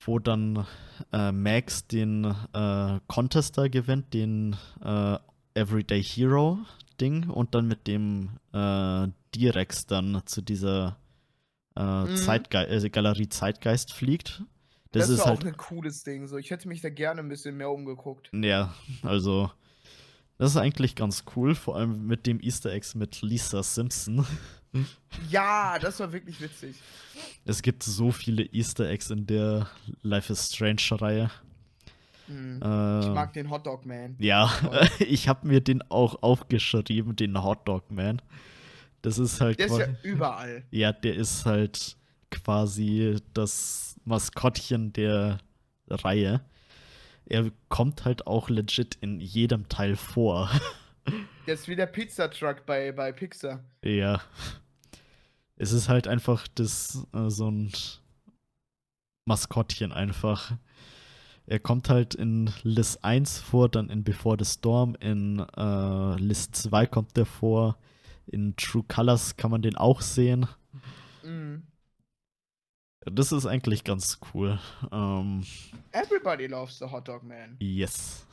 wo 0.00 0.18
dann 0.18 0.66
äh, 1.12 1.32
Max 1.32 1.88
den 1.88 2.32
äh, 2.52 3.00
Contester 3.08 3.68
gewinnt, 3.68 4.14
den 4.14 4.56
äh, 4.84 5.16
Everyday 5.54 6.02
Hero 6.02 6.58
Ding 7.00 7.28
und 7.28 7.54
dann 7.54 7.66
mit 7.66 7.86
dem 7.86 8.30
äh, 8.52 9.08
Direx 9.34 9.86
dann 9.86 10.22
zu 10.26 10.42
dieser 10.42 10.96
äh, 11.76 12.04
mhm. 12.04 12.16
Zeitge 12.16 12.68
äh, 12.68 12.88
Galerie 12.88 13.28
Zeitgeist 13.28 13.92
fliegt. 13.92 14.44
Das, 14.94 15.08
das 15.08 15.18
ist 15.18 15.26
halt 15.26 15.40
auch 15.40 15.44
ein 15.44 15.56
cooles 15.56 16.04
Ding. 16.04 16.26
So, 16.28 16.38
ich 16.38 16.50
hätte 16.50 16.68
mich 16.68 16.80
da 16.80 16.88
gerne 16.88 17.20
ein 17.20 17.28
bisschen 17.28 17.56
mehr 17.56 17.70
umgeguckt. 17.70 18.30
Ja, 18.32 18.74
also 19.02 19.50
das 20.38 20.52
ist 20.52 20.56
eigentlich 20.56 20.94
ganz 20.94 21.24
cool, 21.34 21.54
vor 21.54 21.76
allem 21.76 22.06
mit 22.06 22.26
dem 22.26 22.40
Easter 22.40 22.70
Eggs 22.70 22.94
mit 22.94 23.20
Lisa 23.22 23.62
Simpson. 23.62 24.24
Ja, 25.30 25.78
das 25.80 25.98
war 26.00 26.12
wirklich 26.12 26.40
witzig. 26.40 26.76
Es 27.44 27.62
gibt 27.62 27.82
so 27.82 28.12
viele 28.12 28.44
Easter 28.52 28.88
Eggs 28.88 29.10
in 29.10 29.26
der 29.26 29.68
Life 30.02 30.32
is 30.32 30.52
Strange-Reihe. 30.52 31.30
Mhm. 32.28 32.60
Äh, 32.62 33.00
ich 33.00 33.06
mag 33.08 33.32
den 33.32 33.50
Hotdog 33.50 33.84
Man. 33.84 34.16
Ja, 34.18 34.52
ich 34.98 35.28
habe 35.28 35.46
mir 35.46 35.60
den 35.60 35.82
auch 35.90 36.22
aufgeschrieben, 36.22 37.16
den 37.16 37.42
Hotdog 37.42 37.90
Man. 37.90 38.22
Das 39.02 39.18
ist 39.18 39.40
halt. 39.40 39.58
Der 39.58 39.66
ist 39.66 39.78
ja 39.78 39.86
überall. 40.02 40.62
Ja, 40.70 40.92
der 40.92 41.14
ist 41.16 41.44
halt 41.46 41.96
quasi 42.34 43.16
das 43.32 43.96
Maskottchen 44.04 44.92
der 44.92 45.38
Reihe. 45.88 46.40
Er 47.26 47.50
kommt 47.68 48.04
halt 48.04 48.26
auch 48.26 48.50
legit 48.50 48.98
in 49.00 49.20
jedem 49.20 49.68
Teil 49.68 49.96
vor. 49.96 50.50
Ist 51.46 51.68
wie 51.68 51.76
der 51.76 51.86
Pizzatruck 51.86 52.66
bei, 52.66 52.92
bei 52.92 53.12
Pixar. 53.12 53.62
Ja. 53.82 54.20
Es 55.56 55.72
ist 55.72 55.88
halt 55.88 56.08
einfach 56.08 56.48
das, 56.48 57.06
äh, 57.12 57.28
so 57.28 57.50
ein 57.50 57.70
Maskottchen 59.26 59.92
einfach. 59.92 60.52
Er 61.46 61.60
kommt 61.60 61.90
halt 61.90 62.14
in 62.14 62.50
List 62.62 63.04
1 63.04 63.38
vor, 63.38 63.68
dann 63.68 63.90
in 63.90 64.02
Before 64.04 64.36
the 64.38 64.50
Storm, 64.50 64.96
in 64.98 65.38
äh, 65.38 66.16
List 66.16 66.56
2 66.56 66.86
kommt 66.86 67.16
der 67.16 67.26
vor, 67.26 67.76
in 68.26 68.56
True 68.56 68.84
Colors 68.88 69.36
kann 69.36 69.50
man 69.50 69.60
den 69.60 69.76
auch 69.76 70.00
sehen. 70.00 70.46
Mhm. 71.22 71.62
Das 73.10 73.32
ist 73.32 73.46
eigentlich 73.46 73.84
ganz 73.84 74.18
cool. 74.32 74.58
Ähm, 74.90 75.44
Everybody 75.92 76.46
loves 76.46 76.78
the 76.78 76.86
Hot 76.86 77.06
Dog 77.06 77.22
Man. 77.22 77.56
Yes. 77.58 78.26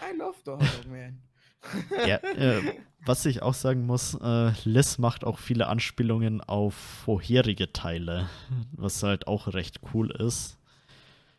I 0.00 0.16
love 0.16 0.36
the 0.44 0.52
Hot 0.52 0.60
Dog 0.60 0.90
Man. 0.90 1.18
ja, 2.06 2.16
äh, 2.16 2.60
was 3.04 3.24
ich 3.24 3.42
auch 3.42 3.54
sagen 3.54 3.86
muss, 3.86 4.14
äh, 4.20 4.52
Liz 4.64 4.98
macht 4.98 5.24
auch 5.24 5.38
viele 5.38 5.68
Anspielungen 5.68 6.40
auf 6.40 6.74
vorherige 6.74 7.72
Teile, 7.72 8.28
was 8.72 9.02
halt 9.02 9.26
auch 9.28 9.52
recht 9.54 9.80
cool 9.94 10.10
ist. 10.10 10.58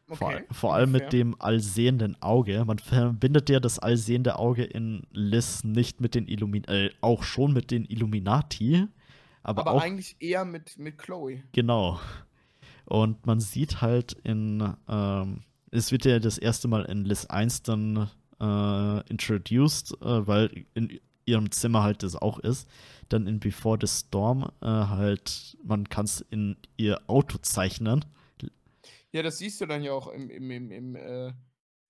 Okay, 0.09 0.43
vor, 0.47 0.55
vor 0.55 0.73
allem 0.75 0.91
mit 0.91 1.13
dem 1.13 1.39
allsehenden 1.41 2.21
Auge. 2.21 2.63
Man 2.65 2.79
verbindet 2.79 3.49
ja 3.49 3.59
das 3.59 3.79
allsehende 3.79 4.37
Auge 4.37 4.63
in 4.63 5.03
Liz 5.11 5.63
nicht 5.63 6.01
mit 6.01 6.15
den 6.15 6.27
Illuminati, 6.27 6.85
äh, 6.87 6.91
auch 7.01 7.23
schon 7.23 7.53
mit 7.53 7.71
den 7.71 7.85
Illuminati. 7.85 8.87
Aber, 9.43 9.61
aber 9.61 9.71
auch, 9.71 9.81
eigentlich 9.81 10.15
eher 10.19 10.45
mit, 10.45 10.77
mit 10.77 10.97
Chloe. 10.97 11.43
Genau. 11.51 11.99
Und 12.85 13.25
man 13.25 13.39
sieht 13.39 13.81
halt 13.81 14.13
in, 14.23 14.75
ähm, 14.87 15.43
es 15.71 15.91
wird 15.91 16.05
ja 16.05 16.19
das 16.19 16.37
erste 16.37 16.67
Mal 16.67 16.85
in 16.85 17.05
Liz 17.05 17.25
1 17.25 17.63
dann 17.63 18.09
äh, 18.39 19.09
introduced, 19.09 19.93
äh, 20.01 20.27
weil 20.27 20.65
in 20.73 20.99
ihrem 21.25 21.51
Zimmer 21.51 21.83
halt 21.83 22.03
das 22.03 22.15
auch 22.15 22.39
ist. 22.39 22.69
Dann 23.09 23.27
in 23.27 23.39
Before 23.39 23.77
the 23.79 23.87
Storm 23.87 24.49
äh, 24.61 24.65
halt, 24.65 25.57
man 25.63 25.87
kann 25.89 26.05
es 26.05 26.21
in 26.29 26.57
ihr 26.77 27.01
Auto 27.07 27.37
zeichnen. 27.37 28.05
Ja, 29.11 29.21
das 29.21 29.37
siehst 29.37 29.61
du 29.61 29.65
dann 29.65 29.83
ja 29.83 29.91
auch 29.91 30.07
im, 30.07 30.29
im, 30.29 30.49
im, 30.49 30.71
im 30.71 30.95
äh, 30.95 31.33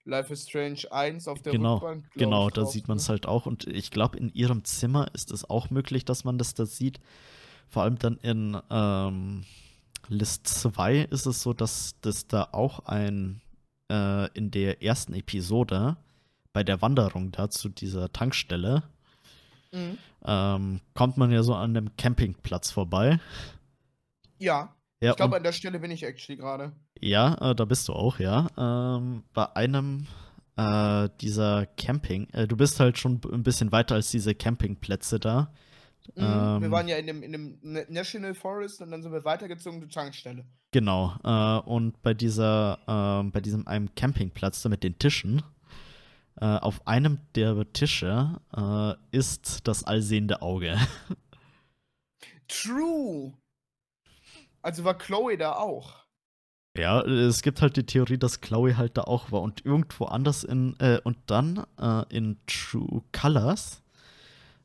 Life 0.05 0.34
is 0.34 0.47
Strange 0.47 0.81
1 0.91 1.27
auf 1.27 1.41
der 1.41 1.53
genau, 1.53 1.75
Rückwand. 1.75 2.11
Genau, 2.11 2.49
da 2.49 2.65
sieht 2.65 2.88
man 2.88 2.97
es 2.97 3.07
ne? 3.07 3.13
halt 3.13 3.25
auch. 3.25 3.45
Und 3.45 3.67
ich 3.67 3.91
glaube, 3.91 4.17
in 4.17 4.30
ihrem 4.34 4.65
Zimmer 4.65 5.07
ist 5.13 5.31
es 5.31 5.49
auch 5.49 5.69
möglich, 5.69 6.03
dass 6.03 6.25
man 6.25 6.38
das 6.38 6.53
da 6.53 6.65
sieht. 6.65 6.99
Vor 7.69 7.84
allem 7.84 7.98
dann 7.98 8.18
in 8.18 8.57
ähm, 8.69 9.44
List 10.07 10.48
2 10.48 10.99
ist 11.10 11.26
es 11.26 11.41
so, 11.41 11.53
dass 11.53 11.95
das 12.02 12.27
da 12.27 12.49
auch 12.52 12.85
ein 12.85 13.41
äh, 13.90 14.27
in 14.34 14.52
der 14.52 14.84
ersten 14.84 15.14
Episode 15.14 15.98
bei 16.52 16.64
der 16.64 16.81
Wanderung 16.81 17.31
da 17.31 17.49
zu 17.49 17.69
dieser 17.69 18.11
Tankstelle 18.14 18.84
mhm. 19.73 19.98
ähm, 20.26 20.81
kommt 20.94 21.18
man 21.18 21.31
ja 21.31 21.44
so 21.44 21.53
an 21.56 21.76
einem 21.76 21.95
Campingplatz 21.98 22.72
vorbei. 22.72 23.19
Ja. 24.40 24.73
Ja, 25.02 25.11
ich 25.11 25.18
glaube, 25.18 25.35
an 25.35 25.44
der 25.44 25.52
Stelle 25.52 25.80
bin 25.80 25.91
ich 25.91 26.03
actually 26.03 26.38
gerade. 26.38 26.72
Ja, 27.02 27.52
äh, 27.52 27.56
da 27.56 27.65
bist 27.65 27.90
du 27.90 27.94
auch, 27.94 28.19
ja. 28.19 28.48
Ähm, 28.57 29.23
bei 29.34 29.53
einem 29.53 30.07
äh, 30.56 31.10
dieser 31.19 31.65
Camping, 31.65 32.30
äh, 32.30 32.48
du 32.48 32.56
bist 32.56 32.80
halt 32.80 32.98
schon 32.98 33.19
ein 33.30 33.44
bisschen 33.44 33.73
weiter 33.73 33.95
als 33.95 34.11
diese 34.11 34.34
Campingplätze 34.34 35.19
da. 35.19 35.52
Mhm, 36.15 36.23
ähm, 36.23 36.61
wir 36.61 36.71
waren 36.71 36.88
ja 36.88 36.97
in 36.97 37.07
dem, 37.07 37.23
in 37.23 37.31
dem 37.31 37.59
National 37.61 38.34
Forest 38.34 38.81
und 38.81 38.91
dann 38.91 39.01
sind 39.01 39.11
wir 39.11 39.23
weitergezogen 39.23 39.80
zur 39.80 39.89
Tankstelle. 39.89 40.45
Genau. 40.71 41.15
Äh, 41.23 41.69
und 41.69 42.01
bei 42.01 42.13
dieser, 42.13 42.80
ähm, 42.88 43.31
bei 43.31 43.41
diesem 43.41 43.67
einem 43.67 43.93
Campingplatz 43.95 44.61
da 44.61 44.69
mit 44.69 44.84
den 44.84 44.97
Tischen, 44.99 45.43
äh, 46.41 46.45
auf 46.45 46.88
einem 46.88 47.19
der 47.35 47.71
Tische 47.73 48.39
äh, 48.55 49.17
ist 49.17 49.67
das 49.67 49.84
allsehende 49.84 50.41
Auge. 50.41 50.77
True. 52.47 53.34
Also 54.61 54.84
war 54.84 54.97
Chloe 54.97 55.38
da 55.38 55.53
auch. 55.53 56.03
Ja, 56.75 57.01
es 57.01 57.43
gibt 57.43 57.61
halt 57.61 57.77
die 57.77 57.85
Theorie, 57.85 58.17
dass 58.17 58.41
Chloe 58.41 58.77
halt 58.77 58.97
da 58.97 59.03
auch 59.03 59.31
war 59.31 59.41
und 59.41 59.63
irgendwo 59.63 60.05
anders 60.05 60.43
in 60.43 60.75
äh, 60.80 60.99
und 61.03 61.17
dann 61.27 61.67
äh, 61.80 62.03
in 62.09 62.39
True 62.47 63.03
Colors, 63.11 63.82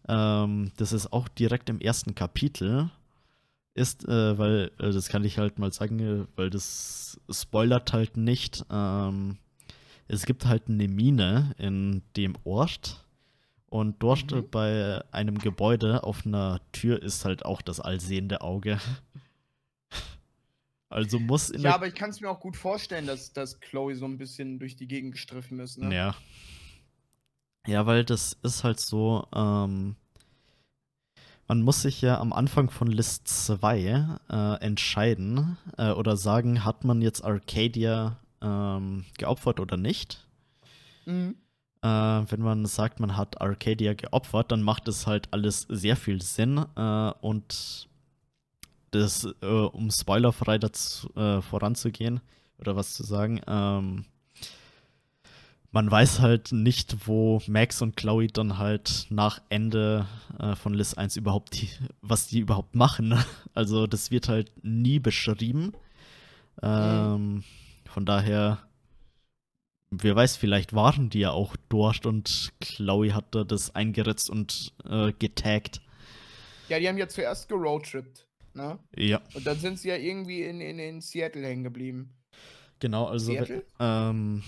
ähm, 0.09 0.73
das 0.77 0.93
ist 0.93 1.13
auch 1.13 1.29
direkt 1.29 1.69
im 1.69 1.81
ersten 1.81 2.15
Kapitel, 2.15 2.91
ist, 3.75 4.07
äh, 4.09 4.39
weil 4.39 4.71
äh, 4.79 4.91
das 4.91 5.09
kann 5.09 5.25
ich 5.25 5.39
halt 5.39 5.59
mal 5.59 5.73
sagen, 5.73 5.99
äh, 6.01 6.27
weil 6.37 6.51
das 6.51 7.21
spoilert 7.31 7.93
halt 7.93 8.17
nicht. 8.17 8.65
Ähm, 8.71 9.39
es 10.09 10.27
gibt 10.27 10.47
halt 10.47 10.69
eine 10.69 10.89
Mine 10.89 11.55
in 11.59 12.03
dem 12.17 12.35
Ort 12.45 13.05
und 13.67 14.03
dort 14.03 14.33
mhm. 14.33 14.49
bei 14.51 15.05
einem 15.13 15.39
Gebäude 15.39 16.03
auf 16.03 16.25
einer 16.25 16.61
Tür 16.73 17.03
ist 17.03 17.25
halt 17.25 17.45
auch 17.45 17.63
das 17.63 17.81
allsehende 17.81 18.41
Auge. 18.41 18.81
Also 20.91 21.19
muss 21.19 21.51
in 21.51 21.61
Ja, 21.61 21.75
aber 21.75 21.87
ich 21.87 21.95
kann 21.95 22.09
es 22.09 22.23
mir 22.23 22.31
auch 22.31 22.41
gut 22.41 22.57
vorstellen, 22.57 23.07
dass, 23.07 23.35
dass 23.35 23.61
Chloe 23.61 23.95
so 23.95 24.07
ein 24.07 24.17
bisschen 24.17 24.59
durch 24.59 24.75
die 24.75 24.87
Gegend 24.87 25.13
gestriffen 25.13 25.61
ist, 25.61 25.77
ne? 25.77 25.95
Ja. 25.95 26.15
Ja, 27.67 27.87
weil 27.87 28.05
das 28.05 28.37
ist 28.43 28.65
halt 28.65 28.81
so, 28.81 29.27
ähm, 29.35 29.97
man 31.49 31.63
muss 31.63 31.83
sich 31.83 32.03
ja 32.03 32.21
am 32.21 32.33
Anfang 32.33 32.71
von 32.71 32.89
List 32.89 33.27
2 33.29 34.19
äh, 34.31 34.55
entscheiden 34.61 35.57
äh, 35.77 35.91
oder 35.91 36.17
sagen, 36.17 36.65
hat 36.65 36.85
man 36.85 37.01
jetzt 37.01 37.25
Arcadia 37.25 38.19
ähm, 38.43 39.05
geopfert 39.17 39.59
oder 39.59 39.77
nicht. 39.77 40.27
Mhm. 41.07 41.37
Äh, 41.83 41.89
wenn 41.89 42.41
man 42.41 42.67
sagt, 42.67 43.01
man 43.01 43.17
hat 43.17 43.41
Arcadia 43.41 43.95
geopfert, 43.95 44.53
dann 44.53 44.63
macht 44.63 44.89
es 44.89 45.07
halt 45.07 45.33
alles 45.33 45.67
sehr 45.71 45.97
viel 45.97 46.21
Sinn 46.21 46.65
äh, 46.77 47.13
und 47.21 47.89
das, 48.91 49.27
äh, 49.43 49.47
um 49.47 49.91
spoilerfrei 49.91 50.59
dazu, 50.59 51.09
äh, 51.15 51.41
voranzugehen 51.41 52.21
oder 52.59 52.77
was 52.77 52.95
zu 52.95 53.05
sagen, 53.05 53.41
ähm, 53.47 54.05
man 55.71 55.91
weiß 55.91 56.21
halt 56.21 56.53
nicht, 56.53 57.07
wo 57.07 57.43
Max 57.47 57.83
und 57.83 57.97
Chloe 57.97 58.29
dann 58.29 58.59
halt 58.59 59.07
nach 59.11 59.43
Ende 59.49 60.07
äh, 60.39 60.55
von 60.57 60.75
Liz 60.75 60.95
1 60.95 61.17
überhaupt, 61.17 61.61
die, 61.61 61.69
was 62.01 62.27
die 62.27 62.41
überhaupt 62.41 62.75
machen. 62.75 63.19
Also 63.55 63.89
das 63.89 64.13
wird 64.13 64.29
halt 64.29 64.53
nie 64.63 65.01
beschrieben. 65.01 65.73
Ähm. 66.63 67.43
Von 67.89 68.05
daher, 68.05 68.59
wer 69.91 70.15
weiß, 70.15 70.37
vielleicht 70.37 70.75
waren 70.75 71.11
die 71.11 71.21
ja 71.21 71.31
auch 71.31 71.57
dort 71.69 72.07
und 72.07 72.53
Chloe 72.61 73.15
hat 73.15 73.35
da 73.35 73.45
das 73.45 73.75
eingeritzt 73.75 74.31
und 74.31 74.73
äh, 74.89 75.13
getaggt. 75.19 75.81
Ja, 76.69 76.79
die 76.79 76.87
haben 76.87 76.99
ja 76.99 77.09
zuerst 77.09 77.49
geroadtrippt, 77.49 78.27
ne? 78.55 78.79
Ja. 78.95 79.23
Und 79.35 79.47
dann 79.47 79.59
sind 79.59 79.79
sie 79.79 79.89
ja 79.89 79.97
irgendwie 79.97 80.43
in, 80.43 80.61
in, 80.61 80.79
in 80.79 81.01
Seattle 81.01 81.47
hängen 81.47 81.65
geblieben. 81.65 82.15
Genau, 82.79 83.07
also 83.07 83.35
ähm, 83.81 84.43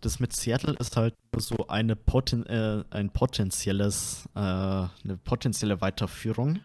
das 0.00 0.20
mit 0.20 0.34
Seattle 0.34 0.74
ist 0.74 0.96
halt 0.96 1.14
so 1.36 1.66
eine 1.68 1.96
Poten 1.96 2.46
äh, 2.46 2.84
ein 2.90 3.10
potenzielles, 3.10 4.28
äh, 4.34 4.38
eine 4.40 5.18
potenzielle 5.24 5.80
Weiterführung. 5.80 6.60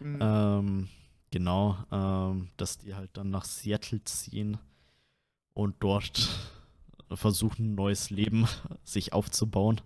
Mhm. 0.00 0.18
Ähm, 0.20 0.88
genau, 1.30 1.76
ähm, 1.90 2.48
dass 2.56 2.78
die 2.78 2.94
halt 2.94 3.10
dann 3.14 3.30
nach 3.30 3.44
Seattle 3.44 4.02
ziehen 4.04 4.58
und 5.54 5.76
dort 5.80 6.28
versuchen, 7.12 7.72
ein 7.72 7.74
neues 7.74 8.10
Leben 8.10 8.46
sich 8.84 9.12
aufzubauen. 9.12 9.80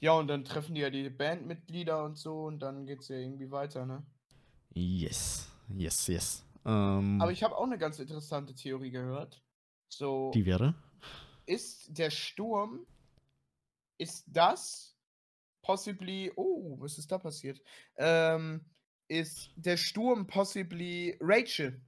Ja, 0.00 0.12
und 0.12 0.28
dann 0.28 0.44
treffen 0.44 0.74
die 0.74 0.80
ja 0.80 0.90
die 0.90 1.10
Bandmitglieder 1.10 2.04
und 2.04 2.16
so 2.16 2.44
und 2.44 2.60
dann 2.60 2.86
geht's 2.86 3.08
ja 3.08 3.16
irgendwie 3.16 3.50
weiter, 3.50 3.84
ne? 3.84 4.02
Yes, 4.72 5.48
yes, 5.68 6.06
yes. 6.06 6.44
Ähm, 6.64 7.20
Aber 7.20 7.32
ich 7.32 7.42
habe 7.42 7.56
auch 7.56 7.64
eine 7.64 7.78
ganz 7.78 7.98
interessante 7.98 8.54
Theorie 8.54 8.90
gehört. 8.90 9.42
So. 9.90 10.30
Die 10.32 10.46
wäre? 10.46 10.74
Ist 11.46 11.86
der 11.98 12.10
Sturm, 12.10 12.86
ist 13.98 14.24
das 14.28 14.96
possibly, 15.62 16.32
oh, 16.36 16.76
was 16.80 16.96
ist 16.96 17.10
da 17.10 17.18
passiert? 17.18 17.60
Ähm, 17.96 18.62
ist 19.08 19.50
der 19.56 19.76
Sturm 19.76 20.26
possibly 20.26 21.16
Rachel? 21.20 21.80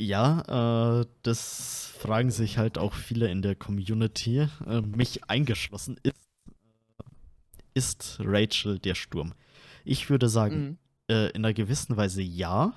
Ja, 0.00 1.00
äh, 1.00 1.06
das 1.22 1.92
fragen 1.98 2.30
sich 2.30 2.56
halt 2.56 2.78
auch 2.78 2.94
viele 2.94 3.28
in 3.28 3.42
der 3.42 3.56
Community, 3.56 4.48
äh, 4.64 4.80
mich 4.80 5.28
eingeschlossen. 5.28 5.98
Ist, 6.04 6.16
ist 7.74 8.18
Rachel 8.20 8.78
der 8.78 8.94
Sturm? 8.94 9.34
Ich 9.84 10.08
würde 10.08 10.28
sagen, 10.28 10.60
mhm. 10.60 10.78
äh, 11.08 11.30
in 11.30 11.44
einer 11.44 11.52
gewissen 11.52 11.96
Weise 11.96 12.22
ja, 12.22 12.74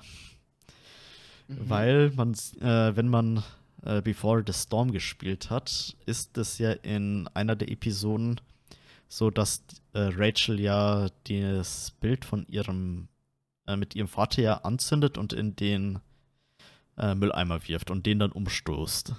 mhm. 1.46 1.70
weil 1.70 2.10
man, 2.10 2.32
äh, 2.60 2.96
wenn 2.96 3.08
man 3.08 3.44
äh, 3.84 4.02
Before 4.02 4.42
the 4.46 4.52
Storm 4.52 4.92
gespielt 4.92 5.50
hat, 5.50 5.96
ist 6.06 6.36
es 6.38 6.58
ja 6.58 6.72
in 6.72 7.28
einer 7.34 7.56
der 7.56 7.70
Episoden 7.70 8.40
so, 9.08 9.30
dass 9.30 9.64
äh, 9.92 10.08
Rachel 10.16 10.58
ja 10.58 11.08
das 11.28 11.90
Bild 12.00 12.24
von 12.24 12.46
ihrem, 12.48 13.08
äh, 13.66 13.76
mit 13.76 13.94
ihrem 13.94 14.08
Vater 14.08 14.40
ja 14.40 14.54
anzündet 14.58 15.18
und 15.18 15.32
in 15.32 15.54
den 15.54 16.00
äh, 16.96 17.14
Mülleimer 17.14 17.66
wirft 17.68 17.90
und 17.90 18.06
den 18.06 18.20
dann 18.20 18.32
umstoßt. 18.32 19.14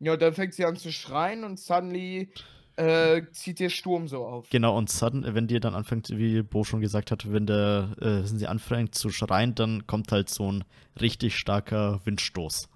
Ja, 0.00 0.16
dann 0.16 0.32
fängt 0.32 0.54
sie 0.54 0.64
an 0.64 0.76
zu 0.76 0.92
schreien 0.92 1.44
und 1.44 1.58
suddenly 1.58 2.30
äh, 2.76 3.22
zieht 3.32 3.58
der 3.58 3.70
Sturm 3.70 4.06
so 4.06 4.24
auf. 4.24 4.48
Genau, 4.50 4.78
und 4.78 4.88
sudden, 4.88 5.24
wenn 5.34 5.48
die 5.48 5.58
dann 5.58 5.74
anfängt, 5.74 6.10
wie 6.10 6.42
Bo 6.42 6.62
schon 6.62 6.80
gesagt 6.80 7.10
hat, 7.10 7.30
wenn 7.30 7.46
der, 7.46 7.96
äh, 8.00 8.04
wenn 8.04 8.38
sie 8.38 8.46
anfängt 8.46 8.94
zu 8.94 9.10
schreien, 9.10 9.54
dann 9.54 9.86
kommt 9.86 10.12
halt 10.12 10.30
so 10.30 10.50
ein 10.50 10.64
richtig 11.00 11.36
starker 11.36 12.00
Windstoß. 12.04 12.68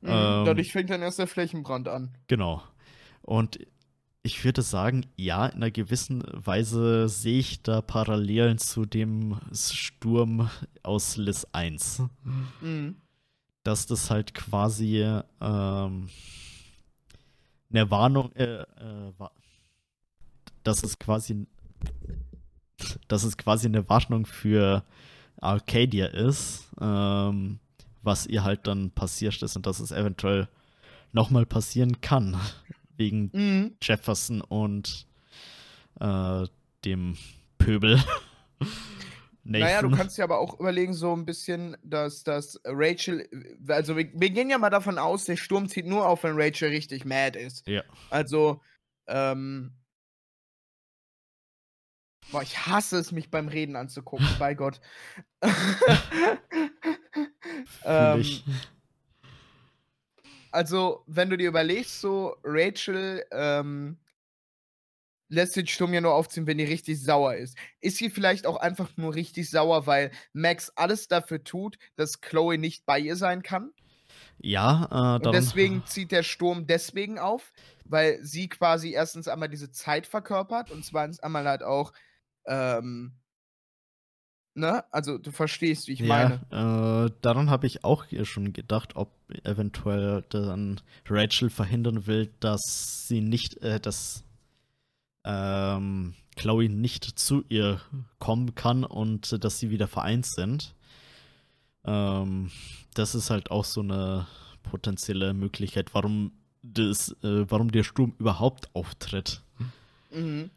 Mhm, 0.00 0.08
ähm, 0.08 0.44
dadurch 0.44 0.72
fängt 0.72 0.90
dann 0.90 1.02
erst 1.02 1.18
der 1.18 1.26
Flächenbrand 1.26 1.88
an. 1.88 2.16
Genau. 2.26 2.62
Und 3.22 3.58
ich 4.26 4.44
würde 4.44 4.62
sagen, 4.62 5.06
ja, 5.16 5.46
in 5.46 5.56
einer 5.56 5.70
gewissen 5.70 6.24
Weise 6.32 7.08
sehe 7.08 7.38
ich 7.38 7.62
da 7.62 7.80
Parallelen 7.80 8.58
zu 8.58 8.84
dem 8.84 9.38
Sturm 9.52 10.50
aus 10.82 11.16
Liz 11.16 11.46
1. 11.52 12.02
Mhm. 12.60 12.96
Dass 13.62 13.86
das 13.86 14.10
halt 14.10 14.34
quasi 14.34 14.98
ähm, 15.40 16.08
eine 17.70 17.90
Warnung, 17.90 18.32
äh, 18.34 18.62
äh, 18.62 19.12
dass 20.64 20.82
es 20.82 20.98
quasi, 20.98 21.46
dass 23.06 23.22
es 23.22 23.36
quasi 23.36 23.68
eine 23.68 23.88
Warnung 23.88 24.26
für 24.26 24.84
Arcadia 25.40 26.06
ist, 26.06 26.68
ähm, 26.80 27.60
was 28.06 28.26
ihr 28.26 28.44
halt 28.44 28.66
dann 28.66 28.90
passiert 28.90 29.42
ist 29.42 29.56
und 29.56 29.66
dass 29.66 29.80
es 29.80 29.90
eventuell 29.90 30.48
nochmal 31.12 31.44
passieren 31.44 32.00
kann. 32.00 32.40
Wegen 32.96 33.30
mhm. 33.34 33.76
Jefferson 33.82 34.40
und 34.40 35.06
äh, 36.00 36.46
dem 36.84 37.16
Pöbel. 37.58 38.02
Naja, 39.48 39.80
du 39.80 39.90
kannst 39.92 40.18
ja 40.18 40.24
aber 40.24 40.40
auch 40.40 40.58
überlegen, 40.58 40.92
so 40.92 41.14
ein 41.14 41.24
bisschen, 41.24 41.76
dass, 41.84 42.24
dass 42.24 42.60
Rachel, 42.64 43.28
also 43.68 43.96
wir, 43.96 44.10
wir, 44.12 44.30
gehen 44.30 44.50
ja 44.50 44.58
mal 44.58 44.70
davon 44.70 44.98
aus, 44.98 45.24
der 45.24 45.36
Sturm 45.36 45.68
zieht 45.68 45.86
nur 45.86 46.04
auf, 46.04 46.24
wenn 46.24 46.34
Rachel 46.34 46.70
richtig 46.70 47.04
mad 47.04 47.38
ist. 47.38 47.64
Ja. 47.68 47.84
Also, 48.10 48.60
ähm, 49.06 49.70
boah, 52.32 52.42
ich 52.42 52.66
hasse 52.66 52.98
es, 52.98 53.12
mich 53.12 53.30
beim 53.30 53.48
Reden 53.48 53.76
anzugucken, 53.76 54.26
bei 54.38 54.54
Gott. 54.54 54.80
ähm, 57.84 58.24
also, 60.50 61.04
wenn 61.06 61.30
du 61.30 61.36
dir 61.36 61.48
überlegst, 61.48 62.00
so 62.00 62.36
Rachel 62.42 63.24
ähm, 63.30 63.98
lässt 65.28 65.56
den 65.56 65.66
Sturm 65.66 65.92
ja 65.92 66.00
nur 66.00 66.14
aufziehen, 66.14 66.46
wenn 66.46 66.58
die 66.58 66.64
richtig 66.64 67.02
sauer 67.02 67.34
ist. 67.34 67.56
Ist 67.80 67.98
sie 67.98 68.10
vielleicht 68.10 68.46
auch 68.46 68.56
einfach 68.56 68.90
nur 68.96 69.14
richtig 69.14 69.50
sauer, 69.50 69.86
weil 69.86 70.10
Max 70.32 70.70
alles 70.76 71.08
dafür 71.08 71.42
tut, 71.42 71.78
dass 71.96 72.20
Chloe 72.20 72.58
nicht 72.58 72.86
bei 72.86 72.98
ihr 72.98 73.16
sein 73.16 73.42
kann? 73.42 73.72
Ja, 74.38 75.18
äh, 75.20 75.26
Und 75.26 75.34
deswegen 75.34 75.84
zieht 75.86 76.12
der 76.12 76.22
Sturm 76.22 76.66
deswegen 76.66 77.18
auf, 77.18 77.52
weil 77.84 78.22
sie 78.22 78.48
quasi 78.48 78.92
erstens 78.92 79.28
einmal 79.28 79.48
diese 79.48 79.70
Zeit 79.70 80.06
verkörpert 80.06 80.70
und 80.70 80.84
zweitens 80.84 81.20
einmal 81.20 81.46
halt 81.48 81.62
auch 81.62 81.92
ähm, 82.46 83.12
Ne? 84.56 84.82
Also 84.90 85.18
du 85.18 85.32
verstehst, 85.32 85.86
wie 85.86 85.92
ich 85.92 86.00
ja, 86.00 86.06
meine. 86.50 87.10
Äh, 87.10 87.12
daran 87.20 87.50
habe 87.50 87.66
ich 87.66 87.84
auch 87.84 88.06
schon 88.22 88.54
gedacht, 88.54 88.96
ob 88.96 89.12
eventuell 89.44 90.24
dann 90.30 90.80
Rachel 91.06 91.50
verhindern 91.50 92.06
will, 92.06 92.32
dass 92.40 93.06
sie 93.06 93.20
nicht, 93.20 93.58
äh, 93.58 93.78
dass 93.78 94.24
ähm, 95.24 96.14
Chloe 96.36 96.70
nicht 96.70 97.04
zu 97.18 97.44
ihr 97.50 97.82
kommen 98.18 98.54
kann 98.54 98.84
und 98.84 99.44
dass 99.44 99.58
sie 99.58 99.68
wieder 99.68 99.88
vereint 99.88 100.24
sind. 100.24 100.74
Ähm, 101.84 102.50
das 102.94 103.14
ist 103.14 103.28
halt 103.28 103.50
auch 103.50 103.64
so 103.64 103.82
eine 103.82 104.26
potenzielle 104.62 105.34
Möglichkeit, 105.34 105.92
warum 105.92 106.32
das, 106.62 107.10
äh, 107.22 107.44
warum 107.50 107.70
der 107.70 107.84
Sturm 107.84 108.14
überhaupt 108.18 108.74
auftritt. 108.74 109.42
Mhm. 110.10 110.48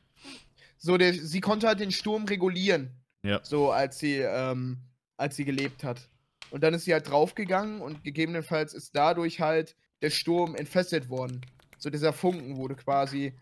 So, 0.79 0.97
der, 0.97 1.13
sie 1.13 1.41
konnte 1.41 1.67
halt 1.67 1.79
den 1.79 1.91
Sturm 1.91 2.25
regulieren. 2.25 2.91
Ja. 3.23 3.41
So, 3.43 3.71
als 3.71 3.99
sie, 3.99 4.15
ähm, 4.15 4.79
als 5.17 5.35
sie 5.35 5.45
gelebt 5.45 5.83
hat. 5.83 6.09
Und 6.51 6.63
dann 6.63 6.73
ist 6.73 6.85
sie 6.85 6.93
halt 6.93 7.09
draufgegangen 7.09 7.81
und 7.81 8.03
gegebenenfalls 8.03 8.73
ist 8.73 8.95
dadurch 8.95 9.39
halt 9.39 9.75
der 10.01 10.09
Sturm 10.09 10.55
entfesselt 10.55 11.09
worden. 11.09 11.41
So 11.77 11.89
dieser 11.89 12.13
Funken 12.13 12.57
wurde 12.57 12.75
quasi 12.75 13.33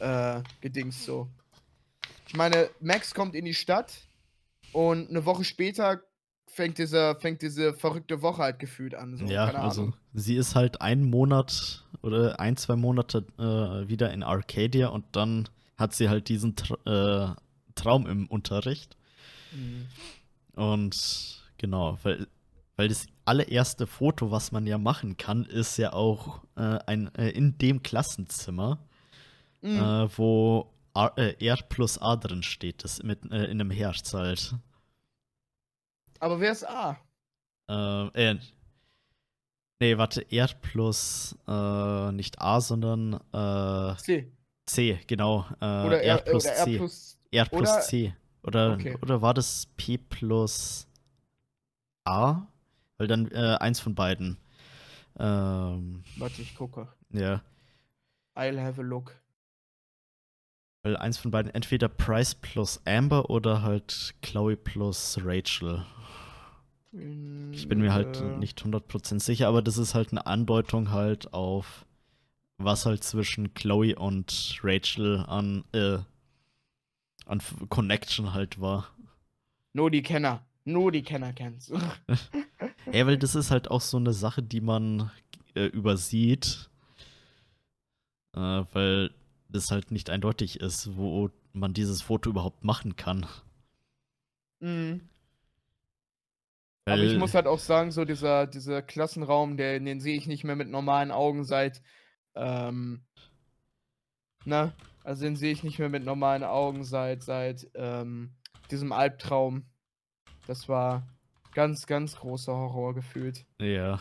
äh, 0.00 0.42
gedingst 0.60 1.04
so. 1.04 1.28
Ich 2.26 2.34
meine, 2.34 2.68
Max 2.80 3.14
kommt 3.14 3.34
in 3.34 3.44
die 3.44 3.54
Stadt 3.54 3.92
und 4.72 5.08
eine 5.08 5.24
Woche 5.24 5.44
später 5.44 6.02
fängt 6.46 6.78
diese, 6.78 7.16
fängt 7.20 7.42
diese 7.42 7.72
verrückte 7.74 8.22
Woche 8.22 8.42
halt 8.42 8.58
gefühlt 8.58 8.94
an. 8.94 9.16
So. 9.16 9.24
Ja, 9.24 9.46
also 9.46 9.92
sie 10.12 10.36
ist 10.36 10.54
halt 10.54 10.80
einen 10.80 11.04
Monat 11.04 11.84
oder 12.02 12.38
ein, 12.40 12.56
zwei 12.56 12.76
Monate 12.76 13.26
äh, 13.38 13.88
wieder 13.88 14.12
in 14.12 14.22
Arcadia 14.22 14.88
und 14.88 15.04
dann 15.12 15.48
hat 15.82 15.94
sie 15.94 16.08
halt 16.08 16.30
diesen 16.30 16.56
Tra 16.56 17.34
äh, 17.34 17.34
Traum 17.74 18.06
im 18.06 18.26
Unterricht. 18.26 18.96
Mhm. 19.52 19.86
Und 20.54 21.42
genau, 21.58 21.98
weil, 22.02 22.26
weil 22.76 22.88
das 22.88 23.06
allererste 23.24 23.86
Foto, 23.86 24.30
was 24.30 24.52
man 24.52 24.66
ja 24.66 24.78
machen 24.78 25.16
kann, 25.16 25.44
ist 25.44 25.76
ja 25.76 25.92
auch 25.92 26.42
äh, 26.56 26.78
ein, 26.86 27.14
äh, 27.14 27.30
in 27.30 27.58
dem 27.58 27.82
Klassenzimmer, 27.82 28.78
mhm. 29.60 29.78
äh, 29.78 30.18
wo 30.18 30.72
R, 30.94 31.12
äh, 31.16 31.46
R, 31.46 31.56
plus 31.68 31.98
A 31.98 32.16
drin 32.16 32.42
steht, 32.42 32.84
das 32.84 33.02
mit 33.02 33.24
äh, 33.30 33.44
in 33.44 33.60
einem 33.60 33.70
Herz 33.70 34.12
halt. 34.12 34.54
Aber 36.20 36.40
wer 36.40 36.52
ist 36.52 36.68
A? 36.68 36.98
Äh, 37.68 38.36
nee, 39.80 39.98
warte, 39.98 40.30
R 40.30 40.50
plus 40.60 41.36
nicht 42.12 42.40
A, 42.40 42.60
sondern 42.60 43.18
C. 43.98 44.30
C, 44.74 45.00
genau. 45.06 45.46
oder 45.60 46.02
R, 46.02 46.16
R 46.16 46.18
plus 46.18 46.44
oder 46.44 46.54
R 46.54 46.64
C. 46.64 46.76
Plus, 46.76 47.18
R 47.30 47.44
plus 47.46 47.70
oder 47.70 47.80
C. 47.80 48.14
Oder, 48.44 48.72
okay. 48.74 48.98
oder 49.02 49.22
war 49.22 49.34
das 49.34 49.66
P 49.76 49.98
plus 49.98 50.88
A? 52.04 52.42
Weil 52.98 53.06
dann 53.06 53.30
äh, 53.30 53.56
eins 53.60 53.80
von 53.80 53.94
beiden. 53.94 54.36
Ähm, 55.18 56.02
Warte, 56.16 56.42
ich 56.42 56.54
gucke. 56.54 56.88
ja. 57.10 57.42
I'll 58.34 58.60
have 58.60 58.80
a 58.80 58.84
look. 58.84 59.20
Weil 60.82 60.96
eins 60.96 61.18
von 61.18 61.30
beiden, 61.30 61.54
entweder 61.54 61.88
Price 61.88 62.34
plus 62.34 62.80
Amber 62.86 63.30
oder 63.30 63.62
halt 63.62 64.14
Chloe 64.22 64.56
plus 64.56 65.18
Rachel. 65.22 65.84
Ich 67.52 67.68
bin 67.68 67.80
mir 67.80 67.92
halt 67.92 68.20
Äh, 68.20 68.36
nicht 68.38 68.60
100% 68.62 69.20
sicher, 69.20 69.48
aber 69.48 69.62
das 69.62 69.78
ist 69.78 69.94
halt 69.94 70.10
eine 70.10 70.26
Andeutung 70.26 70.90
halt 70.90 71.32
auf, 71.32 71.86
was 72.64 72.86
halt 72.86 73.04
zwischen 73.04 73.54
Chloe 73.54 73.94
und 73.94 74.58
Rachel 74.62 75.24
an, 75.26 75.64
äh, 75.72 75.98
an 77.26 77.40
Connection 77.68 78.34
halt 78.34 78.60
war. 78.60 78.88
Nur 79.72 79.90
die 79.90 80.02
Kenner. 80.02 80.44
Nur 80.64 80.92
die 80.92 81.02
Kenner 81.02 81.32
kennen's. 81.32 81.72
Ja, 82.92 83.06
weil 83.06 83.16
das 83.16 83.36
ist 83.36 83.50
halt 83.50 83.70
auch 83.70 83.80
so 83.80 83.96
eine 83.96 84.12
Sache, 84.12 84.42
die 84.42 84.60
man 84.60 85.10
äh, 85.54 85.66
übersieht, 85.66 86.68
äh, 88.34 88.64
weil 88.72 89.14
das 89.48 89.70
halt 89.70 89.92
nicht 89.92 90.10
eindeutig 90.10 90.60
ist, 90.60 90.96
wo 90.96 91.30
man 91.52 91.74
dieses 91.74 92.02
Foto 92.02 92.30
überhaupt 92.30 92.64
machen 92.64 92.96
kann. 92.96 93.26
mhm. 94.60 95.08
Aber 96.84 96.98
ich 97.02 97.16
muss 97.16 97.34
halt 97.34 97.46
auch 97.46 97.60
sagen, 97.60 97.92
so 97.92 98.04
dieser, 98.04 98.48
dieser 98.48 98.82
Klassenraum, 98.82 99.56
der, 99.56 99.78
den 99.78 100.00
sehe 100.00 100.16
ich 100.16 100.26
nicht 100.26 100.42
mehr 100.42 100.56
mit 100.56 100.68
normalen 100.68 101.12
Augen 101.12 101.44
seit, 101.44 101.80
ähm, 102.34 103.04
ne? 104.44 104.72
Also 105.04 105.24
den 105.24 105.36
sehe 105.36 105.52
ich 105.52 105.64
nicht 105.64 105.78
mehr 105.78 105.88
mit 105.88 106.04
normalen 106.04 106.44
Augen 106.44 106.84
seit, 106.84 107.22
seit, 107.22 107.68
ähm, 107.74 108.34
diesem 108.70 108.92
Albtraum. 108.92 109.66
Das 110.46 110.68
war 110.68 111.06
ganz, 111.54 111.86
ganz 111.86 112.16
großer 112.16 112.52
Horror 112.52 112.94
gefühlt. 112.94 113.44
ja, 113.60 114.00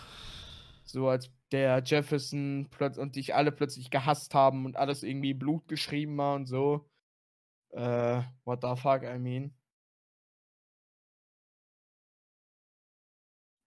So 0.85 1.09
als 1.09 1.29
der 1.51 1.83
Jefferson 1.85 2.69
und 2.97 3.15
dich 3.15 3.35
alle 3.35 3.51
plötzlich 3.51 3.89
gehasst 3.89 4.33
haben 4.33 4.65
und 4.65 4.77
alles 4.77 5.03
irgendwie 5.03 5.33
Blut 5.33 5.67
geschrieben 5.67 6.17
war 6.17 6.35
und 6.35 6.45
so. 6.45 6.87
Äh, 7.71 8.21
what 8.45 8.61
the 8.61 8.75
fuck, 8.75 9.03
I 9.03 9.17
mean. 9.19 9.53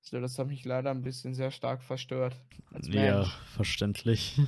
So, 0.05 0.21
das 0.21 0.39
hat 0.39 0.47
mich 0.47 0.65
leider 0.65 0.93
ein 0.93 1.03
bisschen 1.03 1.35
sehr 1.35 1.51
stark 1.51 1.83
verstört. 1.83 2.37
Ja, 2.83 3.25
verständlich. 3.55 4.39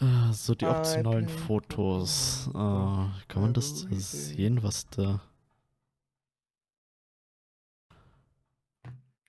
Äh, 0.00 0.32
So, 0.32 0.54
die 0.54 0.68
optionalen 0.68 1.28
Fotos. 1.28 2.48
Äh, 2.54 2.54
Pokémon 2.54 3.12
kann 3.28 3.42
man 3.42 3.52
das 3.52 3.80
sehen, 3.90 4.62
was 4.62 4.88
da. 4.88 5.20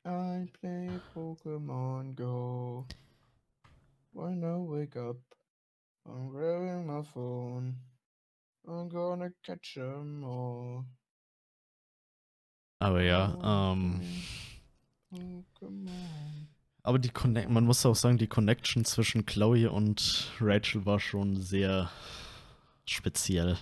I 0.05 0.47
play 0.59 0.99
Pokemon 1.13 2.15
Go. 2.15 2.87
When 4.11 4.43
I 4.43 4.57
wake 4.57 4.97
up, 4.97 5.17
I'm 6.05 6.29
grabbing 6.29 6.87
my 6.87 7.03
phone. 7.03 7.75
I'm 8.67 8.89
gonna 8.89 9.31
catch 9.43 9.77
'em 9.77 10.23
all. 10.23 10.85
Aber 12.79 13.01
ja, 13.01 13.35
Oh, 13.35 13.73
ähm. 13.73 14.01
Pokémon. 15.11 16.47
Aber 16.83 16.99
die 16.99 17.09
Connect 17.09 17.49
man 17.49 17.65
muss 17.65 17.85
auch 17.85 17.95
sagen, 17.95 18.17
die 18.17 18.27
Connection 18.27 18.85
zwischen 18.85 19.25
Chloe 19.25 19.69
und 19.69 20.31
Rachel 20.39 20.85
war 20.85 20.99
schon 20.99 21.41
sehr 21.41 21.89
speziell. 22.85 23.57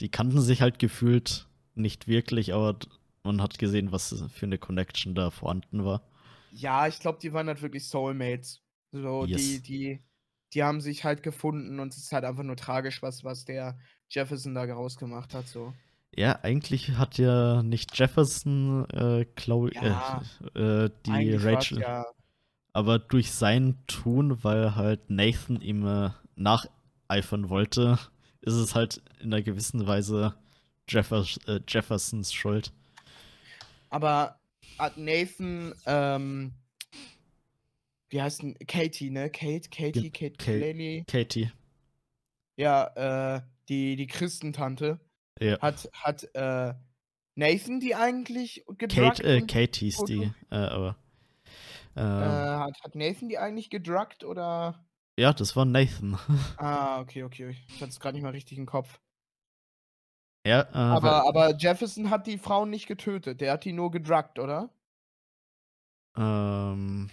Die 0.00 0.08
kannten 0.08 0.40
sich 0.40 0.62
halt 0.62 0.78
gefühlt 0.78 1.46
nicht 1.74 2.08
wirklich, 2.08 2.54
aber 2.54 2.78
man 3.24 3.42
hat 3.42 3.58
gesehen, 3.58 3.92
was 3.92 4.24
für 4.32 4.46
eine 4.46 4.58
Connection 4.58 5.14
da 5.14 5.30
vorhanden 5.30 5.84
war. 5.84 6.02
Ja, 6.50 6.86
ich 6.86 6.98
glaube, 6.98 7.18
die 7.20 7.32
waren 7.32 7.46
halt 7.46 7.62
wirklich 7.62 7.88
Soulmates. 7.88 8.62
So, 8.92 9.26
die, 9.26 9.32
Yes. 9.32 9.62
die, 9.62 10.00
die 10.52 10.62
haben 10.62 10.80
sich 10.80 11.04
halt 11.04 11.22
gefunden 11.22 11.78
und 11.80 11.92
es 11.94 11.98
ist 12.04 12.12
halt 12.12 12.24
einfach 12.24 12.42
nur 12.42 12.56
tragisch, 12.56 13.02
was, 13.02 13.24
was 13.24 13.44
der 13.44 13.78
Jefferson 14.10 14.54
da 14.54 14.64
rausgemacht 14.64 15.34
hat. 15.34 15.48
So. 15.48 15.72
Ja, 16.14 16.38
eigentlich 16.42 16.92
hat 16.92 17.16
ja 17.16 17.62
nicht 17.62 17.98
Jefferson 17.98 18.88
äh, 18.90 19.24
Chloe, 19.36 19.70
Ja, 19.74 20.22
äh, 20.54 20.84
äh, 20.84 20.90
die 21.06 21.34
Rachel, 21.34 21.80
ja. 21.80 22.04
aber 22.74 22.98
durch 22.98 23.32
sein 23.32 23.78
Tun, 23.86 24.44
weil 24.44 24.76
halt 24.76 25.08
Nathan 25.08 25.62
ihm 25.62 25.86
äh, 25.86 26.10
nacheifern 26.36 27.48
wollte, 27.48 27.98
ist 28.42 28.54
es 28.54 28.74
halt 28.74 29.00
in 29.20 29.32
einer 29.32 29.42
gewissen 29.42 29.86
Weise 29.86 30.34
Jeffers, 30.88 31.38
äh, 31.46 31.60
Jeffersons 31.66 32.32
Schuld. 32.32 32.72
Aber 33.88 34.38
hat 34.78 34.98
Nathan, 34.98 35.74
ähm, 35.86 36.52
wie 38.10 38.20
heißt 38.20 38.42
denn, 38.42 38.56
Katie, 38.66 39.10
ne? 39.10 39.30
Kate, 39.30 39.70
Katie, 39.70 40.10
Kate, 40.10 40.36
Kate. 40.36 41.04
Katie. 41.06 41.52
Ja, 42.56 43.36
äh, 43.36 43.42
die, 43.68 43.96
die 43.96 44.06
Christentante. 44.06 45.00
Ja. 45.42 45.58
Hat, 45.60 45.88
hat, 45.94 46.24
äh, 46.34 46.74
Nathan 47.36 47.80
die 47.80 47.94
eigentlich 47.94 48.64
gedruckt? 48.78 49.22
Kate, 49.22 49.24
äh, 49.24 49.42
Kate 49.42 49.78
hieß 49.80 49.96
Foto? 49.96 50.06
die, 50.06 50.34
äh, 50.50 50.56
aber. 50.56 50.96
äh, 51.96 52.00
Äh, 52.00 52.58
hat, 52.58 52.82
hat 52.84 52.94
Nathan 52.94 53.28
die 53.28 53.38
eigentlich 53.38 53.70
gedruckt 53.70 54.24
oder? 54.24 54.86
ja, 55.18 55.32
das 55.32 55.56
war 55.56 55.64
Nathan. 55.64 56.18
Ah, 56.56 57.00
okay, 57.00 57.24
okay. 57.24 57.50
Ich 57.68 57.80
hatte 57.82 57.90
es 57.90 58.00
gerade 58.00 58.14
nicht 58.16 58.22
mal 58.24 58.30
richtig 58.30 58.56
im 58.58 58.64
Kopf. 58.66 59.00
ja, 60.46 60.62
äh, 60.72 60.96
Aber, 60.96 61.26
aber 61.26 61.56
Jefferson 61.56 62.10
hat 62.10 62.26
die 62.28 62.38
Frauen 62.38 62.70
nicht 62.70 62.86
getötet. 62.86 63.40
Der 63.40 63.52
hat 63.52 63.64
die 63.64 63.72
nur 63.72 63.90
gedruckt, 63.90 64.38
oder? 64.38 64.70
ähm, 66.16 67.10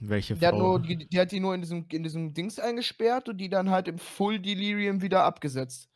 welche 0.00 0.36
Der 0.40 0.48
hat, 0.48 0.54
Frau? 0.54 0.58
nur, 0.58 0.80
die, 0.80 1.08
der 1.08 1.22
hat 1.22 1.32
die 1.32 1.40
nur 1.40 1.54
in 1.54 1.60
diesem, 1.62 1.86
in 1.90 2.02
diesem 2.02 2.34
Dings 2.34 2.58
eingesperrt 2.58 3.28
und 3.28 3.38
die 3.38 3.48
dann 3.48 3.70
halt 3.70 3.88
im 3.88 3.98
Full 3.98 4.40
Delirium 4.40 5.00
wieder 5.02 5.24
abgesetzt. 5.24 5.88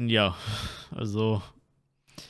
Ja, 0.00 0.36
also, 0.94 1.42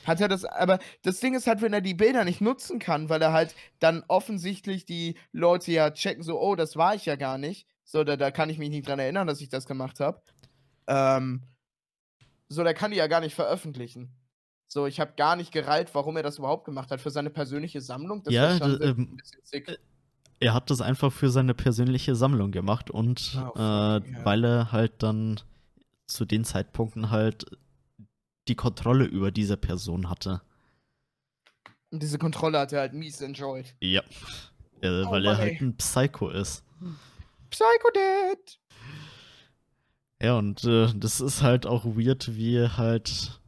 Hat 0.04 0.20
er 0.20 0.28
das, 0.28 0.44
aber 0.44 0.78
das 1.02 1.20
Ding 1.20 1.34
ist 1.34 1.46
halt, 1.46 1.60
wenn 1.60 1.72
er 1.74 1.80
die 1.82 1.94
Bilder 1.94 2.24
nicht 2.24 2.40
nutzen 2.40 2.78
kann, 2.78 3.08
weil 3.10 3.20
er 3.20 3.32
halt 3.32 3.54
dann 3.78 4.04
offensichtlich 4.08 4.86
die 4.86 5.18
Leute 5.32 5.72
ja 5.72 5.90
checken, 5.90 6.22
so, 6.22 6.40
oh, 6.40 6.54
das 6.56 6.76
war 6.76 6.94
ich 6.94 7.04
ja 7.04 7.16
gar 7.16 7.36
nicht. 7.36 7.66
So, 7.84 8.04
da, 8.04 8.16
da 8.16 8.30
kann 8.30 8.48
ich 8.50 8.58
mich 8.58 8.70
nicht 8.70 8.88
dran 8.88 8.98
erinnern, 8.98 9.26
dass 9.26 9.40
ich 9.40 9.48
das 9.50 9.66
gemacht 9.66 10.00
habe. 10.00 10.20
Ähm, 10.86 11.42
so, 12.48 12.64
der 12.64 12.74
kann 12.74 12.90
die 12.90 12.96
ja 12.96 13.06
gar 13.06 13.20
nicht 13.20 13.34
veröffentlichen. 13.34 14.14
So, 14.66 14.86
ich 14.86 15.00
habe 15.00 15.12
gar 15.16 15.36
nicht 15.36 15.52
gereilt, 15.52 15.90
warum 15.94 16.16
er 16.16 16.22
das 16.22 16.38
überhaupt 16.38 16.64
gemacht 16.64 16.90
hat. 16.90 17.00
Für 17.00 17.10
seine 17.10 17.30
persönliche 17.30 17.80
Sammlung, 17.80 18.22
das 18.22 18.34
Ja, 18.34 18.52
ist 18.52 18.58
schon 18.58 18.72
d- 18.72 18.76
sehr- 18.78 18.86
ähm, 18.88 19.18
sick. 19.42 19.78
er 20.40 20.54
hat 20.54 20.70
das 20.70 20.80
einfach 20.80 21.12
für 21.12 21.30
seine 21.30 21.54
persönliche 21.54 22.14
Sammlung 22.14 22.50
gemacht 22.50 22.90
und 22.90 23.38
Oh, 23.54 23.58
äh, 23.58 24.24
weil 24.24 24.44
er 24.44 24.72
halt 24.72 25.02
dann 25.02 25.40
zu 26.08 26.24
den 26.24 26.44
Zeitpunkten 26.44 27.10
halt 27.10 27.44
die 28.48 28.56
Kontrolle 28.56 29.04
über 29.04 29.30
diese 29.30 29.56
Person 29.56 30.08
hatte. 30.08 30.42
Und 31.90 32.02
diese 32.02 32.18
Kontrolle 32.18 32.58
hat 32.58 32.72
er 32.72 32.80
halt 32.80 32.94
mies 32.94 33.20
enjoyed. 33.20 33.74
Ja. 33.80 34.02
Äh, 34.80 35.04
Oh 35.04 35.10
weil 35.10 35.26
er 35.26 35.38
halt 35.38 35.60
ein 35.60 35.76
Psycho 35.76 36.30
ist. 36.30 36.64
Psychodad! 37.50 38.58
Ja, 40.20 40.36
und 40.36 40.64
äh, 40.64 40.92
das 40.94 41.20
ist 41.20 41.42
halt 41.42 41.66
auch 41.66 41.84
weird, 41.84 42.34
wie 42.36 42.66
halt 42.66 43.40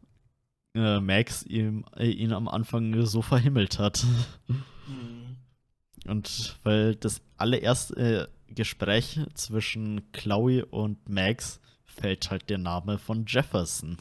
äh, 0.75 1.01
Max 1.01 1.43
ihm, 1.43 1.85
äh, 1.97 2.09
ihn 2.09 2.33
am 2.33 2.49
Anfang 2.49 3.05
so 3.07 3.23
verhimmelt 3.23 3.79
hat. 3.79 4.05
Hm. 4.47 5.37
Und 6.07 6.57
weil 6.63 6.95
das 6.97 7.21
allererste 7.37 8.29
äh, 8.49 8.55
Gespräch 8.55 9.21
zwischen 9.35 10.11
Chloe 10.13 10.65
und 10.65 11.09
Max 11.09 11.61
fällt 12.01 12.31
halt 12.31 12.49
der 12.51 12.59
Name 12.59 12.99
von 12.99 13.25
Jefferson. 13.27 13.99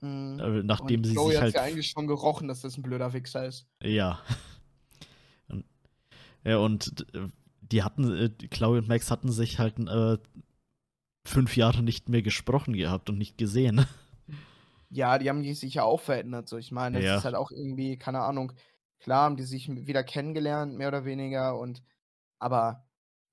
Hm. 0.00 0.38
Äh, 0.38 0.62
nachdem 0.62 1.00
und 1.00 1.04
sie 1.04 1.12
Chloe 1.12 1.28
sich 1.28 1.36
hat 1.36 1.42
halt. 1.44 1.54
ja 1.54 1.62
eigentlich 1.62 1.88
schon 1.88 2.06
gerochen, 2.06 2.48
dass 2.48 2.60
das 2.60 2.76
ein 2.76 2.82
blöder 2.82 3.12
Wichser 3.12 3.46
ist. 3.46 3.66
Ja. 3.82 4.20
Und, 5.48 5.64
ja, 6.44 6.56
und 6.58 7.06
die 7.62 7.82
hatten, 7.82 8.14
äh, 8.14 8.28
Chloe 8.48 8.78
und 8.78 8.88
Max 8.88 9.10
hatten 9.10 9.32
sich 9.32 9.58
halt 9.58 9.78
äh, 9.78 10.18
fünf 11.26 11.56
Jahre 11.56 11.82
nicht 11.82 12.08
mehr 12.08 12.22
gesprochen 12.22 12.74
gehabt 12.74 13.08
und 13.10 13.18
nicht 13.18 13.38
gesehen. 13.38 13.86
Ja, 14.90 15.18
die 15.18 15.28
haben 15.28 15.42
sich 15.54 15.74
ja 15.74 15.82
auch 15.82 16.00
verändert. 16.00 16.48
So, 16.48 16.56
ich 16.56 16.70
meine, 16.70 16.98
das 16.98 17.04
Ja. 17.04 17.16
ist 17.16 17.24
halt 17.24 17.34
auch 17.34 17.50
irgendwie, 17.50 17.98
keine 17.98 18.20
Ahnung, 18.20 18.52
klar 19.00 19.24
haben 19.24 19.36
die 19.36 19.42
sich 19.42 19.68
wieder 19.68 20.04
kennengelernt, 20.04 20.76
mehr 20.76 20.86
oder 20.86 21.04
weniger, 21.04 21.58
und 21.58 21.82
aber 22.38 22.84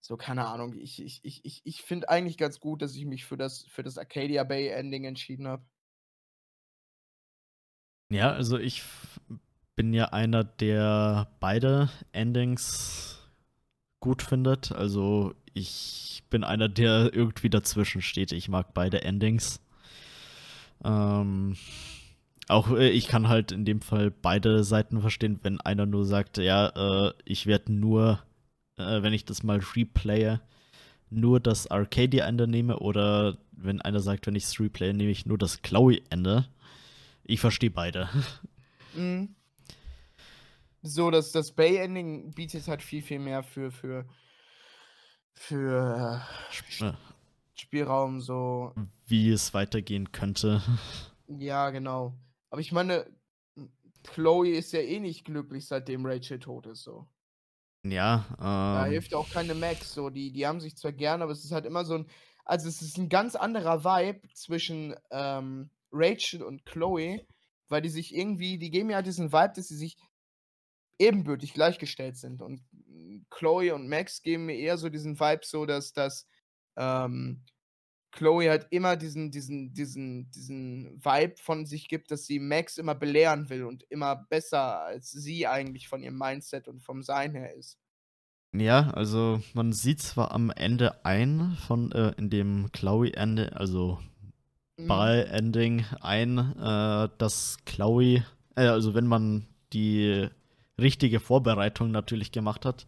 so, 0.01 0.17
keine 0.17 0.47
Ahnung, 0.47 0.73
ich, 0.79 1.01
ich, 1.01 1.21
ich, 1.23 1.45
ich, 1.45 1.61
ich 1.65 1.81
finde 1.83 2.09
eigentlich 2.09 2.37
ganz 2.37 2.59
gut, 2.59 2.81
dass 2.81 2.95
ich 2.95 3.05
mich 3.05 3.25
für 3.25 3.37
das, 3.37 3.65
für 3.69 3.83
das 3.83 3.97
Arcadia 3.97 4.43
Bay 4.43 4.67
Ending 4.69 5.05
entschieden 5.05 5.47
habe. 5.47 5.63
Ja, 8.09 8.31
also 8.31 8.57
ich 8.57 8.83
bin 9.75 9.93
ja 9.93 10.07
einer, 10.09 10.43
der 10.43 11.27
beide 11.39 11.89
Endings 12.11 13.19
gut 13.99 14.21
findet. 14.21 14.71
Also 14.73 15.33
ich 15.53 16.23
bin 16.29 16.43
einer, 16.43 16.69
der 16.69 17.13
irgendwie 17.13 17.49
dazwischen 17.49 18.01
steht. 18.01 18.31
Ich 18.33 18.49
mag 18.49 18.73
beide 18.73 19.03
Endings. 19.03 19.61
Ähm, 20.83 21.55
Auch 22.47 22.69
äh, 22.71 22.89
ich 22.89 23.07
kann 23.07 23.27
halt 23.29 23.51
in 23.51 23.65
dem 23.65 23.81
Fall 23.81 24.11
beide 24.11 24.63
Seiten 24.63 25.01
verstehen, 25.01 25.39
wenn 25.43 25.61
einer 25.61 25.85
nur 25.85 26.05
sagt, 26.05 26.37
ja, 26.37 27.07
äh, 27.09 27.13
ich 27.25 27.47
werde 27.47 27.73
nur, 27.73 28.23
äh, 28.77 29.01
wenn 29.01 29.13
ich 29.13 29.25
das 29.25 29.43
mal 29.43 29.59
replaye, 29.75 30.39
nur 31.09 31.39
das 31.39 31.69
Arcadia-Ende 31.69 32.47
nehme 32.47 32.79
oder 32.79 33.37
wenn 33.51 33.81
einer 33.81 33.99
sagt, 33.99 34.27
wenn 34.27 34.35
ich 34.35 34.45
es 34.45 34.59
replaye, 34.59 34.93
nehme 34.93 35.11
ich 35.11 35.25
nur 35.25 35.37
das 35.37 35.61
Chloe-Ende. 35.61 36.47
Ich 37.23 37.39
verstehe 37.39 37.71
beide. 37.71 38.09
Mhm. 38.95 39.35
So, 40.81 41.11
dass 41.11 41.31
das 41.31 41.51
Bay-Ending 41.51 42.31
bietet 42.31 42.67
halt 42.67 42.81
viel, 42.81 43.01
viel 43.01 43.19
mehr 43.19 43.43
für, 43.43 43.71
für, 43.71 44.05
für 45.33 46.25
äh, 46.59 46.93
Spielraum, 47.53 48.19
so. 48.19 48.73
Wie 49.05 49.29
es 49.29 49.53
weitergehen 49.53 50.11
könnte. 50.11 50.61
Ja, 51.27 51.69
genau. 51.69 52.17
Aber 52.49 52.61
ich 52.61 52.71
meine, 52.71 53.05
Chloe 54.03 54.49
ist 54.49 54.73
ja 54.73 54.79
eh 54.79 54.99
nicht 54.99 55.25
glücklich, 55.25 55.67
seitdem 55.67 56.05
Rachel 56.05 56.39
tot 56.39 56.65
ist, 56.65 56.83
so. 56.83 57.07
Ja, 57.83 58.25
ähm. 58.31 58.35
Da 58.37 58.85
hilft 58.85 59.13
auch 59.13 59.29
keine 59.29 59.55
Max, 59.55 59.93
so. 59.93 60.09
Die, 60.09 60.31
die 60.31 60.45
haben 60.45 60.59
sich 60.59 60.75
zwar 60.77 60.91
gern, 60.91 61.21
aber 61.21 61.31
es 61.31 61.43
ist 61.43 61.51
halt 61.51 61.65
immer 61.65 61.85
so 61.85 61.95
ein. 61.95 62.07
Also, 62.45 62.67
es 62.67 62.81
ist 62.81 62.97
ein 62.97 63.09
ganz 63.09 63.35
anderer 63.35 63.83
Vibe 63.83 64.27
zwischen 64.33 64.95
ähm, 65.11 65.69
Rachel 65.91 66.43
und 66.43 66.65
Chloe, 66.65 67.25
weil 67.69 67.81
die 67.81 67.89
sich 67.89 68.15
irgendwie, 68.15 68.57
die 68.57 68.71
geben 68.71 68.89
ja 68.89 69.01
diesen 69.01 69.31
Vibe, 69.31 69.53
dass 69.55 69.67
sie 69.67 69.77
sich 69.77 69.97
ebenbürtig 70.99 71.53
gleichgestellt 71.53 72.17
sind. 72.17 72.41
Und 72.41 72.61
Chloe 73.29 73.73
und 73.73 73.87
Max 73.87 74.21
geben 74.21 74.45
mir 74.45 74.57
eher 74.57 74.77
so 74.77 74.89
diesen 74.89 75.19
Vibe, 75.19 75.41
so 75.43 75.65
dass, 75.65 75.93
dass 75.93 76.27
ähm, 76.77 77.43
Chloe 78.11 78.49
halt 78.49 78.67
immer 78.71 78.97
diesen, 78.97 79.31
diesen, 79.31 79.73
diesen, 79.73 80.29
diesen 80.31 81.03
Vibe 81.03 81.35
von 81.37 81.65
sich 81.65 81.87
gibt, 81.87 82.11
dass 82.11 82.25
sie 82.25 82.39
Max 82.39 82.77
immer 82.77 82.95
belehren 82.95 83.49
will 83.49 83.63
und 83.63 83.83
immer 83.89 84.15
besser 84.29 84.81
als 84.81 85.11
sie 85.11 85.47
eigentlich 85.47 85.87
von 85.87 86.03
ihrem 86.03 86.17
Mindset 86.17 86.67
und 86.67 86.83
vom 86.83 87.01
Sein 87.03 87.33
her 87.33 87.55
ist. 87.55 87.77
Ja, 88.53 88.89
also 88.91 89.41
man 89.53 89.71
sieht 89.71 90.01
zwar 90.01 90.31
am 90.31 90.49
Ende 90.49 91.05
ein 91.05 91.55
von 91.67 91.91
äh, 91.93 92.13
in 92.17 92.29
dem 92.29 92.69
Chloe-Ende, 92.73 93.55
also 93.55 93.99
mhm. 94.77 94.87
Ball-Ending 94.87 95.85
ein, 96.01 96.37
äh, 96.37 97.09
dass 97.17 97.59
Chloe, 97.65 98.25
äh, 98.55 98.65
also 98.65 98.93
wenn 98.93 99.07
man 99.07 99.47
die 99.71 100.27
richtige 100.77 101.21
Vorbereitung 101.21 101.91
natürlich 101.91 102.33
gemacht 102.33 102.65
hat, 102.65 102.87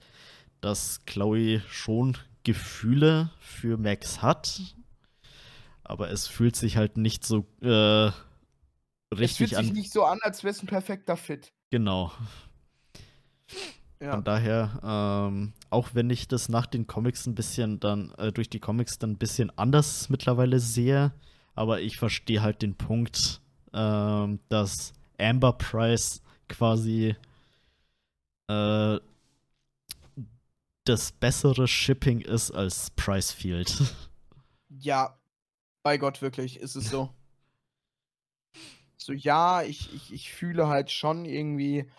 dass 0.59 1.05
Chloe 1.05 1.61
schon 1.69 2.17
Gefühle 2.43 3.31
für 3.39 3.77
Max 3.77 4.21
hat, 4.21 4.75
aber 5.83 6.09
es 6.11 6.27
fühlt 6.27 6.55
sich 6.55 6.77
halt 6.77 6.97
nicht 6.97 7.25
so 7.25 7.45
äh, 7.61 7.67
richtig 7.67 8.13
an. 9.11 9.23
Es 9.23 9.37
fühlt 9.37 9.49
sich 9.49 9.57
an. 9.57 9.65
nicht 9.67 9.91
so 9.91 10.03
an, 10.05 10.19
als 10.21 10.43
wäre 10.43 10.51
es 10.51 10.61
ein 10.61 10.67
perfekter 10.67 11.17
Fit. 11.17 11.53
Genau. 11.69 12.11
Ja. 14.01 14.11
Von 14.11 14.23
daher, 14.23 14.79
ähm, 14.83 15.53
auch 15.69 15.89
wenn 15.93 16.09
ich 16.09 16.27
das 16.27 16.49
nach 16.49 16.65
den 16.65 16.87
Comics 16.87 17.25
ein 17.25 17.35
bisschen 17.35 17.79
dann, 17.79 18.11
äh, 18.17 18.31
durch 18.31 18.49
die 18.49 18.59
Comics 18.59 18.99
dann 18.99 19.11
ein 19.11 19.17
bisschen 19.17 19.49
anders 19.57 20.09
mittlerweile 20.09 20.59
sehe, 20.59 21.13
aber 21.55 21.79
ich 21.79 21.97
verstehe 21.97 22.41
halt 22.41 22.61
den 22.61 22.75
Punkt, 22.75 23.41
ähm, 23.73 24.39
dass 24.49 24.93
Amber 25.17 25.53
Price 25.53 26.21
quasi 26.49 27.15
äh, 28.49 28.99
das 30.83 31.11
bessere 31.13 31.67
Shipping 31.67 32.19
ist 32.19 32.51
als 32.51 32.91
Pricefield. 32.91 33.81
Ja, 34.79 35.15
bei 35.83 35.97
Gott 35.97 36.21
wirklich, 36.21 36.59
ist 36.59 36.75
es 36.75 36.89
so. 36.89 37.13
so, 38.97 39.13
ja, 39.13 39.61
ich, 39.61 39.93
ich, 39.93 40.13
ich 40.13 40.33
fühle 40.33 40.67
halt 40.67 40.89
schon 40.89 41.25
irgendwie, 41.25 41.89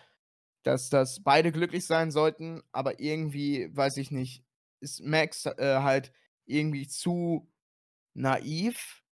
dass, 0.63 0.89
dass 0.89 1.23
beide 1.23 1.51
glücklich 1.51 1.85
sein 1.85 2.11
sollten, 2.11 2.61
aber 2.71 2.99
irgendwie, 2.99 3.69
weiß 3.75 3.97
ich 3.97 4.11
nicht, 4.11 4.43
ist 4.79 5.01
Max 5.03 5.45
äh, 5.45 5.79
halt 5.81 6.11
irgendwie 6.45 6.87
zu 6.87 7.47
naiv, 8.13 9.03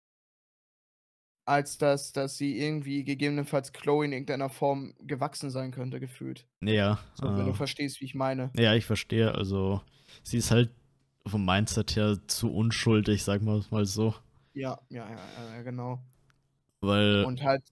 als 1.45 1.77
dass, 1.77 2.13
dass 2.13 2.37
sie 2.37 2.57
irgendwie 2.57 3.03
gegebenenfalls 3.03 3.73
Chloe 3.73 4.05
in 4.05 4.13
irgendeiner 4.13 4.49
Form 4.49 4.93
gewachsen 4.99 5.49
sein 5.49 5.71
könnte, 5.71 5.99
gefühlt. 5.99 6.47
Ja. 6.61 6.99
So, 7.15 7.27
äh, 7.27 7.37
wenn 7.37 7.45
du 7.45 7.53
verstehst, 7.53 8.01
wie 8.01 8.05
ich 8.05 8.15
meine. 8.15 8.51
Ja, 8.57 8.73
ich 8.75 8.85
verstehe. 8.85 9.33
Also, 9.35 9.81
sie 10.23 10.37
ist 10.37 10.51
halt 10.51 10.71
vom 11.25 11.45
Mindset 11.45 11.95
her 11.95 12.17
zu 12.27 12.51
unschuldig, 12.51 13.23
sagen 13.23 13.45
wir 13.45 13.63
mal 13.71 13.85
so. 13.85 14.15
Ja, 14.53 14.79
ja, 14.89 15.09
ja, 15.09 15.61
genau. 15.63 15.99
Weil. 16.81 17.23
Und 17.25 17.43
halt, 17.43 17.63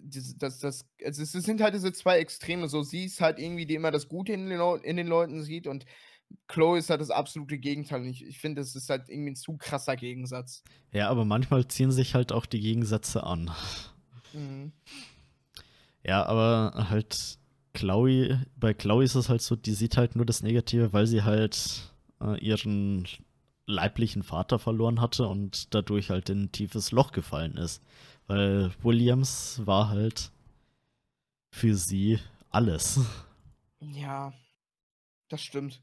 das, 0.00 0.36
das, 0.36 0.58
das, 0.58 0.86
also 1.04 1.22
es 1.22 1.32
sind 1.32 1.60
halt 1.60 1.74
diese 1.74 1.92
zwei 1.92 2.18
Extreme. 2.18 2.68
So, 2.68 2.82
sie 2.82 3.04
ist 3.04 3.20
halt 3.20 3.38
irgendwie, 3.38 3.66
die 3.66 3.74
immer 3.74 3.90
das 3.90 4.08
Gute 4.08 4.32
in 4.32 4.48
den, 4.48 4.60
in 4.82 4.96
den 4.96 5.06
Leuten 5.06 5.42
sieht 5.42 5.66
und 5.66 5.84
Chloe 6.46 6.78
ist 6.78 6.90
halt 6.90 7.00
das 7.00 7.10
absolute 7.10 7.58
Gegenteil. 7.58 8.06
Ich, 8.06 8.24
ich 8.24 8.38
finde, 8.38 8.60
es 8.60 8.74
ist 8.74 8.90
halt 8.90 9.08
irgendwie 9.08 9.30
ein 9.30 9.36
zu 9.36 9.56
krasser 9.56 9.96
Gegensatz. 9.96 10.62
Ja, 10.92 11.08
aber 11.08 11.24
manchmal 11.24 11.66
ziehen 11.68 11.90
sich 11.90 12.14
halt 12.14 12.32
auch 12.32 12.46
die 12.46 12.60
Gegensätze 12.60 13.24
an. 13.24 13.50
Mhm. 14.32 14.72
Ja, 16.04 16.24
aber 16.26 16.88
halt 16.90 17.38
Chloe, 17.74 18.46
bei 18.56 18.74
Chloe 18.74 19.04
ist 19.04 19.14
es 19.14 19.28
halt 19.28 19.42
so, 19.42 19.56
die 19.56 19.72
sieht 19.72 19.96
halt 19.96 20.16
nur 20.16 20.26
das 20.26 20.42
Negative, 20.42 20.92
weil 20.92 21.06
sie 21.06 21.22
halt 21.22 21.92
äh, 22.20 22.38
ihren 22.38 23.06
leiblichen 23.68 24.22
Vater 24.22 24.58
verloren 24.58 25.00
hatte 25.00 25.28
und 25.28 25.74
dadurch 25.74 26.10
halt 26.10 26.30
in 26.30 26.44
ein 26.44 26.52
tiefes 26.52 26.90
Loch 26.90 27.12
gefallen 27.12 27.56
ist. 27.56 27.82
Weil 28.26 28.72
Williams 28.82 29.60
war 29.64 29.90
halt 29.90 30.32
für 31.50 31.74
sie 31.74 32.18
alles. 32.50 33.00
Ja, 33.80 34.32
das 35.28 35.42
stimmt. 35.42 35.82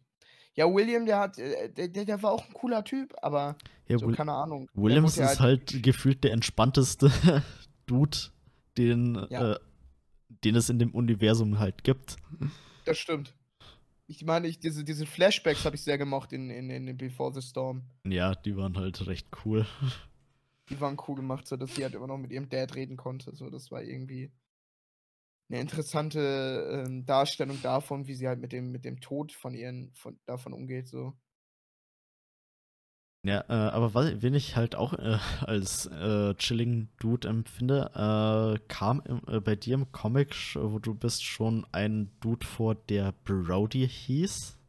Ja, 0.55 0.73
William, 0.73 1.05
der 1.05 1.19
hat, 1.19 1.37
äh, 1.37 1.69
der, 1.69 2.05
der 2.05 2.23
war 2.23 2.31
auch 2.31 2.45
ein 2.45 2.53
cooler 2.53 2.83
Typ, 2.83 3.13
aber 3.21 3.55
ja, 3.87 3.99
so, 3.99 4.07
keine 4.07 4.33
Ahnung. 4.33 4.69
Williams 4.73 5.17
ist 5.17 5.39
halt, 5.39 5.71
halt 5.71 5.83
gefühlt 5.83 6.23
der 6.23 6.31
entspannteste 6.31 7.11
Dude, 7.85 8.17
den, 8.77 9.27
ja. 9.29 9.53
äh, 9.53 9.59
den 10.43 10.55
es 10.55 10.69
in 10.69 10.79
dem 10.79 10.91
Universum 10.91 11.59
halt 11.59 11.83
gibt. 11.83 12.15
Das 12.85 12.97
stimmt. 12.97 13.34
Ich 14.07 14.23
meine, 14.23 14.47
ich, 14.47 14.59
diese, 14.59 14.83
diese 14.83 15.05
Flashbacks 15.05 15.65
habe 15.65 15.75
ich 15.75 15.81
sehr 15.81 15.97
gemocht 15.97 16.31
in, 16.31 16.49
in, 16.49 16.69
in 16.69 16.97
Before 16.97 17.33
the 17.33 17.41
Storm. 17.41 17.83
Ja, 18.05 18.35
die 18.35 18.55
waren 18.55 18.77
halt 18.77 19.07
recht 19.07 19.27
cool. 19.45 19.65
Die 20.69 20.81
waren 20.81 20.97
cool 21.07 21.15
gemacht, 21.15 21.45
so 21.45 21.57
dass 21.57 21.75
sie 21.75 21.83
halt 21.83 21.93
immer 21.93 22.07
noch 22.07 22.17
mit 22.17 22.31
ihrem 22.31 22.49
Dad 22.49 22.73
reden 22.73 22.97
konnte. 22.97 23.35
So, 23.35 23.51
das 23.51 23.69
war 23.69 23.83
irgendwie 23.83 24.31
eine 25.47 25.61
interessante 25.61 26.85
äh, 26.87 27.03
Darstellung 27.05 27.61
davon, 27.61 28.07
wie 28.07 28.15
sie 28.15 28.27
halt 28.27 28.39
mit 28.39 28.51
dem, 28.51 28.71
mit 28.71 28.83
dem 28.83 28.99
Tod 28.99 29.31
von 29.31 29.53
ihren, 29.53 29.93
von, 29.93 30.19
davon 30.25 30.53
umgeht, 30.53 30.87
so. 30.87 31.15
Ja, 33.25 33.43
äh, 33.49 33.53
aber 33.53 33.95
was, 33.95 34.21
wen 34.21 34.35
ich 34.35 34.55
halt 34.55 34.75
auch 34.75 34.93
äh, 34.93 35.17
als 35.47 35.87
äh, 35.87 36.35
chilling 36.35 36.89
Dude 36.99 37.27
empfinde, 37.27 37.89
äh, 37.95 38.59
kam 38.67 39.01
im, 39.03 39.21
äh, 39.27 39.39
bei 39.39 39.55
dir 39.55 39.73
im 39.73 39.91
Comic, 39.91 40.35
wo 40.53 40.77
du 40.77 40.93
bist, 40.93 41.23
schon 41.23 41.65
ein 41.71 42.11
Dude 42.19 42.45
vor, 42.45 42.75
der 42.75 43.13
Brody 43.23 43.87
hieß. 43.87 44.59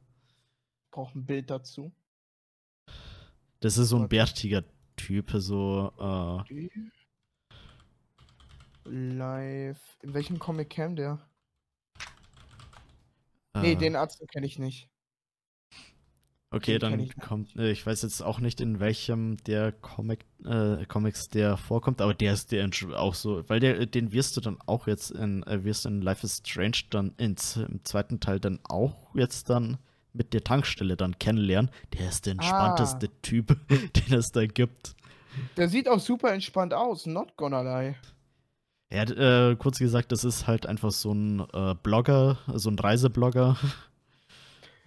Braucht 0.91 1.15
ein 1.15 1.27
Bild 1.27 1.51
dazu. 1.51 1.93
Das 3.61 3.77
ist 3.77 3.91
so 3.91 3.99
ein 3.99 4.09
bärtiger 4.09 4.65
Typ, 4.97 5.33
so. 5.35 5.93
Äh, 6.49 6.69
Live. 8.85 9.99
In 10.01 10.15
welchem 10.15 10.39
Comic 10.39 10.71
kam 10.71 10.97
der? 10.97 11.19
Nee, 13.55 13.75
den 13.75 13.97
Arzt 13.97 14.27
kenne 14.29 14.47
ich 14.47 14.59
nicht. 14.59 14.89
Okay, 16.51 16.79
dann 16.79 17.01
ich 17.01 17.17
kommt, 17.17 17.57
äh, 17.57 17.73
ich 17.73 17.85
weiß 17.85 18.03
jetzt 18.03 18.23
auch 18.23 18.39
nicht, 18.39 18.61
in 18.61 18.79
welchem 18.79 19.37
der 19.45 19.73
Comic, 19.73 20.25
äh, 20.45 20.87
Comics 20.87 21.29
der 21.29 21.57
vorkommt, 21.57 22.01
aber 22.01 22.15
der 22.15 22.33
ist 22.33 22.53
der 22.53 22.71
auch 22.95 23.15
so, 23.15 23.49
weil 23.49 23.59
der, 23.59 23.87
den 23.87 24.13
wirst 24.13 24.37
du 24.37 24.41
dann 24.41 24.59
auch 24.65 24.87
jetzt 24.87 25.11
in, 25.11 25.43
äh, 25.43 25.65
wirst 25.65 25.87
in 25.87 26.03
Life 26.03 26.25
is 26.25 26.43
Strange 26.47 26.79
dann 26.91 27.15
ins, 27.17 27.57
im 27.57 27.85
zweiten 27.85 28.21
Teil 28.21 28.39
dann 28.39 28.61
auch 28.69 29.15
jetzt 29.15 29.51
dann 29.51 29.79
mit 30.13 30.33
der 30.33 30.45
Tankstelle 30.45 30.97
dann 30.97 31.19
kennenlernen. 31.19 31.71
Der 31.99 32.09
ist 32.09 32.27
der 32.27 32.33
entspannteste 32.33 33.09
ah. 33.09 33.19
Typ, 33.23 33.57
den 33.69 34.15
es 34.15 34.31
da 34.31 34.47
gibt. 34.47 34.95
Der 35.57 35.69
sieht 35.69 35.89
auch 35.89 36.01
super 36.01 36.33
entspannt 36.33 36.73
aus, 36.73 37.07
not 37.07 37.37
gonna 37.37 37.61
lie. 37.61 37.97
Ja, 38.93 39.03
äh, 39.03 39.57
kurz 39.57 39.79
gesagt, 39.79 40.13
das 40.13 40.23
ist 40.23 40.47
halt 40.47 40.65
einfach 40.67 40.93
so 40.93 41.13
ein 41.13 41.41
äh, 41.53 41.75
Blogger, 41.83 42.39
so 42.55 42.71
ein 42.71 42.79
Reiseblogger. 42.79 43.57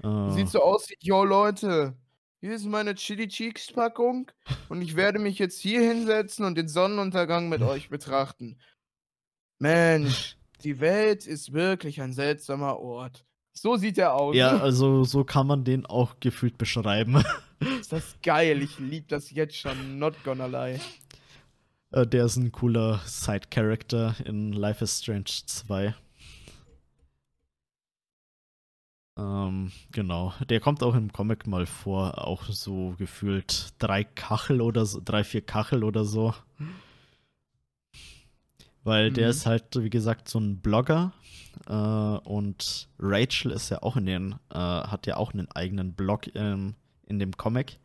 Äh. 0.03 0.31
Sieht 0.31 0.49
so 0.49 0.61
aus 0.61 0.89
wie, 0.89 0.97
yo 0.99 1.23
Leute, 1.23 1.95
hier 2.41 2.53
ist 2.53 2.65
meine 2.65 2.95
Chili 2.95 3.27
Cheeks 3.27 3.71
Packung 3.73 4.31
und 4.69 4.81
ich 4.81 4.95
werde 4.95 5.19
mich 5.19 5.39
jetzt 5.39 5.59
hier 5.59 5.81
hinsetzen 5.81 6.45
und 6.45 6.57
den 6.57 6.67
Sonnenuntergang 6.67 7.49
mit 7.49 7.61
euch 7.61 7.89
betrachten. 7.89 8.57
Mensch, 9.59 10.37
die 10.63 10.79
Welt 10.79 11.27
ist 11.27 11.51
wirklich 11.51 12.01
ein 12.01 12.13
seltsamer 12.13 12.79
Ort. 12.79 13.25
So 13.51 13.75
sieht 13.75 13.97
er 13.97 14.13
aus. 14.13 14.35
Ja, 14.35 14.57
also 14.61 15.03
so 15.03 15.25
kann 15.25 15.47
man 15.47 15.65
den 15.65 15.85
auch 15.85 16.15
gefühlt 16.21 16.57
beschreiben. 16.57 17.21
Ist 17.79 17.91
das 17.91 18.15
geil, 18.23 18.61
ich 18.61 18.79
liebe 18.79 19.07
das 19.09 19.31
jetzt 19.31 19.57
schon, 19.57 19.99
not 19.99 20.15
gonna 20.23 20.45
lie. 20.45 20.79
Äh, 21.91 22.07
der 22.07 22.25
ist 22.25 22.37
ein 22.37 22.53
cooler 22.53 23.01
Side-Character 23.05 24.15
in 24.23 24.53
Life 24.53 24.83
is 24.83 24.99
Strange 24.99 25.25
2. 25.45 25.93
Ähm, 29.19 29.71
genau. 29.91 30.33
Der 30.47 30.59
kommt 30.59 30.81
auch 30.81 30.95
im 30.95 31.11
Comic 31.11 31.45
mal 31.45 31.65
vor, 31.65 32.25
auch 32.25 32.45
so 32.45 32.95
gefühlt 32.97 33.73
drei 33.77 34.03
Kachel 34.03 34.61
oder 34.61 34.85
so, 34.85 35.01
drei, 35.03 35.23
vier 35.23 35.41
Kachel 35.41 35.83
oder 35.83 36.05
so. 36.05 36.33
Weil 38.83 39.09
mhm. 39.09 39.13
der 39.15 39.29
ist 39.29 39.45
halt, 39.45 39.65
wie 39.75 39.89
gesagt, 39.89 40.29
so 40.29 40.39
ein 40.39 40.61
Blogger. 40.61 41.11
Äh, 41.67 41.73
und 41.73 42.87
Rachel 42.97 43.51
ist 43.51 43.69
ja 43.69 43.83
auch 43.83 43.97
in 43.97 44.05
den, 44.05 44.33
äh, 44.51 44.57
hat 44.57 45.05
ja 45.05 45.17
auch 45.17 45.33
einen 45.33 45.51
eigenen 45.51 45.93
Blog 45.93 46.33
ähm, 46.35 46.75
in 47.07 47.19
dem 47.19 47.35
Comic. 47.35 47.77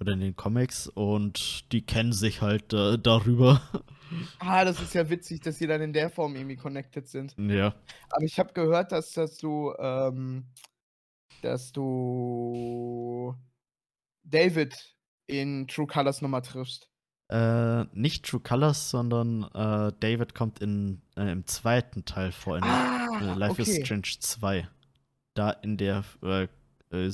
Oder 0.00 0.12
in 0.12 0.20
den 0.20 0.36
Comics. 0.36 0.86
Und 0.88 1.72
die 1.72 1.82
kennen 1.82 2.12
sich 2.12 2.42
halt 2.42 2.72
äh, 2.74 2.98
darüber. 2.98 3.62
Ah, 4.38 4.64
das 4.64 4.80
ist 4.80 4.94
ja 4.94 5.08
witzig, 5.08 5.40
dass 5.40 5.58
sie 5.58 5.66
dann 5.66 5.80
in 5.80 5.92
der 5.92 6.10
Form 6.10 6.36
irgendwie 6.36 6.56
connected 6.56 7.08
sind. 7.08 7.34
Ja. 7.38 7.74
Aber 8.10 8.24
ich 8.24 8.38
habe 8.38 8.52
gehört, 8.52 8.92
dass, 8.92 9.12
dass 9.12 9.36
du, 9.38 9.74
ähm, 9.78 10.44
dass 11.42 11.72
du 11.72 13.34
David 14.24 14.96
in 15.26 15.66
True 15.68 15.86
Colors 15.86 16.22
nochmal 16.22 16.42
triffst. 16.42 16.88
Äh, 17.28 17.84
nicht 17.92 18.26
True 18.26 18.40
Colors, 18.40 18.90
sondern 18.90 19.44
äh, 19.54 19.92
David 20.00 20.34
kommt 20.34 20.60
in, 20.60 21.00
äh, 21.16 21.32
im 21.32 21.46
zweiten 21.46 22.04
Teil 22.04 22.30
vor, 22.32 22.58
in 22.58 22.64
ah, 22.64 23.20
äh, 23.20 23.34
Life 23.38 23.52
okay. 23.52 23.62
is 23.62 23.86
Strange 23.86 24.18
2. 24.18 24.68
Da 25.34 25.50
in 25.50 25.78
der 25.78 26.04
äh, 26.22 26.48
äh, 26.90 27.10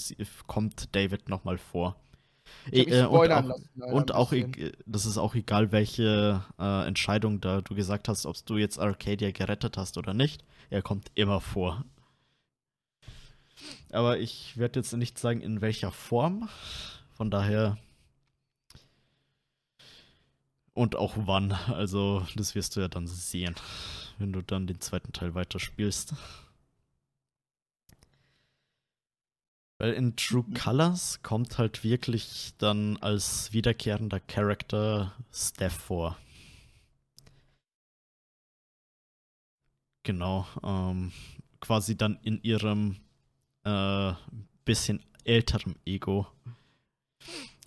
kommt 0.46 0.94
David 0.94 1.28
nochmal 1.28 1.58
vor. 1.58 1.96
Äh, 2.70 3.04
und 3.04 3.32
auch, 3.32 3.44
lassen, 3.44 3.82
und 3.82 4.14
auch 4.14 4.32
das 4.86 5.06
ist 5.06 5.18
auch 5.18 5.34
egal, 5.34 5.72
welche 5.72 6.44
äh, 6.58 6.86
Entscheidung 6.86 7.40
da 7.40 7.60
du 7.60 7.74
gesagt 7.74 8.08
hast, 8.08 8.26
ob 8.26 8.36
du 8.44 8.56
jetzt 8.56 8.78
Arcadia 8.78 9.30
gerettet 9.30 9.76
hast 9.76 9.96
oder 9.96 10.14
nicht. 10.14 10.44
Er 10.70 10.82
kommt 10.82 11.10
immer 11.14 11.40
vor. 11.40 11.84
Aber 13.90 14.18
ich 14.18 14.56
werde 14.56 14.80
jetzt 14.80 14.92
nicht 14.92 15.18
sagen, 15.18 15.40
in 15.40 15.60
welcher 15.60 15.90
Form. 15.90 16.48
Von 17.16 17.30
daher. 17.30 17.78
Und 20.74 20.94
auch 20.94 21.14
wann. 21.16 21.52
Also, 21.52 22.24
das 22.36 22.54
wirst 22.54 22.76
du 22.76 22.80
ja 22.80 22.88
dann 22.88 23.06
sehen, 23.06 23.54
wenn 24.18 24.32
du 24.32 24.42
dann 24.42 24.66
den 24.66 24.80
zweiten 24.80 25.12
Teil 25.12 25.34
weiterspielst. 25.34 26.14
Weil 29.78 29.92
in 29.92 30.16
True 30.16 30.44
mhm. 30.46 30.54
Colors 30.54 31.22
kommt 31.22 31.58
halt 31.58 31.84
wirklich 31.84 32.52
dann 32.58 32.96
als 32.98 33.52
wiederkehrender 33.52 34.18
Charakter 34.20 35.14
Steph 35.32 35.74
vor. 35.74 36.18
Genau, 40.02 40.46
ähm, 40.64 41.12
quasi 41.60 41.96
dann 41.96 42.18
in 42.22 42.42
ihrem 42.42 42.96
äh, 43.64 44.14
bisschen 44.64 45.04
älterem 45.24 45.76
Ego. 45.84 46.26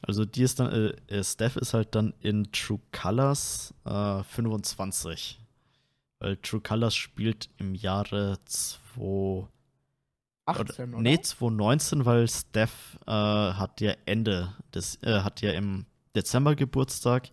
Also 0.02 0.26
die 0.26 0.42
ist 0.42 0.60
dann, 0.60 0.72
äh, 0.72 0.96
äh 1.08 1.24
Steph 1.24 1.56
ist 1.58 1.74
halt 1.74 1.96
dann 1.96 2.14
in 2.20 2.52
True 2.52 2.82
Colors 2.92 3.74
äh, 3.86 4.24
25. 4.24 5.40
Weil 6.20 6.38
True 6.38 6.62
Colors 6.62 6.96
spielt 6.96 7.50
im 7.58 7.76
Jahre 7.76 8.40
2 8.46 9.48
18, 10.46 10.94
oder? 10.94 11.02
Nee, 11.02 11.22
2019, 11.22 12.06
weil 12.06 12.28
Steph 12.28 12.98
äh, 13.06 13.12
hat 13.12 13.82
ja 13.82 13.94
Ende 14.06 14.54
des, 14.74 15.02
äh, 15.04 15.22
hat 15.22 15.42
ja 15.42 15.52
im 15.52 15.86
Dezember 16.16 16.56
Geburtstag 16.56 17.30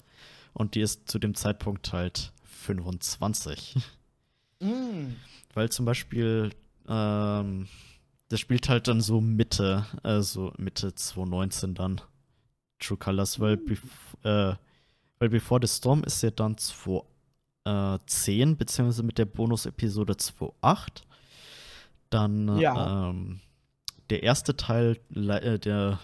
und 0.53 0.75
die 0.75 0.81
ist 0.81 1.11
zu 1.11 1.19
dem 1.19 1.35
Zeitpunkt 1.35 1.93
halt 1.93 2.33
25. 2.45 3.77
Mm. 4.61 5.15
Weil 5.55 5.71
zum 5.71 5.85
Beispiel, 5.85 6.51
ähm, 6.89 7.69
das 8.29 8.41
spielt 8.41 8.69
halt 8.69 8.89
dann 8.89 9.01
so 9.01 9.21
Mitte, 9.21 9.87
also 10.03 10.53
Mitte 10.59 10.93
2019 10.93 11.75
dann 11.75 12.01
True 12.81 12.99
Colors, 12.99 13.39
weil, 13.39 13.57
mm. 13.57 13.65
bef 13.67 13.83
äh, 14.25 14.55
weil 15.21 15.29
Before 15.29 15.61
the 15.65 15.73
Storm 15.73 16.03
ist 16.03 16.25
ja 16.25 16.33
dann 16.33 16.59
2010, 16.59 18.57
beziehungsweise 18.57 19.05
mit 19.05 19.19
der 19.19 19.27
Bonus-Episode 19.27 20.15
2.8. 20.15 21.03
Dann 22.11 22.59
ja. 22.59 23.11
ähm, 23.11 23.41
der 24.11 24.23
erste 24.23 24.57
Teil, 24.57 24.99
äh, 25.15 25.59
der 25.59 25.99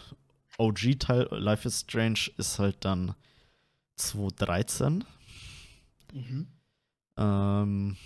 OG-Teil, 0.58 1.28
Life 1.30 1.66
is 1.66 1.80
Strange, 1.80 2.30
ist 2.36 2.58
halt 2.58 2.84
dann 2.84 3.14
2013. 3.96 5.04
Mhm. 6.12 6.46
Ähm, 7.16 7.96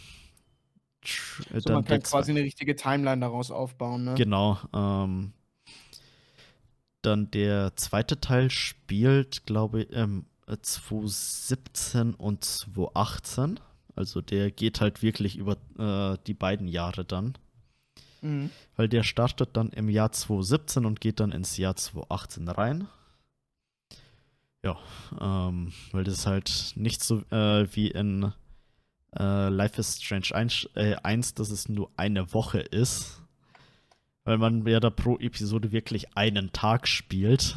so, 1.05 1.73
man 1.73 1.85
kann 1.85 2.03
quasi 2.03 2.33
eine 2.33 2.41
richtige 2.41 2.77
Timeline 2.77 3.21
daraus 3.21 3.51
aufbauen, 3.51 4.05
ne? 4.05 4.15
Genau. 4.15 4.59
Ähm, 4.75 5.33
dann 7.03 7.31
der 7.31 7.77
zweite 7.77 8.21
Teil 8.21 8.51
spielt, 8.51 9.47
glaube 9.47 9.83
ich, 9.83 9.93
ähm, 9.93 10.27
2017 10.47 12.15
und 12.15 12.45
2018. 12.45 13.61
Also 13.95 14.21
der 14.21 14.51
geht 14.51 14.81
halt 14.81 15.03
wirklich 15.03 15.37
über 15.37 15.57
äh, 15.79 16.19
die 16.27 16.35
beiden 16.35 16.69
Jahre 16.69 17.05
dann. 17.05 17.35
Mhm. 18.23 18.51
Weil 18.77 18.89
der 18.89 19.03
startet 19.03 19.51
dann 19.57 19.71
im 19.71 19.89
Jahr 19.89 20.13
2017 20.13 20.85
und 20.85 21.01
geht 21.01 21.21
dann 21.21 21.33
ins 21.33 21.57
Jahr 21.57 21.77
2018 21.77 22.49
rein. 22.49 22.89
Ja, 24.65 24.77
ähm, 25.21 25.73
weil 25.93 26.05
das 26.05 26.27
halt 26.27 26.73
nicht 26.75 27.03
so 27.03 27.21
äh, 27.31 27.69
wie 27.75 27.89
in 27.89 28.33
äh, 29.17 29.49
Life 29.49 29.81
is 29.81 30.03
Strange 30.03 30.29
1, 30.33 30.69
äh, 30.75 30.97
1, 30.97 31.35
dass 31.35 31.51
es 31.51 31.69
nur 31.69 31.91
eine 31.97 32.33
Woche 32.35 32.61
ist. 32.61 33.23
Weil 34.25 34.39
man 34.39 34.67
ja 34.67 34.81
da 34.81 34.91
pro 34.91 35.17
Episode 35.19 35.73
wirklich 35.73 36.17
einen 36.17 36.53
Tag 36.53 36.87
spielt. 36.87 37.57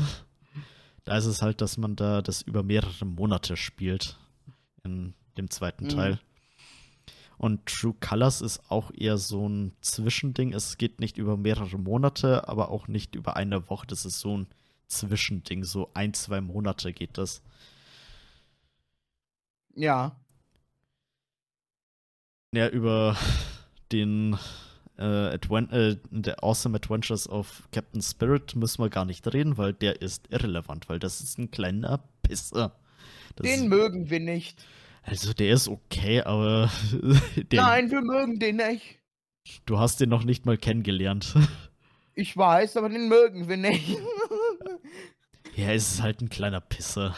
Da 1.03 1.17
ist 1.17 1.25
es 1.25 1.41
halt, 1.41 1.61
dass 1.61 1.77
man 1.77 1.95
da 1.95 2.21
das 2.21 2.43
über 2.43 2.63
mehrere 2.63 3.05
Monate 3.05 3.57
spielt. 3.57 4.17
In 4.83 5.13
dem 5.37 5.49
zweiten 5.49 5.85
mhm. 5.85 5.89
Teil. 5.89 6.19
Und 7.41 7.65
True 7.65 7.95
Colors 7.99 8.41
ist 8.41 8.69
auch 8.69 8.91
eher 8.95 9.17
so 9.17 9.49
ein 9.49 9.71
Zwischending. 9.81 10.53
Es 10.53 10.77
geht 10.77 10.99
nicht 10.99 11.17
über 11.17 11.37
mehrere 11.37 11.79
Monate, 11.79 12.47
aber 12.47 12.69
auch 12.69 12.87
nicht 12.87 13.15
über 13.15 13.35
eine 13.35 13.67
Woche. 13.67 13.87
Das 13.87 14.05
ist 14.05 14.19
so 14.19 14.37
ein 14.37 14.47
Zwischending. 14.85 15.63
So 15.63 15.89
ein, 15.95 16.13
zwei 16.13 16.39
Monate 16.39 16.93
geht 16.93 17.17
das. 17.17 17.41
Ja. 19.73 20.15
Ja, 22.53 22.67
über 22.67 23.17
den 23.91 24.37
äh, 24.99 25.33
äh, 25.33 25.97
The 26.11 26.33
Awesome 26.43 26.75
Adventures 26.75 27.27
of 27.27 27.67
Captain 27.71 28.03
Spirit 28.03 28.55
müssen 28.55 28.83
wir 28.83 28.91
gar 28.91 29.05
nicht 29.05 29.25
reden, 29.33 29.57
weil 29.57 29.73
der 29.73 29.99
ist 29.99 30.27
irrelevant, 30.29 30.89
weil 30.89 30.99
das 30.99 31.21
ist 31.21 31.39
ein 31.39 31.49
kleiner 31.49 32.03
Pisser. 32.21 32.75
Das 33.35 33.47
den 33.47 33.67
mögen 33.67 34.11
wir 34.11 34.19
nicht. 34.19 34.63
Also 35.03 35.33
der 35.33 35.53
ist 35.53 35.67
okay, 35.67 36.21
aber. 36.21 36.69
Nein, 37.51 37.91
wir 37.91 38.01
mögen 38.01 38.39
den 38.39 38.57
nicht. 38.57 38.99
Du 39.65 39.79
hast 39.79 39.99
den 39.99 40.09
noch 40.09 40.23
nicht 40.23 40.45
mal 40.45 40.57
kennengelernt. 40.57 41.35
Ich 42.13 42.37
weiß, 42.37 42.77
aber 42.77 42.89
den 42.89 43.09
mögen 43.09 43.47
wir 43.47 43.57
nicht. 43.57 43.97
ja, 45.55 45.71
es 45.71 45.93
ist 45.93 46.01
halt 46.01 46.21
ein 46.21 46.29
kleiner 46.29 46.61
Pisser. 46.61 47.15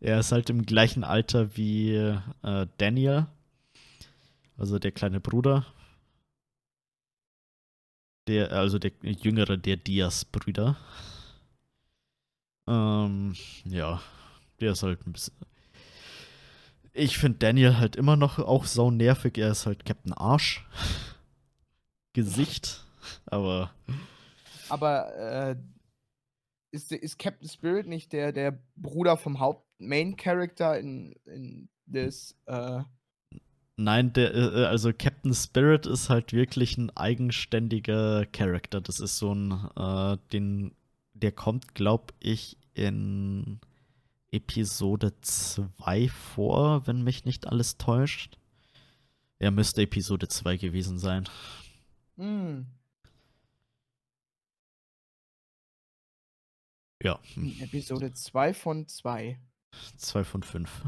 Er 0.00 0.20
ist 0.20 0.32
halt 0.32 0.48
im 0.48 0.64
gleichen 0.64 1.04
Alter 1.04 1.56
wie 1.56 1.94
äh, 1.94 2.66
Daniel. 2.78 3.26
Also 4.56 4.78
der 4.78 4.92
kleine 4.92 5.20
Bruder. 5.20 5.66
Der, 8.28 8.52
also 8.52 8.78
der 8.78 8.92
jüngere 9.02 9.56
der 9.56 9.76
Diaz-Brüder. 9.76 10.76
Ähm, 12.68 13.34
ja, 13.64 14.00
der 14.60 14.72
ist 14.72 14.82
halt 14.82 15.06
ein 15.06 15.12
bisschen 15.12 15.34
ich 16.92 17.18
finde 17.18 17.38
Daniel 17.38 17.78
halt 17.78 17.96
immer 17.96 18.16
noch 18.16 18.38
auch 18.38 18.64
sau 18.64 18.90
nervig. 18.90 19.38
Er 19.38 19.50
ist 19.50 19.66
halt 19.66 19.84
Captain 19.84 20.12
Arsch. 20.12 20.66
Gesicht. 22.12 22.84
Aber. 23.26 23.70
Aber 24.68 25.14
äh, 25.16 25.56
ist, 26.72 26.92
ist 26.92 27.18
Captain 27.18 27.48
Spirit 27.48 27.86
nicht 27.86 28.12
der, 28.12 28.32
der 28.32 28.58
Bruder 28.76 29.16
vom 29.16 29.40
Haupt-Main-Character 29.40 30.78
in, 30.78 31.14
in 31.24 31.68
das. 31.86 32.36
Äh 32.46 32.82
Nein, 33.76 34.12
der, 34.12 34.34
äh, 34.34 34.64
also 34.66 34.92
Captain 34.92 35.32
Spirit 35.32 35.86
ist 35.86 36.10
halt 36.10 36.32
wirklich 36.32 36.76
ein 36.76 36.94
eigenständiger 36.96 38.26
Charakter. 38.26 38.80
Das 38.80 39.00
ist 39.00 39.16
so 39.16 39.34
ein, 39.34 39.52
äh, 39.76 40.18
den, 40.32 40.74
der 41.14 41.32
kommt, 41.32 41.74
glaub 41.74 42.12
ich, 42.20 42.58
in 42.74 43.60
Episode 44.32 45.12
2 45.20 46.08
vor, 46.08 46.86
wenn 46.86 47.02
mich 47.02 47.24
nicht 47.24 47.46
alles 47.46 47.76
täuscht. 47.78 48.38
Er 49.38 49.50
müsste 49.50 49.82
Episode 49.82 50.28
2 50.28 50.56
gewesen 50.56 50.98
sein. 50.98 51.28
Hm. 52.16 52.66
Ja. 57.02 57.18
Episode 57.60 58.12
2 58.12 58.54
von 58.54 58.86
2. 58.86 59.40
Zwei 59.96 60.24
von 60.24 60.42
fünf. 60.42 60.82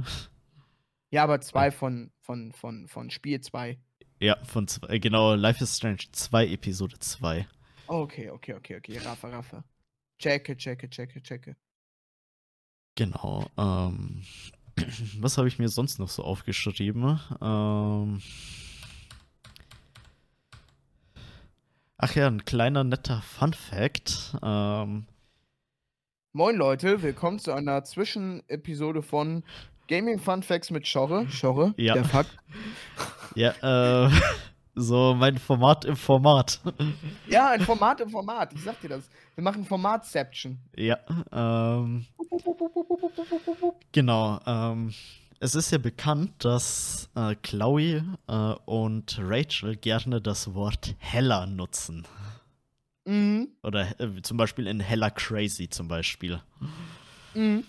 Ja, 1.10 1.24
aber 1.24 1.40
zwei 1.40 1.70
von, 1.70 2.10
von, 2.20 2.52
von, 2.52 2.88
von 2.88 3.10
Spiel 3.10 3.40
2. 3.40 3.78
Ja, 4.18 4.42
von 4.44 4.66
zwei, 4.66 4.98
genau, 4.98 5.34
Life 5.34 5.62
is 5.62 5.76
Strange 5.76 6.04
2, 6.10 6.48
Episode 6.48 6.98
2. 6.98 7.46
Okay, 7.86 8.30
okay, 8.30 8.54
okay, 8.54 8.76
okay. 8.76 8.98
Raffe, 8.98 9.30
Raffe. 9.30 9.64
Checke, 10.18 10.56
checke, 10.56 10.88
checke, 10.88 11.22
checke. 11.22 11.56
Genau. 12.96 13.46
Ähm, 13.56 14.22
was 15.20 15.38
habe 15.38 15.48
ich 15.48 15.58
mir 15.58 15.68
sonst 15.68 15.98
noch 15.98 16.08
so 16.08 16.22
aufgeschrieben? 16.24 17.18
Ähm, 17.40 18.20
ach 21.96 22.14
ja, 22.14 22.26
ein 22.26 22.44
kleiner 22.44 22.84
netter 22.84 23.22
Fun 23.22 23.54
Fact. 23.54 24.36
Ähm, 24.42 25.06
Moin 26.34 26.56
Leute, 26.56 27.02
willkommen 27.02 27.38
zu 27.38 27.52
einer 27.52 27.84
Zwischenepisode 27.84 29.02
von 29.02 29.44
Gaming 29.88 30.18
Fun 30.18 30.42
Facts 30.42 30.70
mit 30.70 30.86
Schorre. 30.88 31.28
Schorre, 31.30 31.74
Ja. 31.76 31.94
der 31.94 32.04
Fakt. 32.04 32.34
ja, 33.34 34.06
äh, 34.06 34.10
so 34.74 35.14
mein 35.14 35.38
Format 35.38 35.84
im 35.84 35.96
Format. 35.96 36.60
Ja, 37.28 37.50
ein 37.50 37.60
Format 37.60 38.00
im 38.00 38.10
Format. 38.10 38.52
Ich 38.54 38.62
sag 38.62 38.80
dir 38.80 38.88
das. 38.88 39.08
Wir 39.34 39.44
machen 39.44 39.64
Formatception. 39.64 40.58
ja, 40.76 40.98
ähm, 41.32 42.06
genau. 43.92 44.40
Ähm, 44.46 44.92
es 45.40 45.54
ist 45.54 45.72
ja 45.72 45.78
bekannt, 45.78 46.44
dass 46.44 47.10
äh, 47.16 47.34
Chloe 47.42 48.04
äh, 48.28 48.32
und 48.64 49.18
Rachel 49.20 49.76
gerne 49.76 50.20
das 50.20 50.54
Wort 50.54 50.94
heller 50.98 51.46
nutzen. 51.46 52.06
Mhm. 53.04 53.48
Oder 53.62 54.00
äh, 54.00 54.22
zum 54.22 54.36
Beispiel 54.36 54.66
in 54.68 54.78
Hella 54.80 55.10
Crazy 55.10 55.68
zum 55.68 55.88
Beispiel. 55.88 56.40
Mhm. 57.34 57.64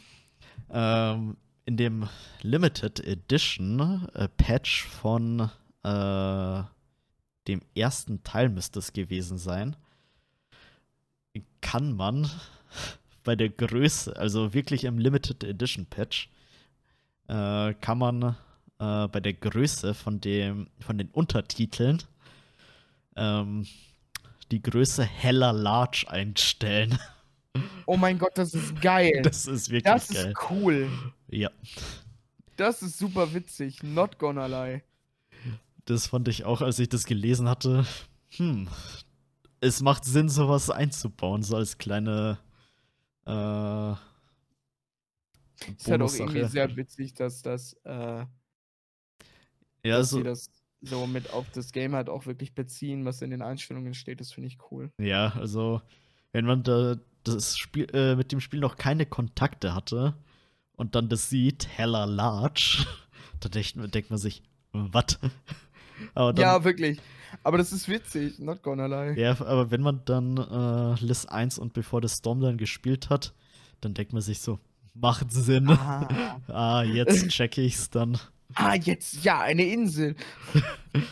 Ähm, 0.70 1.38
in 1.66 1.78
dem 1.78 2.08
Limited 2.42 3.00
Edition 3.00 4.08
äh, 4.14 4.28
Patch 4.28 4.84
von 4.84 5.50
äh, 5.84 6.64
dem 7.48 7.62
ersten 7.76 8.24
Teil 8.24 8.50
müsste 8.50 8.80
es 8.80 8.94
gewesen 8.94 9.38
sein, 9.38 9.76
kann 11.62 11.94
man 11.96 12.30
bei 13.24 13.36
der 13.36 13.50
Größe, 13.50 14.16
also 14.18 14.54
wirklich 14.54 14.84
im 14.84 14.98
Limited 15.00 15.44
Edition 15.44 15.86
Patch, 15.86 16.30
äh, 17.28 17.74
kann 17.76 17.98
man 17.98 18.36
äh, 18.80 19.08
bei 19.08 19.20
der 19.20 19.34
Größe 19.34 19.94
von 19.94 20.20
dem 20.20 20.68
von 20.80 20.98
den 20.98 21.10
Untertiteln 21.10 22.04
ähm, 23.16 23.66
die 24.52 24.62
Größe 24.62 25.04
heller 25.04 25.54
large 25.54 26.06
einstellen. 26.08 26.98
Oh 27.86 27.98
mein 27.98 28.18
Gott, 28.18 28.36
das 28.36 28.56
ist 28.56 28.82
geil. 28.82 29.22
Das 29.22 29.46
ist 29.46 29.70
wirklich 29.70 29.84
Das 29.84 30.08
geil. 30.08 30.30
ist 30.32 30.50
cool. 30.50 30.90
Ja. 31.30 31.52
Das 32.58 32.82
ist 32.82 32.98
super 32.98 33.32
witzig. 33.32 33.84
Not 33.84 34.18
gonna 34.18 34.48
lie. 34.48 34.82
Das 35.86 36.08
fand 36.08 36.28
ich 36.28 36.46
auch, 36.46 36.62
als 36.62 36.80
ich 36.80 36.90
das 36.90 37.06
gelesen 37.06 37.50
hatte. 37.50 37.86
Hm. 38.36 38.68
Es 39.60 39.82
macht 39.82 40.06
Sinn, 40.06 40.30
sowas 40.30 40.70
einzubauen, 40.70 41.44
so 41.44 41.56
als 41.56 41.78
kleine 41.78 42.38
äh, 43.26 43.92
Ist 43.92 45.90
halt 45.90 46.02
auch 46.02 46.14
irgendwie 46.14 46.46
sehr 46.46 46.76
witzig, 46.76 47.14
dass 47.14 47.42
das, 47.42 47.74
äh, 47.84 48.26
Ja, 49.86 49.98
dass 49.98 50.10
so, 50.10 50.18
sie 50.18 50.24
das 50.24 50.50
so 50.82 51.08
mit 51.08 51.32
auf 51.32 51.50
das 51.52 51.72
Game 51.72 51.96
halt 51.96 52.10
auch 52.10 52.26
wirklich 52.26 52.54
beziehen, 52.54 53.06
was 53.06 53.22
in 53.22 53.30
den 53.30 53.42
Einstellungen 53.42 53.94
steht. 53.94 54.20
Das 54.20 54.34
finde 54.34 54.48
ich 54.48 54.58
cool. 54.72 54.92
ja, 55.00 55.30
also 55.38 55.82
wenn 56.34 56.46
man 56.46 56.64
da 56.64 56.98
das 57.24 57.58
Spiel 57.58 57.88
äh, 57.94 58.16
mit 58.16 58.32
dem 58.32 58.42
Spiel 58.42 58.60
noch 58.60 58.76
keine 58.76 59.06
Kontakte 59.06 59.74
hatte 59.74 60.16
und 60.74 60.96
dann 60.96 61.08
das 61.08 61.30
sieht, 61.30 61.68
heller 61.68 62.06
large, 62.06 62.86
da 63.40 63.48
denkt, 63.50 63.76
denkt 63.96 64.10
man 64.10 64.20
sich, 64.20 64.44
was? 64.74 65.20
Dann, 66.16 66.36
ja, 66.38 66.64
wirklich. 66.64 67.00
Aber 67.44 67.58
das 67.58 67.72
ist 67.72 67.90
witzig. 67.90 68.40
Not 68.40 68.62
gonna 68.62 68.86
lie. 68.86 69.20
Ja, 69.20 69.32
aber 69.32 69.72
wenn 69.72 69.82
man 69.82 70.02
dann 70.06 70.38
äh, 70.38 71.04
Liz 71.04 71.26
1 71.26 71.58
und 71.58 71.74
bevor 71.74 72.02
das 72.02 72.18
Storm 72.18 72.42
dann 72.42 72.58
gespielt 72.58 73.10
hat, 73.10 73.34
dann 73.82 73.94
denkt 73.94 74.14
man 74.14 74.22
sich 74.22 74.40
so, 74.40 74.60
macht 74.94 75.32
Sinn. 75.32 75.70
Ah. 75.70 76.40
ah, 76.48 76.84
jetzt 76.84 77.30
check 77.30 77.58
ich's 77.58 77.90
dann. 77.90 78.18
ah, 78.56 78.76
jetzt, 78.76 79.24
ja, 79.24 79.42
eine 79.42 79.64
Insel. 79.64 80.16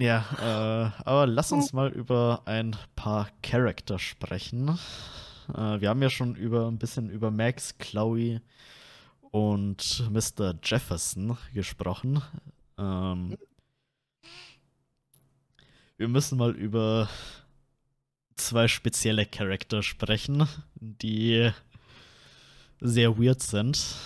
Ja, 0.00 0.24
äh, 0.40 1.02
aber 1.08 1.26
lass 1.26 1.50
uns 1.50 1.72
mal 1.72 1.90
über 1.90 2.42
ein 2.44 2.76
paar 2.94 3.30
Charakter 3.42 3.98
sprechen. 3.98 4.78
Äh, 5.52 5.80
wir 5.80 5.88
haben 5.88 6.00
ja 6.00 6.08
schon 6.08 6.36
über 6.36 6.68
ein 6.68 6.78
bisschen 6.78 7.10
über 7.10 7.32
Max, 7.32 7.78
Chloe 7.78 8.40
und 9.30 10.10
Mr. 10.10 10.54
Jefferson 10.62 11.36
gesprochen. 11.52 12.22
Ähm, 12.78 13.36
wir 15.96 16.08
müssen 16.08 16.38
mal 16.38 16.54
über 16.54 17.08
zwei 18.36 18.68
spezielle 18.68 19.26
Charakter 19.26 19.82
sprechen, 19.82 20.48
die 20.76 21.50
sehr 22.80 23.18
weird 23.18 23.42
sind. 23.42 23.96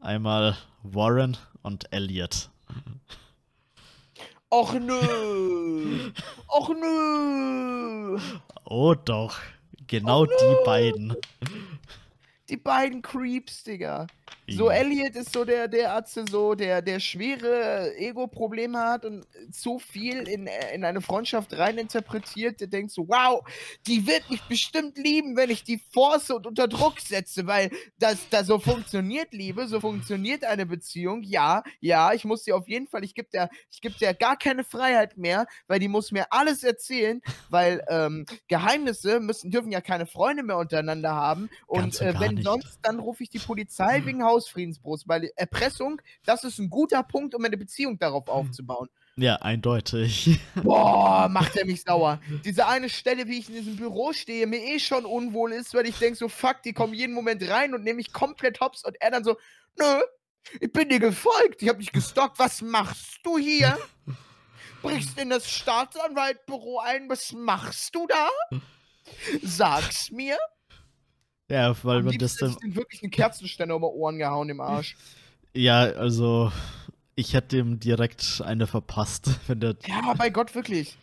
Einmal 0.00 0.56
Warren 0.82 1.36
und 1.62 1.92
Elliot. 1.92 2.50
Och 4.50 4.74
nö. 4.74 6.10
Och 6.48 6.68
nö. 6.70 8.18
Oh 8.64 8.94
doch, 8.94 9.36
genau 9.86 10.22
Oh 10.22 10.26
die 10.26 10.64
beiden. 10.64 11.16
Die 12.48 12.56
beiden 12.56 13.00
Creeps, 13.02 13.62
Digga. 13.64 14.06
So, 14.48 14.70
Elliot 14.70 15.14
ist 15.14 15.32
so 15.32 15.44
der, 15.44 15.68
der 15.68 15.92
Arzt, 15.92 16.18
so, 16.30 16.54
der, 16.54 16.82
der 16.82 16.98
schwere 16.98 17.94
Ego-Probleme 17.96 18.78
hat 18.78 19.04
und 19.04 19.26
zu 19.52 19.78
viel 19.78 20.26
in, 20.28 20.48
in 20.74 20.84
eine 20.84 21.00
Freundschaft 21.00 21.56
reininterpretiert, 21.56 22.60
der 22.60 22.66
denkt 22.66 22.90
so, 22.90 23.08
wow, 23.08 23.42
die 23.86 24.06
wird 24.06 24.28
mich 24.30 24.42
bestimmt 24.42 24.98
lieben, 24.98 25.36
wenn 25.36 25.50
ich 25.50 25.62
die 25.62 25.80
force 25.92 26.30
und 26.30 26.46
unter 26.46 26.66
Druck 26.66 27.00
setze, 27.00 27.46
weil 27.46 27.70
das, 27.98 28.28
das 28.30 28.46
so 28.46 28.58
funktioniert 28.58 29.32
Liebe, 29.32 29.68
so 29.68 29.80
funktioniert 29.80 30.44
eine 30.44 30.66
Beziehung. 30.66 31.22
Ja, 31.22 31.62
ja, 31.80 32.12
ich 32.12 32.24
muss 32.24 32.44
sie 32.44 32.52
auf 32.52 32.68
jeden 32.68 32.88
Fall, 32.88 33.04
ich 33.04 33.14
gebe 33.14 33.28
der, 33.32 33.48
ich 33.70 33.80
geb 33.80 33.96
der 33.98 34.12
gar 34.12 34.36
keine 34.36 34.64
Freiheit 34.64 35.16
mehr, 35.16 35.46
weil 35.68 35.78
die 35.78 35.88
muss 35.88 36.10
mir 36.10 36.26
alles 36.30 36.64
erzählen, 36.64 37.22
weil 37.48 37.84
ähm, 37.88 38.26
Geheimnisse 38.48 39.20
müssen, 39.20 39.50
dürfen 39.50 39.70
ja 39.70 39.80
keine 39.80 40.06
Freunde 40.06 40.42
mehr 40.42 40.58
untereinander 40.58 41.14
haben. 41.14 41.48
Und 41.66 41.82
und 41.82 42.00
äh, 42.00 42.18
wenn 42.20 42.34
nicht. 42.34 42.44
sonst, 42.44 42.78
dann 42.82 42.98
rufe 42.98 43.22
ich 43.22 43.30
die 43.30 43.38
Polizei 43.38 44.04
wegen 44.04 44.21
Hausfriedensbruchs, 44.24 45.08
weil 45.08 45.30
Erpressung, 45.36 46.00
das 46.24 46.44
ist 46.44 46.58
ein 46.58 46.70
guter 46.70 47.02
Punkt, 47.02 47.34
um 47.34 47.44
eine 47.44 47.56
Beziehung 47.56 47.98
darauf 47.98 48.28
aufzubauen. 48.28 48.88
Ja, 49.16 49.36
eindeutig. 49.36 50.40
Boah, 50.62 51.28
macht 51.28 51.56
er 51.56 51.66
mich 51.66 51.82
sauer. 51.82 52.20
Diese 52.44 52.66
eine 52.66 52.88
Stelle, 52.88 53.26
wie 53.28 53.38
ich 53.38 53.48
in 53.48 53.56
diesem 53.56 53.76
Büro 53.76 54.12
stehe, 54.12 54.46
mir 54.46 54.60
eh 54.60 54.78
schon 54.78 55.04
unwohl 55.04 55.52
ist, 55.52 55.74
weil 55.74 55.86
ich 55.86 55.98
denke 55.98 56.16
so, 56.16 56.28
fuck, 56.28 56.62
die 56.62 56.72
kommen 56.72 56.94
jeden 56.94 57.14
Moment 57.14 57.46
rein 57.48 57.74
und 57.74 57.84
nehmen 57.84 57.96
mich 57.96 58.12
komplett 58.12 58.60
hops 58.60 58.84
und 58.84 58.96
er 59.00 59.10
dann 59.10 59.24
so, 59.24 59.36
nö, 59.78 60.00
ich 60.60 60.72
bin 60.72 60.88
dir 60.88 60.98
gefolgt, 60.98 61.62
ich 61.62 61.68
hab 61.68 61.78
dich 61.78 61.92
gestalkt, 61.92 62.38
was 62.38 62.62
machst 62.62 63.18
du 63.22 63.38
hier? 63.38 63.78
Brichst 64.80 65.18
in 65.18 65.30
das 65.30 65.48
Staatsanwaltbüro 65.48 66.80
ein, 66.80 67.08
was 67.08 67.32
machst 67.32 67.94
du 67.94 68.06
da? 68.06 68.28
Sag's 69.42 70.10
mir. 70.10 70.38
Ja, 71.52 71.76
weil 71.84 71.98
Am 71.98 72.06
man 72.06 72.16
das 72.16 72.36
dann. 72.36 72.56
ich 72.66 72.74
wirklich 72.74 73.02
einen 73.02 73.10
Kerzenständer 73.10 73.74
über 73.74 73.92
Ohren 73.92 74.16
gehauen 74.16 74.48
im 74.48 74.60
Arsch. 74.60 74.96
Ja, 75.54 75.80
also. 75.82 76.50
Ich 77.14 77.34
hätte 77.34 77.58
ihm 77.58 77.78
direkt 77.78 78.42
eine 78.42 78.66
verpasst, 78.66 79.38
wenn 79.48 79.60
der. 79.60 79.76
Ja, 79.86 80.14
bei 80.14 80.30
Gott, 80.30 80.54
wirklich. 80.54 80.96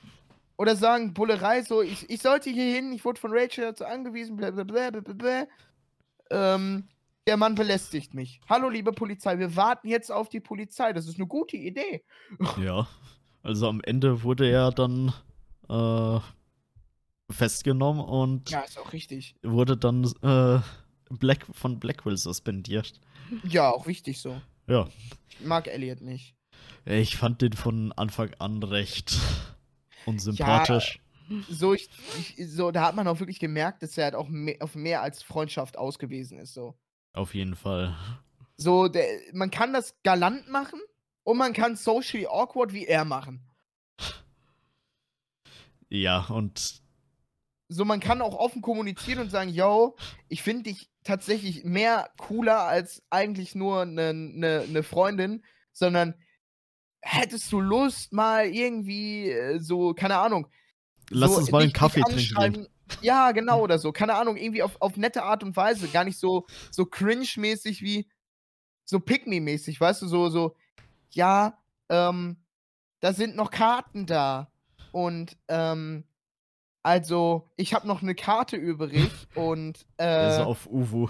Oder 0.58 0.76
sagen, 0.76 1.14
Bullerei, 1.14 1.62
so, 1.62 1.84
ich, 1.84 2.10
ich 2.10 2.22
sollte 2.22 2.50
hier 2.50 2.74
hin, 2.74 2.92
ich 2.92 3.06
wurde 3.06 3.20
von 3.20 3.32
Rachel 3.32 3.64
dazu 3.64 3.86
angewiesen, 3.86 4.38
blablabla. 4.38 4.90
blablabla. 4.90 5.48
Ähm, 6.32 6.88
der 7.28 7.38
Mann 7.38 7.54
belästigt 7.54 8.16
mich. 8.16 8.42
Hallo, 8.50 8.70
liebe 8.70 8.92
Polizei, 8.92 9.38
wir 9.38 9.56
warten 9.56 9.88
jetzt 9.88 10.12
auf 10.12 10.30
die 10.30 10.40
Polizei. 10.40 10.94
Das 10.94 11.08
ist 11.08 11.18
eine 11.18 11.28
gute 11.28 11.58
Idee. 11.58 12.04
Ja. 12.60 12.88
Also 13.44 13.68
am 13.70 13.82
Ende 13.82 14.24
wurde 14.24 14.50
er 14.50 14.72
dann 14.72 15.14
äh, 15.70 16.20
festgenommen 17.30 18.03
und 18.03 18.49
Ja, 18.49 18.61
ist 18.61 18.77
auch 18.80 18.91
richtig. 18.93 19.35
wurde 19.43 19.77
dann 19.77 20.03
äh, 20.22 20.60
Black, 21.15 21.45
von 21.51 21.80
Blackwell 21.80 22.18
suspendiert. 22.18 22.99
Ja, 23.43 23.69
auch 23.69 23.85
wichtig 23.88 24.19
so. 24.19 24.41
Ja. 24.68 24.88
Ich 25.30 25.41
mag 25.45 25.68
Elliot 25.68 26.01
nicht. 26.01 26.35
Ich 26.85 27.18
fand 27.18 27.41
den 27.41 27.53
von 27.53 27.91
Anfang 27.93 28.34
an 28.39 28.64
recht 28.64 29.18
unsympathisch. 30.06 30.99
So, 31.47 31.73
ich, 31.76 31.88
ich, 32.38 32.49
so, 32.51 32.72
da 32.72 32.88
hat 32.88 32.95
man 32.95 33.07
auch 33.07 33.19
wirklich 33.19 33.39
gemerkt, 33.39 33.84
dass 33.84 33.97
er 33.97 34.06
halt 34.06 34.15
auch 34.15 34.27
mehr, 34.30 34.56
auf 34.61 34.73
mehr 34.73 35.01
als 35.03 35.22
Freundschaft 35.22 35.77
ausgewiesen 35.77 36.39
ist. 36.39 36.56
So, 36.56 36.76
Auf 37.14 37.35
jeden 37.35 37.56
Fall. 37.56 37.95
so 38.57 38.88
der, 38.88 39.06
man 39.34 39.51
kann 39.51 39.72
das 39.73 39.93
galant 40.03 40.49
machen 40.49 40.80
und 41.23 41.38
man 41.38 41.53
kann 41.53 41.76
socially 41.76 42.26
awkward 42.26 42.73
wie 42.73 42.88
er 42.88 43.06
machen. 43.06 43.41
Ja, 45.89 46.26
und 46.26 46.81
so 47.70 47.86
man 47.86 48.00
kann 48.00 48.22
auch 48.22 48.36
offen 48.36 48.62
kommunizieren 48.62 49.20
und 49.20 49.30
sagen, 49.30 49.50
yo, 49.50 49.96
ich 50.28 50.41
finde 50.41 50.64
dich 50.64 50.90
tatsächlich 51.04 51.64
mehr 51.64 52.10
cooler 52.18 52.62
als 52.64 53.04
eigentlich 53.10 53.56
nur 53.56 53.84
eine 53.84 54.14
ne, 54.14 54.66
ne 54.68 54.84
Freundin, 54.84 55.46
sondern 55.72 56.16
hättest 57.02 57.52
du 57.52 57.62
Lust 57.62 58.12
mal 58.12 58.48
irgendwie 58.48 59.30
äh, 59.30 59.60
so, 59.60 59.94
keine 59.94 60.18
Ahnung. 60.18 60.48
Lass 61.12 61.32
so, 61.32 61.38
uns 61.38 61.52
mal 61.52 61.62
einen 61.62 61.74
Kaffee 61.74 62.02
trinken. 62.02 62.68
Ja, 63.02 63.32
genau, 63.32 63.62
oder 63.62 63.78
so. 63.78 63.91
Keine 63.91 64.16
Ahnung, 64.16 64.36
irgendwie 64.36 64.64
auf, 64.64 64.82
auf 64.82 64.98
nette 64.98 65.24
Art 65.24 65.44
und 65.44 65.56
Weise. 65.56 65.88
Gar 65.88 66.06
nicht 66.06 66.20
so, 66.20 66.48
so 66.72 66.86
cringe-mäßig 66.86 67.82
wie 67.82 68.10
so 68.84 69.00
Pick-Me-mäßig, 69.00 69.80
weißt 69.80 70.02
du, 70.02 70.08
so, 70.08 70.30
so, 70.30 70.56
ja, 71.12 71.60
ähm, 71.90 72.38
da 73.00 73.14
sind 73.14 73.36
noch 73.36 73.52
Karten 73.52 74.08
da. 74.08 74.52
Und, 74.91 75.38
ähm, 75.48 76.06
also, 76.84 77.49
ich 77.57 77.73
habe 77.73 77.88
noch 77.88 78.01
eine 78.01 78.15
Karte 78.15 78.56
übrig 78.56 79.10
und, 79.35 79.85
äh. 79.97 80.06
Also 80.06 80.43
auf 80.43 80.68
Uwu. 80.68 81.10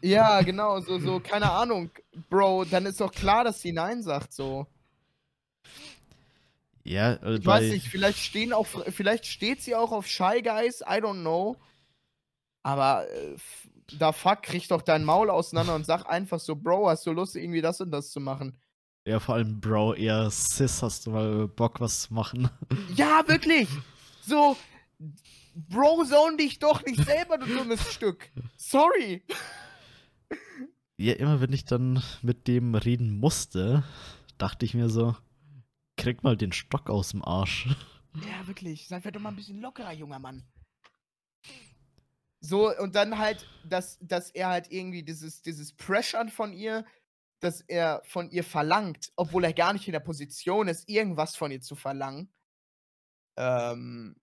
Ja, 0.00 0.40
genau, 0.40 0.80
so, 0.80 0.98
so, 0.98 1.20
keine 1.20 1.50
Ahnung, 1.50 1.90
Bro, 2.30 2.64
dann 2.64 2.86
ist 2.86 3.00
doch 3.00 3.12
klar, 3.12 3.44
dass 3.44 3.60
sie 3.60 3.72
Nein 3.72 4.02
sagt, 4.02 4.32
so. 4.32 4.66
Ja, 6.82 7.14
äh, 7.14 7.36
ich 7.36 7.44
weiß 7.44 7.72
nicht, 7.72 7.88
vielleicht 7.88 8.18
stehen 8.18 8.52
auch, 8.52 8.66
vielleicht 8.66 9.26
steht 9.26 9.60
sie 9.60 9.74
auch 9.74 9.92
auf 9.92 10.06
Shy 10.06 10.40
Guys, 10.42 10.80
I 10.80 11.00
don't 11.00 11.20
know. 11.20 11.56
Aber 12.62 13.06
äh, 13.10 13.36
da 13.98 14.12
fuck, 14.12 14.42
krieg 14.42 14.66
doch 14.68 14.82
dein 14.82 15.04
Maul 15.04 15.30
auseinander 15.30 15.74
und 15.74 15.84
sag 15.84 16.06
einfach 16.06 16.40
so, 16.40 16.56
Bro, 16.56 16.88
hast 16.88 17.06
du 17.06 17.12
Lust, 17.12 17.36
irgendwie 17.36 17.60
das 17.60 17.80
und 17.80 17.90
das 17.90 18.10
zu 18.10 18.20
machen? 18.20 18.56
Ja, 19.04 19.20
vor 19.20 19.36
allem, 19.36 19.60
Bro, 19.60 19.94
eher 19.94 20.30
Sis, 20.30 20.82
hast 20.82 21.06
du 21.06 21.10
mal 21.10 21.48
Bock, 21.48 21.80
was 21.80 22.02
zu 22.02 22.14
machen? 22.14 22.48
Ja, 22.94 23.22
wirklich! 23.26 23.68
So, 24.22 24.56
Bro, 25.54 26.04
zone 26.04 26.36
dich 26.38 26.58
doch 26.58 26.84
nicht 26.84 27.04
selber, 27.04 27.38
du 27.38 27.46
dummes 27.46 27.80
Stück. 27.92 28.30
Sorry. 28.56 29.22
Ja, 30.96 31.14
immer 31.14 31.40
wenn 31.40 31.52
ich 31.52 31.64
dann 31.66 32.02
mit 32.22 32.48
dem 32.48 32.74
reden 32.74 33.18
musste, 33.18 33.84
dachte 34.38 34.64
ich 34.64 34.74
mir 34.74 34.88
so, 34.88 35.14
krieg 35.96 36.22
mal 36.22 36.36
den 36.36 36.52
Stock 36.52 36.88
aus 36.88 37.10
dem 37.10 37.24
Arsch. 37.24 37.68
Ja, 38.14 38.46
wirklich. 38.46 38.88
Sei 38.88 39.00
doch 39.00 39.20
mal 39.20 39.30
ein 39.30 39.36
bisschen 39.36 39.60
lockerer, 39.60 39.92
junger 39.92 40.18
Mann. 40.18 40.42
So, 42.40 42.74
und 42.78 42.94
dann 42.94 43.18
halt, 43.18 43.46
dass, 43.64 43.98
dass 44.00 44.30
er 44.30 44.48
halt 44.48 44.70
irgendwie 44.70 45.02
dieses, 45.02 45.42
dieses 45.42 45.74
Pressure 45.74 46.28
von 46.28 46.52
ihr, 46.52 46.86
dass 47.40 47.60
er 47.62 48.02
von 48.04 48.30
ihr 48.30 48.44
verlangt, 48.44 49.12
obwohl 49.16 49.44
er 49.44 49.52
gar 49.52 49.72
nicht 49.72 49.86
in 49.88 49.92
der 49.92 50.00
Position 50.00 50.68
ist, 50.68 50.88
irgendwas 50.88 51.36
von 51.36 51.50
ihr 51.50 51.60
zu 51.60 51.74
verlangen. 51.76 52.32
Ähm, 53.36 54.16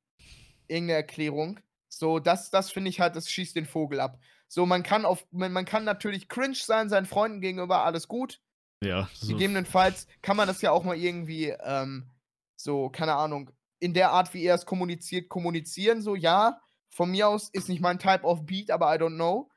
irgendeine 0.68 0.98
Erklärung. 0.98 1.60
So, 1.90 2.20
das, 2.20 2.50
das 2.50 2.72
finde 2.72 2.90
ich 2.90 3.00
halt, 3.00 3.16
das 3.16 3.30
schießt 3.30 3.56
den 3.56 3.66
Vogel 3.66 4.00
ab. 4.00 4.20
So, 4.48 4.66
man 4.66 4.84
kann 4.84 5.06
auf, 5.06 5.26
man, 5.32 5.52
man 5.52 5.66
kann 5.66 5.84
natürlich 5.84 6.30
cringe 6.30 6.56
sein, 6.56 6.90
seinen 6.90 7.06
Freunden 7.06 7.42
gegenüber, 7.42 7.86
alles 7.86 8.08
gut. 8.08 8.42
Ja. 8.84 9.10
So. 9.14 9.28
Gegebenenfalls 9.34 10.08
kann 10.22 10.38
man 10.38 10.48
das 10.48 10.62
ja 10.62 10.72
auch 10.72 10.84
mal 10.84 10.98
irgendwie, 10.98 11.50
ähm, 11.50 12.12
so, 12.56 12.90
keine 12.90 13.16
Ahnung, 13.16 13.52
in 13.80 13.94
der 13.94 14.12
Art, 14.12 14.34
wie 14.34 14.44
er 14.44 14.56
es 14.56 14.66
kommuniziert, 14.66 15.30
kommunizieren, 15.30 16.02
so, 16.02 16.16
ja. 16.16 16.62
Von 16.90 17.12
mir 17.12 17.28
aus 17.28 17.50
ist 17.50 17.70
nicht 17.70 17.82
mein 17.82 18.00
Type 18.00 18.24
of 18.24 18.46
Beat, 18.46 18.70
aber 18.70 18.94
I 18.94 19.00
don't 19.00 19.16
know. 19.16 19.50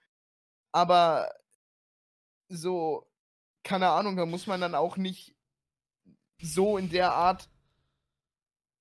Aber 0.72 1.30
so, 2.48 3.06
keine 3.62 3.90
Ahnung, 3.90 4.16
da 4.16 4.24
muss 4.26 4.46
man 4.46 4.60
dann 4.60 4.74
auch 4.74 4.96
nicht 4.96 5.34
so 6.40 6.78
in 6.78 6.88
der 6.88 7.12
Art 7.12 7.50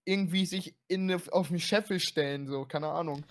irgendwie 0.05 0.45
sich 0.45 0.75
in 0.87 1.11
auf 1.31 1.49
den 1.49 1.59
Scheffel 1.59 1.99
stellen, 1.99 2.47
so, 2.47 2.65
keine 2.65 2.87
Ahnung. 2.87 3.25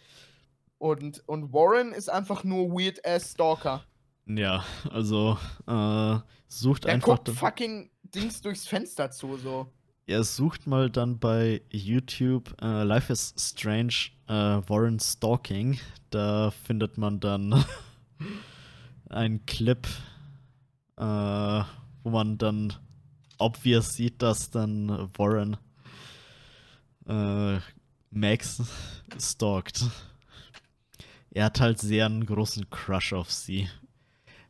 Und, 0.79 1.23
und 1.27 1.53
Warren 1.53 1.93
ist 1.93 2.11
einfach 2.11 2.45
nur 2.45 2.71
weird-ass 2.71 3.33
Stalker. 3.33 3.85
Ja, 4.27 4.65
also 4.91 5.39
äh, 5.67 6.19
sucht 6.49 6.85
Der 6.85 6.95
einfach. 6.95 7.25
guckt 7.25 7.31
fucking 7.31 7.91
Dings 8.03 8.41
durchs 8.41 8.67
Fenster 8.67 9.11
zu, 9.11 9.37
so. 9.37 9.73
Er 10.07 10.25
sucht 10.25 10.67
mal 10.67 10.91
dann 10.91 11.19
bei 11.19 11.63
YouTube 11.71 12.55
äh, 12.61 12.83
Life 12.83 13.11
is 13.13 13.35
Strange 13.39 14.11
äh, 14.29 14.61
Warren 14.69 15.01
Stalking. 15.01 15.79
Da 16.11 16.51
findet 16.51 16.99
man 16.99 17.21
dann 17.21 17.65
einen 19.09 19.47
Clip, 19.47 19.87
äh, 20.97 21.03
wo 21.03 22.11
man 22.11 22.37
dann 22.37 22.75
obvious 23.39 23.95
sieht, 23.95 24.21
dass 24.21 24.51
dann 24.51 25.11
Warren 25.17 25.57
äh, 27.07 27.59
Max 28.11 28.63
stalkt. 29.19 29.85
Er 31.31 31.47
hat 31.47 31.61
halt 31.61 31.81
sehr 31.81 32.07
einen 32.07 32.27
großen 32.27 32.71
Crush 32.71 33.13
auf 33.13 33.31
sie. 33.31 33.69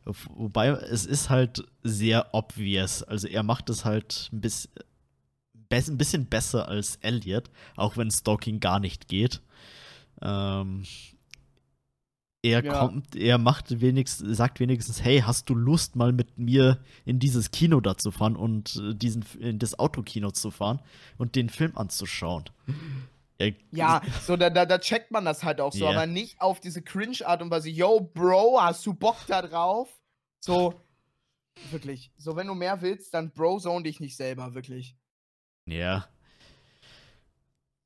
Wobei 0.05 0.67
es 0.67 1.05
ist 1.05 1.31
halt 1.31 1.63
sehr 1.81 2.33
obvious. 2.33 3.01
Also 3.01 3.27
er 3.27 3.41
macht 3.41 3.69
es 3.69 3.85
halt 3.85 4.29
ein 4.31 4.41
bisschen 4.41 4.71
ein 5.71 5.97
bisschen 5.97 6.27
besser 6.27 6.69
als 6.69 6.97
Elliot, 6.97 7.49
auch 7.75 7.97
wenn 7.97 8.11
Stalking 8.11 8.59
gar 8.59 8.79
nicht 8.79 9.07
geht. 9.07 9.41
Ähm, 10.21 10.85
er 12.45 12.63
ja. 12.63 12.79
kommt, 12.79 13.15
er 13.15 13.39
macht 13.39 13.81
wenigstens, 13.81 14.37
sagt 14.37 14.59
wenigstens, 14.59 15.03
hey, 15.03 15.21
hast 15.25 15.49
du 15.49 15.55
Lust, 15.55 15.95
mal 15.95 16.13
mit 16.13 16.37
mir 16.37 16.79
in 17.03 17.17
dieses 17.17 17.49
Kino 17.49 17.81
da 17.81 17.97
zu 17.97 18.11
fahren 18.11 18.35
und 18.35 18.75
äh, 18.75 18.93
diesen, 18.93 19.25
in 19.39 19.57
das 19.57 19.79
Autokino 19.79 20.29
zu 20.31 20.51
fahren 20.51 20.79
und 21.17 21.35
den 21.35 21.49
Film 21.49 21.75
anzuschauen? 21.75 22.45
Er, 23.37 23.51
ja, 23.71 24.01
so 24.25 24.37
da, 24.37 24.49
da, 24.49 24.65
da 24.65 24.79
checkt 24.79 25.11
man 25.11 25.25
das 25.25 25.43
halt 25.43 25.59
auch 25.59 25.73
so, 25.73 25.83
yeah. 25.83 25.93
aber 25.93 26.07
nicht 26.07 26.39
auf 26.39 26.61
diese 26.61 26.81
Cringe-Art 26.81 27.41
und 27.41 27.51
Weise, 27.51 27.69
yo, 27.69 27.99
Bro, 27.99 28.61
hast 28.61 28.85
du 28.85 28.93
Bock 28.93 29.17
da 29.27 29.41
drauf? 29.41 29.89
So, 30.39 30.73
wirklich. 31.69 32.13
So, 32.15 32.37
wenn 32.37 32.47
du 32.47 32.53
mehr 32.53 32.81
willst, 32.81 33.13
dann 33.13 33.31
Bro-Zone 33.31 33.83
dich 33.83 33.99
nicht 33.99 34.15
selber, 34.15 34.53
wirklich. 34.53 34.95
Ja. 35.65 36.07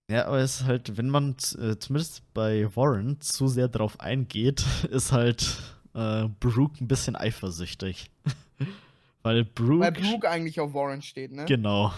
Ja, 0.10 0.26
aber 0.26 0.40
es 0.40 0.62
ist 0.62 0.66
halt, 0.66 0.98
wenn 0.98 1.10
man 1.10 1.36
äh, 1.60 1.78
zumindest 1.78 2.24
bei 2.34 2.68
Warren 2.76 3.22
zu 3.22 3.48
sehr 3.48 3.68
drauf 3.68 4.00
eingeht, 4.00 4.66
ist 4.90 5.12
halt 5.12 5.58
äh, 5.94 6.28
Brooke 6.40 6.84
ein 6.84 6.88
bisschen 6.88 7.16
eifersüchtig. 7.16 8.10
Weil 9.22 9.46
Brooke. 9.46 9.82
Weil 9.82 9.92
Brooke 9.92 10.30
eigentlich 10.30 10.60
auf 10.60 10.74
Warren 10.74 11.02
steht, 11.02 11.32
ne? 11.32 11.46
Genau. 11.46 11.94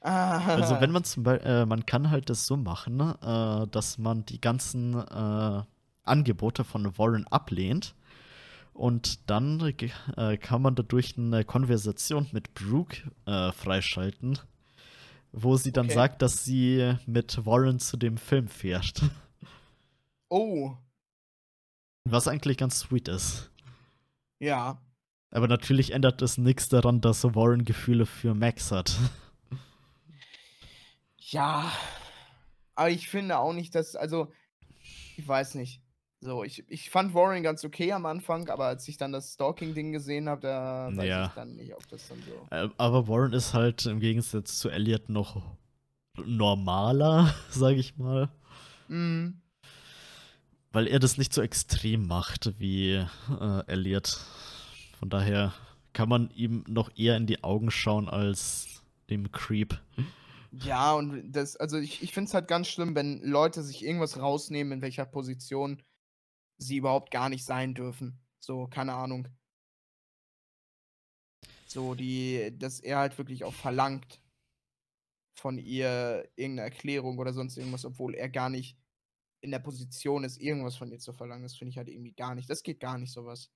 Ah. 0.00 0.54
Also 0.54 0.80
wenn 0.80 0.90
man 0.92 1.04
zum 1.04 1.22
Beispiel, 1.22 1.48
äh, 1.48 1.66
man 1.66 1.86
kann 1.86 2.10
halt 2.10 2.28
das 2.28 2.46
so 2.46 2.56
machen, 2.56 3.00
äh, 3.00 3.66
dass 3.68 3.98
man 3.98 4.24
die 4.26 4.40
ganzen 4.40 4.94
äh, 4.94 5.62
Angebote 6.04 6.62
von 6.62 6.96
Warren 6.98 7.26
ablehnt 7.28 7.94
und 8.72 9.28
dann 9.30 9.60
äh, 10.16 10.36
kann 10.36 10.62
man 10.62 10.74
dadurch 10.74 11.16
eine 11.16 11.44
Konversation 11.44 12.28
mit 12.32 12.54
Brooke 12.54 12.98
äh, 13.24 13.50
freischalten, 13.52 14.38
wo 15.36 15.56
sie 15.56 15.70
dann 15.70 15.86
okay. 15.86 15.94
sagt, 15.94 16.22
dass 16.22 16.44
sie 16.44 16.94
mit 17.06 17.44
Warren 17.44 17.78
zu 17.78 17.96
dem 17.98 18.16
Film 18.16 18.48
fährt. 18.48 19.02
Oh. 20.28 20.74
Was 22.04 22.26
eigentlich 22.26 22.56
ganz 22.56 22.80
sweet 22.80 23.08
ist. 23.08 23.50
Ja. 24.38 24.80
Aber 25.30 25.46
natürlich 25.46 25.92
ändert 25.92 26.22
es 26.22 26.38
nichts 26.38 26.68
daran, 26.68 27.00
dass 27.00 27.22
Warren 27.22 27.64
Gefühle 27.64 28.06
für 28.06 28.34
Max 28.34 28.72
hat. 28.72 28.96
Ja. 31.18 31.70
Aber 32.74 32.90
ich 32.90 33.08
finde 33.08 33.38
auch 33.38 33.52
nicht, 33.52 33.74
dass, 33.74 33.94
also, 33.94 34.32
ich 35.16 35.28
weiß 35.28 35.54
nicht. 35.56 35.82
So, 36.20 36.44
ich, 36.44 36.64
ich 36.68 36.90
fand 36.90 37.14
Warren 37.14 37.42
ganz 37.42 37.64
okay 37.64 37.92
am 37.92 38.06
Anfang, 38.06 38.48
aber 38.48 38.66
als 38.66 38.88
ich 38.88 38.96
dann 38.96 39.12
das 39.12 39.34
Stalking-Ding 39.34 39.92
gesehen 39.92 40.28
habe, 40.28 40.40
da 40.40 40.90
weiß 40.92 41.06
ja. 41.06 41.26
ich 41.26 41.32
dann 41.32 41.54
nicht, 41.56 41.74
ob 41.74 41.86
das 41.88 42.08
dann 42.08 42.18
so. 42.22 42.56
Äh, 42.56 42.68
aber 42.78 43.06
Warren 43.06 43.32
ist 43.32 43.52
halt 43.52 43.84
im 43.86 44.00
Gegensatz 44.00 44.58
zu 44.58 44.70
Elliot 44.70 45.08
noch 45.08 45.42
normaler, 46.24 47.34
sag 47.50 47.76
ich 47.76 47.98
mal. 47.98 48.30
Mhm. 48.88 49.40
Weil 50.72 50.86
er 50.88 50.98
das 50.98 51.18
nicht 51.18 51.32
so 51.32 51.42
extrem 51.42 52.06
macht 52.06 52.58
wie 52.58 52.94
äh, 52.94 53.66
Elliot. 53.66 54.18
Von 54.98 55.10
daher 55.10 55.52
kann 55.92 56.08
man 56.08 56.30
ihm 56.34 56.64
noch 56.66 56.90
eher 56.96 57.16
in 57.16 57.26
die 57.26 57.44
Augen 57.44 57.70
schauen 57.70 58.08
als 58.08 58.82
dem 59.10 59.30
Creep. 59.32 59.78
Ja, 60.52 60.92
und 60.94 61.32
das, 61.32 61.56
also 61.56 61.78
ich, 61.78 62.02
ich 62.02 62.12
finde 62.12 62.28
es 62.28 62.34
halt 62.34 62.48
ganz 62.48 62.68
schlimm, 62.68 62.94
wenn 62.94 63.22
Leute 63.22 63.62
sich 63.62 63.84
irgendwas 63.84 64.18
rausnehmen, 64.18 64.74
in 64.74 64.82
welcher 64.82 65.04
Position 65.04 65.82
sie 66.58 66.76
überhaupt 66.76 67.10
gar 67.10 67.28
nicht 67.28 67.44
sein 67.44 67.74
dürfen. 67.74 68.20
So, 68.38 68.66
keine 68.66 68.94
Ahnung. 68.94 69.28
So, 71.66 71.94
die, 71.94 72.56
dass 72.58 72.80
er 72.80 72.98
halt 72.98 73.18
wirklich 73.18 73.44
auch 73.44 73.54
verlangt 73.54 74.20
von 75.34 75.58
ihr 75.58 76.28
irgendeine 76.36 76.70
Erklärung 76.70 77.18
oder 77.18 77.32
sonst 77.32 77.56
irgendwas, 77.56 77.84
obwohl 77.84 78.14
er 78.14 78.28
gar 78.28 78.48
nicht 78.48 78.78
in 79.40 79.50
der 79.50 79.58
Position 79.58 80.24
ist, 80.24 80.40
irgendwas 80.40 80.76
von 80.76 80.90
ihr 80.90 80.98
zu 80.98 81.12
verlangen. 81.12 81.42
Das 81.42 81.56
finde 81.56 81.70
ich 81.70 81.76
halt 81.76 81.88
irgendwie 81.88 82.12
gar 82.12 82.34
nicht. 82.34 82.48
Das 82.48 82.62
geht 82.62 82.80
gar 82.80 82.98
nicht, 82.98 83.12
sowas. 83.12 83.50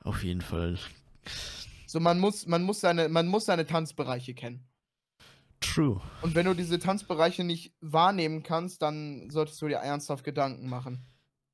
Auf 0.00 0.22
jeden 0.22 0.40
Fall. 0.40 0.78
So, 1.86 2.00
man 2.00 2.20
muss, 2.20 2.46
man 2.46 2.62
muss 2.62 2.80
seine, 2.80 3.08
man 3.08 3.26
muss 3.26 3.46
seine 3.46 3.66
Tanzbereiche 3.66 4.34
kennen. 4.34 4.68
True. 5.60 6.00
Und 6.22 6.34
wenn 6.34 6.46
du 6.46 6.54
diese 6.54 6.78
Tanzbereiche 6.78 7.42
nicht 7.42 7.74
wahrnehmen 7.80 8.42
kannst, 8.42 8.82
dann 8.82 9.30
solltest 9.30 9.60
du 9.62 9.68
dir 9.68 9.76
ernsthaft 9.76 10.24
Gedanken 10.24 10.68
machen. 10.68 11.06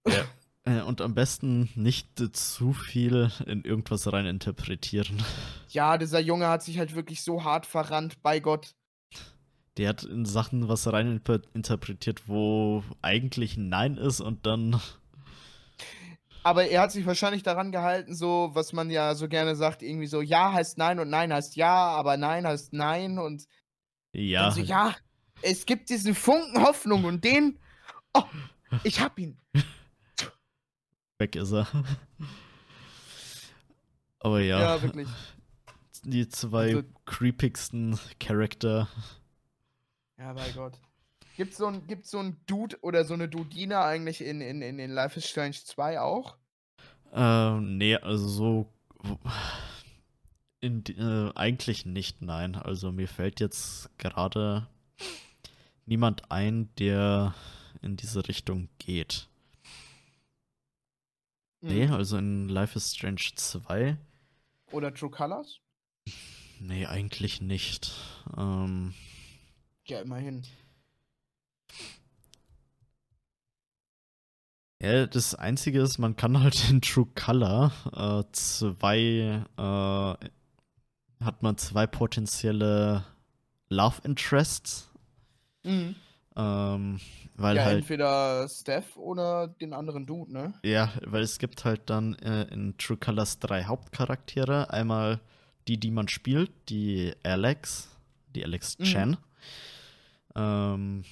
Ja. 0.07 0.25
Äh, 0.65 0.83
und 0.83 1.01
am 1.01 1.15
besten 1.15 1.71
nicht 1.75 2.21
äh, 2.21 2.33
zu 2.33 2.73
viel 2.73 3.31
in 3.47 3.65
irgendwas 3.65 4.13
rein 4.13 4.27
interpretieren. 4.27 5.23
Ja, 5.69 5.97
dieser 5.97 6.21
Junge 6.21 6.49
hat 6.49 6.63
sich 6.63 6.79
halt 6.79 6.95
wirklich 6.95 7.23
so 7.23 7.45
hart 7.45 7.65
verrannt, 7.65 8.23
bei 8.23 8.41
Gott. 8.41 8.75
Der 9.77 9.89
hat 9.89 10.03
in 10.03 10.27
Sachen 10.27 10.69
was 10.69 10.93
rein 10.93 11.23
interpretiert, 11.55 12.29
wo 12.29 12.85
eigentlich 13.01 13.57
Nein 13.57 13.97
ist 13.97 14.21
und 14.21 14.45
dann. 14.45 14.81
Aber 16.43 16.67
er 16.67 16.83
hat 16.83 16.93
sich 16.93 17.07
wahrscheinlich 17.07 17.43
daran 17.43 17.71
gehalten, 17.71 18.15
so, 18.15 18.51
was 18.53 18.73
man 18.73 18.91
ja 18.91 19.15
so 19.15 19.29
gerne 19.29 19.57
sagt, 19.57 19.83
irgendwie 19.83 20.07
so, 20.07 20.21
ja 20.21 20.53
heißt 20.53 20.77
Nein 20.77 20.99
und 20.99 21.09
Nein 21.09 21.33
heißt 21.33 21.57
Ja, 21.57 21.73
aber 21.73 22.17
Nein 22.17 22.47
heißt 22.47 22.73
Nein 22.73 23.19
und. 23.19 23.47
Ja. 24.13 24.51
So, 24.51 24.61
ja, 24.61 24.95
es 25.43 25.67
gibt 25.67 25.89
diesen 25.89 26.15
Funken 26.15 26.63
Hoffnung 26.63 27.05
und 27.05 27.25
den. 27.25 27.59
Oh, 28.13 28.25
ich 28.83 29.01
hab 29.01 29.19
ihn. 29.19 29.39
Weg 31.21 31.37
ist 31.37 31.53
er. 31.53 31.69
Aber 34.19 34.41
ja. 34.41 34.61
Ja, 34.61 34.83
wirklich. 34.83 35.09
Die 36.05 36.29
zwei 36.29 36.69
also, 36.69 36.83
creepigsten 37.05 37.99
Charakter. 38.19 38.89
Ja, 40.19 40.33
bei 40.33 40.51
Gott. 40.53 40.79
Gibt's 41.37 41.59
so 41.59 41.67
ein, 41.67 41.87
gibt's 41.87 42.11
so 42.11 42.19
ein 42.19 42.39
Dude 42.47 42.79
oder 42.83 43.05
so 43.05 43.15
eine 43.15 43.29
Dudina 43.29 43.85
eigentlich 43.85 44.23
in, 44.23 44.41
in, 44.41 44.63
in, 44.63 44.79
in 44.79 44.91
Life 44.91 45.19
is 45.19 45.29
Strange 45.29 45.57
2 45.63 46.01
auch? 46.01 46.37
Ähm, 47.13 47.79
nee, 47.79 47.97
also 47.97 48.29
so. 48.29 48.73
In, 50.63 50.85
äh, 50.85 51.33
eigentlich 51.37 51.87
nicht, 51.87 52.21
nein. 52.21 52.55
Also 52.55 52.93
mir 52.93 53.09
fällt 53.09 53.41
jetzt 53.41 53.89
gerade 53.97 54.69
niemand 55.87 56.31
ein, 56.31 56.69
der 56.79 57.35
in 57.81 57.97
diese 57.97 58.29
Richtung 58.29 58.69
geht. 58.79 59.30
Mhm. 61.61 61.69
Nee, 61.69 61.87
also 61.89 62.17
in 62.19 62.49
Life 62.49 62.77
is 62.77 62.95
Strange 62.95 63.33
2. 63.35 63.97
Oder 64.73 64.95
True 64.95 65.11
Colors? 65.11 65.61
Nee, 66.61 66.87
eigentlich 66.87 67.41
nicht. 67.41 67.93
Ähm, 68.37 68.95
ja, 69.87 70.01
immerhin. 70.01 70.45
Ja, 74.83 75.07
das 75.07 75.35
Einzige 75.35 75.83
ist, 75.83 75.99
man 75.99 76.17
kann 76.17 76.41
halt 76.41 76.71
in 76.71 76.81
True 76.81 77.07
Color 77.15 77.73
äh, 77.93 78.33
zwei, 78.33 79.45
äh, 79.59 80.29
hat 81.25 81.43
man 81.43 81.59
zwei 81.59 81.87
potenzielle 81.87 83.05
Love 83.69 84.01
Interests. 84.05 84.91
Mhm. 85.65 85.97
Ähm, 86.37 87.01
weil 87.37 87.57
ja, 87.57 87.65
halt, 87.65 87.79
entweder 87.79 88.49
Steph 88.49 88.97
oder 88.97 89.49
den 89.49 89.73
anderen 89.73 90.07
Dude, 90.07 90.33
ne? 90.33 90.55
Ja, 90.63 90.93
weil 91.05 91.23
es 91.23 91.39
gibt 91.39 91.65
halt 91.65 91.83
dann 91.91 92.15
äh, 92.17 92.45
in 92.53 92.77
True 92.79 92.97
Colors 92.97 93.39
drei 93.39 93.65
Hauptcharaktere. 93.65 94.71
Einmal 94.71 95.21
die, 95.67 95.79
die 95.79 95.91
man 95.91 96.09
spielt, 96.09 96.51
die 96.69 97.13
Alex, 97.23 97.89
die 98.35 98.45
Alex 98.45 98.79
mhm. 98.79 98.85
Chen. 98.85 99.17
Ähm, 100.37 101.05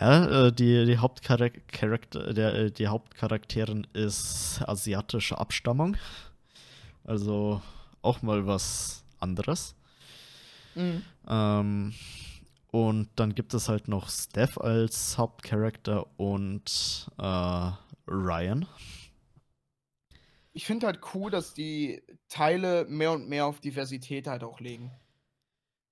ja, 0.00 0.46
äh, 0.46 0.52
die, 0.52 0.86
die, 0.86 0.98
Hauptcharakter, 0.98 2.32
der, 2.32 2.54
äh, 2.54 2.70
die 2.70 2.88
Hauptcharakterin 2.88 3.86
ist 3.92 4.62
asiatische 4.66 5.38
Abstammung. 5.38 5.96
Also 7.04 7.60
auch 8.02 8.22
mal 8.22 8.46
was 8.46 9.04
anderes. 9.20 9.74
Mhm. 10.74 11.02
Ähm, 11.28 11.94
und 12.74 13.08
dann 13.14 13.36
gibt 13.36 13.54
es 13.54 13.68
halt 13.68 13.86
noch 13.86 14.08
Steph 14.08 14.58
als 14.58 15.16
Hauptcharakter 15.16 16.08
und 16.18 17.08
äh, 17.18 17.70
Ryan. 18.08 18.66
Ich 20.52 20.66
finde 20.66 20.88
halt 20.88 20.98
cool, 21.14 21.30
dass 21.30 21.54
die 21.54 22.02
Teile 22.28 22.84
mehr 22.86 23.12
und 23.12 23.28
mehr 23.28 23.46
auf 23.46 23.60
Diversität 23.60 24.26
halt 24.26 24.42
auch 24.42 24.58
legen. 24.58 24.90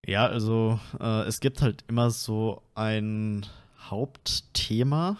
Ja, 0.05 0.27
also 0.27 0.81
äh, 0.99 1.23
es 1.23 1.39
gibt 1.39 1.63
halt 1.63 1.85
immer 1.87 2.11
so 2.11 2.63
ein 2.75 3.47
Hauptthema, 3.79 5.19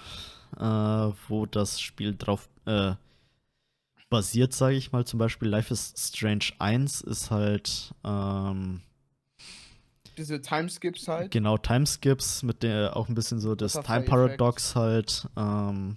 äh, 0.57 1.15
wo 1.29 1.47
das 1.47 1.81
Spiel 1.81 2.17
drauf 2.17 2.49
äh, 2.67 2.95
basiert, 4.11 4.53
sage 4.53 4.75
ich 4.75 4.91
mal. 4.91 5.05
Zum 5.05 5.21
Beispiel 5.21 5.47
Life 5.47 5.73
is 5.73 5.95
Strange 5.97 6.47
1 6.59 7.03
ist 7.03 7.31
halt 7.31 7.95
ähm, 8.03 8.83
diese 10.19 10.41
Timeskips 10.41 11.09
halt. 11.09 11.31
Genau, 11.31 11.57
Timeskips, 11.59 12.43
mit 12.43 12.63
der 12.63 12.97
auch 12.97 13.09
ein 13.09 13.15
bisschen 13.15 13.41
so 13.41 13.55
das 13.55 13.73
Time 13.73 14.03
Paradox 14.03 14.75
halt. 14.77 15.29
Ähm, 15.37 15.97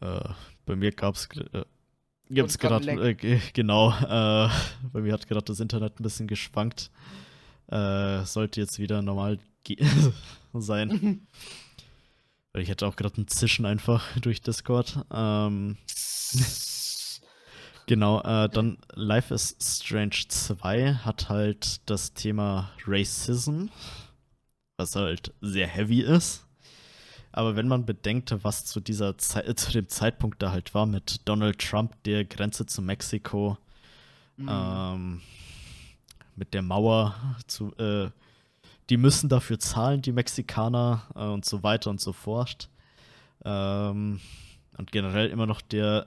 äh, 0.00 0.28
bei 0.66 0.76
mir 0.76 0.92
gab's 0.92 1.28
äh, 1.52 1.64
gibt's 2.28 2.58
gerade 2.58 2.90
äh, 2.90 3.40
genau 3.52 3.90
äh, 3.90 4.48
bei 4.92 5.00
mir 5.00 5.12
hat 5.12 5.26
gerade 5.28 5.44
das 5.44 5.60
Internet 5.60 5.98
ein 5.98 6.02
bisschen 6.02 6.28
geschwankt 6.28 6.90
äh, 7.68 8.24
sollte 8.24 8.60
jetzt 8.60 8.78
wieder 8.78 9.02
normal 9.02 9.38
sein 10.54 11.26
weil 12.52 12.62
ich 12.62 12.68
hätte 12.68 12.86
auch 12.86 12.96
gerade 12.96 13.20
ein 13.20 13.28
Zischen 13.28 13.66
einfach 13.66 14.16
durch 14.20 14.40
Discord 14.40 15.04
ähm, 15.12 15.76
Genau, 17.88 18.20
äh, 18.20 18.50
dann 18.50 18.76
Life 18.92 19.32
is 19.32 19.56
Strange 19.62 20.28
2 20.28 20.92
hat 21.06 21.30
halt 21.30 21.80
das 21.88 22.12
Thema 22.12 22.70
Racism, 22.86 23.68
was 24.76 24.94
halt 24.94 25.32
sehr 25.40 25.66
heavy 25.66 26.02
ist. 26.02 26.46
Aber 27.32 27.56
wenn 27.56 27.66
man 27.66 27.86
bedenkt, 27.86 28.34
was 28.42 28.66
zu 28.66 28.80
dieser 28.80 29.16
Zeit, 29.16 29.58
zu 29.58 29.72
dem 29.72 29.88
Zeitpunkt 29.88 30.42
da 30.42 30.50
halt 30.50 30.74
war 30.74 30.84
mit 30.84 31.22
Donald 31.24 31.58
Trump, 31.60 31.94
der 32.02 32.26
Grenze 32.26 32.66
zu 32.66 32.82
Mexiko, 32.82 33.56
mhm. 34.36 34.48
ähm, 34.50 35.20
mit 36.36 36.52
der 36.52 36.60
Mauer 36.60 37.14
zu, 37.46 37.74
äh, 37.78 38.10
die 38.90 38.98
müssen 38.98 39.30
dafür 39.30 39.58
zahlen, 39.58 40.02
die 40.02 40.12
Mexikaner 40.12 41.04
äh, 41.14 41.20
und 41.20 41.46
so 41.46 41.62
weiter 41.62 41.88
und 41.88 42.02
so 42.02 42.12
fort. 42.12 42.68
Ähm, 43.46 44.20
und 44.78 44.92
generell 44.92 45.28
immer 45.28 45.46
noch 45.46 45.60
der 45.60 46.06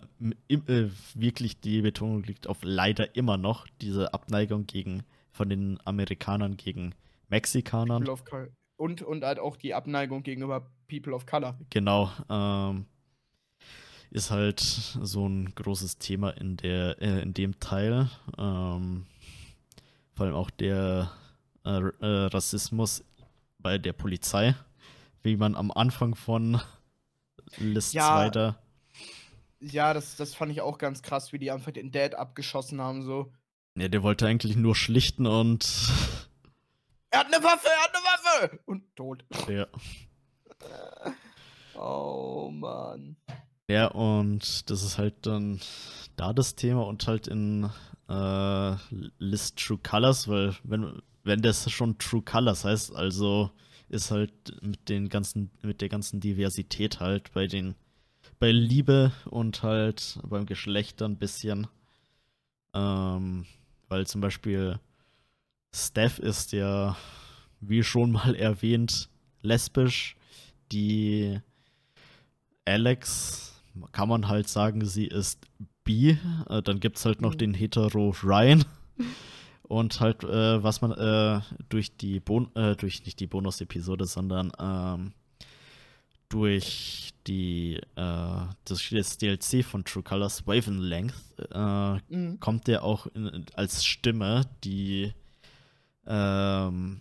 äh, 0.49 0.87
wirklich 1.13 1.59
die 1.59 1.81
Betonung 1.81 2.23
liegt 2.23 2.47
auf 2.47 2.59
leider 2.61 3.15
immer 3.15 3.37
noch 3.37 3.67
diese 3.81 4.13
Abneigung 4.13 4.65
gegen 4.65 5.03
von 5.31 5.49
den 5.49 5.79
Amerikanern 5.85 6.57
gegen 6.57 6.95
Mexikanern. 7.29 8.07
Und, 8.77 9.01
und 9.03 9.23
halt 9.23 9.39
auch 9.39 9.57
die 9.57 9.73
Abneigung 9.73 10.23
gegenüber 10.23 10.71
People 10.87 11.13
of 11.13 11.25
Color. 11.25 11.57
Genau. 11.69 12.09
Ähm, 12.29 12.85
ist 14.09 14.31
halt 14.31 14.59
so 14.59 15.27
ein 15.27 15.53
großes 15.53 15.97
Thema 15.97 16.31
in 16.31 16.57
der 16.57 17.01
äh, 17.01 17.21
in 17.21 17.33
dem 17.33 17.59
Teil. 17.59 18.09
Ähm, 18.37 19.05
vor 20.13 20.25
allem 20.25 20.35
auch 20.35 20.49
der 20.49 21.11
äh, 21.65 21.69
äh, 21.69 22.25
Rassismus 22.25 23.03
bei 23.59 23.77
der 23.77 23.93
Polizei, 23.93 24.55
wie 25.23 25.37
man 25.37 25.55
am 25.55 25.71
Anfang 25.71 26.15
von 26.15 26.59
List 27.57 27.93
ja, 27.93 28.07
2 28.07 28.29
da 28.29 28.59
ja, 29.61 29.93
das, 29.93 30.15
das 30.15 30.33
fand 30.33 30.51
ich 30.51 30.61
auch 30.61 30.77
ganz 30.77 31.01
krass, 31.01 31.31
wie 31.31 31.39
die 31.39 31.51
einfach 31.51 31.71
den 31.71 31.91
Dad 31.91 32.15
abgeschossen 32.15 32.81
haben, 32.81 33.03
so. 33.03 33.31
Ja, 33.77 33.87
der 33.87 34.03
wollte 34.03 34.27
eigentlich 34.27 34.55
nur 34.55 34.75
schlichten 34.75 35.25
und. 35.25 35.65
Er 37.11 37.19
hat 37.19 37.27
eine 37.27 37.43
Waffe, 37.43 37.67
er 37.67 37.83
hat 37.83 37.95
eine 37.95 38.03
Waffe! 38.03 38.59
Und 38.65 38.95
tot. 38.95 39.23
Ja. 39.47 39.67
oh 41.79 42.49
Mann. 42.51 43.15
Ja, 43.69 43.87
und 43.87 44.69
das 44.69 44.83
ist 44.83 44.97
halt 44.97 45.25
dann 45.25 45.61
da 46.17 46.33
das 46.33 46.55
Thema 46.55 46.85
und 46.85 47.07
halt 47.07 47.27
in 47.27 47.69
äh, 48.09 48.75
List 49.19 49.57
True 49.59 49.77
Colors, 49.77 50.27
weil 50.27 50.55
wenn, 50.63 51.01
wenn 51.23 51.41
das 51.41 51.69
schon 51.71 51.97
True 51.97 52.21
Colors 52.21 52.65
heißt, 52.65 52.95
also 52.95 53.51
ist 53.91 54.11
halt 54.11 54.31
mit 54.61 54.89
den 54.89 55.09
ganzen, 55.09 55.51
mit 55.61 55.81
der 55.81 55.89
ganzen 55.89 56.19
Diversität 56.19 56.99
halt 56.99 57.31
bei 57.33 57.47
den 57.47 57.75
bei 58.39 58.51
Liebe 58.51 59.11
und 59.25 59.61
halt 59.61 60.19
beim 60.23 60.45
Geschlecht 60.45 61.01
ein 61.01 61.17
bisschen. 61.17 61.67
Ähm, 62.73 63.45
weil 63.87 64.07
zum 64.07 64.21
Beispiel 64.21 64.79
Steph 65.73 66.19
ist 66.19 66.51
ja, 66.51 66.97
wie 67.59 67.83
schon 67.83 68.11
mal 68.11 68.35
erwähnt, 68.49 69.09
lesbisch. 69.41 70.15
Die 70.71 71.39
Alex, 72.65 73.61
kann 73.91 74.09
man 74.09 74.27
halt 74.27 74.47
sagen, 74.47 74.85
sie 74.85 75.07
ist 75.07 75.45
bi. 75.83 76.17
Äh, 76.49 76.61
dann 76.61 76.79
gibt 76.79 76.97
es 76.97 77.05
halt 77.05 77.21
noch 77.21 77.33
mhm. 77.33 77.37
den 77.39 77.53
Hetero 77.53 78.15
Ryan. 78.23 78.63
Und 79.71 80.01
halt, 80.01 80.25
äh, 80.25 80.61
was 80.61 80.81
man 80.81 80.91
äh, 80.91 81.39
durch 81.69 81.95
die 81.95 82.19
Bon 82.19 82.53
äh, 82.55 82.75
durch 82.75 83.05
nicht 83.05 83.21
die 83.21 83.27
Bonus-Episode, 83.27 84.05
sondern 84.05 84.51
ähm, 84.59 85.13
durch 86.27 87.13
die 87.25 87.77
äh, 87.95 88.41
das, 88.65 88.89
das, 88.91 89.17
DLC 89.17 89.63
von 89.63 89.85
True 89.85 90.03
Colors 90.03 90.45
Wavelength 90.45 91.13
äh, 91.53 91.93
mhm. 92.13 92.37
kommt 92.41 92.67
der 92.67 92.83
auch 92.83 93.07
in, 93.15 93.45
als 93.53 93.85
Stimme, 93.85 94.41
die 94.65 95.13
ähm, 96.05 96.99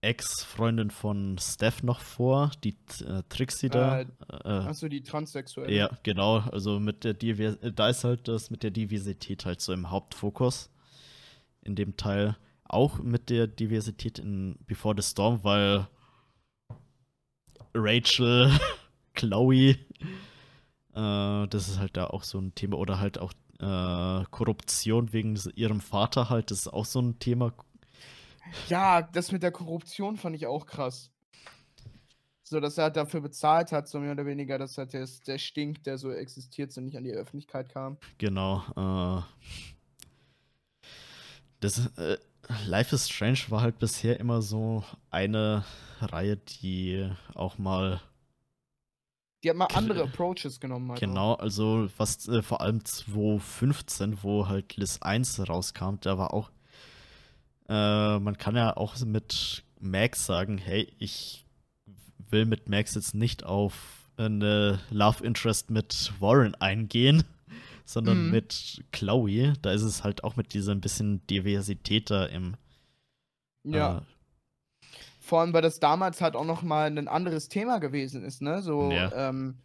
Ex-Freundin 0.00 0.92
von 0.92 1.38
Steph 1.40 1.82
noch 1.82 1.98
vor, 1.98 2.52
die 2.62 2.76
äh, 3.04 3.24
Trixie 3.30 3.68
da. 3.68 4.02
Äh, 4.02 4.06
äh, 4.44 4.48
Achso, 4.48 4.86
die 4.86 5.02
transsexuelle. 5.02 5.74
Ja, 5.74 5.90
genau. 6.04 6.38
Also 6.38 6.78
mit 6.78 7.02
der 7.02 7.14
Divers 7.14 7.58
da 7.74 7.88
ist 7.88 8.04
halt 8.04 8.28
das 8.28 8.48
mit 8.48 8.62
der 8.62 8.70
Diversität 8.70 9.44
halt 9.44 9.60
so 9.60 9.72
im 9.72 9.90
Hauptfokus. 9.90 10.71
In 11.62 11.76
dem 11.76 11.96
Teil. 11.96 12.36
Auch 12.64 12.98
mit 12.98 13.30
der 13.30 13.46
Diversität 13.46 14.18
in 14.18 14.56
Before 14.66 14.94
the 14.96 15.02
Storm, 15.02 15.44
weil 15.44 15.86
Rachel, 17.74 18.50
Chloe, 19.14 19.76
äh, 20.94 21.46
das 21.48 21.68
ist 21.68 21.78
halt 21.78 21.96
da 21.96 22.06
auch 22.06 22.22
so 22.22 22.38
ein 22.38 22.54
Thema. 22.54 22.76
Oder 22.78 22.98
halt 22.98 23.18
auch 23.18 23.32
äh, 23.60 24.24
Korruption 24.30 25.12
wegen 25.12 25.38
ihrem 25.54 25.80
Vater 25.80 26.30
halt, 26.30 26.50
das 26.50 26.60
ist 26.60 26.68
auch 26.68 26.84
so 26.84 27.00
ein 27.00 27.18
Thema. 27.18 27.52
Ja, 28.68 29.02
das 29.02 29.32
mit 29.32 29.42
der 29.42 29.52
Korruption 29.52 30.16
fand 30.16 30.36
ich 30.36 30.46
auch 30.46 30.66
krass. 30.66 31.10
So, 32.42 32.60
dass 32.60 32.76
er 32.76 32.90
dafür 32.90 33.20
bezahlt 33.20 33.72
hat, 33.72 33.88
so 33.88 33.98
mehr 33.98 34.12
oder 34.12 34.26
weniger, 34.26 34.58
dass 34.58 34.76
halt 34.76 34.92
der, 34.92 35.08
der 35.26 35.38
Stink, 35.38 35.84
der 35.84 35.96
so 35.96 36.10
existiert, 36.10 36.72
so 36.72 36.82
nicht 36.82 36.96
an 36.96 37.04
die 37.04 37.12
Öffentlichkeit 37.12 37.70
kam. 37.70 37.96
Genau. 38.18 38.62
Äh, 38.76 39.22
das, 41.62 41.86
äh, 41.96 42.18
Life 42.66 42.94
is 42.94 43.08
Strange 43.08 43.38
war 43.48 43.62
halt 43.62 43.78
bisher 43.78 44.18
immer 44.18 44.42
so 44.42 44.84
eine 45.10 45.64
Reihe, 46.00 46.36
die 46.36 47.08
auch 47.34 47.58
mal 47.58 48.00
die 49.42 49.50
hat 49.50 49.56
mal 49.56 49.66
andere 49.74 50.04
Approaches 50.04 50.60
genommen. 50.60 50.90
Halt 50.90 51.00
genau, 51.00 51.32
auch. 51.32 51.40
also 51.40 51.88
was 51.96 52.28
äh, 52.28 52.42
vor 52.42 52.60
allem 52.60 52.84
2015, 52.84 54.22
wo 54.22 54.46
halt 54.46 54.76
Liz 54.76 54.98
1 55.00 55.48
rauskam, 55.48 55.96
da 56.00 56.16
war 56.16 56.32
auch, 56.32 56.50
äh, 57.68 58.18
man 58.18 58.38
kann 58.38 58.54
ja 58.54 58.76
auch 58.76 58.96
mit 59.00 59.64
Max 59.80 60.26
sagen, 60.26 60.58
hey, 60.58 60.92
ich 60.98 61.44
will 62.30 62.46
mit 62.46 62.68
Max 62.68 62.94
jetzt 62.94 63.14
nicht 63.14 63.44
auf 63.44 64.10
eine 64.16 64.78
Love 64.90 65.24
Interest 65.24 65.70
mit 65.70 66.12
Warren 66.20 66.54
eingehen, 66.56 67.24
sondern 67.84 68.26
mhm. 68.26 68.30
mit 68.30 68.84
Chloe. 68.92 69.54
Da 69.62 69.72
ist 69.72 69.82
es 69.82 70.04
halt 70.04 70.24
auch 70.24 70.36
mit 70.36 70.54
dieser 70.54 70.72
ein 70.72 70.80
bisschen 70.80 71.26
Diversität 71.26 72.10
da 72.10 72.26
im 72.26 72.56
ja. 73.64 73.98
Äh, 73.98 74.02
vor 75.20 75.40
allem, 75.40 75.52
weil 75.52 75.62
das 75.62 75.78
damals 75.80 76.20
halt 76.20 76.34
auch 76.34 76.44
noch 76.44 76.62
mal 76.62 76.86
ein 76.86 77.08
anderes 77.08 77.48
Thema 77.48 77.78
gewesen 77.78 78.24
ist, 78.24 78.42
ne? 78.42 78.60
So, 78.60 78.90
ja. 78.90 79.28
ähm, 79.28 79.62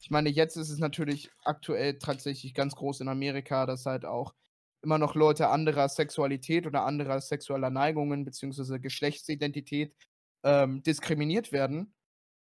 ich 0.00 0.10
meine, 0.10 0.30
jetzt 0.30 0.56
ist 0.56 0.70
es 0.70 0.78
natürlich 0.78 1.30
aktuell 1.44 1.98
tatsächlich 1.98 2.54
ganz 2.54 2.74
groß 2.76 3.00
in 3.00 3.08
Amerika, 3.08 3.66
dass 3.66 3.86
halt 3.86 4.04
auch 4.04 4.34
immer 4.82 4.98
noch 4.98 5.14
Leute 5.14 5.48
anderer 5.48 5.88
Sexualität 5.88 6.66
oder 6.66 6.86
anderer 6.86 7.20
sexueller 7.20 7.70
Neigungen 7.70 8.24
beziehungsweise 8.24 8.80
Geschlechtsidentität 8.80 9.94
ähm, 10.42 10.82
diskriminiert 10.82 11.52
werden. 11.52 11.92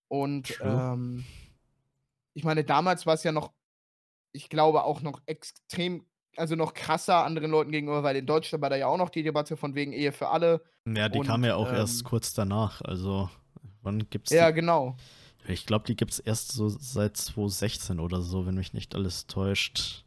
Und 0.09 0.59
ähm, 0.63 1.25
ich 2.35 2.45
meine, 2.45 2.65
damals 2.65 3.07
war 3.07 3.15
es 3.15 3.25
ja 3.25 3.33
noch, 3.33 3.53
ich 4.39 4.49
glaube, 4.49 4.85
auch 4.85 5.03
noch 5.03 5.21
extrem 5.27 6.05
also 6.37 6.55
noch 6.55 6.73
krasser 6.73 7.25
anderen 7.25 7.51
Leuten 7.51 7.73
gegenüber, 7.73 8.05
weil 8.05 8.15
in 8.15 8.25
Deutschland 8.27 8.63
war 8.63 8.71
da 8.71 8.77
ja 8.77 8.87
auch 8.87 8.97
noch 8.97 9.11
die 9.11 9.25
Debatte 9.25 9.57
von 9.57 9.75
wegen 9.75 9.93
Ehe 9.93 10.13
für 10.13 10.29
alle. 10.29 10.63
Ja, 10.87 11.09
die 11.09 11.19
und, 11.19 11.27
kam 11.27 11.45
ja 11.45 11.57
auch 11.57 11.69
ähm, 11.69 11.75
erst 11.75 12.05
kurz 12.05 12.33
danach. 12.33 12.81
Also, 12.83 13.29
wann 13.83 14.09
gibt's 14.09 14.31
Ja, 14.31 14.53
genau. 14.53 14.97
Ich 15.49 15.67
glaube, 15.67 15.87
die 15.87 15.97
gibt 15.97 16.13
es 16.13 16.21
erst 16.21 16.53
so 16.53 16.69
seit 16.69 17.17
2016 17.17 17.99
oder 17.99 18.21
so, 18.21 18.47
wenn 18.47 18.55
mich 18.55 18.73
nicht 18.73 18.95
alles 18.95 19.27
täuscht. 19.27 20.05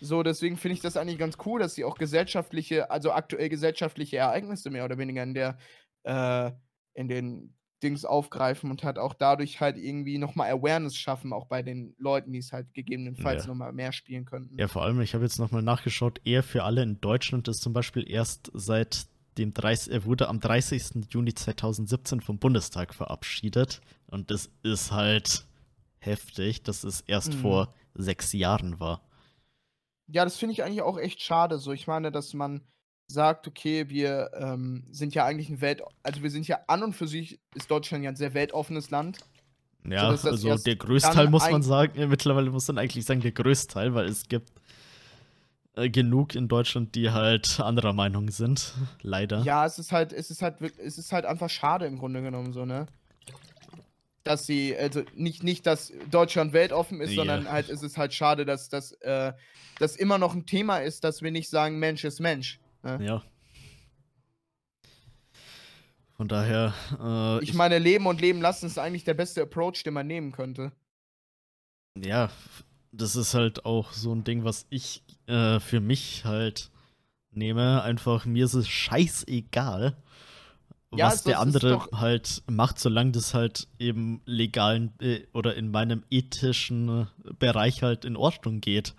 So, 0.00 0.22
deswegen 0.22 0.56
finde 0.56 0.76
ich 0.76 0.80
das 0.80 0.96
eigentlich 0.96 1.18
ganz 1.18 1.36
cool, 1.44 1.60
dass 1.60 1.74
sie 1.74 1.84
auch 1.84 1.98
gesellschaftliche, 1.98 2.90
also 2.90 3.12
aktuell 3.12 3.50
gesellschaftliche 3.50 4.16
Ereignisse 4.16 4.70
mehr 4.70 4.86
oder 4.86 4.96
weniger 4.96 5.22
in 5.22 5.34
der, 5.34 5.58
äh, 6.04 6.52
in 6.94 7.08
den 7.08 7.54
Dings 7.82 8.04
aufgreifen 8.04 8.70
und 8.70 8.84
halt 8.84 8.98
auch 8.98 9.14
dadurch 9.14 9.60
halt 9.60 9.76
irgendwie 9.76 10.18
nochmal 10.18 10.50
Awareness 10.50 10.96
schaffen, 10.96 11.32
auch 11.32 11.46
bei 11.46 11.62
den 11.62 11.94
Leuten, 11.98 12.32
die 12.32 12.38
es 12.38 12.52
halt 12.52 12.72
gegebenenfalls 12.74 13.44
ja. 13.44 13.48
nochmal 13.48 13.72
mehr 13.72 13.92
spielen 13.92 14.24
könnten. 14.24 14.58
Ja, 14.58 14.68
vor 14.68 14.82
allem, 14.82 15.00
ich 15.00 15.14
habe 15.14 15.24
jetzt 15.24 15.38
nochmal 15.38 15.62
nachgeschaut, 15.62 16.20
Ehe 16.24 16.42
für 16.42 16.64
alle 16.64 16.82
in 16.82 17.00
Deutschland 17.00 17.48
ist 17.48 17.62
zum 17.62 17.72
Beispiel 17.72 18.08
erst 18.08 18.50
seit 18.54 19.06
dem 19.38 19.54
30, 19.54 19.92
er 19.92 20.04
wurde 20.04 20.28
am 20.28 20.40
30. 20.40 21.06
Juni 21.10 21.34
2017 21.34 22.20
vom 22.20 22.38
Bundestag 22.38 22.94
verabschiedet. 22.94 23.80
Und 24.06 24.30
das 24.30 24.50
ist 24.62 24.92
halt 24.92 25.46
heftig, 25.98 26.62
dass 26.62 26.84
es 26.84 27.00
erst 27.02 27.34
mhm. 27.34 27.38
vor 27.38 27.74
sechs 27.94 28.32
Jahren 28.32 28.80
war. 28.80 29.02
Ja, 30.08 30.24
das 30.24 30.36
finde 30.36 30.52
ich 30.52 30.64
eigentlich 30.64 30.82
auch 30.82 30.98
echt 30.98 31.22
schade. 31.22 31.58
So, 31.58 31.72
ich 31.72 31.86
meine, 31.86 32.10
dass 32.10 32.34
man 32.34 32.62
sagt, 33.10 33.46
okay, 33.46 33.88
wir 33.88 34.30
ähm, 34.34 34.84
sind 34.90 35.14
ja 35.14 35.24
eigentlich 35.24 35.48
ein 35.50 35.60
Welt, 35.60 35.82
also 36.02 36.22
wir 36.22 36.30
sind 36.30 36.46
ja 36.48 36.60
an 36.66 36.82
und 36.82 36.94
für 36.94 37.06
sich 37.06 37.40
ist 37.54 37.70
Deutschland 37.70 38.04
ja 38.04 38.10
ein 38.10 38.16
sehr 38.16 38.34
weltoffenes 38.34 38.90
Land. 38.90 39.18
Ja, 39.86 40.14
so, 40.16 40.28
also 40.28 40.56
der 40.56 40.76
größte 40.76 41.10
Teil 41.10 41.28
muss 41.30 41.50
man 41.50 41.62
sagen, 41.62 42.08
mittlerweile 42.08 42.50
muss 42.50 42.68
man 42.68 42.78
eigentlich 42.78 43.04
sagen, 43.04 43.20
der 43.20 43.32
größte 43.32 43.74
Teil, 43.74 43.94
weil 43.94 44.06
es 44.06 44.28
gibt 44.28 44.50
äh, 45.74 45.88
genug 45.88 46.34
in 46.34 46.48
Deutschland, 46.48 46.94
die 46.94 47.10
halt 47.10 47.60
anderer 47.60 47.92
Meinung 47.92 48.30
sind, 48.30 48.74
leider. 49.02 49.42
Ja, 49.42 49.64
es 49.64 49.78
ist 49.78 49.92
halt, 49.92 50.12
es 50.12 50.30
ist 50.30 50.42
halt, 50.42 50.56
es 50.78 50.98
ist 50.98 51.12
halt 51.12 51.24
einfach 51.24 51.48
schade 51.48 51.86
im 51.86 51.98
Grunde 51.98 52.22
genommen 52.22 52.52
so, 52.52 52.64
ne? 52.64 52.86
Dass 54.22 54.44
sie, 54.44 54.76
also 54.76 55.02
nicht, 55.14 55.42
nicht, 55.42 55.66
dass 55.66 55.92
Deutschland 56.10 56.52
weltoffen 56.52 57.00
ist, 57.00 57.10
yeah. 57.10 57.16
sondern 57.16 57.50
halt, 57.50 57.70
es 57.70 57.82
ist 57.82 57.96
halt 57.96 58.12
schade, 58.12 58.44
dass 58.44 58.68
das 58.68 58.92
äh, 59.00 59.32
dass 59.80 59.96
immer 59.96 60.18
noch 60.18 60.34
ein 60.34 60.44
Thema 60.44 60.78
ist, 60.78 61.04
dass 61.04 61.22
wir 61.22 61.30
nicht 61.30 61.48
sagen, 61.48 61.78
Mensch 61.78 62.04
ist 62.04 62.20
Mensch. 62.20 62.60
Ne? 62.82 62.98
Ja. 63.04 63.22
Von 66.16 66.28
daher. 66.28 66.74
Äh, 67.00 67.42
ich, 67.42 67.50
ich 67.50 67.54
meine, 67.54 67.78
Leben 67.78 68.06
und 68.06 68.20
Leben 68.20 68.42
lassen 68.42 68.66
ist 68.66 68.78
eigentlich 68.78 69.04
der 69.04 69.14
beste 69.14 69.42
Approach, 69.42 69.82
den 69.84 69.94
man 69.94 70.06
nehmen 70.06 70.32
könnte. 70.32 70.72
Ja, 71.96 72.30
das 72.92 73.16
ist 73.16 73.34
halt 73.34 73.64
auch 73.64 73.92
so 73.92 74.14
ein 74.14 74.24
Ding, 74.24 74.44
was 74.44 74.66
ich 74.70 75.02
äh, 75.26 75.60
für 75.60 75.80
mich 75.80 76.24
halt 76.24 76.70
nehme. 77.30 77.82
Einfach, 77.82 78.26
mir 78.26 78.44
ist 78.44 78.54
es 78.54 78.68
scheißegal, 78.68 79.96
ja, 80.94 81.06
was 81.06 81.22
der 81.22 81.40
andere 81.40 81.88
halt 81.92 82.42
macht, 82.50 82.78
solange 82.78 83.12
das 83.12 83.32
halt 83.32 83.68
im 83.78 84.20
legalen 84.26 84.92
äh, 85.00 85.26
oder 85.32 85.54
in 85.54 85.70
meinem 85.70 86.04
ethischen 86.10 87.08
Bereich 87.38 87.82
halt 87.82 88.04
in 88.04 88.16
Ordnung 88.16 88.60
geht. 88.60 88.94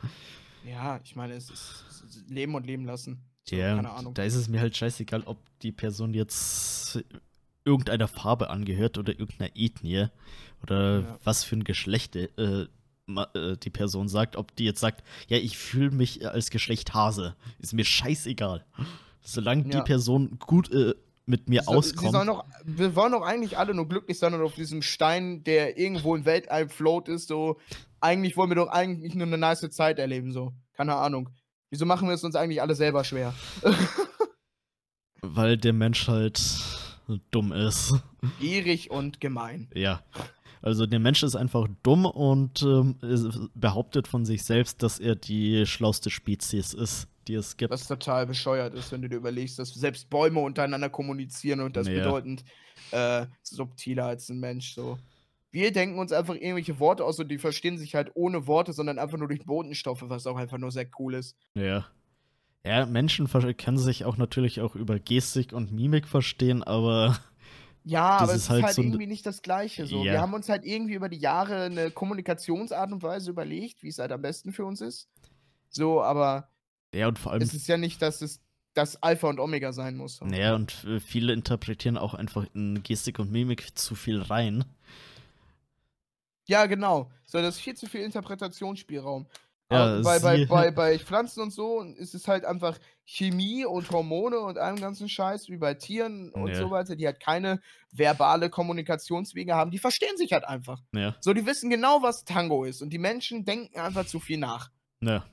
Ja, 0.66 1.00
ich 1.04 1.16
meine, 1.16 1.34
es 1.34 1.50
ist, 1.50 1.86
es 1.90 2.02
ist 2.02 2.30
Leben 2.30 2.56
und 2.56 2.66
Leben 2.66 2.86
lassen. 2.86 3.22
So, 3.52 3.58
ja, 3.58 3.82
da 4.14 4.24
ist 4.24 4.36
es 4.36 4.48
mir 4.48 4.62
halt 4.62 4.76
scheißegal, 4.76 5.24
ob 5.26 5.38
die 5.62 5.72
Person 5.72 6.14
jetzt 6.14 7.04
irgendeiner 7.66 8.08
Farbe 8.08 8.50
angehört 8.50 8.98
oder 8.98 9.12
irgendeiner 9.12 9.52
Ethnie 9.56 10.08
oder 10.64 11.02
ja. 11.02 11.20
was 11.24 11.44
für 11.44 11.58
ein 11.58 11.64
Geschlecht 11.64 12.16
äh, 12.16 12.30
äh, 12.38 13.58
die 13.58 13.70
Person 13.70 14.08
sagt. 14.08 14.36
Ob 14.36 14.56
die 14.56 14.66
jetzt 14.66 14.80
sagt, 14.80 15.04
ja, 15.28 15.38
ich 15.38 15.58
fühle 15.58 15.92
mich 15.92 16.28
als 16.28 16.50
Geschlecht 16.50 16.94
Hase, 16.94 17.36
ist 17.60 17.74
mir 17.74 17.86
scheißegal. 17.86 18.66
Solange 19.22 19.64
ja. 19.64 19.80
die 19.80 19.82
Person 19.82 20.40
gut 20.40 20.72
äh, 20.72 20.96
mit 21.26 21.50
mir 21.50 21.64
sie, 21.64 21.68
auskommt. 21.68 22.26
Noch, 22.26 22.46
wir 22.64 22.96
wollen 22.96 23.12
doch 23.12 23.22
eigentlich 23.22 23.58
alle 23.58 23.74
nur 23.74 23.88
glücklich 23.88 24.18
sein 24.18 24.34
und 24.34 24.42
auf 24.42 24.56
diesem 24.56 24.82
Stein, 24.82 25.44
der 25.44 25.78
irgendwo 25.78 26.16
im 26.16 26.26
Weltall 26.26 26.70
float 26.70 27.10
ist, 27.10 27.28
so. 27.28 27.60
Eigentlich 28.00 28.36
wollen 28.36 28.50
wir 28.50 28.56
doch 28.56 28.70
eigentlich 28.70 29.14
nur 29.14 29.28
eine 29.28 29.38
nice 29.38 29.70
Zeit 29.70 30.00
erleben, 30.00 30.32
so. 30.32 30.54
Keine 30.74 30.96
Ahnung. 30.96 31.30
Wieso 31.72 31.86
machen 31.86 32.10
wir 32.10 32.14
es 32.14 32.24
uns 32.24 32.36
eigentlich 32.36 32.62
alle 32.62 32.76
selber 32.76 33.04
schwer? 33.06 33.34
Weil 35.22 35.58
der 35.58 35.72
Mensch 35.72 36.08
halt 36.08 36.42
dumm 37.32 37.54
ist. 37.54 37.96
Gierig 38.40 38.92
und 38.92 39.22
gemein. 39.22 39.70
Ja. 39.74 40.04
Also 40.62 40.86
der 40.86 41.00
Mensch 41.00 41.24
ist 41.24 41.36
einfach 41.36 41.68
dumm 41.82 42.06
und 42.06 42.62
ähm, 42.62 43.50
behauptet 43.56 44.08
von 44.08 44.26
sich 44.26 44.44
selbst, 44.44 44.84
dass 44.84 45.00
er 45.00 45.16
die 45.16 45.66
schlauste 45.66 46.10
Spezies 46.10 46.74
ist, 46.74 47.08
die 47.28 47.36
es 47.36 47.56
gibt. 47.56 47.72
Was 47.72 47.88
total 47.88 48.28
bescheuert 48.28 48.74
ist, 48.74 48.92
wenn 48.92 49.02
du 49.02 49.10
dir 49.10 49.16
überlegst, 49.16 49.58
dass 49.58 49.74
selbst 49.74 50.10
Bäume 50.10 50.42
untereinander 50.42 50.90
kommunizieren 50.90 51.62
und 51.62 51.78
das 51.78 51.88
naja. 51.88 52.04
bedeutend 52.04 52.44
äh, 52.92 53.26
subtiler 53.42 54.06
als 54.08 54.30
ein 54.30 54.40
Mensch 54.40 54.74
so. 54.74 55.00
Wir 55.52 55.72
denken 55.72 56.00
uns 56.00 56.12
einfach 56.12 56.36
irgendwelche 56.36 56.80
Worte 56.80 57.04
aus 57.04 57.20
und 57.20 57.30
die 57.30 57.38
verstehen 57.38 57.78
sich 57.78 57.94
halt 57.96 58.12
ohne 58.14 58.48
Worte, 58.48 58.74
sondern 58.74 59.00
einfach 59.00 59.18
nur 59.18 59.28
durch 59.28 59.46
Botenstoffe, 59.46 60.04
was 60.06 60.26
auch 60.26 60.38
einfach 60.38 60.58
nur 60.58 60.72
sehr 60.72 60.88
cool 60.98 61.14
ist. 61.14 61.36
Ja. 61.54 61.86
Ja, 62.64 62.86
Menschen 62.86 63.28
können 63.58 63.78
sich 63.78 64.06
auch 64.06 64.18
natürlich 64.18 64.62
auch 64.62 64.76
über 64.76 65.00
Gestik 65.00 65.52
und 65.52 65.72
Mimik 65.72 66.08
verstehen, 66.08 66.64
aber. 66.64 67.18
Ja, 67.84 68.18
aber 68.20 68.34
es 68.34 68.44
ist 68.44 68.50
halt, 68.52 68.64
halt 68.64 68.76
so 68.76 68.84
irgendwie 68.84 69.08
nicht 69.08 69.26
das 69.26 69.42
Gleiche. 69.42 69.88
So. 69.88 70.06
Ja. 70.06 70.14
Wir 70.14 70.22
haben 70.22 70.36
uns 70.36 70.48
halt 70.48 70.64
irgendwie 70.64 70.94
über 70.94 71.10
die 71.10 71.18
Jahre 71.18 71.64
eine 71.64 71.90
Kommunikationsart 71.90 72.92
und 72.92 73.02
Weise 73.02 73.32
überlegt, 73.32 73.82
wie 73.82 73.88
es 73.88 73.98
halt 73.98 74.12
am 74.12 74.22
besten 74.22 74.54
für 74.54 74.66
uns 74.66 74.80
ist. 74.82 75.10
So, 75.70 76.04
aber 76.04 76.50
ja, 76.94 77.08
und 77.08 77.18
vor 77.18 77.32
allem. 77.32 77.42
Es 77.42 77.54
ist 77.54 77.68
ja 77.68 77.78
nicht, 77.78 78.02
dass 78.02 78.22
es 78.22 78.42
das 78.74 79.02
Alpha 79.02 79.28
und 79.28 79.40
Omega 79.40 79.74
sein 79.74 79.98
muss. 79.98 80.20
Ja, 80.32 80.56
und 80.56 80.86
äh, 80.86 81.00
viele 81.00 81.34
interpretieren 81.34 81.98
auch 81.98 82.14
einfach 82.14 82.46
in 82.54 82.84
Gestik 82.84 83.20
und 83.20 83.32
Mimik 83.32 83.78
zu 83.78 83.96
viel 83.96 84.22
rein. 84.22 84.64
Ja, 86.52 86.66
genau. 86.66 87.10
So, 87.26 87.38
das 87.38 87.56
ist 87.56 87.62
viel 87.62 87.76
zu 87.76 87.88
viel 87.88 88.02
Interpretationsspielraum. 88.02 89.26
Ja, 89.72 90.02
bei, 90.02 90.20
bei, 90.20 90.46
bei, 90.46 90.72
bei 90.72 91.00
Pflanzen 91.00 91.44
und 91.44 91.54
so 91.54 91.82
ist 91.82 92.14
es 92.14 92.28
halt 92.28 92.44
einfach 92.44 92.78
Chemie 93.06 93.64
und 93.64 93.90
Hormone 93.90 94.38
und 94.38 94.58
allem 94.58 94.76
ganzen 94.76 95.08
Scheiß, 95.08 95.48
wie 95.48 95.56
bei 95.56 95.76
Tieren 95.76 96.30
und 96.34 96.50
ja. 96.50 96.56
so 96.56 96.70
weiter, 96.70 96.98
die 96.98 97.06
halt 97.06 97.22
keine 97.22 97.62
verbale 97.94 98.50
Kommunikationswege 98.50 99.56
haben. 99.56 99.72
Die 99.72 99.80
verstehen 99.80 100.18
sich 100.18 100.34
halt 100.34 100.44
einfach. 100.44 100.82
Ja. 100.94 101.16
So, 101.22 101.34
die 101.34 101.46
wissen 101.46 101.70
genau, 101.70 102.04
was 102.04 102.26
Tango 102.26 102.66
ist. 102.66 102.82
Und 102.82 102.90
die 102.90 103.00
Menschen 103.00 103.46
denken 103.46 103.80
einfach 103.80 104.06
zu 104.06 104.20
viel 104.20 104.38
nach. 104.38 104.72
Ja. 105.00 105.24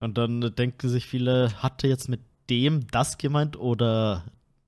Und 0.00 0.18
dann 0.18 0.40
denken 0.56 0.88
sich 0.88 1.06
viele, 1.06 1.62
hatte 1.62 1.86
jetzt 1.86 2.08
mit 2.08 2.20
dem 2.50 2.88
das 2.88 3.16
gemeint 3.16 3.56
oder 3.56 4.24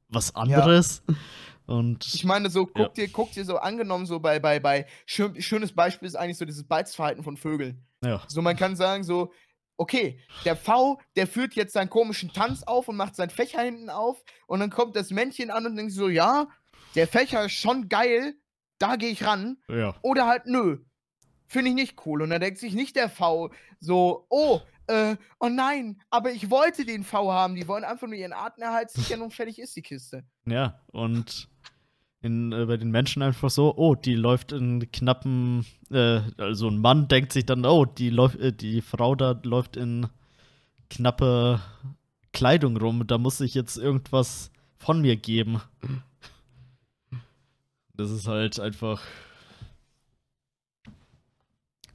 was 0.09 0.36
anderes? 0.36 1.02
Ja. 1.09 1.14
Und 1.69 2.15
ich 2.15 2.24
meine, 2.24 2.49
so, 2.49 2.65
guck 2.65 2.78
ja. 2.78 2.89
dir, 2.89 3.09
guck 3.09 3.31
dir 3.32 3.45
so 3.45 3.59
angenommen, 3.59 4.07
so 4.07 4.20
bei, 4.20 4.39
bei, 4.39 4.59
bei, 4.59 4.86
schön, 5.05 5.40
schönes 5.43 5.74
Beispiel 5.74 6.09
ist 6.09 6.15
eigentlich 6.15 6.39
so 6.39 6.47
dieses 6.47 6.66
Beizverhalten 6.66 7.23
von 7.23 7.36
Vögeln. 7.36 7.86
Ja. 8.03 8.23
So, 8.27 8.40
man 8.40 8.57
kann 8.57 8.74
sagen, 8.74 9.05
so, 9.05 9.32
okay, 9.77 10.19
der 10.47 10.57
V, 10.57 10.99
der 11.15 11.27
führt 11.27 11.53
jetzt 11.55 11.74
seinen 11.74 11.90
komischen 11.90 12.32
Tanz 12.32 12.62
auf 12.62 12.89
und 12.89 12.97
macht 12.97 13.16
seinen 13.16 13.28
Fächer 13.28 13.61
hinten 13.61 13.90
auf 13.90 14.24
und 14.47 14.61
dann 14.61 14.70
kommt 14.70 14.97
das 14.97 15.11
Männchen 15.11 15.51
an 15.51 15.66
und 15.66 15.77
denkt 15.77 15.93
so, 15.93 16.09
ja, 16.09 16.49
der 16.95 17.07
Fächer 17.07 17.45
ist 17.45 17.53
schon 17.53 17.90
geil, 17.90 18.35
da 18.78 18.97
gehe 18.97 19.11
ich 19.11 19.27
ran. 19.27 19.59
Ja. 19.69 19.95
Oder 20.01 20.27
halt, 20.27 20.47
nö, 20.47 20.78
finde 21.49 21.69
ich 21.69 21.74
nicht 21.74 22.07
cool. 22.07 22.23
Und 22.23 22.31
dann 22.31 22.40
denkt 22.40 22.59
sich 22.59 22.73
nicht 22.73 22.97
der 22.97 23.11
V 23.11 23.51
so, 23.78 24.27
oh, 24.31 24.62
äh, 24.89 25.16
oh 25.39 25.49
nein, 25.49 26.01
aber 26.09 26.32
ich 26.32 26.51
wollte 26.51 26.85
den 26.85 27.05
V 27.05 27.31
haben. 27.31 27.55
Die 27.55 27.69
wollen 27.69 27.85
einfach 27.85 28.07
nur 28.07 28.16
ihren 28.16 28.32
Artenerhalt 28.32 28.90
sichern 28.90 29.20
und 29.20 29.35
fertig 29.35 29.59
ist 29.59 29.77
die 29.77 29.82
Kiste. 29.82 30.24
Ja, 30.47 30.81
und 30.93 31.49
in, 32.20 32.53
äh, 32.53 32.66
bei 32.66 32.77
den 32.77 32.90
Menschen 32.90 33.23
einfach 33.23 33.51
so, 33.51 33.77
oh, 33.77 33.95
die 33.95 34.15
läuft 34.15 34.53
in 34.53 34.90
knappen, 34.90 35.66
äh, 35.90 36.20
also 36.36 36.69
ein 36.69 36.78
Mann 36.78 37.09
denkt 37.09 37.32
sich 37.32 37.47
dann, 37.47 37.65
oh, 37.65 37.85
die, 37.85 38.11
läuft, 38.11 38.39
äh, 38.40 38.53
die 38.53 38.81
Frau 38.81 39.15
da 39.15 39.39
läuft 39.45 39.77
in 39.77 40.09
knappe 40.90 41.61
Kleidung 42.32 42.77
rum, 42.77 43.07
da 43.07 43.19
muss 43.19 43.40
ich 43.40 43.55
jetzt 43.55 43.77
irgendwas 43.77 44.51
von 44.77 45.01
mir 45.01 45.16
geben. 45.16 45.61
Das 47.95 48.11
ist 48.11 48.28
halt 48.28 48.61
einfach. 48.61 49.03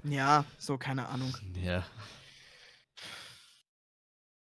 Ja, 0.03 0.43
so, 0.57 0.77
keine 0.77 1.07
Ahnung. 1.07 1.35
Ja. 1.63 1.85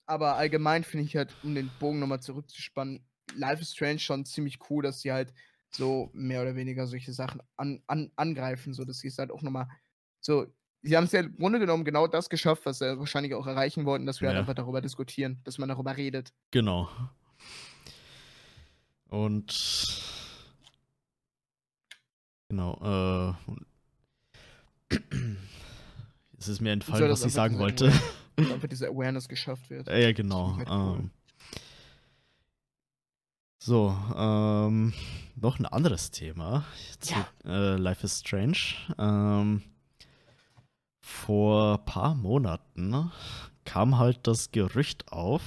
Aber 0.05 0.37
allgemein 0.37 0.85
finde 0.85 1.07
ich 1.07 1.17
halt, 1.17 1.35
um 1.43 1.55
den 1.55 1.71
Bogen 1.81 2.01
nochmal 2.01 2.21
zurückzuspannen, 2.21 3.01
Life 3.35 3.63
is 3.63 3.73
Strange 3.73 3.99
schon 3.99 4.25
ziemlich 4.25 4.59
cool, 4.69 4.83
dass 4.83 5.01
sie 5.01 5.13
halt 5.13 5.33
so 5.71 6.11
mehr 6.13 6.43
oder 6.43 6.57
weniger 6.57 6.87
solche 6.87 7.13
Sachen 7.13 7.41
an, 7.57 7.83
an, 7.87 8.11
angreifen, 8.17 8.75
so 8.75 8.85
dass 8.85 8.99
sie 8.99 9.09
es 9.09 9.19
halt 9.19 9.31
auch 9.31 9.43
nochmal 9.43 9.69
so. 10.21 10.47
Sie 10.83 10.97
haben 10.97 11.05
es 11.05 11.13
ja 11.13 11.21
im 11.21 11.37
Grunde 11.37 11.59
genommen 11.59 11.85
genau 11.85 12.07
das 12.07 12.31
geschafft, 12.31 12.65
was 12.65 12.79
sie 12.79 12.99
wahrscheinlich 12.99 13.35
auch 13.35 13.49
erreichen 13.49 13.85
wollten, 13.85 14.07
dass 14.07 14.21
wir 14.21 14.29
halt 14.29 14.37
ja. 14.37 14.39
halt 14.39 14.49
einfach 14.49 14.63
darüber 14.63 14.81
diskutieren, 14.81 15.41
dass 15.43 15.59
man 15.59 15.69
darüber 15.69 15.97
redet. 15.97 16.33
Genau. 16.53 16.89
Und 19.09 20.05
genau, 22.49 23.35
äh, 24.91 24.97
es 26.39 26.49
ist 26.49 26.61
mir 26.61 26.73
entfallen, 26.73 27.11
was 27.11 27.25
ich 27.25 27.33
sagen 27.33 27.59
wollte. 27.59 27.93
Damit 28.37 28.71
diese 28.71 28.89
Awareness 28.89 29.29
geschafft 29.29 29.69
wird. 29.71 29.89
Ja, 29.89 30.13
genau. 30.13 30.57
Halt 30.57 30.69
cool. 30.71 30.99
ähm, 31.01 31.11
so, 33.59 33.97
ähm, 34.17 34.93
noch 35.41 35.59
ein 35.59 35.67
anderes 35.67 36.11
Thema 36.11 36.65
zu 37.01 37.15
ja. 37.15 37.27
äh, 37.45 37.77
Life 37.77 38.05
is 38.05 38.21
Strange. 38.21 38.59
Ähm, 38.99 39.63
vor 41.01 41.79
paar 41.85 42.15
Monaten 42.15 43.11
kam 43.65 43.99
halt 43.99 44.27
das 44.27 44.51
Gerücht 44.51 45.13
auf. 45.13 45.43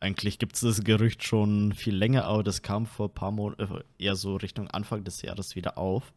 Eigentlich 0.00 0.38
gibt 0.38 0.54
es 0.54 0.60
das 0.60 0.84
Gerücht 0.84 1.24
schon 1.24 1.72
viel 1.72 1.94
länger, 1.94 2.24
aber 2.24 2.42
das 2.42 2.62
kam 2.62 2.86
vor 2.86 3.12
paar 3.12 3.32
Monaten, 3.32 3.74
äh, 3.74 4.04
eher 4.04 4.16
so 4.16 4.36
Richtung 4.36 4.68
Anfang 4.68 5.04
des 5.04 5.22
Jahres 5.22 5.56
wieder 5.56 5.76
auf, 5.76 6.12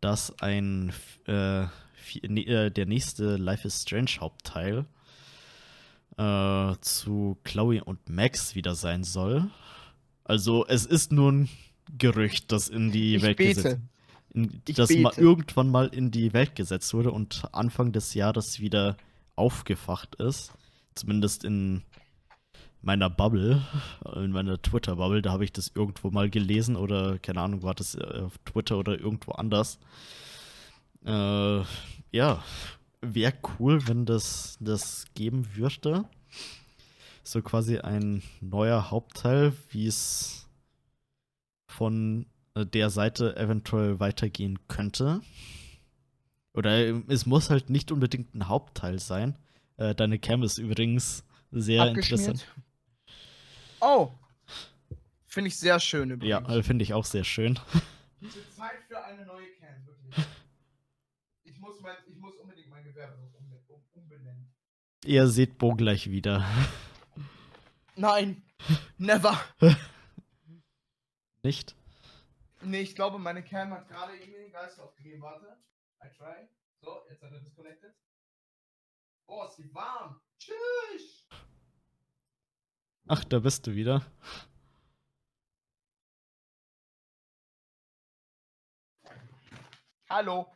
dass 0.00 0.38
ein 0.40 0.92
äh, 1.26 1.64
äh, 1.64 2.70
der 2.70 2.86
nächste 2.86 3.36
Life 3.36 3.66
is 3.66 3.82
Strange 3.82 4.12
Hauptteil 4.20 4.86
äh, 6.16 6.74
zu 6.80 7.38
Chloe 7.44 7.82
und 7.84 8.08
Max 8.08 8.54
wieder 8.54 8.74
sein 8.74 9.04
soll. 9.04 9.50
Also 10.24 10.66
es 10.66 10.86
ist 10.86 11.12
nur 11.12 11.32
ein 11.32 11.48
Gerücht, 11.98 12.52
das 12.52 12.68
in 12.68 12.90
die 12.92 13.16
ich 13.16 13.22
Welt 13.22 13.38
gesetzt 13.38 13.78
in, 14.36 14.60
das 14.66 14.88
bete. 14.88 15.00
mal 15.00 15.14
irgendwann 15.16 15.70
mal 15.70 15.88
in 15.88 16.10
die 16.10 16.32
Welt 16.32 16.54
gesetzt 16.54 16.92
wurde 16.92 17.10
und 17.10 17.44
Anfang 17.52 17.92
des 17.92 18.12
Jahres 18.14 18.60
wieder 18.60 18.96
aufgefacht 19.34 20.16
ist. 20.16 20.52
Zumindest 20.94 21.44
in 21.44 21.82
meiner 22.82 23.08
Bubble, 23.08 23.62
in 24.14 24.30
meiner 24.32 24.60
Twitter-Bubble, 24.60 25.22
da 25.22 25.32
habe 25.32 25.44
ich 25.44 25.52
das 25.52 25.72
irgendwo 25.74 26.10
mal 26.10 26.28
gelesen 26.28 26.76
oder 26.76 27.18
keine 27.18 27.40
Ahnung, 27.40 27.62
war 27.62 27.74
das 27.74 27.94
äh, 27.94 28.22
auf 28.24 28.36
Twitter 28.44 28.78
oder 28.78 28.98
irgendwo 28.98 29.32
anders. 29.32 29.78
Äh, 31.04 31.62
ja, 32.12 32.44
wäre 33.00 33.34
cool, 33.58 33.86
wenn 33.88 34.04
das 34.04 34.58
das 34.60 35.06
geben 35.14 35.46
würde 35.54 36.04
so 37.28 37.42
quasi 37.42 37.78
ein 37.78 38.22
neuer 38.40 38.90
Hauptteil, 38.90 39.52
wie 39.70 39.86
es 39.86 40.45
von 41.76 42.26
äh, 42.54 42.64
der 42.64 42.90
Seite 42.90 43.36
eventuell 43.36 44.00
weitergehen 44.00 44.58
könnte. 44.68 45.20
Oder 46.54 46.78
äh, 46.78 47.02
es 47.08 47.26
muss 47.26 47.50
halt 47.50 47.70
nicht 47.70 47.92
unbedingt 47.92 48.34
ein 48.34 48.48
Hauptteil 48.48 48.98
sein. 48.98 49.36
Äh, 49.76 49.94
deine 49.94 50.18
Cam 50.18 50.42
ist 50.42 50.58
übrigens 50.58 51.24
sehr 51.50 51.86
interessant. 51.88 52.46
Oh! 53.80 54.10
Finde 55.26 55.48
ich 55.48 55.56
sehr 55.58 55.78
schön 55.80 56.10
übrigens. 56.10 56.48
Ja, 56.48 56.62
finde 56.62 56.82
ich 56.82 56.94
auch 56.94 57.04
sehr 57.04 57.24
schön. 57.24 57.58
Diese 58.22 58.50
Zeit 58.56 58.82
für 58.88 59.04
eine 59.04 59.26
neue 59.26 59.46
Cam, 59.60 59.86
wirklich. 59.86 60.24
Ich 61.44 61.58
muss, 61.60 61.78
mein, 61.82 61.94
ich 62.08 62.16
muss 62.16 62.34
unbedingt 62.36 62.70
mein 62.70 62.84
Gewerbe 62.84 63.18
umbenennen. 63.92 64.48
Ihr 65.04 65.28
seht 65.28 65.58
Bo 65.58 65.74
gleich 65.74 66.10
wieder. 66.10 66.46
Nein, 67.96 68.42
never. 68.96 69.38
Nicht? 71.46 71.76
Nee, 72.60 72.80
ich 72.80 72.96
glaube, 72.96 73.20
meine 73.20 73.40
Cam 73.40 73.70
hat 73.70 73.86
gerade 73.86 74.16
irgendwie 74.16 74.40
den 74.40 74.50
Geist 74.50 74.80
aufgegeben. 74.80 75.22
Warte. 75.22 75.56
I 76.02 76.08
try. 76.18 76.48
So, 76.80 77.02
jetzt 77.08 77.22
hat 77.22 77.30
er 77.30 77.38
disconnected. 77.38 77.94
Oh, 79.28 79.44
ist 79.44 79.56
die 79.56 79.72
warm. 79.72 80.20
Tschüss. 80.40 81.28
Ach, 83.06 83.22
da 83.22 83.38
bist 83.38 83.64
du 83.68 83.76
wieder. 83.76 84.04
Hallo. 90.10 90.52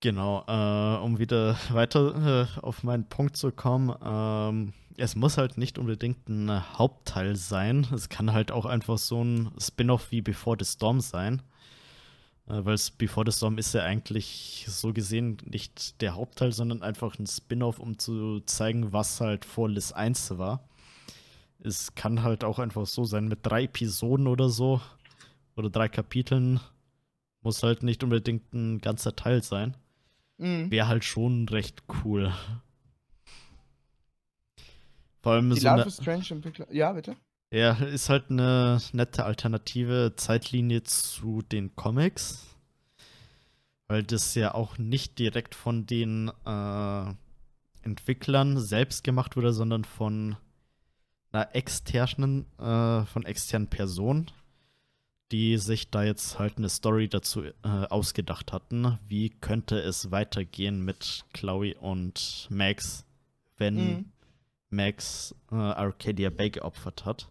Genau, 0.00 0.44
äh, 0.48 1.04
um 1.04 1.20
wieder 1.20 1.56
weiter 1.70 2.48
äh, 2.56 2.60
auf 2.62 2.82
meinen 2.82 3.08
Punkt 3.08 3.36
zu 3.36 3.52
kommen. 3.52 3.96
Ähm, 4.02 4.74
es 4.96 5.16
muss 5.16 5.38
halt 5.38 5.58
nicht 5.58 5.78
unbedingt 5.78 6.28
ein 6.28 6.78
Hauptteil 6.78 7.36
sein. 7.36 7.86
Es 7.92 8.08
kann 8.08 8.32
halt 8.32 8.52
auch 8.52 8.66
einfach 8.66 8.98
so 8.98 9.22
ein 9.22 9.50
Spin-off 9.58 10.10
wie 10.10 10.22
Before 10.22 10.56
the 10.58 10.64
Storm 10.64 11.00
sein. 11.00 11.42
Äh, 12.46 12.64
Weil 12.64 12.76
Before 12.98 13.30
the 13.30 13.36
Storm 13.36 13.58
ist 13.58 13.74
ja 13.74 13.82
eigentlich 13.82 14.64
so 14.68 14.92
gesehen 14.92 15.38
nicht 15.44 16.00
der 16.00 16.14
Hauptteil, 16.14 16.52
sondern 16.52 16.82
einfach 16.82 17.18
ein 17.18 17.26
Spin-off, 17.26 17.78
um 17.78 17.98
zu 17.98 18.40
zeigen, 18.40 18.92
was 18.92 19.20
halt 19.20 19.44
vor 19.44 19.68
Liz 19.68 19.92
1 19.92 20.38
war. 20.38 20.68
Es 21.60 21.94
kann 21.94 22.22
halt 22.22 22.44
auch 22.44 22.58
einfach 22.58 22.86
so 22.86 23.04
sein 23.04 23.28
mit 23.28 23.40
drei 23.42 23.64
Episoden 23.64 24.26
oder 24.26 24.48
so. 24.48 24.80
Oder 25.56 25.70
drei 25.70 25.88
Kapiteln. 25.88 26.60
Muss 27.42 27.62
halt 27.62 27.82
nicht 27.82 28.02
unbedingt 28.02 28.52
ein 28.52 28.80
ganzer 28.80 29.14
Teil 29.16 29.42
sein. 29.42 29.76
Mhm. 30.38 30.70
Wäre 30.70 30.88
halt 30.88 31.04
schon 31.04 31.48
recht 31.48 31.82
cool. 32.04 32.32
Vor 35.24 35.32
allem 35.32 35.48
Die 35.48 35.58
so 35.58 35.68
Life 35.68 35.82
eine, 35.84 35.90
Strange 35.90 36.26
Entwickler. 36.32 36.66
Ja, 36.70 36.92
bitte. 36.92 37.16
Ja, 37.50 37.72
ist 37.72 38.10
halt 38.10 38.30
eine 38.30 38.78
nette 38.92 39.24
alternative 39.24 40.12
Zeitlinie 40.16 40.82
zu 40.82 41.40
den 41.40 41.74
Comics. 41.76 42.44
Weil 43.88 44.02
das 44.02 44.34
ja 44.34 44.52
auch 44.52 44.76
nicht 44.76 45.18
direkt 45.18 45.54
von 45.54 45.86
den 45.86 46.30
äh, 46.44 47.04
Entwicklern 47.82 48.60
selbst 48.60 49.02
gemacht 49.02 49.34
wurde, 49.36 49.54
sondern 49.54 49.84
von 49.84 50.36
einer 51.32 51.56
externen, 51.56 52.44
äh, 52.58 53.06
von 53.06 53.24
externen 53.24 53.68
Personen 53.68 54.30
die 55.32 55.56
sich 55.56 55.90
da 55.90 56.04
jetzt 56.04 56.38
halt 56.38 56.58
eine 56.58 56.68
Story 56.68 57.08
dazu 57.08 57.42
äh, 57.42 57.52
ausgedacht 57.64 58.52
hatten. 58.52 58.98
Wie 59.08 59.30
könnte 59.30 59.80
es 59.80 60.10
weitergehen 60.10 60.84
mit 60.84 61.24
Chloe 61.32 61.74
und 61.80 62.46
Max, 62.50 63.04
wenn 63.56 63.74
mhm. 63.74 64.04
Max 64.74 65.34
äh, 65.50 65.54
Arcadia 65.54 66.30
Bay 66.30 66.50
geopfert 66.50 67.04
hat? 67.04 67.28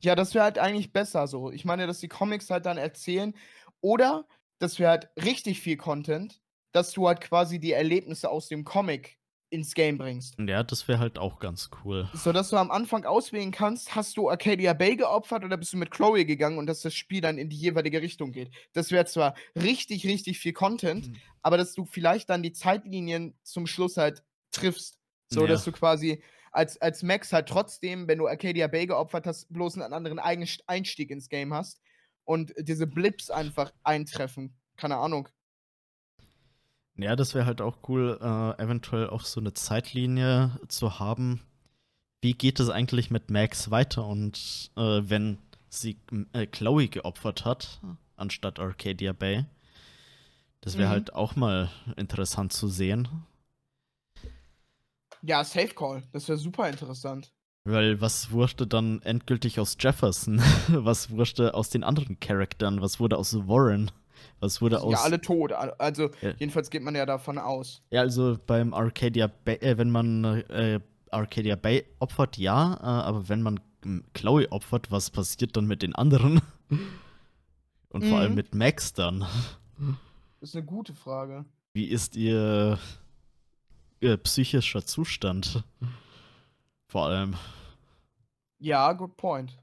Ja, 0.00 0.14
das 0.14 0.34
wäre 0.34 0.44
halt 0.44 0.58
eigentlich 0.58 0.92
besser 0.92 1.26
so. 1.26 1.50
Ich 1.52 1.64
meine, 1.64 1.86
dass 1.86 2.00
die 2.00 2.08
Comics 2.08 2.50
halt 2.50 2.66
dann 2.66 2.78
erzählen 2.78 3.34
oder 3.80 4.26
dass 4.58 4.78
wir 4.78 4.88
halt 4.88 5.10
richtig 5.16 5.60
viel 5.60 5.76
Content 5.76 6.42
dass 6.72 6.92
du 6.92 7.06
halt 7.06 7.20
quasi 7.20 7.58
die 7.58 7.72
Erlebnisse 7.72 8.30
aus 8.30 8.48
dem 8.48 8.64
Comic 8.64 9.18
ins 9.50 9.74
Game 9.74 9.98
bringst. 9.98 10.34
Ja, 10.38 10.62
das 10.62 10.88
wäre 10.88 10.98
halt 10.98 11.18
auch 11.18 11.38
ganz 11.38 11.68
cool. 11.84 12.08
So 12.14 12.32
dass 12.32 12.48
du 12.48 12.56
am 12.56 12.70
Anfang 12.70 13.04
auswählen 13.04 13.50
kannst, 13.50 13.94
hast 13.94 14.16
du 14.16 14.30
Arcadia 14.30 14.72
Bay 14.72 14.96
geopfert 14.96 15.44
oder 15.44 15.58
bist 15.58 15.74
du 15.74 15.76
mit 15.76 15.90
Chloe 15.90 16.24
gegangen 16.24 16.56
und 16.56 16.66
dass 16.66 16.80
das 16.80 16.94
Spiel 16.94 17.20
dann 17.20 17.36
in 17.36 17.50
die 17.50 17.56
jeweilige 17.56 18.00
Richtung 18.00 18.32
geht. 18.32 18.50
Das 18.72 18.90
wäre 18.90 19.04
zwar 19.04 19.34
richtig, 19.54 20.06
richtig 20.06 20.38
viel 20.38 20.54
Content, 20.54 21.08
mhm. 21.08 21.16
aber 21.42 21.58
dass 21.58 21.74
du 21.74 21.84
vielleicht 21.84 22.30
dann 22.30 22.42
die 22.42 22.54
Zeitlinien 22.54 23.34
zum 23.42 23.66
Schluss 23.66 23.98
halt 23.98 24.22
triffst. 24.52 24.98
So 25.32 25.42
ja. 25.42 25.48
dass 25.48 25.64
du 25.64 25.72
quasi 25.72 26.22
als, 26.52 26.80
als 26.80 27.02
Max 27.02 27.32
halt 27.32 27.48
trotzdem, 27.48 28.06
wenn 28.08 28.18
du 28.18 28.28
Arcadia 28.28 28.66
Bay 28.66 28.86
geopfert 28.86 29.26
hast, 29.26 29.52
bloß 29.52 29.78
einen 29.78 29.92
anderen 29.92 30.18
Einstieg 30.18 31.10
ins 31.10 31.28
Game 31.28 31.54
hast 31.54 31.80
und 32.24 32.52
diese 32.58 32.86
Blips 32.86 33.30
einfach 33.30 33.72
eintreffen. 33.82 34.54
Keine 34.76 34.96
Ahnung. 34.96 35.28
Ja, 36.96 37.16
das 37.16 37.34
wäre 37.34 37.46
halt 37.46 37.62
auch 37.62 37.88
cool, 37.88 38.18
äh, 38.20 38.62
eventuell 38.62 39.08
auch 39.08 39.24
so 39.24 39.40
eine 39.40 39.54
Zeitlinie 39.54 40.58
zu 40.68 40.98
haben. 40.98 41.40
Wie 42.20 42.34
geht 42.34 42.60
es 42.60 42.68
eigentlich 42.68 43.10
mit 43.10 43.30
Max 43.30 43.70
weiter? 43.70 44.06
Und 44.06 44.70
äh, 44.76 45.00
wenn 45.02 45.38
sie 45.70 45.96
äh, 46.34 46.46
Chloe 46.46 46.88
geopfert 46.88 47.46
hat, 47.46 47.80
anstatt 48.16 48.60
Arcadia 48.60 49.14
Bay, 49.14 49.46
das 50.60 50.76
wäre 50.76 50.88
mhm. 50.88 50.92
halt 50.92 51.14
auch 51.14 51.34
mal 51.34 51.70
interessant 51.96 52.52
zu 52.52 52.68
sehen. 52.68 53.08
Ja, 55.22 55.44
Safe 55.44 55.68
Call, 55.68 56.02
das 56.12 56.28
wäre 56.28 56.38
super 56.38 56.68
interessant. 56.68 57.32
Weil 57.64 58.00
was 58.00 58.32
wurde 58.32 58.66
dann 58.66 59.00
endgültig 59.02 59.60
aus 59.60 59.76
Jefferson? 59.78 60.42
was 60.68 61.10
wurde 61.10 61.54
aus 61.54 61.70
den 61.70 61.84
anderen 61.84 62.18
Charakteren? 62.18 62.80
Was 62.80 62.98
wurde 62.98 63.16
aus 63.16 63.34
Warren? 63.46 63.90
Was 64.40 64.60
wurde 64.60 64.80
aus. 64.80 64.92
Ja, 64.92 64.98
alle 65.02 65.20
tot. 65.20 65.52
Also, 65.52 66.10
ja. 66.20 66.32
jedenfalls 66.38 66.70
geht 66.70 66.82
man 66.82 66.94
ja 66.94 67.06
davon 67.06 67.38
aus. 67.38 67.82
Ja, 67.90 68.00
also 68.00 68.36
beim 68.46 68.74
Arcadia 68.74 69.28
Bay, 69.28 69.56
äh, 69.56 69.78
wenn 69.78 69.90
man 69.90 70.24
äh, 70.24 70.80
Arcadia 71.10 71.56
Bay 71.56 71.84
opfert, 72.00 72.36
ja, 72.38 72.74
äh, 72.74 72.84
aber 72.84 73.28
wenn 73.28 73.42
man 73.42 73.60
Chloe 74.14 74.50
opfert, 74.50 74.90
was 74.90 75.10
passiert 75.10 75.56
dann 75.56 75.66
mit 75.66 75.82
den 75.82 75.94
anderen? 75.94 76.40
Und 76.68 78.02
vor 78.04 78.08
mhm. 78.08 78.14
allem 78.14 78.34
mit 78.34 78.54
Max 78.54 78.92
dann. 78.94 79.20
Das 80.40 80.50
ist 80.50 80.56
eine 80.56 80.64
gute 80.64 80.94
Frage. 80.94 81.44
Wie 81.74 81.84
ist 81.84 82.16
ihr, 82.16 82.78
ihr 84.02 84.16
psychischer 84.16 84.84
Zustand? 84.84 85.64
Vor 86.88 87.06
allem. 87.06 87.36
Ja, 88.58 88.92
good 88.92 89.16
point. 89.16 89.58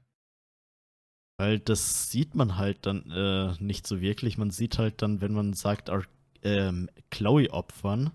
Weil 1.38 1.58
das 1.58 2.10
sieht 2.10 2.34
man 2.34 2.56
halt 2.56 2.84
dann 2.86 3.10
äh, 3.10 3.54
nicht 3.62 3.86
so 3.86 4.00
wirklich. 4.00 4.36
Man 4.36 4.50
sieht 4.50 4.78
halt 4.78 5.00
dann, 5.00 5.20
wenn 5.20 5.32
man 5.32 5.52
sagt, 5.54 5.90
ähm, 6.42 6.90
Chloe 7.10 7.50
opfern, 7.50 8.10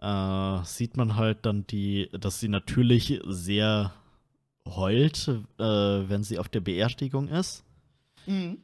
äh, 0.00 0.64
sieht 0.64 0.96
man 0.96 1.16
halt 1.16 1.44
dann 1.46 1.66
die, 1.66 2.08
dass 2.12 2.38
sie 2.38 2.48
natürlich 2.48 3.20
sehr 3.26 3.92
heult, 4.66 5.28
äh, 5.58 5.62
wenn 5.64 6.22
sie 6.22 6.38
auf 6.38 6.48
der 6.48 6.60
Beerdigung 6.60 7.28
ist. 7.28 7.64
Mhm. 8.26 8.58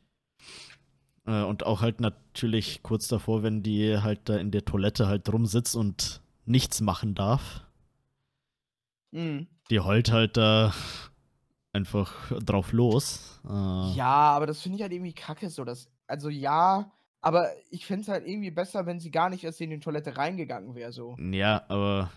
Äh, 1.27 1.43
und 1.43 1.67
auch 1.67 1.81
halt 1.81 2.01
natürlich 2.01 2.83
kurz 2.83 3.09
davor, 3.09 3.43
wenn 3.43 3.63
die 3.63 3.99
halt 3.99 4.29
da 4.29 4.37
in 4.37 4.51
der 4.51 4.65
Toilette 4.65 5.07
halt 5.07 5.33
rumsitzt 5.33 5.75
und 5.75 6.21
nichts 6.47 6.81
machen 6.81 7.15
darf. 7.15 7.63
Mhm. 9.11 9.47
Die 9.71 9.81
heult 9.81 10.11
halt 10.11 10.37
da 10.37 10.75
einfach 11.73 12.33
drauf 12.45 12.73
los. 12.73 13.41
Äh, 13.45 13.97
ja, 13.97 14.33
aber 14.33 14.47
das 14.47 14.61
finde 14.61 14.77
ich 14.77 14.83
halt 14.83 14.93
irgendwie 14.93 15.15
kacke 15.15 15.51
so. 15.51 15.65
Dass, 15.65 15.89
also 16.07 16.29
ja, 16.29 16.93
aber 17.21 17.51
ich 17.71 17.87
finde 17.87 18.03
es 18.03 18.09
halt 18.09 18.27
irgendwie 18.27 18.51
besser, 18.51 18.87
wenn 18.87 19.01
sie 19.01 19.11
gar 19.11 19.31
nicht 19.31 19.45
erst 19.45 19.61
in 19.61 19.71
die 19.71 19.81
Toilette 19.81 20.17
reingegangen 20.17 20.75
wäre. 20.75 20.93
So. 20.93 21.17
Ja, 21.19 21.65
aber 21.69 22.11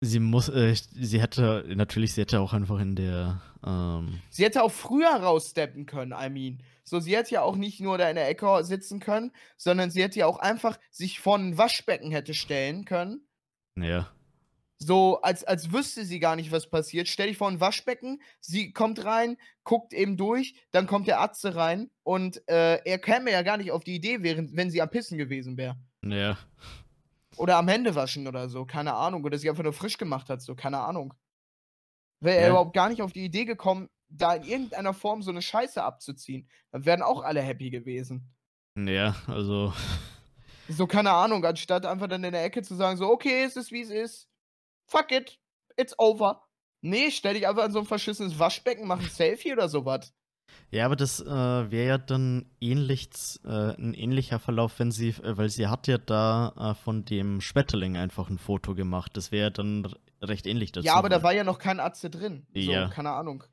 sie 0.00 0.20
muss, 0.20 0.48
äh, 0.48 0.74
sie 0.74 1.20
hätte, 1.20 1.64
natürlich, 1.74 2.14
sie 2.14 2.22
hätte 2.22 2.40
auch 2.40 2.52
einfach 2.52 2.80
in 2.80 2.94
der. 2.94 3.40
Ähm 3.64 4.20
sie 4.30 4.44
hätte 4.44 4.62
auch 4.62 4.72
früher 4.72 5.10
raussteppen 5.10 5.86
können, 5.86 6.12
I 6.12 6.30
mean. 6.30 6.62
So, 6.88 7.00
sie 7.00 7.16
hätte 7.16 7.34
ja 7.34 7.42
auch 7.42 7.56
nicht 7.56 7.80
nur 7.80 7.98
da 7.98 8.08
in 8.08 8.14
der 8.14 8.28
Ecke 8.28 8.62
sitzen 8.62 9.00
können, 9.00 9.32
sondern 9.56 9.90
sie 9.90 10.02
hätte 10.02 10.20
ja 10.20 10.26
auch 10.26 10.38
einfach 10.38 10.78
sich 10.92 11.18
vor 11.18 11.36
ein 11.36 11.58
Waschbecken 11.58 12.12
hätte 12.12 12.32
stellen 12.32 12.84
können. 12.84 13.26
Ja. 13.76 14.08
So, 14.78 15.20
als, 15.22 15.42
als 15.42 15.72
wüsste 15.72 16.04
sie 16.04 16.20
gar 16.20 16.36
nicht, 16.36 16.52
was 16.52 16.68
passiert. 16.70 17.08
Stell 17.08 17.28
dich 17.28 17.38
vor 17.38 17.48
ein 17.48 17.60
Waschbecken, 17.60 18.22
sie 18.40 18.72
kommt 18.72 19.04
rein, 19.04 19.36
guckt 19.64 19.92
eben 19.94 20.16
durch, 20.16 20.54
dann 20.70 20.86
kommt 20.86 21.08
der 21.08 21.20
Atze 21.20 21.56
rein 21.56 21.90
und 22.04 22.46
äh, 22.48 22.76
er 22.84 22.98
käme 22.98 23.32
ja 23.32 23.42
gar 23.42 23.56
nicht 23.56 23.72
auf 23.72 23.82
die 23.82 23.96
Idee, 23.96 24.22
während, 24.22 24.54
wenn 24.54 24.70
sie 24.70 24.80
am 24.80 24.90
Pissen 24.90 25.18
gewesen 25.18 25.56
wäre. 25.56 25.76
Ja. 26.04 26.38
Oder 27.36 27.56
am 27.56 27.68
Händewaschen 27.68 28.28
oder 28.28 28.48
so, 28.48 28.64
keine 28.64 28.94
Ahnung. 28.94 29.24
Oder 29.24 29.38
sie 29.38 29.50
einfach 29.50 29.64
nur 29.64 29.72
frisch 29.72 29.98
gemacht 29.98 30.28
hat, 30.28 30.40
so, 30.40 30.54
keine 30.54 30.78
Ahnung. 30.78 31.14
Wäre 32.20 32.36
ja. 32.36 32.42
er 32.42 32.50
überhaupt 32.50 32.74
gar 32.74 32.88
nicht 32.88 33.02
auf 33.02 33.12
die 33.12 33.24
Idee 33.24 33.44
gekommen, 33.44 33.88
da 34.08 34.34
in 34.34 34.44
irgendeiner 34.44 34.94
Form 34.94 35.22
so 35.22 35.30
eine 35.30 35.42
Scheiße 35.42 35.82
abzuziehen. 35.82 36.48
Dann 36.70 36.84
wären 36.84 37.02
auch 37.02 37.22
alle 37.22 37.42
happy 37.42 37.70
gewesen. 37.70 38.34
Ja, 38.76 39.16
also. 39.26 39.72
So, 40.68 40.88
keine 40.88 41.12
Ahnung, 41.12 41.44
anstatt 41.44 41.86
einfach 41.86 42.08
dann 42.08 42.24
in 42.24 42.32
der 42.32 42.42
Ecke 42.42 42.60
zu 42.60 42.74
sagen, 42.74 42.96
so, 42.96 43.08
okay, 43.08 43.44
es 43.44 43.54
ist 43.54 43.70
wie 43.70 43.82
es 43.82 43.90
ist 43.90 44.28
fuck 44.86 45.12
it, 45.12 45.38
it's 45.76 45.98
over. 45.98 46.42
Nee, 46.80 47.10
stell 47.10 47.34
dich 47.34 47.46
einfach 47.48 47.64
an 47.64 47.72
so 47.72 47.80
ein 47.80 47.86
verschissenes 47.86 48.38
Waschbecken, 48.38 48.86
mach 48.86 49.00
ein 49.00 49.08
Selfie 49.08 49.52
oder 49.52 49.68
sowas. 49.68 50.14
Ja, 50.70 50.86
aber 50.86 50.96
das 50.96 51.20
äh, 51.20 51.26
wäre 51.26 51.86
ja 51.86 51.98
dann 51.98 52.50
ähnlich, 52.60 53.08
äh, 53.44 53.74
ein 53.74 53.94
ähnlicher 53.94 54.38
Verlauf, 54.38 54.78
wenn 54.78 54.90
sie, 54.90 55.08
äh, 55.08 55.36
weil 55.36 55.48
sie 55.48 55.66
hat 55.66 55.86
ja 55.86 55.98
da 55.98 56.54
äh, 56.56 56.74
von 56.74 57.04
dem 57.04 57.40
Schmetterling 57.40 57.96
einfach 57.96 58.30
ein 58.30 58.38
Foto 58.38 58.74
gemacht. 58.74 59.16
Das 59.16 59.32
wäre 59.32 59.50
dann 59.50 59.92
recht 60.22 60.46
ähnlich 60.46 60.72
dazu. 60.72 60.86
Ja, 60.86 60.94
aber 60.94 61.08
da 61.08 61.22
war 61.22 61.32
ja 61.32 61.44
noch 61.44 61.58
kein 61.58 61.80
Atze 61.80 62.10
drin. 62.10 62.46
So, 62.54 62.60
ja. 62.60 62.88
keine 62.88 63.10
Ahnung. 63.10 63.44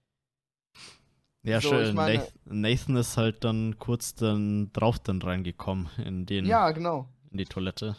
Ja, 1.44 1.60
so, 1.60 1.70
schön. 1.70 1.96
Meine, 1.96 2.26
Nathan 2.46 2.96
ist 2.96 3.18
halt 3.18 3.44
dann 3.44 3.78
kurz 3.78 4.16
dann 4.16 4.72
drauf 4.72 5.00
dann 5.00 5.22
reingekommen 5.22 5.90
in 6.04 6.26
den. 6.26 6.46
Ja, 6.46 6.72
genau. 6.72 7.10
In 7.32 7.38
die 7.38 7.46
Toilette. 7.46 7.98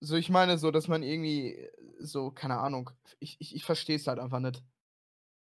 So, 0.00 0.16
ich 0.16 0.28
meine 0.28 0.58
so, 0.58 0.72
dass 0.72 0.88
man 0.88 1.04
irgendwie 1.04 1.56
so, 2.00 2.30
keine 2.30 2.58
Ahnung. 2.58 2.90
Ich, 3.20 3.36
ich, 3.38 3.54
ich 3.54 3.64
verstehe 3.64 3.96
es 3.96 4.08
halt 4.08 4.18
einfach 4.18 4.40
nicht. 4.40 4.62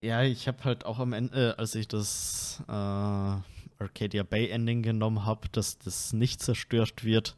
Ja, 0.03 0.23
ich 0.23 0.49
habe 0.49 0.65
halt 0.65 0.85
auch 0.85 0.99
am 0.99 1.12
Ende, 1.12 1.59
als 1.59 1.75
ich 1.75 1.87
das 1.87 2.62
äh, 2.67 2.73
Arcadia 2.73 4.25
Bay 4.25 4.49
Ending 4.49 4.83
genommen 4.83 5.25
habe, 5.25 5.49
dass 5.51 5.79
das 5.79 6.12
nicht 6.12 6.43
zerstört 6.43 7.05
wird, 7.05 7.37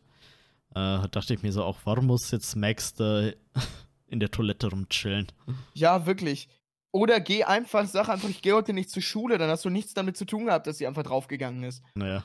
äh, 0.75 1.09
dachte 1.09 1.35
ich 1.35 1.43
mir 1.43 1.53
so 1.53 1.65
auch, 1.65 1.79
warum 1.85 2.07
muss 2.07 2.31
jetzt 2.31 2.57
Max 2.57 2.95
da 2.95 3.31
in 4.07 4.21
der 4.21 4.31
Toilette 4.31 4.71
rumchillen? 4.71 5.27
Ja, 5.75 6.07
wirklich. 6.07 6.49
Oder 6.93 7.21
geh 7.21 7.45
einfach, 7.45 7.87
sag 7.87 8.09
einfach, 8.11 8.29
ich 8.29 8.43
gehe 8.43 8.55
heute 8.55 8.75
nicht 8.75 8.91
zur 8.91 9.03
Schule, 9.03 9.39
dann 9.39 9.49
hast 9.51 9.65
du 9.65 9.71
nichts 9.71 9.95
damit 9.95 10.17
zu 10.17 10.27
tun 10.27 10.45
gehabt, 10.45 10.67
dass 10.67 10.79
sie 10.79 10.87
einfach 10.87 11.03
draufgegangen 11.03 11.65
ist. 11.65 11.83
Naja. 11.95 12.25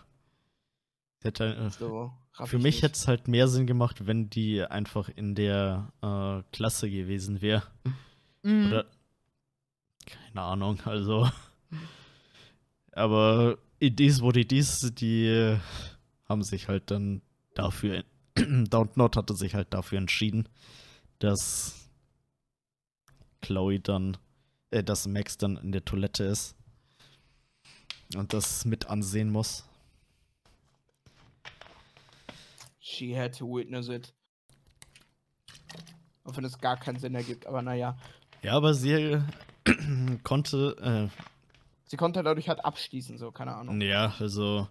Hätte, 1.23 1.55
äh, 1.55 1.69
so. 1.69 2.11
Für 2.45 2.59
mich 2.59 2.83
hätte 2.83 2.93
es 2.93 3.07
halt 3.07 3.27
mehr 3.27 3.47
Sinn 3.47 3.65
gemacht, 3.65 4.05
wenn 4.05 4.29
die 4.29 4.61
einfach 4.63 5.09
in 5.09 5.33
der 5.33 5.91
äh, 6.01 6.43
Klasse 6.51 6.89
gewesen 6.89 7.41
wäre. 7.41 7.63
Mhm. 8.43 8.67
Oder. 8.67 8.85
Keine 10.05 10.41
Ahnung, 10.41 10.81
also. 10.85 11.29
Aber 12.91 13.57
Idees 13.79 14.21
what 14.21 14.37
Idees, 14.37 14.91
die 14.93 15.57
haben 16.27 16.43
sich 16.43 16.67
halt 16.67 16.91
dann 16.91 17.21
dafür. 17.55 18.03
Downton 18.35 19.09
hatte 19.15 19.35
sich 19.35 19.55
halt 19.55 19.73
dafür 19.73 19.97
entschieden, 19.97 20.47
dass 21.19 21.89
Chloe 23.41 23.79
dann. 23.79 24.17
Äh, 24.71 24.83
dass 24.83 25.07
Max 25.07 25.37
dann 25.37 25.57
in 25.57 25.71
der 25.71 25.85
Toilette 25.85 26.23
ist. 26.25 26.55
Und 28.15 28.33
das 28.33 28.65
mit 28.65 28.87
ansehen 28.87 29.29
muss. 29.29 29.65
She 32.79 33.17
had 33.17 33.37
to 33.37 33.45
witness 33.45 33.89
it. 33.89 34.13
Auch 36.23 36.35
wenn 36.37 36.45
es 36.45 36.57
gar 36.59 36.77
keinen 36.77 36.99
Sinn 36.99 37.15
ergibt, 37.15 37.45
aber 37.45 37.61
naja. 37.61 37.97
Ja, 38.43 38.53
aber 38.53 38.73
sie 38.73 38.91
äh, 38.91 39.21
konnte. 40.23 41.09
Äh, 41.11 41.21
sie 41.85 41.97
konnte 41.97 42.23
dadurch 42.23 42.49
halt 42.49 42.63
abschließen, 42.63 43.17
so, 43.17 43.31
keine 43.31 43.55
Ahnung. 43.55 43.81
Ja, 43.81 44.15
also. 44.19 44.67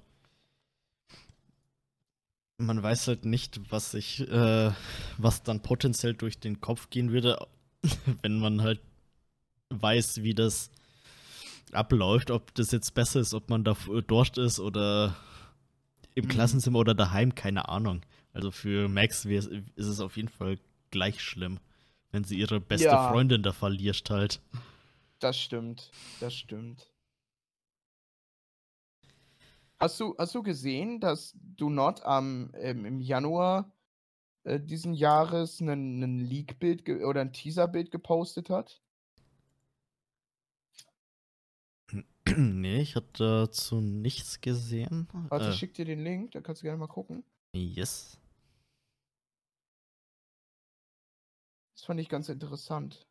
Man 2.58 2.82
weiß 2.82 3.08
halt 3.08 3.26
nicht, 3.26 3.70
was 3.70 3.90
sich, 3.90 4.20
äh, 4.20 4.72
was 5.18 5.42
dann 5.42 5.60
potenziell 5.60 6.14
durch 6.14 6.40
den 6.40 6.62
Kopf 6.62 6.88
gehen 6.88 7.10
würde, 7.12 7.46
wenn 8.22 8.38
man 8.38 8.62
halt 8.62 8.80
weiß, 9.70 10.22
wie 10.22 10.34
das 10.34 10.70
abläuft, 11.72 12.30
ob 12.30 12.54
das 12.54 12.70
jetzt 12.70 12.94
besser 12.94 13.20
ist, 13.20 13.34
ob 13.34 13.50
man 13.50 13.64
da 13.64 13.76
dort 14.06 14.38
ist 14.38 14.60
oder 14.60 15.16
im 16.14 16.24
mhm. 16.24 16.28
Klassenzimmer 16.28 16.78
oder 16.78 16.94
daheim, 16.94 17.34
keine 17.34 17.68
Ahnung. 17.68 18.02
Also 18.32 18.50
für 18.50 18.88
Max 18.88 19.24
ist 19.24 19.50
es 19.76 20.00
auf 20.00 20.16
jeden 20.16 20.28
Fall 20.28 20.58
gleich 20.90 21.22
schlimm, 21.22 21.58
wenn 22.10 22.24
sie 22.24 22.38
ihre 22.38 22.60
beste 22.60 22.88
ja. 22.88 23.10
Freundin 23.10 23.42
da 23.42 23.52
verliert 23.52 24.08
halt. 24.10 24.40
Das 25.18 25.38
stimmt, 25.38 25.90
das 26.20 26.34
stimmt. 26.34 26.92
Hast 29.78 30.00
du, 30.00 30.14
hast 30.18 30.34
du 30.34 30.42
gesehen, 30.42 31.00
dass 31.00 31.34
Do 31.34 31.68
Not 31.68 32.02
am, 32.02 32.50
ähm, 32.54 32.86
im 32.86 33.00
Januar 33.00 33.72
äh, 34.44 34.58
diesen 34.58 34.94
Jahres 34.94 35.60
ein 35.60 36.18
Leak-Bild 36.18 36.88
oder 37.04 37.20
ein 37.20 37.32
Teaser-Bild 37.32 37.90
gepostet 37.90 38.48
hat? 38.48 38.80
nee, 42.38 42.80
ich 42.80 42.96
hatte 42.96 43.46
dazu 43.46 43.80
nichts 43.80 44.40
gesehen. 44.40 45.08
Warte, 45.28 45.46
äh, 45.46 45.50
ich 45.50 45.56
schick 45.56 45.74
dir 45.74 45.84
den 45.84 46.02
Link, 46.04 46.32
da 46.32 46.40
kannst 46.40 46.62
du 46.62 46.64
gerne 46.64 46.78
mal 46.78 46.86
gucken. 46.86 47.24
Yes. 47.54 48.18
Das 51.74 51.84
fand 51.84 52.00
ich 52.00 52.08
ganz 52.08 52.28
interessant. 52.28 53.06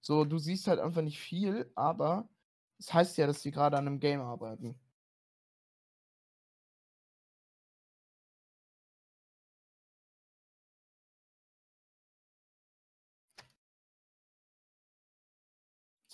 So, 0.00 0.24
du 0.24 0.38
siehst 0.38 0.68
halt 0.68 0.80
einfach 0.80 1.02
nicht 1.02 1.18
viel, 1.18 1.70
aber 1.74 2.28
es 2.78 2.86
das 2.86 2.94
heißt 2.94 3.18
ja, 3.18 3.26
dass 3.26 3.42
sie 3.42 3.50
gerade 3.50 3.76
an 3.76 3.86
einem 3.86 4.00
Game 4.00 4.20
arbeiten. 4.20 4.78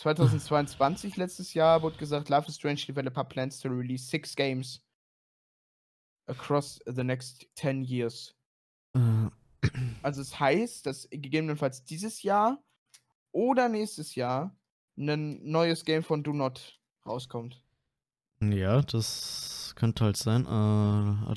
2022, 0.05 1.17
letztes 1.17 1.55
Jahr, 1.55 1.81
wurde 1.81 1.97
gesagt, 1.97 2.29
Life 2.29 2.47
is 2.49 2.57
Strange 2.57 2.83
Developer 2.87 3.25
plans 3.25 3.59
to 3.61 3.71
release 3.71 4.07
six 4.07 4.37
games 4.37 4.83
across 6.27 6.79
the 6.85 7.03
next 7.03 7.47
10 7.55 7.85
years. 7.85 8.35
Äh. 8.95 9.31
Also 10.03 10.21
es 10.21 10.39
heißt, 10.39 10.85
dass 10.85 11.09
gegebenenfalls 11.11 11.85
dieses 11.85 12.23
Jahr 12.23 12.63
oder 13.33 13.71
nächstes 13.71 14.15
Jahr 14.15 14.55
ein 14.99 15.43
neues 15.43 15.87
Game 15.87 16.03
von 16.03 16.23
Do 16.23 16.35
Not 16.35 16.79
rauskommt. 17.07 17.65
Ja, 18.41 18.83
das 18.83 19.73
könnte 19.75 20.05
halt 20.05 20.19
sein. 20.19 20.45
Uh, 20.45 21.31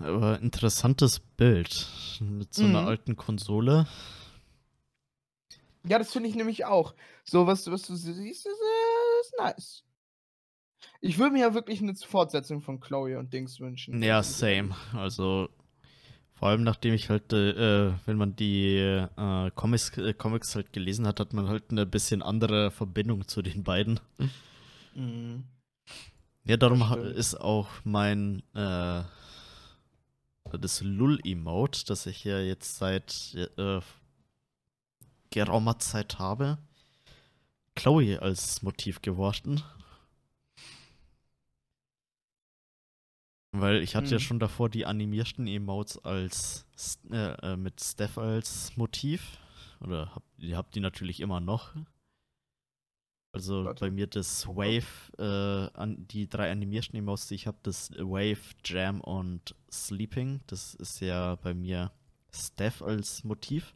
Aber 0.00 0.40
interessantes 0.40 1.20
Bild 1.20 1.88
mit 2.20 2.54
so 2.54 2.64
einer 2.64 2.82
mhm. 2.82 2.88
alten 2.88 3.16
Konsole. 3.16 3.86
Ja, 5.84 5.98
das 5.98 6.12
finde 6.12 6.28
ich 6.28 6.34
nämlich 6.34 6.64
auch. 6.64 6.94
So, 7.24 7.46
was, 7.46 7.70
was 7.70 7.82
du 7.82 7.94
siehst, 7.94 8.18
ist, 8.18 8.46
äh, 8.46 9.20
ist 9.20 9.34
nice. 9.38 9.84
Ich 11.00 11.18
würde 11.18 11.32
mir 11.32 11.40
ja 11.40 11.54
wirklich 11.54 11.80
eine 11.80 11.94
Fortsetzung 11.94 12.60
von 12.60 12.80
Chloe 12.80 13.18
und 13.18 13.32
Dings 13.32 13.60
wünschen. 13.60 14.02
Ja, 14.02 14.22
same. 14.22 14.74
Also, 14.92 15.48
vor 16.34 16.48
allem 16.48 16.62
nachdem 16.62 16.94
ich 16.94 17.08
halt, 17.08 17.32
äh, 17.32 17.92
wenn 18.06 18.16
man 18.16 18.36
die 18.36 18.76
äh, 18.76 19.50
Comics, 19.54 19.96
äh, 19.98 20.14
Comics 20.14 20.54
halt 20.54 20.72
gelesen 20.72 21.06
hat, 21.06 21.20
hat 21.20 21.32
man 21.32 21.48
halt 21.48 21.70
eine 21.70 21.86
bisschen 21.86 22.22
andere 22.22 22.70
Verbindung 22.70 23.28
zu 23.28 23.42
den 23.42 23.64
beiden. 23.64 24.00
Mhm. 24.94 25.44
Ja, 26.44 26.56
darum 26.56 26.82
ist 27.14 27.34
auch 27.34 27.68
mein 27.84 28.42
äh, 28.54 29.02
das 30.58 30.80
Lull-Emote, 30.80 31.84
das 31.86 32.06
ich 32.06 32.24
ja 32.24 32.40
jetzt 32.40 32.78
seit 32.78 33.34
äh, 33.56 33.80
geraumer 35.30 35.78
Zeit 35.78 36.18
habe, 36.18 36.58
Chloe 37.74 38.20
als 38.20 38.62
Motiv 38.62 39.00
geworden. 39.02 39.62
Weil 43.52 43.82
ich 43.82 43.96
hatte 43.96 44.06
mhm. 44.06 44.12
ja 44.12 44.18
schon 44.20 44.38
davor 44.38 44.68
die 44.68 44.86
animierten 44.86 45.46
Emotes 45.46 45.98
als 46.04 46.66
äh, 47.10 47.32
äh, 47.52 47.56
mit 47.56 47.80
Steph 47.80 48.18
als 48.18 48.76
Motiv. 48.76 49.38
Oder 49.80 50.14
hab, 50.14 50.22
ihr 50.38 50.56
habt 50.56 50.74
die 50.74 50.80
natürlich 50.80 51.20
immer 51.20 51.40
noch. 51.40 51.74
Also 53.32 53.64
Warte. 53.64 53.84
bei 53.84 53.90
mir 53.90 54.08
das 54.08 54.48
Wave, 54.48 55.12
äh, 55.18 55.78
an, 55.78 56.06
die 56.08 56.28
drei 56.28 56.50
animierten 56.50 56.98
Emotes, 56.98 57.28
die 57.28 57.36
ich 57.36 57.46
habe, 57.46 57.58
das 57.62 57.92
Wave, 57.92 58.40
Jam 58.64 59.00
und 59.00 59.54
Sleeping. 59.70 60.40
Das 60.48 60.74
ist 60.74 61.00
ja 61.00 61.36
bei 61.36 61.54
mir 61.54 61.92
Steph 62.32 62.82
als 62.82 63.22
Motiv. 63.22 63.74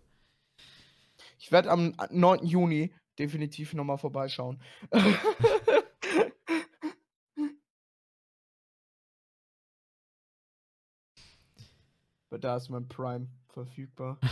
Ich 1.38 1.52
werde 1.52 1.70
am 1.70 1.94
9. 2.10 2.44
Juni 2.44 2.92
definitiv 3.18 3.74
nochmal 3.74 3.98
vorbeischauen. 3.98 4.60
Aber 12.30 12.40
da 12.40 12.56
ist 12.56 12.68
mein 12.70 12.88
Prime 12.88 13.28
verfügbar. 13.48 14.18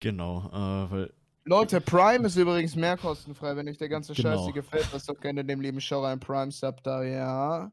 Genau, 0.00 0.46
äh, 0.52 0.90
weil 0.92 1.12
Leute, 1.48 1.80
Prime 1.80 2.26
ist 2.26 2.36
übrigens 2.36 2.76
mehr 2.76 2.98
kostenfrei, 2.98 3.56
wenn 3.56 3.66
euch 3.70 3.78
der 3.78 3.88
ganze 3.88 4.12
genau. 4.12 4.36
Scheiß 4.36 4.44
hier 4.44 4.52
gefällt, 4.52 4.92
was 4.92 5.06
doch 5.06 5.18
gerne 5.18 5.42
dem 5.42 5.62
lieben 5.62 5.80
Schauer 5.80 6.08
ein 6.08 6.20
Prime-Sub 6.20 6.82
da, 6.82 7.02
ja. 7.02 7.72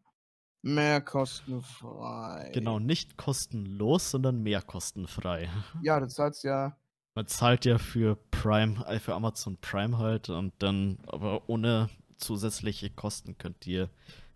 Mehr 0.62 1.02
kostenfrei. 1.02 2.52
Genau, 2.54 2.80
nicht 2.80 3.18
kostenlos, 3.18 4.12
sondern 4.12 4.42
mehr 4.42 4.62
kostenfrei. 4.62 5.50
Ja, 5.84 6.00
das 6.00 6.18
heißt 6.18 6.46
ja. 6.46 6.78
Man 7.16 7.28
zahlt 7.28 7.66
ja 7.66 7.78
für 7.78 8.16
Prime, 8.32 8.82
äh, 8.88 8.98
für 8.98 9.14
Amazon 9.14 9.58
Prime 9.58 9.98
halt 9.98 10.30
und 10.30 10.54
dann, 10.60 10.98
aber 11.08 11.50
ohne 11.50 11.90
zusätzliche 12.16 12.90
Kosten 12.90 13.38
könnt 13.38 13.68
ihr 13.68 13.90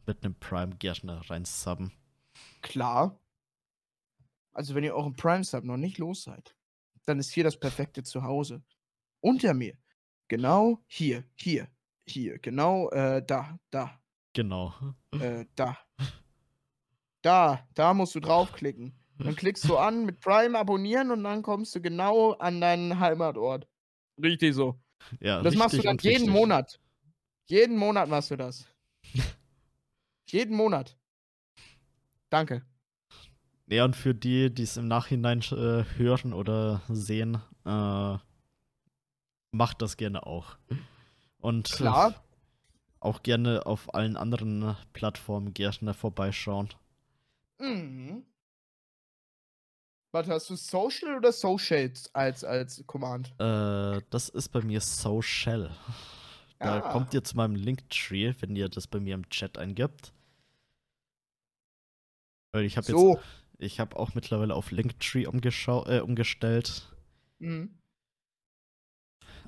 mit 0.06 0.22
einem 0.22 0.36
Prime 0.36 0.76
Gärtner 0.76 1.22
reinsubben. 1.30 1.94
Klar. 2.62 3.18
Also 4.52 4.76
wenn 4.76 4.84
ihr 4.84 4.96
euren 4.96 5.16
Prime-Sub 5.16 5.64
noch 5.64 5.78
nicht 5.78 5.98
los 5.98 6.24
seid, 6.24 6.58
dann 7.06 7.20
ist 7.20 7.32
hier 7.32 7.46
das 7.46 7.58
perfekte 7.58 8.04
Zuhause 8.04 8.64
unter 9.22 9.54
mir. 9.54 9.78
Genau 10.28 10.84
hier, 10.88 11.24
hier, 11.36 11.68
hier, 12.06 12.40
genau 12.40 12.90
äh, 12.90 13.24
da, 13.26 13.60
da. 13.72 14.00
Genau. 14.34 14.74
Äh, 15.20 15.46
da. 15.56 15.78
Da, 17.22 17.68
da 17.74 17.94
musst 17.94 18.16
du 18.16 18.20
draufklicken. 18.20 18.96
Dann 19.18 19.36
klickst 19.36 19.68
du 19.68 19.78
an 19.78 20.06
mit 20.06 20.22
Prime 20.22 20.58
abonnieren 20.58 21.12
und 21.12 21.26
dann 21.26 21.44
kommst 21.44 21.76
du 21.76 21.82
genau 21.82 22.32
an 22.34 22.62
deinen 22.62 23.00
Heimatort. 23.00 23.68
Richtig 24.22 24.56
so. 24.56 24.80
Ja, 25.20 25.42
das 25.42 25.56
machst 25.56 25.78
du 25.78 25.82
dann 25.82 25.98
jeden 25.98 26.24
richtig. 26.24 26.30
Monat. 26.30 26.80
Jeden 27.46 27.76
Monat 27.78 28.08
machst 28.08 28.32
du 28.32 28.38
das. 28.38 28.66
jeden 30.28 30.56
Monat. 30.56 30.98
Danke. 32.30 32.64
Ja, 33.68 33.86
und 33.86 33.96
für 33.96 34.16
die, 34.16 34.54
die 34.54 34.64
es 34.64 34.78
im 34.78 34.88
Nachhinein 34.88 35.40
äh, 35.52 35.84
hören 35.98 36.34
oder 36.34 36.82
sehen, 36.88 37.40
äh, 37.66 38.18
macht 39.52 39.82
das 39.82 39.98
gerne 39.98 40.26
auch. 40.26 40.58
Und 41.40 41.72
Klar. 41.72 42.24
auch 43.00 43.24
gerne 43.24 43.66
auf 43.66 43.94
allen 43.94 44.18
anderen 44.18 44.76
Plattformen 44.94 45.54
gerne 45.54 45.94
vorbeischauen. 45.94 46.70
Mhm. 47.60 48.26
Warte, 50.12 50.32
hast 50.32 50.50
du 50.50 50.56
Social 50.56 51.16
oder 51.18 51.32
Socials 51.32 52.14
als, 52.16 52.44
als 52.44 52.84
Command? 52.88 53.28
Äh, 53.40 54.02
das 54.10 54.30
ist 54.30 54.50
bei 54.50 54.62
mir 54.62 54.82
Social. 54.82 55.76
Da 56.58 56.80
ja. 56.80 56.92
kommt 56.92 57.14
ihr 57.14 57.24
zu 57.24 57.38
meinem 57.38 57.56
Linktree, 57.56 58.34
wenn 58.40 58.56
ihr 58.56 58.70
das 58.70 58.88
bei 58.88 59.00
mir 59.00 59.14
im 59.14 59.30
Chat 59.30 59.58
eingibt. 59.58 60.14
Weil 62.52 62.64
ich 62.64 62.76
habe 62.76 62.88
so. 62.88 63.16
jetzt, 63.16 63.24
ich 63.60 63.80
habe 63.80 63.98
auch 63.98 64.16
mittlerweile 64.16 64.56
auf 64.56 64.72
Linktree 64.72 65.24
äh, 65.24 66.00
umgestellt. 66.00 66.92
Mhm. 67.38 67.79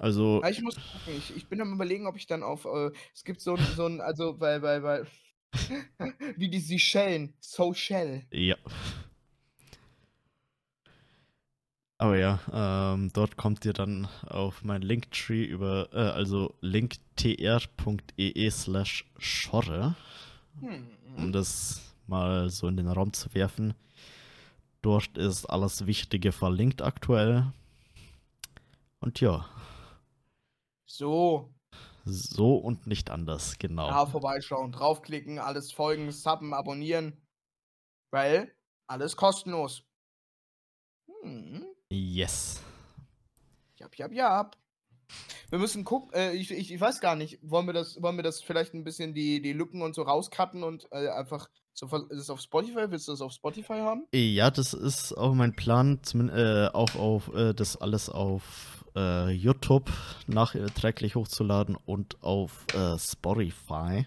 Also. 0.01 0.41
Ich 0.49 0.63
muss 0.63 0.75
gucken. 0.75 1.15
Ich, 1.15 1.35
ich 1.35 1.47
bin 1.47 1.61
am 1.61 1.73
überlegen, 1.73 2.07
ob 2.07 2.15
ich 2.15 2.25
dann 2.25 2.41
auf. 2.41 2.65
Äh, 2.65 2.89
es 3.13 3.23
gibt 3.23 3.39
so, 3.39 3.55
so 3.55 3.85
ein, 3.85 4.01
also 4.01 4.33
bei, 4.33 4.57
bei, 4.57 4.79
bei 4.79 5.03
wie 6.37 6.49
die 6.49 6.59
Seychellen. 6.59 7.35
Social. 7.39 8.23
Ja. 8.31 8.55
Aber 11.99 12.17
ja, 12.17 12.39
ähm, 12.51 13.11
dort 13.13 13.37
kommt 13.37 13.63
ihr 13.63 13.73
dann 13.73 14.07
auf 14.25 14.63
mein 14.63 14.81
Linktree 14.81 15.43
über, 15.43 15.89
äh, 15.93 15.97
also 15.97 16.55
linktr.ee 16.61 18.49
slash 18.49 19.05
schorre, 19.19 19.95
hm. 20.61 20.87
um 21.15 21.31
das 21.31 21.93
mal 22.07 22.49
so 22.49 22.67
in 22.67 22.77
den 22.77 22.87
Raum 22.87 23.13
zu 23.13 23.31
werfen. 23.35 23.75
Dort 24.81 25.15
ist 25.19 25.45
alles 25.45 25.85
Wichtige 25.85 26.31
verlinkt 26.31 26.81
aktuell. 26.81 27.53
Und 28.99 29.21
ja, 29.21 29.45
so. 30.95 31.53
So 32.05 32.55
und 32.57 32.87
nicht 32.87 33.09
anders, 33.09 33.57
genau. 33.59 33.87
Ja, 33.87 34.05
vorbeischauen, 34.05 34.71
draufklicken, 34.71 35.39
alles 35.39 35.71
folgen, 35.71 36.11
subben, 36.11 36.53
abonnieren. 36.53 37.21
Weil 38.11 38.55
alles 38.87 39.15
kostenlos. 39.15 39.83
Hm. 41.21 41.65
Yes. 41.91 42.61
Jap, 43.75 43.95
jap, 43.97 44.11
jap. 44.11 44.60
Wir 45.49 45.59
müssen 45.59 45.83
gucken, 45.83 46.13
äh, 46.13 46.33
ich, 46.33 46.51
ich, 46.51 46.71
ich 46.71 46.79
weiß 46.79 47.01
gar 47.01 47.15
nicht, 47.15 47.39
wollen 47.41 47.65
wir 47.65 47.73
das, 47.73 48.01
wollen 48.01 48.15
wir 48.15 48.23
das 48.23 48.41
vielleicht 48.41 48.73
ein 48.73 48.83
bisschen 48.83 49.13
die, 49.13 49.41
die 49.41 49.53
Lücken 49.53 49.81
und 49.81 49.95
so 49.95 50.03
rauscutten 50.03 50.63
und 50.63 50.87
äh, 50.91 51.09
einfach 51.09 51.49
so, 51.73 51.87
ist 51.87 52.19
es 52.19 52.29
auf 52.29 52.41
Spotify? 52.41 52.89
Willst 52.89 53.07
du 53.07 53.13
das 53.13 53.21
auf 53.21 53.31
Spotify 53.31 53.79
haben? 53.79 54.05
Ja, 54.13 54.51
das 54.51 54.73
ist 54.73 55.13
auch 55.13 55.33
mein 55.33 55.55
Plan, 55.55 55.99
äh, 56.13 56.67
auch 56.73 56.95
auf 56.95 57.33
äh, 57.33 57.53
das 57.53 57.77
alles 57.77 58.09
auf 58.09 58.85
äh, 58.95 59.31
YouTube 59.31 59.89
nachträglich 60.27 61.15
hochzuladen 61.15 61.77
und 61.85 62.21
auf 62.23 62.65
äh, 62.73 62.97
Spotify. 62.97 64.05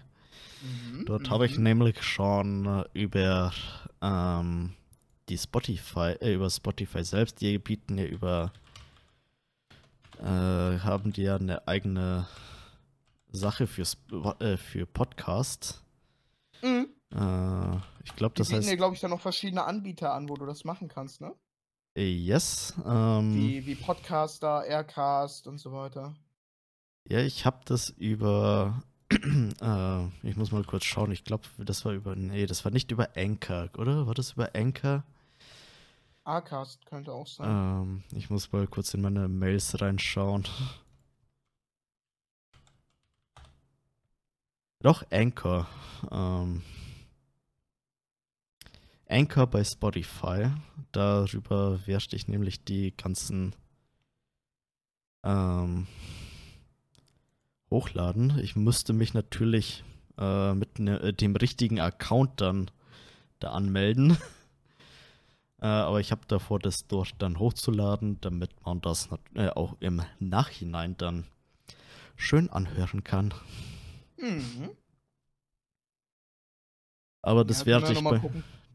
Mhm, 0.61 1.05
Dort 1.05 1.29
habe 1.29 1.45
ich 1.45 1.57
mhm. 1.57 1.63
nämlich 1.63 2.01
schon 2.03 2.85
über 2.93 3.51
ähm, 4.01 4.73
die 5.29 5.37
Spotify, 5.37 6.15
äh, 6.21 6.33
über 6.33 6.49
Spotify 6.49 7.03
selbst, 7.03 7.41
die 7.41 7.57
bieten 7.57 7.97
ja 7.97 8.05
über 8.05 8.51
äh, 10.19 10.79
haben 10.79 11.13
die 11.13 11.23
ja 11.23 11.35
eine 11.35 11.67
eigene 11.67 12.27
Sache 13.31 13.67
für, 13.67 13.83
äh, 14.39 14.57
für 14.57 14.85
Podcasts. 14.85 15.81
Mhm. 16.61 16.87
Äh, 17.13 17.77
ich 18.03 18.15
glaube, 18.15 18.35
das 18.35 18.49
die 18.49 18.55
heißt. 18.55 18.69
Die 18.69 18.77
glaube 18.77 18.95
ich, 18.95 19.01
dann 19.01 19.11
noch 19.11 19.21
verschiedene 19.21 19.63
Anbieter 19.65 20.13
an, 20.13 20.29
wo 20.29 20.35
du 20.35 20.45
das 20.45 20.63
machen 20.63 20.87
kannst, 20.87 21.21
ne? 21.21 21.33
Yes. 21.97 22.73
Ähm, 22.85 23.35
wie, 23.35 23.65
wie 23.65 23.75
Podcaster, 23.75 24.65
Aircast 24.65 25.47
und 25.47 25.59
so 25.59 25.71
weiter. 25.71 26.13
Ja, 27.07 27.19
ich 27.19 27.45
habe 27.45 27.59
das 27.65 27.89
über. 27.89 28.83
äh, 29.11 30.27
ich 30.27 30.35
muss 30.35 30.51
mal 30.51 30.63
kurz 30.63 30.83
schauen. 30.83 31.11
Ich 31.11 31.23
glaube, 31.23 31.43
das 31.59 31.85
war 31.85 31.93
über. 31.93 32.15
Nee, 32.15 32.47
das 32.47 32.65
war 32.65 32.71
nicht 32.71 32.91
über 32.91 33.09
Anchor, 33.15 33.69
oder? 33.77 34.07
War 34.07 34.13
das 34.13 34.33
über 34.33 34.49
Anchor? 34.55 35.03
Acast 36.25 36.85
könnte 36.85 37.13
auch 37.13 37.27
sein. 37.27 37.49
Ähm, 37.49 38.03
ich 38.11 38.29
muss 38.29 38.51
mal 38.51 38.67
kurz 38.67 38.93
in 38.93 39.01
meine 39.01 39.27
Mails 39.27 39.79
reinschauen. 39.79 40.45
Doch, 44.79 45.03
Anchor. 45.11 45.67
Ähm, 46.11 46.61
Anchor 49.07 49.47
bei 49.47 49.63
Spotify. 49.63 50.51
Darüber 50.91 51.85
werde 51.87 52.15
ich 52.15 52.27
nämlich 52.27 52.63
die 52.63 52.95
ganzen 52.95 53.55
ähm, 55.23 55.87
hochladen. 57.69 58.39
Ich 58.39 58.55
müsste 58.55 58.93
mich 58.93 59.13
natürlich 59.13 59.83
äh, 60.17 60.53
mit 60.53 60.79
ne, 60.79 61.13
dem 61.13 61.35
richtigen 61.35 61.79
Account 61.79 62.41
dann 62.41 62.71
da 63.39 63.51
anmelden. 63.51 64.17
Äh, 65.61 65.67
aber 65.67 65.99
ich 65.99 66.11
habe 66.11 66.21
davor, 66.27 66.59
das 66.59 66.87
dort 66.87 67.15
dann 67.19 67.39
hochzuladen, 67.39 68.19
damit 68.21 68.51
man 68.65 68.81
das 68.81 69.09
äh, 69.35 69.49
auch 69.49 69.75
im 69.79 70.01
Nachhinein 70.19 70.97
dann 70.97 71.25
schön 72.15 72.49
anhören 72.49 73.03
kann. 73.03 73.33
Mhm. 74.17 74.71
Aber 77.21 77.43
das 77.43 77.61
ja, 77.61 77.65
werde 77.65 77.93
ich 77.93 78.03
bei, 78.03 78.21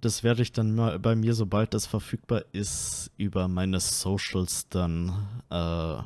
das 0.00 0.24
werde 0.24 0.42
ich 0.42 0.52
dann 0.52 0.74
mal 0.74 0.98
bei 0.98 1.14
mir, 1.14 1.34
sobald 1.34 1.72
das 1.74 1.86
verfügbar 1.86 2.44
ist, 2.52 3.10
über 3.16 3.46
meine 3.46 3.78
Socials 3.80 4.68
dann 4.68 5.28
äh, 5.50 6.02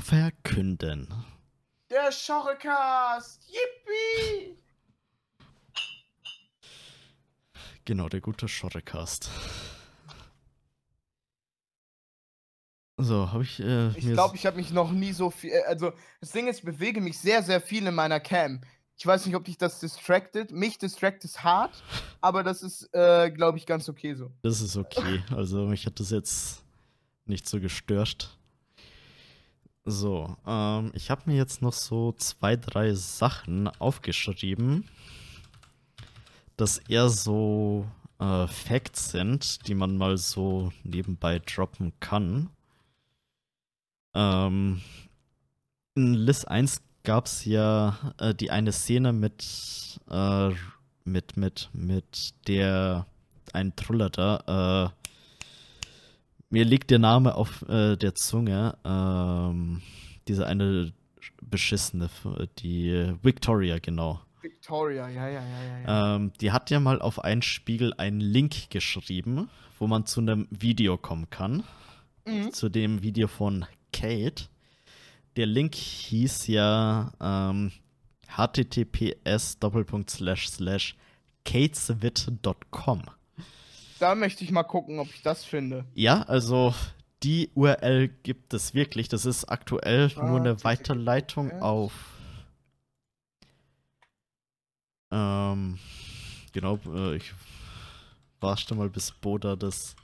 verkünden. 0.00 1.08
Der 1.90 2.10
Schorrecast! 2.10 3.46
Yippie! 3.48 4.59
Genau, 7.90 8.08
der 8.08 8.20
gute 8.20 8.46
Schottercast. 8.46 9.28
So, 12.96 13.32
habe 13.32 13.42
ich. 13.42 13.58
Äh, 13.58 13.88
ich 13.98 14.06
glaube, 14.06 14.36
ich 14.36 14.46
habe 14.46 14.58
mich 14.58 14.70
noch 14.70 14.92
nie 14.92 15.10
so 15.10 15.30
viel. 15.30 15.50
Äh, 15.50 15.64
also, 15.66 15.92
das 16.20 16.30
Ding 16.30 16.46
ist, 16.46 16.58
ich 16.58 16.64
bewege 16.64 17.00
mich 17.00 17.18
sehr, 17.18 17.42
sehr 17.42 17.60
viel 17.60 17.84
in 17.84 17.96
meiner 17.96 18.20
Cam. 18.20 18.60
Ich 18.96 19.04
weiß 19.04 19.26
nicht, 19.26 19.34
ob 19.34 19.44
dich 19.44 19.58
das 19.58 19.80
distracted. 19.80 20.52
Mich 20.52 20.78
distracted 20.78 21.42
hart, 21.42 21.82
aber 22.20 22.44
das 22.44 22.62
ist, 22.62 22.88
äh, 22.94 23.28
glaube 23.32 23.58
ich, 23.58 23.66
ganz 23.66 23.88
okay 23.88 24.14
so. 24.14 24.30
Das 24.42 24.60
ist 24.60 24.76
okay. 24.76 25.24
Also, 25.34 25.66
mich 25.66 25.84
hat 25.84 25.98
das 25.98 26.10
jetzt 26.10 26.62
nicht 27.24 27.48
so 27.48 27.58
gestört. 27.58 28.38
So, 29.84 30.36
ähm, 30.46 30.92
ich 30.94 31.10
habe 31.10 31.22
mir 31.28 31.36
jetzt 31.36 31.60
noch 31.60 31.72
so 31.72 32.12
zwei, 32.12 32.54
drei 32.54 32.94
Sachen 32.94 33.66
aufgeschrieben 33.66 34.88
das 36.60 36.78
eher 36.78 37.08
so 37.08 37.86
äh, 38.18 38.46
Facts 38.46 39.10
sind, 39.10 39.66
die 39.66 39.74
man 39.74 39.96
mal 39.96 40.16
so 40.18 40.72
nebenbei 40.84 41.38
droppen 41.38 41.92
kann. 42.00 42.50
Ähm, 44.14 44.82
in 45.94 46.14
Liz 46.14 46.44
1 46.44 46.82
gab 47.02 47.26
es 47.26 47.44
ja 47.44 48.14
äh, 48.18 48.34
die 48.34 48.50
eine 48.50 48.72
Szene 48.72 49.12
mit, 49.12 50.00
äh, 50.10 50.50
mit, 51.04 51.36
mit, 51.36 51.70
mit 51.72 52.34
der 52.46 53.06
ein 53.52 53.74
Truller 53.74 54.10
da. 54.10 54.92
Äh, 54.92 55.00
mir 56.50 56.64
liegt 56.64 56.90
der 56.90 56.98
Name 56.98 57.34
auf 57.34 57.62
äh, 57.68 57.96
der 57.96 58.14
Zunge. 58.14 58.76
Ähm, 58.84 59.82
diese 60.28 60.46
eine 60.46 60.92
beschissene, 61.42 62.10
die 62.58 63.14
Victoria, 63.22 63.78
genau. 63.78 64.20
Victoria, 64.42 65.08
ja, 65.08 65.28
ja, 65.28 65.42
ja, 65.42 65.78
ja. 65.84 66.16
Ähm, 66.16 66.32
die 66.40 66.52
hat 66.52 66.70
ja 66.70 66.80
mal 66.80 67.00
auf 67.00 67.22
einen 67.22 67.42
Spiegel 67.42 67.92
einen 67.94 68.20
Link 68.20 68.70
geschrieben, 68.70 69.50
wo 69.78 69.86
man 69.86 70.06
zu 70.06 70.20
einem 70.20 70.48
Video 70.50 70.96
kommen 70.98 71.30
kann. 71.30 71.64
Mhm. 72.26 72.52
Zu 72.52 72.68
dem 72.68 73.02
Video 73.02 73.28
von 73.28 73.66
Kate. 73.92 74.44
Der 75.36 75.46
Link 75.46 75.74
hieß 75.74 76.46
ja 76.48 77.12
ähm, 77.20 77.72
https 78.28 79.58
kateswit.com. 81.44 83.02
Da 83.98 84.14
möchte 84.14 84.44
ich 84.44 84.50
mal 84.50 84.62
gucken, 84.62 84.98
ob 84.98 85.08
ich 85.08 85.22
das 85.22 85.44
finde. 85.44 85.84
Ja, 85.94 86.22
also 86.22 86.74
die 87.22 87.50
URL 87.54 88.08
gibt 88.22 88.54
es 88.54 88.74
wirklich. 88.74 89.08
Das 89.08 89.26
ist 89.26 89.44
aktuell 89.44 90.10
ah, 90.16 90.26
nur 90.26 90.40
eine 90.40 90.64
Weiterleitung 90.64 91.52
auf 91.60 91.92
ähm, 95.10 95.78
genau, 96.52 96.78
äh, 96.94 97.16
ich 97.16 97.32
warte 98.40 98.74
mal, 98.74 98.88
bis 98.88 99.12
Boda 99.12 99.56
das. 99.56 99.94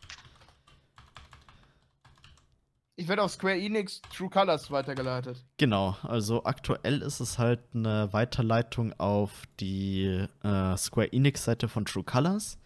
Ich 2.98 3.08
werde 3.08 3.22
auf 3.22 3.32
Square 3.32 3.58
Enix 3.58 4.00
True 4.14 4.30
Colors 4.30 4.70
weitergeleitet. 4.70 5.44
Genau, 5.58 5.96
also 6.02 6.44
aktuell 6.44 7.02
ist 7.02 7.20
es 7.20 7.38
halt 7.38 7.60
eine 7.74 8.10
Weiterleitung 8.12 8.94
auf 8.98 9.42
die 9.60 10.26
äh, 10.42 10.76
Square 10.78 11.12
Enix-Seite 11.12 11.68
von 11.68 11.84
True 11.84 12.04
Colors. 12.04 12.58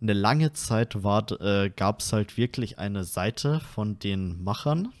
Eine 0.00 0.14
lange 0.14 0.54
Zeit 0.54 0.94
äh, 0.94 1.68
gab 1.68 2.00
es 2.00 2.12
halt 2.14 2.38
wirklich 2.38 2.78
eine 2.78 3.04
Seite 3.04 3.60
von 3.60 3.98
den 3.98 4.42
Machern 4.42 4.94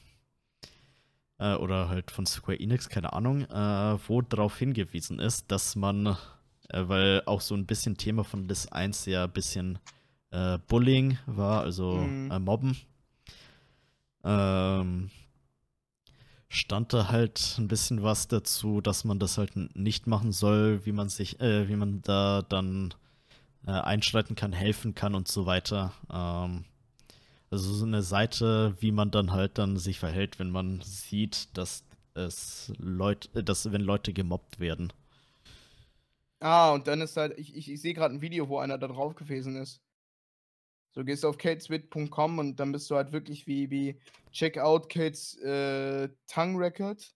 äh, 1.38 1.54
oder 1.54 1.88
halt 1.88 2.10
von 2.10 2.26
Square 2.26 2.60
Enix, 2.60 2.90
keine 2.90 3.14
Ahnung, 3.14 3.44
äh, 3.46 3.98
wo 4.08 4.20
darauf 4.20 4.58
hingewiesen 4.58 5.18
ist, 5.20 5.50
dass 5.50 5.74
man 5.74 6.18
äh, 6.72 6.88
weil 6.88 7.22
auch 7.26 7.40
so 7.40 7.54
ein 7.54 7.66
bisschen 7.66 7.96
Thema 7.96 8.24
von 8.24 8.48
Liz 8.48 8.66
1 8.66 9.06
ja 9.06 9.24
ein 9.24 9.32
bisschen 9.32 9.78
äh, 10.30 10.58
Bullying 10.68 11.18
war, 11.26 11.62
also 11.62 11.94
mhm. 11.94 12.30
äh, 12.30 12.38
Mobben. 12.38 12.76
Ähm, 14.22 15.10
stand 16.48 16.92
da 16.92 17.08
halt 17.08 17.56
ein 17.58 17.68
bisschen 17.68 18.02
was 18.02 18.28
dazu, 18.28 18.80
dass 18.80 19.04
man 19.04 19.18
das 19.18 19.38
halt 19.38 19.56
nicht 19.76 20.06
machen 20.06 20.32
soll, 20.32 20.84
wie 20.84 20.92
man 20.92 21.08
sich, 21.08 21.40
äh, 21.40 21.68
wie 21.68 21.76
man 21.76 22.02
da 22.02 22.42
dann 22.42 22.92
äh, 23.66 23.70
einschreiten 23.70 24.36
kann, 24.36 24.52
helfen 24.52 24.94
kann 24.94 25.14
und 25.14 25.28
so 25.28 25.46
weiter. 25.46 25.92
Ähm, 26.12 26.64
also 27.50 27.72
so 27.72 27.84
eine 27.84 28.02
Seite, 28.02 28.74
wie 28.80 28.92
man 28.92 29.10
dann 29.10 29.32
halt 29.32 29.58
dann 29.58 29.76
sich 29.76 29.98
verhält, 29.98 30.38
wenn 30.38 30.50
man 30.50 30.80
sieht, 30.82 31.56
dass 31.56 31.84
es 32.14 32.72
Leute, 32.78 33.42
dass 33.42 33.70
wenn 33.72 33.80
Leute 33.80 34.12
gemobbt 34.12 34.60
werden. 34.60 34.92
Ah, 36.40 36.72
und 36.72 36.86
dann 36.86 37.02
ist 37.02 37.16
halt, 37.16 37.38
ich, 37.38 37.54
ich, 37.54 37.70
ich 37.70 37.80
sehe 37.80 37.94
gerade 37.94 38.14
ein 38.14 38.22
Video, 38.22 38.48
wo 38.48 38.58
einer 38.58 38.78
da 38.78 38.88
drauf 38.88 39.14
gewesen 39.14 39.56
ist. 39.56 39.82
So 40.92 41.04
gehst 41.04 41.22
du 41.22 41.28
auf 41.28 41.38
kateswit.com 41.38 42.38
und 42.38 42.56
dann 42.58 42.72
bist 42.72 42.90
du 42.90 42.96
halt 42.96 43.12
wirklich 43.12 43.46
wie, 43.46 43.70
wie 43.70 44.00
check 44.32 44.58
out 44.58 44.88
Kates 44.88 45.38
äh, 45.38 46.08
Tongue 46.26 46.58
Record. 46.58 47.14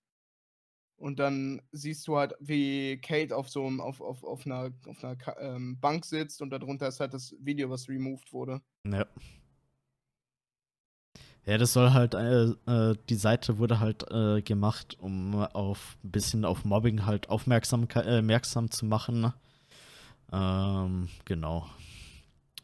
Und 0.96 1.18
dann 1.18 1.60
siehst 1.72 2.06
du 2.06 2.16
halt, 2.16 2.34
wie 2.38 3.00
Kate 3.00 3.36
auf 3.36 3.48
so 3.48 3.66
einem, 3.66 3.80
auf, 3.80 4.00
auf, 4.00 4.22
auf 4.22 4.46
einer, 4.46 4.72
auf 4.86 5.02
einer 5.02 5.16
ähm, 5.38 5.78
Bank 5.80 6.04
sitzt 6.04 6.40
und 6.40 6.50
darunter 6.50 6.86
ist 6.86 7.00
halt 7.00 7.14
das 7.14 7.34
Video, 7.40 7.68
was 7.68 7.88
removed 7.88 8.32
wurde. 8.32 8.62
Ja. 8.86 9.04
Ja, 11.46 11.58
das 11.58 11.74
soll 11.74 11.92
halt, 11.92 12.14
äh, 12.14 12.44
äh, 12.66 12.96
die 13.10 13.16
Seite 13.16 13.58
wurde 13.58 13.78
halt 13.78 14.10
äh, 14.10 14.40
gemacht, 14.40 14.96
um 14.98 15.34
auf 15.34 15.96
ein 16.02 16.10
bisschen 16.10 16.44
auf 16.46 16.64
Mobbing 16.64 17.04
halt 17.04 17.28
aufmerksam, 17.28 17.86
äh, 17.94 18.18
aufmerksam 18.18 18.70
zu 18.70 18.86
machen. 18.86 19.32
Ähm, 20.32 21.08
genau. 21.26 21.66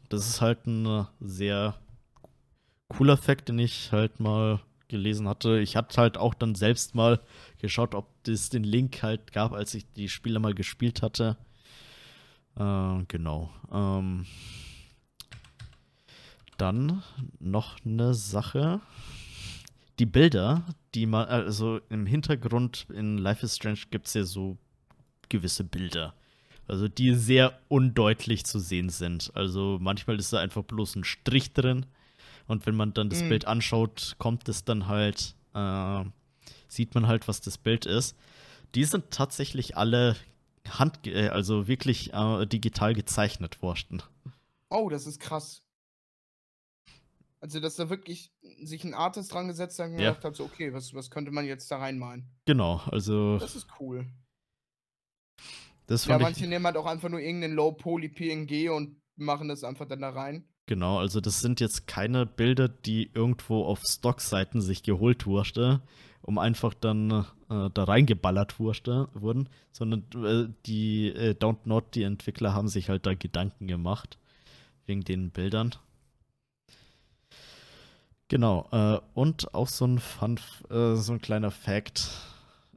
Das 0.09 0.27
ist 0.27 0.41
halt 0.41 0.65
ein 0.65 1.07
sehr 1.19 1.75
cooler 2.89 3.17
Fact, 3.17 3.49
den 3.49 3.59
ich 3.59 3.91
halt 3.91 4.19
mal 4.19 4.59
gelesen 4.87 5.27
hatte. 5.27 5.59
Ich 5.59 5.75
hatte 5.75 6.01
halt 6.01 6.17
auch 6.17 6.33
dann 6.33 6.55
selbst 6.55 6.95
mal 6.95 7.21
geschaut, 7.59 7.95
ob 7.95 8.07
es 8.27 8.49
den 8.49 8.63
Link 8.63 9.03
halt 9.03 9.31
gab, 9.31 9.53
als 9.53 9.73
ich 9.75 9.85
die 9.93 10.09
Spiele 10.09 10.39
mal 10.39 10.53
gespielt 10.55 11.01
hatte. 11.03 11.37
Äh, 12.57 13.03
genau. 13.07 13.51
Ähm, 13.71 14.25
dann 16.61 17.01
noch 17.39 17.83
eine 17.83 18.13
Sache. 18.13 18.81
Die 19.99 20.05
Bilder, 20.05 20.63
die 20.93 21.07
man, 21.07 21.27
also 21.27 21.79
im 21.89 22.05
Hintergrund 22.05 22.85
in 22.93 23.17
Life 23.17 23.45
is 23.45 23.55
Strange 23.55 23.79
gibt 23.89 24.07
es 24.07 24.13
ja 24.13 24.23
so 24.23 24.57
gewisse 25.29 25.63
Bilder. 25.63 26.13
Also 26.67 26.87
die 26.87 27.15
sehr 27.15 27.59
undeutlich 27.67 28.45
zu 28.45 28.59
sehen 28.59 28.89
sind. 28.89 29.31
Also 29.33 29.79
manchmal 29.81 30.19
ist 30.19 30.31
da 30.33 30.39
einfach 30.39 30.63
bloß 30.63 30.95
ein 30.95 31.03
Strich 31.03 31.51
drin. 31.53 31.87
Und 32.47 32.65
wenn 32.65 32.75
man 32.75 32.93
dann 32.93 33.09
das 33.09 33.23
mhm. 33.23 33.29
Bild 33.29 33.45
anschaut, 33.45 34.15
kommt 34.19 34.47
es 34.47 34.63
dann 34.63 34.87
halt, 34.87 35.35
äh, 35.53 36.03
sieht 36.67 36.93
man 36.93 37.07
halt, 37.07 37.27
was 37.27 37.41
das 37.41 37.57
Bild 37.57 37.85
ist. 37.85 38.15
Die 38.75 38.83
sind 38.83 39.09
tatsächlich 39.09 39.77
alle 39.77 40.15
hand, 40.69 41.07
äh, 41.07 41.29
also 41.29 41.67
wirklich 41.67 42.13
äh, 42.13 42.45
digital 42.45 42.93
gezeichnet 42.93 43.61
worden. 43.61 44.03
Oh, 44.69 44.89
das 44.89 45.07
ist 45.07 45.19
krass. 45.19 45.63
Also, 47.41 47.59
dass 47.59 47.75
da 47.75 47.89
wirklich 47.89 48.31
sich 48.61 48.83
ein 48.83 48.93
Artist 48.93 49.33
dran 49.33 49.47
gesetzt 49.47 49.79
hat 49.79 49.87
und 49.87 49.93
ja. 49.93 50.11
gedacht 50.11 50.23
hat, 50.23 50.35
so, 50.35 50.45
okay, 50.45 50.73
was, 50.73 50.93
was 50.93 51.09
könnte 51.09 51.31
man 51.31 51.45
jetzt 51.45 51.69
da 51.71 51.77
reinmalen? 51.77 52.29
Genau, 52.45 52.77
also. 52.85 53.39
Das 53.39 53.55
ist 53.55 53.67
cool. 53.79 54.05
Das 55.87 56.05
ja, 56.05 56.19
manche 56.19 56.47
nehmen 56.47 56.65
halt 56.65 56.77
auch 56.77 56.85
einfach 56.85 57.09
nur 57.09 57.19
irgendeinen 57.19 57.55
Low-Poly-PNG 57.55 58.69
und 58.69 59.01
machen 59.15 59.47
das 59.47 59.63
einfach 59.63 59.87
dann 59.87 60.01
da 60.01 60.09
rein. 60.11 60.47
Genau, 60.67 60.99
also 60.99 61.19
das 61.19 61.41
sind 61.41 61.59
jetzt 61.59 61.87
keine 61.87 62.25
Bilder, 62.25 62.69
die 62.69 63.11
irgendwo 63.13 63.65
auf 63.65 63.81
Stock-Seiten 63.83 64.61
sich 64.61 64.83
geholt 64.83 65.25
wurde, 65.25 65.81
um 66.21 66.37
einfach 66.37 66.73
dann 66.75 67.25
äh, 67.49 67.69
da 67.73 67.83
reingeballert 67.83 68.59
wurde, 68.59 69.09
wurden, 69.13 69.49
sondern 69.71 70.05
äh, 70.23 70.53
die 70.65 71.07
äh, 71.07 71.31
Don't 71.31 71.65
Not, 71.65 71.95
die 71.95 72.03
Entwickler 72.03 72.53
haben 72.53 72.67
sich 72.67 72.87
halt 72.87 73.05
da 73.05 73.15
Gedanken 73.15 73.67
gemacht 73.67 74.17
wegen 74.85 75.01
den 75.01 75.31
Bildern. 75.31 75.75
Genau, 78.31 78.65
äh, 78.71 78.97
und 79.13 79.53
auch 79.53 79.67
so 79.67 79.83
ein 79.83 79.99
Fun, 79.99 80.39
äh, 80.69 80.95
so 80.95 81.11
ein 81.11 81.19
kleiner 81.19 81.51
Fact. 81.51 82.11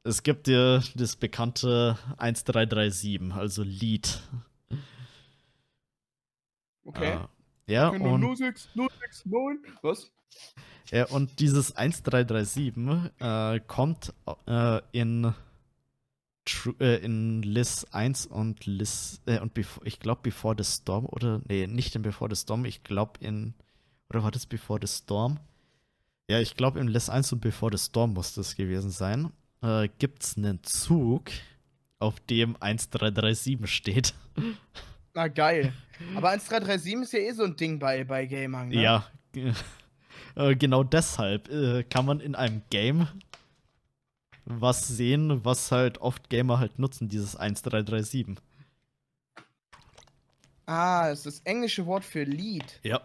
Es 0.02 0.24
gibt 0.24 0.48
ja 0.48 0.80
das 0.96 1.14
bekannte 1.14 1.96
1337, 2.16 3.32
also 3.32 3.62
Lied. 3.62 4.20
Okay. 6.84 7.20
Äh, 7.68 7.72
ja, 7.72 7.90
und. 7.90 8.36
06, 8.36 8.70
069, 8.74 9.72
was? 9.82 10.10
Ja, 10.90 11.06
und 11.06 11.38
dieses 11.38 11.76
1337 11.76 13.12
äh, 13.20 13.60
kommt 13.68 14.12
äh, 14.48 14.80
in, 14.90 15.34
äh, 16.80 16.96
in 16.96 17.44
Liz 17.44 17.86
1 17.92 18.26
und 18.26 18.66
Liz, 18.66 19.20
äh, 19.26 19.38
und 19.38 19.56
ich 19.84 20.00
glaube 20.00 20.22
Before 20.22 20.56
the 20.58 20.64
Storm, 20.64 21.06
oder, 21.06 21.42
nee, 21.46 21.68
nicht 21.68 21.94
in 21.94 22.02
Before 22.02 22.28
the 22.28 22.42
Storm, 22.42 22.64
ich 22.64 22.82
glaube 22.82 23.20
in 23.20 23.54
oder 24.10 24.22
war 24.22 24.30
das 24.30 24.46
Before 24.46 24.78
the 24.80 24.92
Storm? 24.92 25.38
Ja, 26.28 26.40
ich 26.40 26.56
glaube, 26.56 26.80
im 26.80 26.88
Les 26.88 27.08
1 27.08 27.32
und 27.32 27.40
Before 27.40 27.76
the 27.76 27.82
Storm 27.82 28.14
muss 28.14 28.34
das 28.34 28.56
gewesen 28.56 28.90
sein. 28.90 29.30
Äh, 29.62 29.88
Gibt 29.98 30.22
es 30.22 30.36
einen 30.36 30.62
Zug, 30.62 31.30
auf 31.98 32.20
dem 32.20 32.56
1337 32.60 33.66
steht. 33.66 34.14
Na 35.14 35.28
geil. 35.28 35.72
Aber 36.16 36.30
1337 36.30 37.02
ist 37.02 37.12
ja 37.12 37.18
eh 37.18 37.32
so 37.32 37.44
ein 37.44 37.56
Ding 37.56 37.78
bei, 37.78 38.04
bei 38.04 38.26
Gamern, 38.26 38.68
ne? 38.68 38.82
Ja. 38.82 39.06
Äh, 40.36 40.56
genau 40.56 40.82
deshalb 40.82 41.48
äh, 41.48 41.84
kann 41.84 42.06
man 42.06 42.18
in 42.18 42.34
einem 42.34 42.62
Game 42.68 43.06
was 44.44 44.88
sehen, 44.88 45.44
was 45.44 45.70
halt 45.70 45.98
oft 45.98 46.28
Gamer 46.28 46.58
halt 46.58 46.78
nutzen, 46.78 47.08
dieses 47.08 47.36
1337. 47.36 48.36
Ah, 50.66 51.08
das 51.08 51.18
ist 51.18 51.26
das 51.26 51.40
englische 51.44 51.86
Wort 51.86 52.04
für 52.04 52.24
Lied. 52.24 52.80
Ja. 52.82 53.00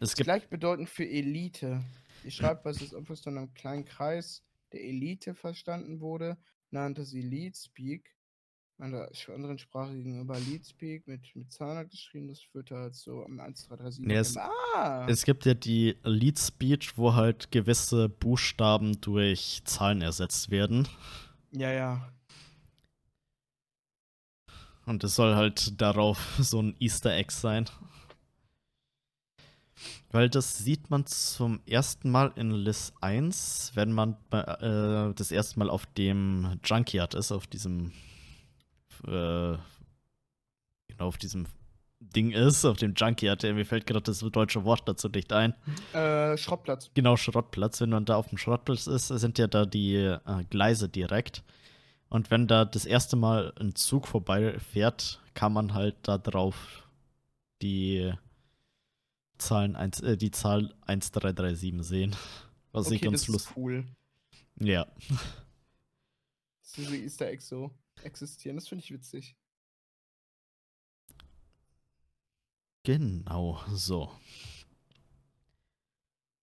Es 0.00 0.14
gibt 0.14 0.26
gleichbedeutend 0.26 0.88
für 0.88 1.08
Elite. 1.08 1.82
Die 2.24 2.30
Schreibweise 2.30 2.84
ist 2.84 2.92
etwas 2.92 3.20
von 3.20 3.36
einem 3.36 3.54
kleinen 3.54 3.84
Kreis 3.84 4.42
der 4.72 4.82
Elite 4.82 5.34
verstanden 5.34 6.00
wurde, 6.00 6.38
nannte 6.70 7.04
sie 7.04 7.22
Leadspeak. 7.22 8.16
Einer 8.78 9.08
anderen 9.28 9.58
Sprache 9.58 9.94
gegenüber 9.94 10.40
Leadspeak 10.40 11.06
mit, 11.06 11.36
mit 11.36 11.52
Zahlen 11.52 11.88
geschrieben, 11.88 12.28
das 12.28 12.40
führte 12.40 12.74
halt 12.76 12.96
so 12.96 13.24
am 13.24 13.38
1, 13.38 13.66
2, 13.68 13.76
3, 13.76 13.90
7. 13.90 14.08
Nee, 14.08 14.16
es, 14.16 14.36
ah. 14.36 15.06
es 15.08 15.24
gibt 15.24 15.44
ja 15.44 15.54
die 15.54 15.96
Leadspeech, 16.02 16.96
wo 16.96 17.14
halt 17.14 17.52
gewisse 17.52 18.08
Buchstaben 18.08 19.00
durch 19.00 19.62
Zahlen 19.64 20.02
ersetzt 20.02 20.50
werden. 20.50 20.88
Ja, 21.52 21.70
ja. 21.70 22.12
Und 24.84 25.04
es 25.04 25.14
soll 25.14 25.36
halt 25.36 25.80
darauf 25.80 26.36
so 26.40 26.60
ein 26.60 26.74
Easter 26.80 27.14
Egg 27.14 27.30
sein. 27.30 27.66
Weil 30.10 30.28
das 30.28 30.58
sieht 30.58 30.90
man 30.90 31.06
zum 31.06 31.60
ersten 31.66 32.10
Mal 32.10 32.32
in 32.36 32.50
Liz 32.50 32.92
1, 33.00 33.72
wenn 33.74 33.92
man 33.92 34.16
äh, 34.30 35.14
das 35.14 35.30
erste 35.30 35.58
Mal 35.58 35.70
auf 35.70 35.86
dem 35.86 36.58
Junkyard 36.64 37.14
ist, 37.14 37.32
auf 37.32 37.46
diesem 37.46 37.92
äh, 39.06 39.56
genau 40.88 41.06
auf 41.06 41.18
diesem 41.18 41.46
Ding 42.00 42.30
ist, 42.32 42.64
auf 42.64 42.76
dem 42.76 42.94
Junkyard. 42.94 43.42
Mir 43.42 43.64
fällt 43.64 43.86
gerade 43.86 44.02
das 44.02 44.18
deutsche 44.20 44.64
Wort 44.64 44.82
dazu 44.86 45.08
nicht 45.08 45.32
ein. 45.32 45.54
Äh, 45.92 46.36
Schrottplatz. 46.36 46.90
Genau, 46.94 47.16
Schrottplatz. 47.16 47.80
Wenn 47.80 47.90
man 47.90 48.04
da 48.04 48.16
auf 48.16 48.28
dem 48.28 48.38
Schrottplatz 48.38 48.86
ist, 48.86 49.08
sind 49.08 49.38
ja 49.38 49.46
da 49.46 49.64
die 49.64 49.94
äh, 49.96 50.18
Gleise 50.50 50.88
direkt. 50.88 51.42
Und 52.08 52.30
wenn 52.30 52.46
da 52.46 52.64
das 52.64 52.84
erste 52.84 53.16
Mal 53.16 53.54
ein 53.58 53.74
Zug 53.74 54.06
vorbeifährt, 54.06 55.20
kann 55.34 55.52
man 55.52 55.72
halt 55.72 55.96
da 56.02 56.18
drauf 56.18 56.86
die 57.62 58.12
Zahlen 59.42 59.76
1, 59.76 60.00
äh, 60.00 60.16
die 60.16 60.30
Zahl 60.30 60.74
1337 60.86 61.82
sehen. 61.82 62.16
Was 62.72 62.86
okay, 62.86 62.96
ich 62.96 63.02
ganz 63.02 63.28
lustig. 63.28 63.56
cool. 63.56 63.86
Ja. 64.58 64.86
Dass 66.62 66.72
diese 66.76 66.96
Easter 66.96 67.26
Eggs 67.26 67.48
so 67.48 67.70
existieren, 68.02 68.56
das 68.56 68.68
finde 68.68 68.84
ich 68.84 68.92
witzig. 68.92 69.36
Genau, 72.84 73.62
so. 73.70 74.10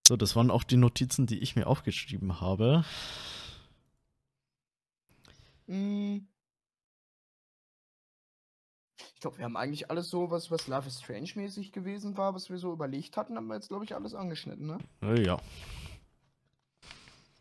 So, 0.07 0.15
das 0.15 0.35
waren 0.35 0.51
auch 0.51 0.63
die 0.63 0.77
Notizen, 0.77 1.27
die 1.27 1.39
ich 1.39 1.55
mir 1.55 1.67
aufgeschrieben 1.67 2.41
habe. 2.41 2.85
Mm. 5.67 6.19
Ich 9.19 9.21
glaube, 9.21 9.37
wir 9.37 9.43
haben 9.43 9.57
eigentlich 9.57 9.91
alles 9.91 10.09
so, 10.09 10.31
was, 10.31 10.49
was 10.49 10.67
Love 10.67 10.87
is 10.87 11.01
Strange 11.01 11.31
mäßig 11.35 11.73
gewesen 11.73 12.15
war, 12.15 12.33
was 12.33 12.49
wir 12.49 12.57
so 12.57 12.71
überlegt 12.71 13.17
hatten, 13.17 13.35
haben 13.35 13.47
wir 13.47 13.55
jetzt, 13.55 13.67
glaube 13.67 13.83
ich, 13.83 13.93
alles 13.93 14.15
angeschnitten, 14.15 14.65
ne? 14.65 14.77
Ja. 15.21 15.37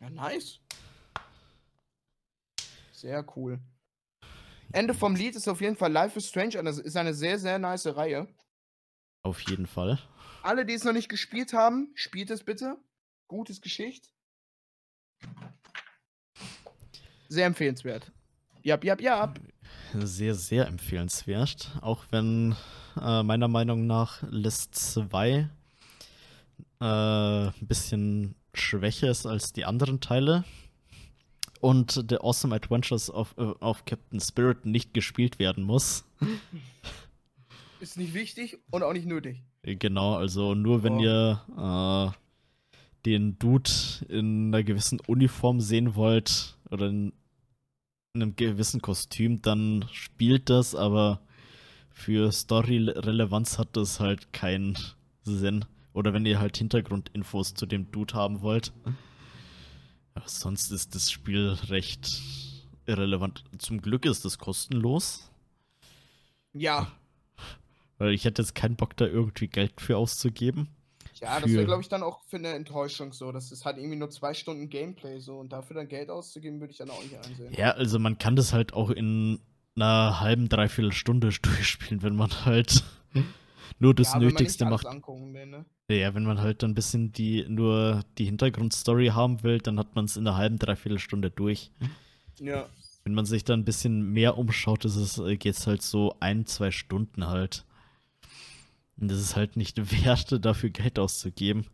Ja, 0.01 0.09
nice. 0.09 0.59
Sehr 2.91 3.25
cool. 3.37 3.61
Ende 4.73 4.93
vom 4.93 5.15
Lied 5.15 5.37
ist 5.37 5.47
auf 5.47 5.61
jeden 5.61 5.77
Fall 5.77 5.93
Life 5.93 6.19
is 6.19 6.27
Strange, 6.27 6.61
das 6.61 6.79
ist 6.79 6.97
eine 6.97 7.13
sehr, 7.13 7.39
sehr 7.39 7.57
nice 7.59 7.87
Reihe. 7.87 8.27
Auf 9.21 9.39
jeden 9.39 9.65
Fall. 9.65 9.99
Alle, 10.43 10.65
die 10.65 10.73
es 10.73 10.83
noch 10.83 10.91
nicht 10.91 11.07
gespielt 11.07 11.53
haben, 11.53 11.93
spielt 11.95 12.29
es 12.29 12.43
bitte. 12.43 12.75
Gutes 13.29 13.61
Geschicht. 13.61 14.13
Sehr 17.29 17.45
empfehlenswert. 17.45 18.11
Jap, 18.63 18.83
jap, 18.83 18.99
jap 18.99 19.39
sehr, 19.93 20.35
sehr 20.35 20.67
empfehlenswert. 20.67 21.77
Auch 21.81 22.05
wenn 22.11 22.55
äh, 23.01 23.23
meiner 23.23 23.47
Meinung 23.47 23.87
nach 23.87 24.23
List 24.29 24.75
2 24.75 25.49
äh, 26.79 26.85
ein 26.85 27.53
bisschen 27.61 28.35
schwächer 28.53 29.09
ist 29.09 29.25
als 29.25 29.53
die 29.53 29.65
anderen 29.65 29.99
Teile. 29.99 30.43
Und 31.61 32.05
The 32.09 32.19
Awesome 32.19 32.55
Adventures 32.55 33.09
of, 33.11 33.35
äh, 33.37 33.41
of 33.41 33.83
Captain 33.85 34.19
Spirit 34.19 34.65
nicht 34.65 34.93
gespielt 34.93 35.39
werden 35.39 35.63
muss. 35.63 36.05
Ist 37.81 37.97
nicht 37.97 38.13
wichtig 38.13 38.57
und 38.69 38.83
auch 38.83 38.93
nicht 38.93 39.07
nötig. 39.07 39.41
Genau, 39.63 40.15
also 40.15 40.55
nur 40.55 40.83
wenn 40.83 40.93
oh. 40.93 41.01
ihr 41.01 42.13
äh, 42.13 43.05
den 43.05 43.37
Dude 43.39 43.71
in 44.07 44.53
einer 44.53 44.63
gewissen 44.63 44.99
Uniform 45.07 45.59
sehen 45.59 45.95
wollt 45.95 46.57
oder 46.69 46.87
in 46.87 47.11
in 47.11 47.13
einem 48.13 48.35
gewissen 48.35 48.81
Kostüm, 48.81 49.41
dann 49.41 49.85
spielt 49.91 50.49
das, 50.49 50.75
aber 50.75 51.21
für 51.91 52.31
Story-Relevanz 52.31 53.57
hat 53.57 53.69
das 53.73 53.99
halt 53.99 54.33
keinen 54.33 54.77
Sinn. 55.23 55.65
Oder 55.93 56.13
wenn 56.13 56.25
ihr 56.25 56.39
halt 56.39 56.57
Hintergrundinfos 56.57 57.53
zu 57.53 57.65
dem 57.65 57.91
Dude 57.91 58.13
haben 58.13 58.41
wollt. 58.41 58.73
Aber 60.13 60.27
sonst 60.27 60.71
ist 60.71 60.95
das 60.95 61.11
Spiel 61.11 61.49
recht 61.67 62.21
irrelevant. 62.85 63.43
Zum 63.57 63.81
Glück 63.81 64.05
ist 64.05 64.25
es 64.25 64.37
kostenlos. 64.37 65.29
Ja. 66.53 66.91
Weil 67.97 68.13
ich 68.13 68.25
hätte 68.25 68.41
jetzt 68.41 68.55
keinen 68.55 68.75
Bock, 68.75 68.95
da 68.97 69.05
irgendwie 69.05 69.47
Geld 69.47 69.81
für 69.81 69.97
auszugeben. 69.97 70.69
Ja, 71.21 71.39
das 71.39 71.51
wäre, 71.51 71.65
glaube 71.65 71.81
ich, 71.81 71.89
dann 71.89 72.03
auch 72.03 72.23
für 72.25 72.37
eine 72.37 72.49
Enttäuschung 72.49 73.13
so. 73.13 73.31
Das 73.31 73.51
ist 73.51 73.65
halt 73.65 73.77
irgendwie 73.77 73.97
nur 73.97 74.09
zwei 74.09 74.33
Stunden 74.33 74.69
Gameplay 74.69 75.19
so 75.19 75.37
und 75.39 75.51
dafür 75.51 75.75
dann 75.75 75.87
Geld 75.87 76.09
auszugeben, 76.09 76.59
würde 76.59 76.71
ich 76.71 76.77
dann 76.77 76.89
auch 76.89 77.03
nicht 77.03 77.15
einsehen. 77.15 77.53
Ja, 77.57 77.71
also 77.71 77.99
man 77.99 78.17
kann 78.17 78.35
das 78.35 78.53
halt 78.53 78.73
auch 78.73 78.89
in 78.89 79.39
einer 79.75 80.19
halben, 80.19 80.49
dreiviertel 80.49 80.93
Stunde 80.93 81.29
durchspielen, 81.41 82.01
wenn 82.03 82.15
man 82.15 82.45
halt 82.45 82.83
nur 83.79 83.93
das 83.93 84.13
ja, 84.13 84.19
Nötigste 84.19 84.65
macht. 84.65 84.85
Will, 84.85 85.45
ne? 85.45 85.65
Ja, 85.89 86.13
wenn 86.13 86.23
man 86.23 86.39
halt 86.39 86.63
dann 86.63 86.71
ein 86.71 86.75
bisschen 86.75 87.11
die, 87.11 87.45
nur 87.49 88.03
die 88.17 88.25
Hintergrundstory 88.25 89.07
haben 89.07 89.43
will, 89.43 89.59
dann 89.59 89.79
hat 89.79 89.95
man 89.95 90.05
es 90.05 90.17
in 90.17 90.27
einer 90.27 90.37
halben, 90.37 90.59
dreiviertel 90.59 90.99
Stunde 90.99 91.31
durch. 91.31 91.71
Ja. 92.39 92.67
Wenn 93.03 93.13
man 93.13 93.25
sich 93.25 93.43
dann 93.43 93.61
ein 93.61 93.65
bisschen 93.65 94.11
mehr 94.11 94.37
umschaut, 94.37 94.85
ist 94.85 94.95
es, 94.95 95.17
äh, 95.17 95.37
geht 95.37 95.55
es 95.55 95.65
halt 95.65 95.81
so 95.81 96.15
ein, 96.19 96.45
zwei 96.45 96.71
Stunden 96.71 97.27
halt. 97.27 97.65
Und 98.99 99.09
das 99.09 99.19
ist 99.19 99.35
halt 99.35 99.55
nicht 99.55 99.77
wert, 100.03 100.45
dafür 100.45 100.69
Geld 100.69 100.99
auszugeben. 100.99 101.65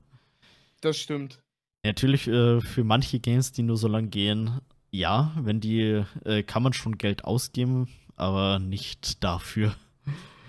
Das 0.81 0.97
stimmt. 0.97 1.41
Natürlich 1.83 2.27
äh, 2.27 2.61
für 2.61 2.83
manche 2.83 3.19
Games, 3.19 3.51
die 3.51 3.63
nur 3.63 3.77
so 3.77 3.87
lang 3.87 4.09
gehen, 4.09 4.59
ja, 4.91 5.33
wenn 5.39 5.59
die, 5.59 6.03
äh, 6.23 6.43
kann 6.43 6.63
man 6.63 6.73
schon 6.73 6.97
Geld 6.97 7.25
ausgeben, 7.25 7.89
aber 8.15 8.59
nicht 8.59 9.23
dafür. 9.23 9.75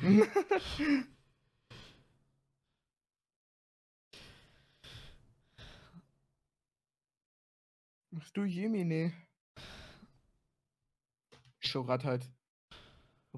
Ach 8.19 8.31
du 8.31 8.45
Jemine. 8.45 9.13
Schorat 11.61 12.05
halt. 12.05 12.31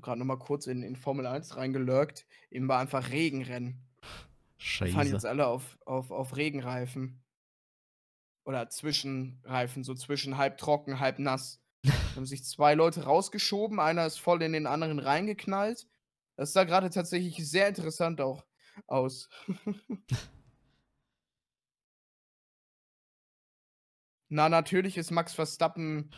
Gerade 0.00 0.18
nochmal 0.18 0.38
kurz 0.38 0.66
in, 0.66 0.82
in 0.82 0.96
Formel 0.96 1.26
1 1.26 1.56
reingelurkt. 1.56 2.26
Eben 2.50 2.68
war 2.68 2.80
einfach 2.80 3.10
Regenrennen. 3.10 3.84
Scheiße. 4.58 4.92
fahren 4.92 5.12
jetzt 5.12 5.26
alle 5.26 5.46
auf, 5.46 5.78
auf, 5.86 6.10
auf 6.10 6.36
Regenreifen. 6.36 7.22
Oder 8.44 8.68
Zwischenreifen, 8.70 9.84
so 9.84 9.94
zwischen 9.94 10.36
halb 10.36 10.58
trocken, 10.58 11.00
halb 11.00 11.18
nass. 11.18 11.60
Da 11.82 11.92
haben 12.16 12.26
sich 12.26 12.44
zwei 12.44 12.74
Leute 12.74 13.04
rausgeschoben, 13.04 13.78
einer 13.78 14.06
ist 14.06 14.18
voll 14.18 14.42
in 14.42 14.52
den 14.52 14.66
anderen 14.66 14.98
reingeknallt. 14.98 15.86
Das 16.36 16.52
sah 16.52 16.64
gerade 16.64 16.90
tatsächlich 16.90 17.48
sehr 17.48 17.68
interessant 17.68 18.20
auch 18.20 18.44
aus. 18.86 19.28
Na, 24.28 24.48
natürlich 24.48 24.96
ist 24.98 25.10
Max 25.10 25.34
Verstappen 25.34 26.10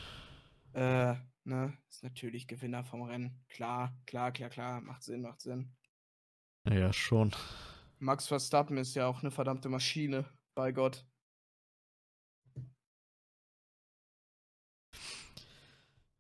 äh, 0.73 1.15
ne, 1.45 1.77
ist 1.89 2.03
natürlich 2.03 2.47
Gewinner 2.47 2.85
vom 2.85 3.03
Rennen. 3.03 3.45
Klar, 3.49 3.97
klar, 4.07 4.33
klar, 4.33 4.51
klar. 4.51 4.81
Macht 4.81 5.03
Sinn, 5.03 5.23
macht 5.23 5.41
Sinn. 5.41 5.77
Ja, 6.69 6.93
schon. 6.93 7.35
Max 7.99 8.29
Verstappen 8.29 8.77
ist 8.77 8.95
ja 8.95 9.07
auch 9.07 9.21
eine 9.21 9.31
verdammte 9.31 9.69
Maschine, 9.69 10.25
bei 10.55 10.73
Gott. 10.73 11.07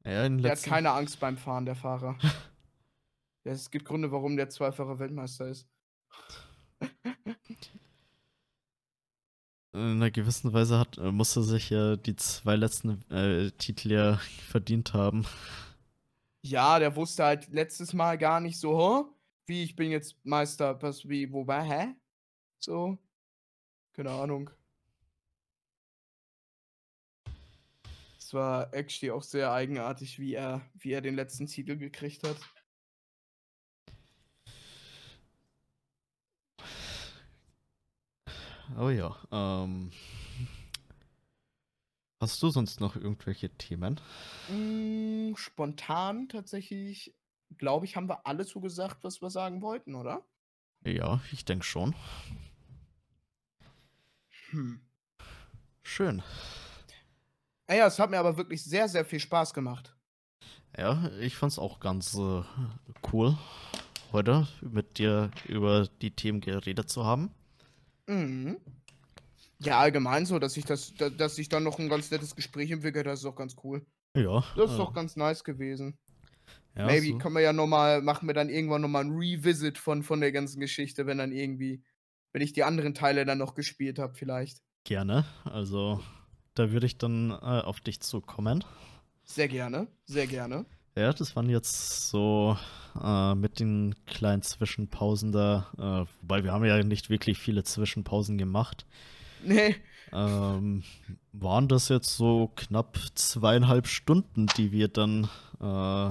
Ja, 0.04 0.28
der 0.28 0.52
hat 0.52 0.62
keine 0.62 0.92
Angst 0.92 1.20
beim 1.20 1.36
Fahren, 1.36 1.66
der 1.66 1.74
Fahrer. 1.76 2.18
es 3.44 3.70
gibt 3.70 3.84
Gründe, 3.84 4.10
warum 4.10 4.36
der 4.36 4.48
zweifache 4.48 4.98
Weltmeister 4.98 5.48
ist. 5.48 5.68
In 9.80 9.96
einer 9.96 10.10
gewissen 10.10 10.52
Weise 10.52 10.78
hat, 10.78 10.98
äh, 10.98 11.10
musste 11.10 11.42
sich 11.42 11.70
ja 11.70 11.96
die 11.96 12.16
zwei 12.16 12.56
letzten 12.56 13.02
äh, 13.10 13.50
Titel 13.52 13.92
ja 13.92 14.16
verdient 14.48 14.94
haben. 14.94 15.26
Ja, 16.42 16.78
der 16.78 16.96
wusste 16.96 17.24
halt 17.24 17.48
letztes 17.48 17.92
Mal 17.92 18.16
gar 18.16 18.40
nicht 18.40 18.58
so, 18.58 18.78
huh? 18.78 19.14
wie 19.50 19.64
ich 19.64 19.74
bin 19.74 19.90
jetzt 19.90 20.24
Meister, 20.24 20.80
was, 20.80 21.08
wie, 21.08 21.30
wobei, 21.32 21.64
hä? 21.64 21.94
So, 22.60 22.96
keine 23.92 24.10
Ahnung. 24.12 24.48
Es 28.16 28.32
war 28.32 28.72
actually 28.72 29.10
auch 29.10 29.24
sehr 29.24 29.50
eigenartig, 29.50 30.20
wie 30.20 30.34
er, 30.34 30.62
wie 30.74 30.92
er 30.92 31.00
den 31.00 31.16
letzten 31.16 31.46
Titel 31.46 31.76
gekriegt 31.76 32.22
hat. 32.22 32.36
Oh 38.78 38.88
ja. 38.88 39.16
Ähm, 39.32 39.90
hast 42.20 42.42
du 42.42 42.50
sonst 42.50 42.80
noch 42.80 42.96
irgendwelche 42.96 43.50
Themen? 43.50 44.00
Mm, 44.48 45.34
spontan 45.36 46.28
tatsächlich, 46.28 47.14
glaube 47.56 47.86
ich, 47.86 47.96
haben 47.96 48.08
wir 48.08 48.26
alle 48.26 48.46
zugesagt, 48.46 49.02
was 49.02 49.20
wir 49.20 49.30
sagen 49.30 49.62
wollten, 49.62 49.94
oder? 49.94 50.24
Ja, 50.84 51.20
ich 51.32 51.44
denke 51.44 51.64
schon. 51.64 51.94
Hm. 54.50 54.80
Schön. 55.82 56.22
Ja, 57.68 57.86
es 57.86 57.98
hat 57.98 58.10
mir 58.10 58.18
aber 58.18 58.36
wirklich 58.36 58.64
sehr, 58.64 58.88
sehr 58.88 59.04
viel 59.04 59.20
Spaß 59.20 59.54
gemacht. 59.54 59.96
Ja, 60.76 61.10
ich 61.20 61.36
fand's 61.36 61.58
auch 61.58 61.80
ganz 61.80 62.14
äh, 62.14 62.42
cool, 63.12 63.36
heute 64.12 64.46
mit 64.60 64.98
dir 64.98 65.30
über 65.46 65.86
die 66.00 66.12
Themen 66.12 66.40
geredet 66.40 66.88
zu 66.88 67.04
haben. 67.04 67.34
Mhm. 68.10 68.56
Ja, 69.60 69.78
allgemein 69.78 70.26
so, 70.26 70.38
dass 70.38 70.54
sich 70.54 70.64
das, 70.64 70.94
dass 70.94 71.36
sich 71.36 71.48
dann 71.48 71.62
noch 71.62 71.78
ein 71.78 71.88
ganz 71.88 72.10
nettes 72.10 72.34
Gespräch 72.34 72.70
entwickelt, 72.70 73.06
das 73.06 73.20
ist 73.20 73.24
doch 73.24 73.36
ganz 73.36 73.56
cool. 73.62 73.84
Ja. 74.16 74.42
Das 74.56 74.70
ist 74.70 74.78
doch 74.78 74.92
ganz 74.92 75.16
nice 75.16 75.44
gewesen. 75.44 75.98
Ja, 76.76 76.86
Maybe 76.86 77.08
so. 77.08 77.18
können 77.18 77.34
wir 77.34 77.42
ja 77.42 77.52
nochmal, 77.52 78.00
machen 78.00 78.26
wir 78.28 78.34
dann 78.34 78.48
irgendwann 78.48 78.80
nochmal 78.80 79.04
ein 79.04 79.12
Revisit 79.12 79.76
von, 79.76 80.02
von 80.02 80.20
der 80.20 80.32
ganzen 80.32 80.60
Geschichte, 80.60 81.06
wenn 81.06 81.18
dann 81.18 81.32
irgendwie, 81.32 81.82
wenn 82.32 82.42
ich 82.42 82.52
die 82.52 82.64
anderen 82.64 82.94
Teile 82.94 83.24
dann 83.24 83.38
noch 83.38 83.54
gespielt 83.54 83.98
habe, 83.98 84.14
vielleicht. 84.14 84.62
Gerne. 84.84 85.24
Also, 85.44 86.00
da 86.54 86.72
würde 86.72 86.86
ich 86.86 86.96
dann 86.96 87.30
äh, 87.30 87.34
auf 87.34 87.80
dich 87.80 88.00
zukommen. 88.00 88.64
Sehr 89.24 89.48
gerne, 89.48 89.88
sehr 90.06 90.26
gerne. 90.26 90.64
Ja, 90.96 91.12
das 91.12 91.36
waren 91.36 91.48
jetzt 91.48 92.08
so 92.10 92.56
äh, 93.00 93.34
mit 93.34 93.60
den 93.60 93.94
kleinen 94.06 94.42
Zwischenpausen 94.42 95.32
da, 95.32 95.68
äh, 95.78 96.10
wobei 96.20 96.42
wir 96.42 96.52
haben 96.52 96.64
ja 96.64 96.82
nicht 96.82 97.10
wirklich 97.10 97.38
viele 97.38 97.62
Zwischenpausen 97.62 98.38
gemacht. 98.38 98.86
Nee. 99.44 99.76
Ähm, 100.12 100.82
waren 101.32 101.68
das 101.68 101.88
jetzt 101.88 102.16
so 102.16 102.50
knapp 102.56 102.98
zweieinhalb 103.14 103.86
Stunden, 103.86 104.46
die 104.56 104.72
wir 104.72 104.88
dann 104.88 105.28
äh, 105.60 106.08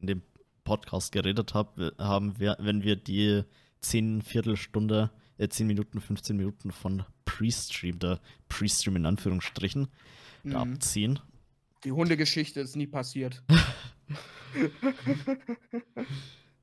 in 0.00 0.06
dem 0.06 0.22
Podcast 0.64 1.12
geredet 1.12 1.54
hab, 1.54 1.78
haben, 1.98 2.38
wenn 2.38 2.82
wir 2.82 2.96
die 2.96 3.44
zehn 3.80 4.22
Viertelstunde, 4.22 5.10
äh, 5.36 5.48
zehn 5.48 5.66
Minuten, 5.66 6.00
15 6.00 6.36
Minuten 6.36 6.72
von 6.72 7.04
Pre-Stream, 7.24 7.98
der 7.98 8.20
Pre-Stream 8.48 8.96
in 8.96 9.06
Anführungsstrichen, 9.06 9.88
mhm. 10.42 10.56
abziehen. 10.56 11.20
Die 11.84 11.92
Hundegeschichte 11.92 12.60
ist 12.60 12.76
nie 12.76 12.86
passiert. 12.86 13.42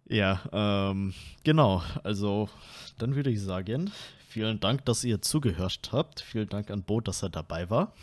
ja, 0.05 0.41
ähm, 0.51 1.13
genau. 1.43 1.83
Also, 2.03 2.49
dann 2.97 3.15
würde 3.15 3.29
ich 3.29 3.41
sagen, 3.41 3.91
vielen 4.27 4.59
Dank, 4.59 4.85
dass 4.85 5.03
ihr 5.03 5.21
zugehört 5.21 5.89
habt. 5.91 6.21
Vielen 6.21 6.49
Dank 6.49 6.71
an 6.71 6.83
Bo, 6.83 7.01
dass 7.01 7.23
er 7.23 7.29
dabei 7.29 7.69
war. 7.69 7.93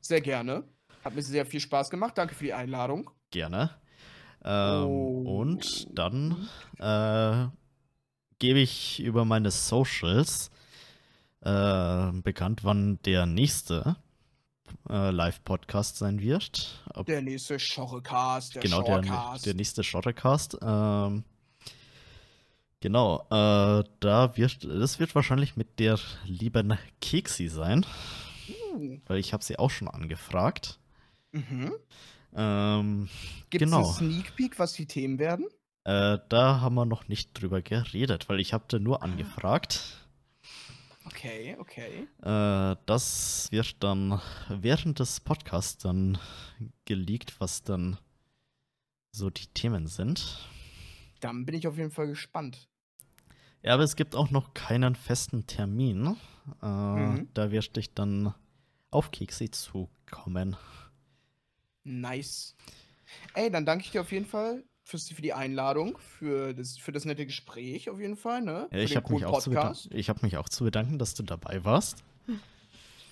Sehr 0.00 0.20
gerne. 0.20 0.64
Hat 1.04 1.14
mir 1.14 1.22
sehr 1.22 1.46
viel 1.46 1.60
Spaß 1.60 1.90
gemacht. 1.90 2.18
Danke 2.18 2.34
für 2.34 2.44
die 2.44 2.54
Einladung. 2.54 3.10
Gerne. 3.30 3.70
Ähm, 4.44 4.84
oh. 4.84 5.40
Und 5.40 5.86
dann 5.96 6.48
äh, 6.78 7.46
gebe 8.38 8.60
ich 8.60 9.00
über 9.00 9.24
meine 9.24 9.50
Socials 9.50 10.50
äh, 11.40 12.12
bekannt, 12.12 12.64
wann 12.64 13.00
der 13.04 13.26
nächste 13.26 13.96
äh, 14.88 15.10
Live-Podcast 15.10 15.96
sein 15.96 16.20
wird. 16.20 16.82
Ob 16.94 17.06
der 17.06 17.22
nächste 17.22 17.58
Schorrecast, 17.58 18.54
der 18.54 18.62
Genau, 18.62 18.82
der, 18.82 19.38
der, 19.44 19.54
nächste 19.54 19.84
Schorrecast. 19.84 20.58
Ähm, 20.62 21.24
genau, 22.80 23.26
äh, 23.30 23.84
da 24.00 24.36
wird, 24.36 24.64
das 24.64 24.98
wird 24.98 25.14
wahrscheinlich 25.14 25.56
mit 25.56 25.78
der 25.78 25.98
lieben 26.24 26.78
Keksi 27.00 27.48
sein. 27.48 27.84
Uh. 28.74 28.98
Weil 29.06 29.18
ich 29.18 29.32
habe 29.32 29.44
sie 29.44 29.58
auch 29.58 29.70
schon 29.70 29.88
angefragt. 29.88 30.78
Mhm. 31.32 31.72
Ähm, 32.34 33.08
Gibt 33.50 33.64
es 33.64 33.70
genau. 33.70 33.84
einen 33.84 33.94
Sneak 33.94 34.36
Peek, 34.36 34.58
was 34.58 34.72
die 34.72 34.86
Themen 34.86 35.18
werden? 35.18 35.46
Äh, 35.84 36.18
da 36.28 36.60
haben 36.60 36.74
wir 36.74 36.84
noch 36.84 37.08
nicht 37.08 37.40
drüber 37.40 37.62
geredet, 37.62 38.28
weil 38.28 38.40
ich 38.40 38.52
habe 38.52 38.64
da 38.68 38.78
nur 38.78 39.02
angefragt. 39.02 40.07
Okay, 41.08 41.56
okay. 41.58 42.06
Äh, 42.22 42.76
das 42.84 43.50
wird 43.50 43.82
dann 43.82 44.20
während 44.50 44.98
des 44.98 45.20
Podcasts 45.20 45.78
dann 45.78 46.18
geleakt, 46.84 47.40
was 47.40 47.62
dann 47.62 47.96
so 49.12 49.30
die 49.30 49.46
Themen 49.46 49.86
sind. 49.86 50.46
Dann 51.20 51.46
bin 51.46 51.54
ich 51.54 51.66
auf 51.66 51.78
jeden 51.78 51.90
Fall 51.90 52.08
gespannt. 52.08 52.68
Ja, 53.62 53.72
aber 53.74 53.84
es 53.84 53.96
gibt 53.96 54.14
auch 54.14 54.30
noch 54.30 54.52
keinen 54.52 54.94
festen 54.94 55.46
Termin. 55.46 56.16
Äh, 56.62 56.66
mhm. 56.66 57.28
Da 57.32 57.50
werde 57.50 57.80
ich 57.80 57.94
dann 57.94 58.34
auf 58.90 59.10
Keksi 59.10 59.50
zukommen. 59.50 60.56
Nice. 61.84 62.54
Ey, 63.32 63.50
dann 63.50 63.64
danke 63.64 63.86
ich 63.86 63.92
dir 63.92 64.02
auf 64.02 64.12
jeden 64.12 64.26
Fall 64.26 64.62
fürs, 64.88 65.08
für 65.10 65.22
die 65.22 65.34
Einladung, 65.34 65.98
für 65.98 66.54
das, 66.54 66.78
für 66.78 66.92
das 66.92 67.04
nette 67.04 67.26
Gespräch 67.26 67.90
auf 67.90 68.00
jeden 68.00 68.16
Fall. 68.16 68.40
Ne? 68.40 68.68
Ja, 68.72 68.78
ich 68.78 68.96
habe 68.96 69.12
mich, 69.12 69.24
auch 69.24 69.40
zu 69.40 69.54
hab 69.54 70.22
mich 70.22 70.36
auch 70.38 70.48
zu 70.48 70.64
bedanken, 70.64 70.98
dass 70.98 71.14
du 71.14 71.22
dabei 71.22 71.62
warst. 71.64 72.02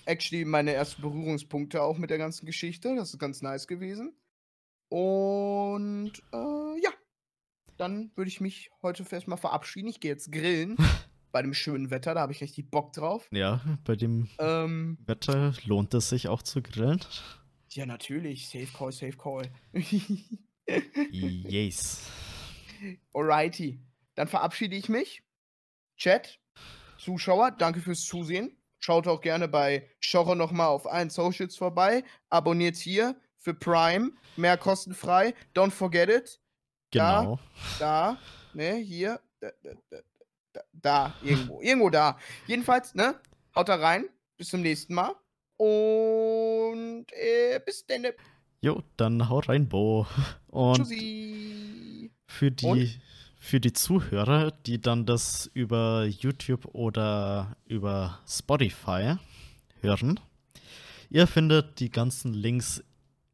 Actually, 0.06 0.44
meine 0.44 0.72
ersten 0.72 1.02
Berührungspunkte 1.02 1.82
auch 1.82 1.98
mit 1.98 2.10
der 2.10 2.18
ganzen 2.18 2.46
Geschichte. 2.46 2.94
Das 2.96 3.12
ist 3.12 3.18
ganz 3.18 3.42
nice 3.42 3.66
gewesen. 3.66 4.14
Und 4.88 6.12
äh, 6.32 6.80
ja, 6.82 6.90
dann 7.76 8.10
würde 8.14 8.28
ich 8.28 8.40
mich 8.40 8.70
heute 8.82 9.04
erst 9.10 9.28
mal 9.28 9.36
verabschieden. 9.36 9.88
Ich 9.88 10.00
gehe 10.00 10.10
jetzt 10.10 10.32
grillen. 10.32 10.76
bei 11.32 11.42
dem 11.42 11.52
schönen 11.52 11.90
Wetter, 11.90 12.14
da 12.14 12.20
habe 12.22 12.32
ich 12.32 12.40
richtig 12.40 12.70
Bock 12.70 12.94
drauf. 12.94 13.28
Ja, 13.30 13.60
bei 13.84 13.96
dem 13.96 14.30
ähm, 14.38 14.96
Wetter 15.04 15.52
lohnt 15.66 15.92
es 15.92 16.08
sich 16.08 16.28
auch 16.28 16.40
zu 16.40 16.62
grillen. 16.62 17.00
Ja, 17.72 17.84
natürlich. 17.84 18.48
Safe 18.48 18.68
Call, 18.74 18.92
Safe 18.92 19.16
Call. 19.18 19.50
yes. 21.10 22.00
Alrighty. 23.14 23.80
Dann 24.14 24.28
verabschiede 24.28 24.76
ich 24.76 24.88
mich. 24.88 25.22
Chat, 25.96 26.38
Zuschauer, 26.98 27.50
danke 27.52 27.80
fürs 27.80 28.04
Zusehen. 28.04 28.56
Schaut 28.78 29.08
auch 29.08 29.20
gerne 29.20 29.48
bei 29.48 29.88
Schorre 30.00 30.36
nochmal 30.36 30.68
auf 30.68 30.86
allen 30.86 31.10
Socials 31.10 31.56
vorbei. 31.56 32.04
Abonniert 32.28 32.76
hier 32.76 33.20
für 33.38 33.54
Prime. 33.54 34.12
Mehr 34.36 34.56
kostenfrei. 34.56 35.34
Don't 35.54 35.70
forget 35.70 36.08
it. 36.08 36.40
Genau. 36.90 37.38
Da, 37.78 38.12
da 38.12 38.18
ne, 38.54 38.74
hier. 38.76 39.20
Da, 39.40 39.50
da, 39.62 40.00
da, 40.52 40.62
da 40.72 41.14
irgendwo. 41.22 41.60
irgendwo 41.62 41.90
da. 41.90 42.18
Jedenfalls, 42.46 42.94
ne? 42.94 43.20
Haut 43.54 43.68
da 43.68 43.76
rein. 43.76 44.08
Bis 44.36 44.48
zum 44.48 44.62
nächsten 44.62 44.94
Mal. 44.94 45.14
Und 45.56 47.06
äh, 47.12 47.60
bis 47.64 47.86
dann. 47.86 48.06
Jo, 48.66 48.82
dann 48.96 49.28
haut 49.28 49.48
rein, 49.48 49.68
Bo. 49.68 50.08
Und 50.48 50.78
Tschüssi. 50.78 52.10
für 52.26 52.50
die, 52.50 52.66
Und? 52.66 52.98
für 53.38 53.60
die 53.60 53.72
Zuhörer, 53.72 54.50
die 54.66 54.80
dann 54.80 55.06
das 55.06 55.48
über 55.54 56.04
YouTube 56.06 56.64
oder 56.74 57.56
über 57.66 58.18
Spotify 58.26 59.18
hören, 59.82 60.18
ihr 61.10 61.28
findet 61.28 61.78
die 61.78 61.90
ganzen 61.90 62.34
Links 62.34 62.82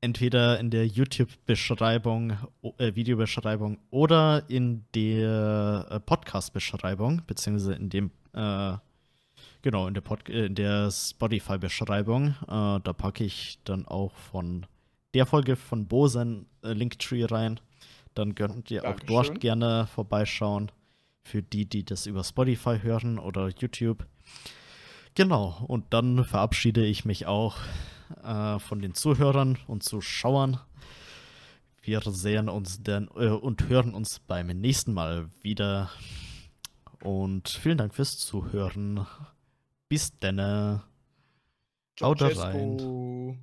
entweder 0.02 0.60
in 0.60 0.68
der 0.68 0.86
YouTube-Beschreibung, 0.86 2.36
äh, 2.76 2.94
Videobeschreibung 2.94 3.78
oder 3.88 4.44
in 4.50 4.84
der 4.94 5.86
äh, 5.88 6.00
Podcast-Beschreibung, 6.00 7.22
beziehungsweise 7.26 7.72
in 7.72 7.88
dem 7.88 8.10
äh, 8.34 8.76
Genau, 9.62 9.86
in 9.88 9.94
der, 9.94 10.02
äh, 10.28 10.50
der 10.50 10.90
Spotify-Beschreibung. 10.90 12.34
Äh, 12.42 12.80
da 12.84 12.92
packe 12.92 13.24
ich 13.24 13.60
dann 13.64 13.86
auch 13.86 14.14
von 14.14 14.66
der 15.14 15.26
Folge 15.26 15.56
von 15.56 15.86
Bosen 15.86 16.46
äh, 16.62 16.72
Linktree 16.72 17.24
rein. 17.24 17.60
Dann 18.14 18.34
könnt 18.34 18.70
ihr 18.70 18.82
Dankeschön. 18.82 19.16
auch 19.16 19.24
dort 19.24 19.40
gerne 19.40 19.86
vorbeischauen. 19.86 20.70
Für 21.24 21.42
die, 21.42 21.66
die 21.66 21.84
das 21.84 22.06
über 22.06 22.24
Spotify 22.24 22.80
hören 22.82 23.18
oder 23.18 23.48
YouTube. 23.48 24.06
Genau, 25.14 25.62
und 25.68 25.92
dann 25.92 26.24
verabschiede 26.24 26.84
ich 26.84 27.04
mich 27.04 27.26
auch 27.26 27.58
äh, 28.24 28.58
von 28.58 28.80
den 28.80 28.94
Zuhörern 28.94 29.58
und 29.66 29.82
Zuschauern. 29.82 30.58
Wir 31.82 32.00
sehen 32.00 32.48
uns 32.48 32.82
dann 32.82 33.08
äh, 33.16 33.28
und 33.28 33.68
hören 33.68 33.94
uns 33.94 34.20
beim 34.20 34.46
nächsten 34.48 34.94
Mal 34.94 35.28
wieder. 35.42 35.90
Und 37.02 37.48
vielen 37.48 37.78
Dank 37.78 37.94
fürs 37.94 38.16
Zuhören. 38.18 39.06
Bis 39.88 40.18
denne. 40.18 40.84
Haut 42.00 42.22
rein. 42.22 43.38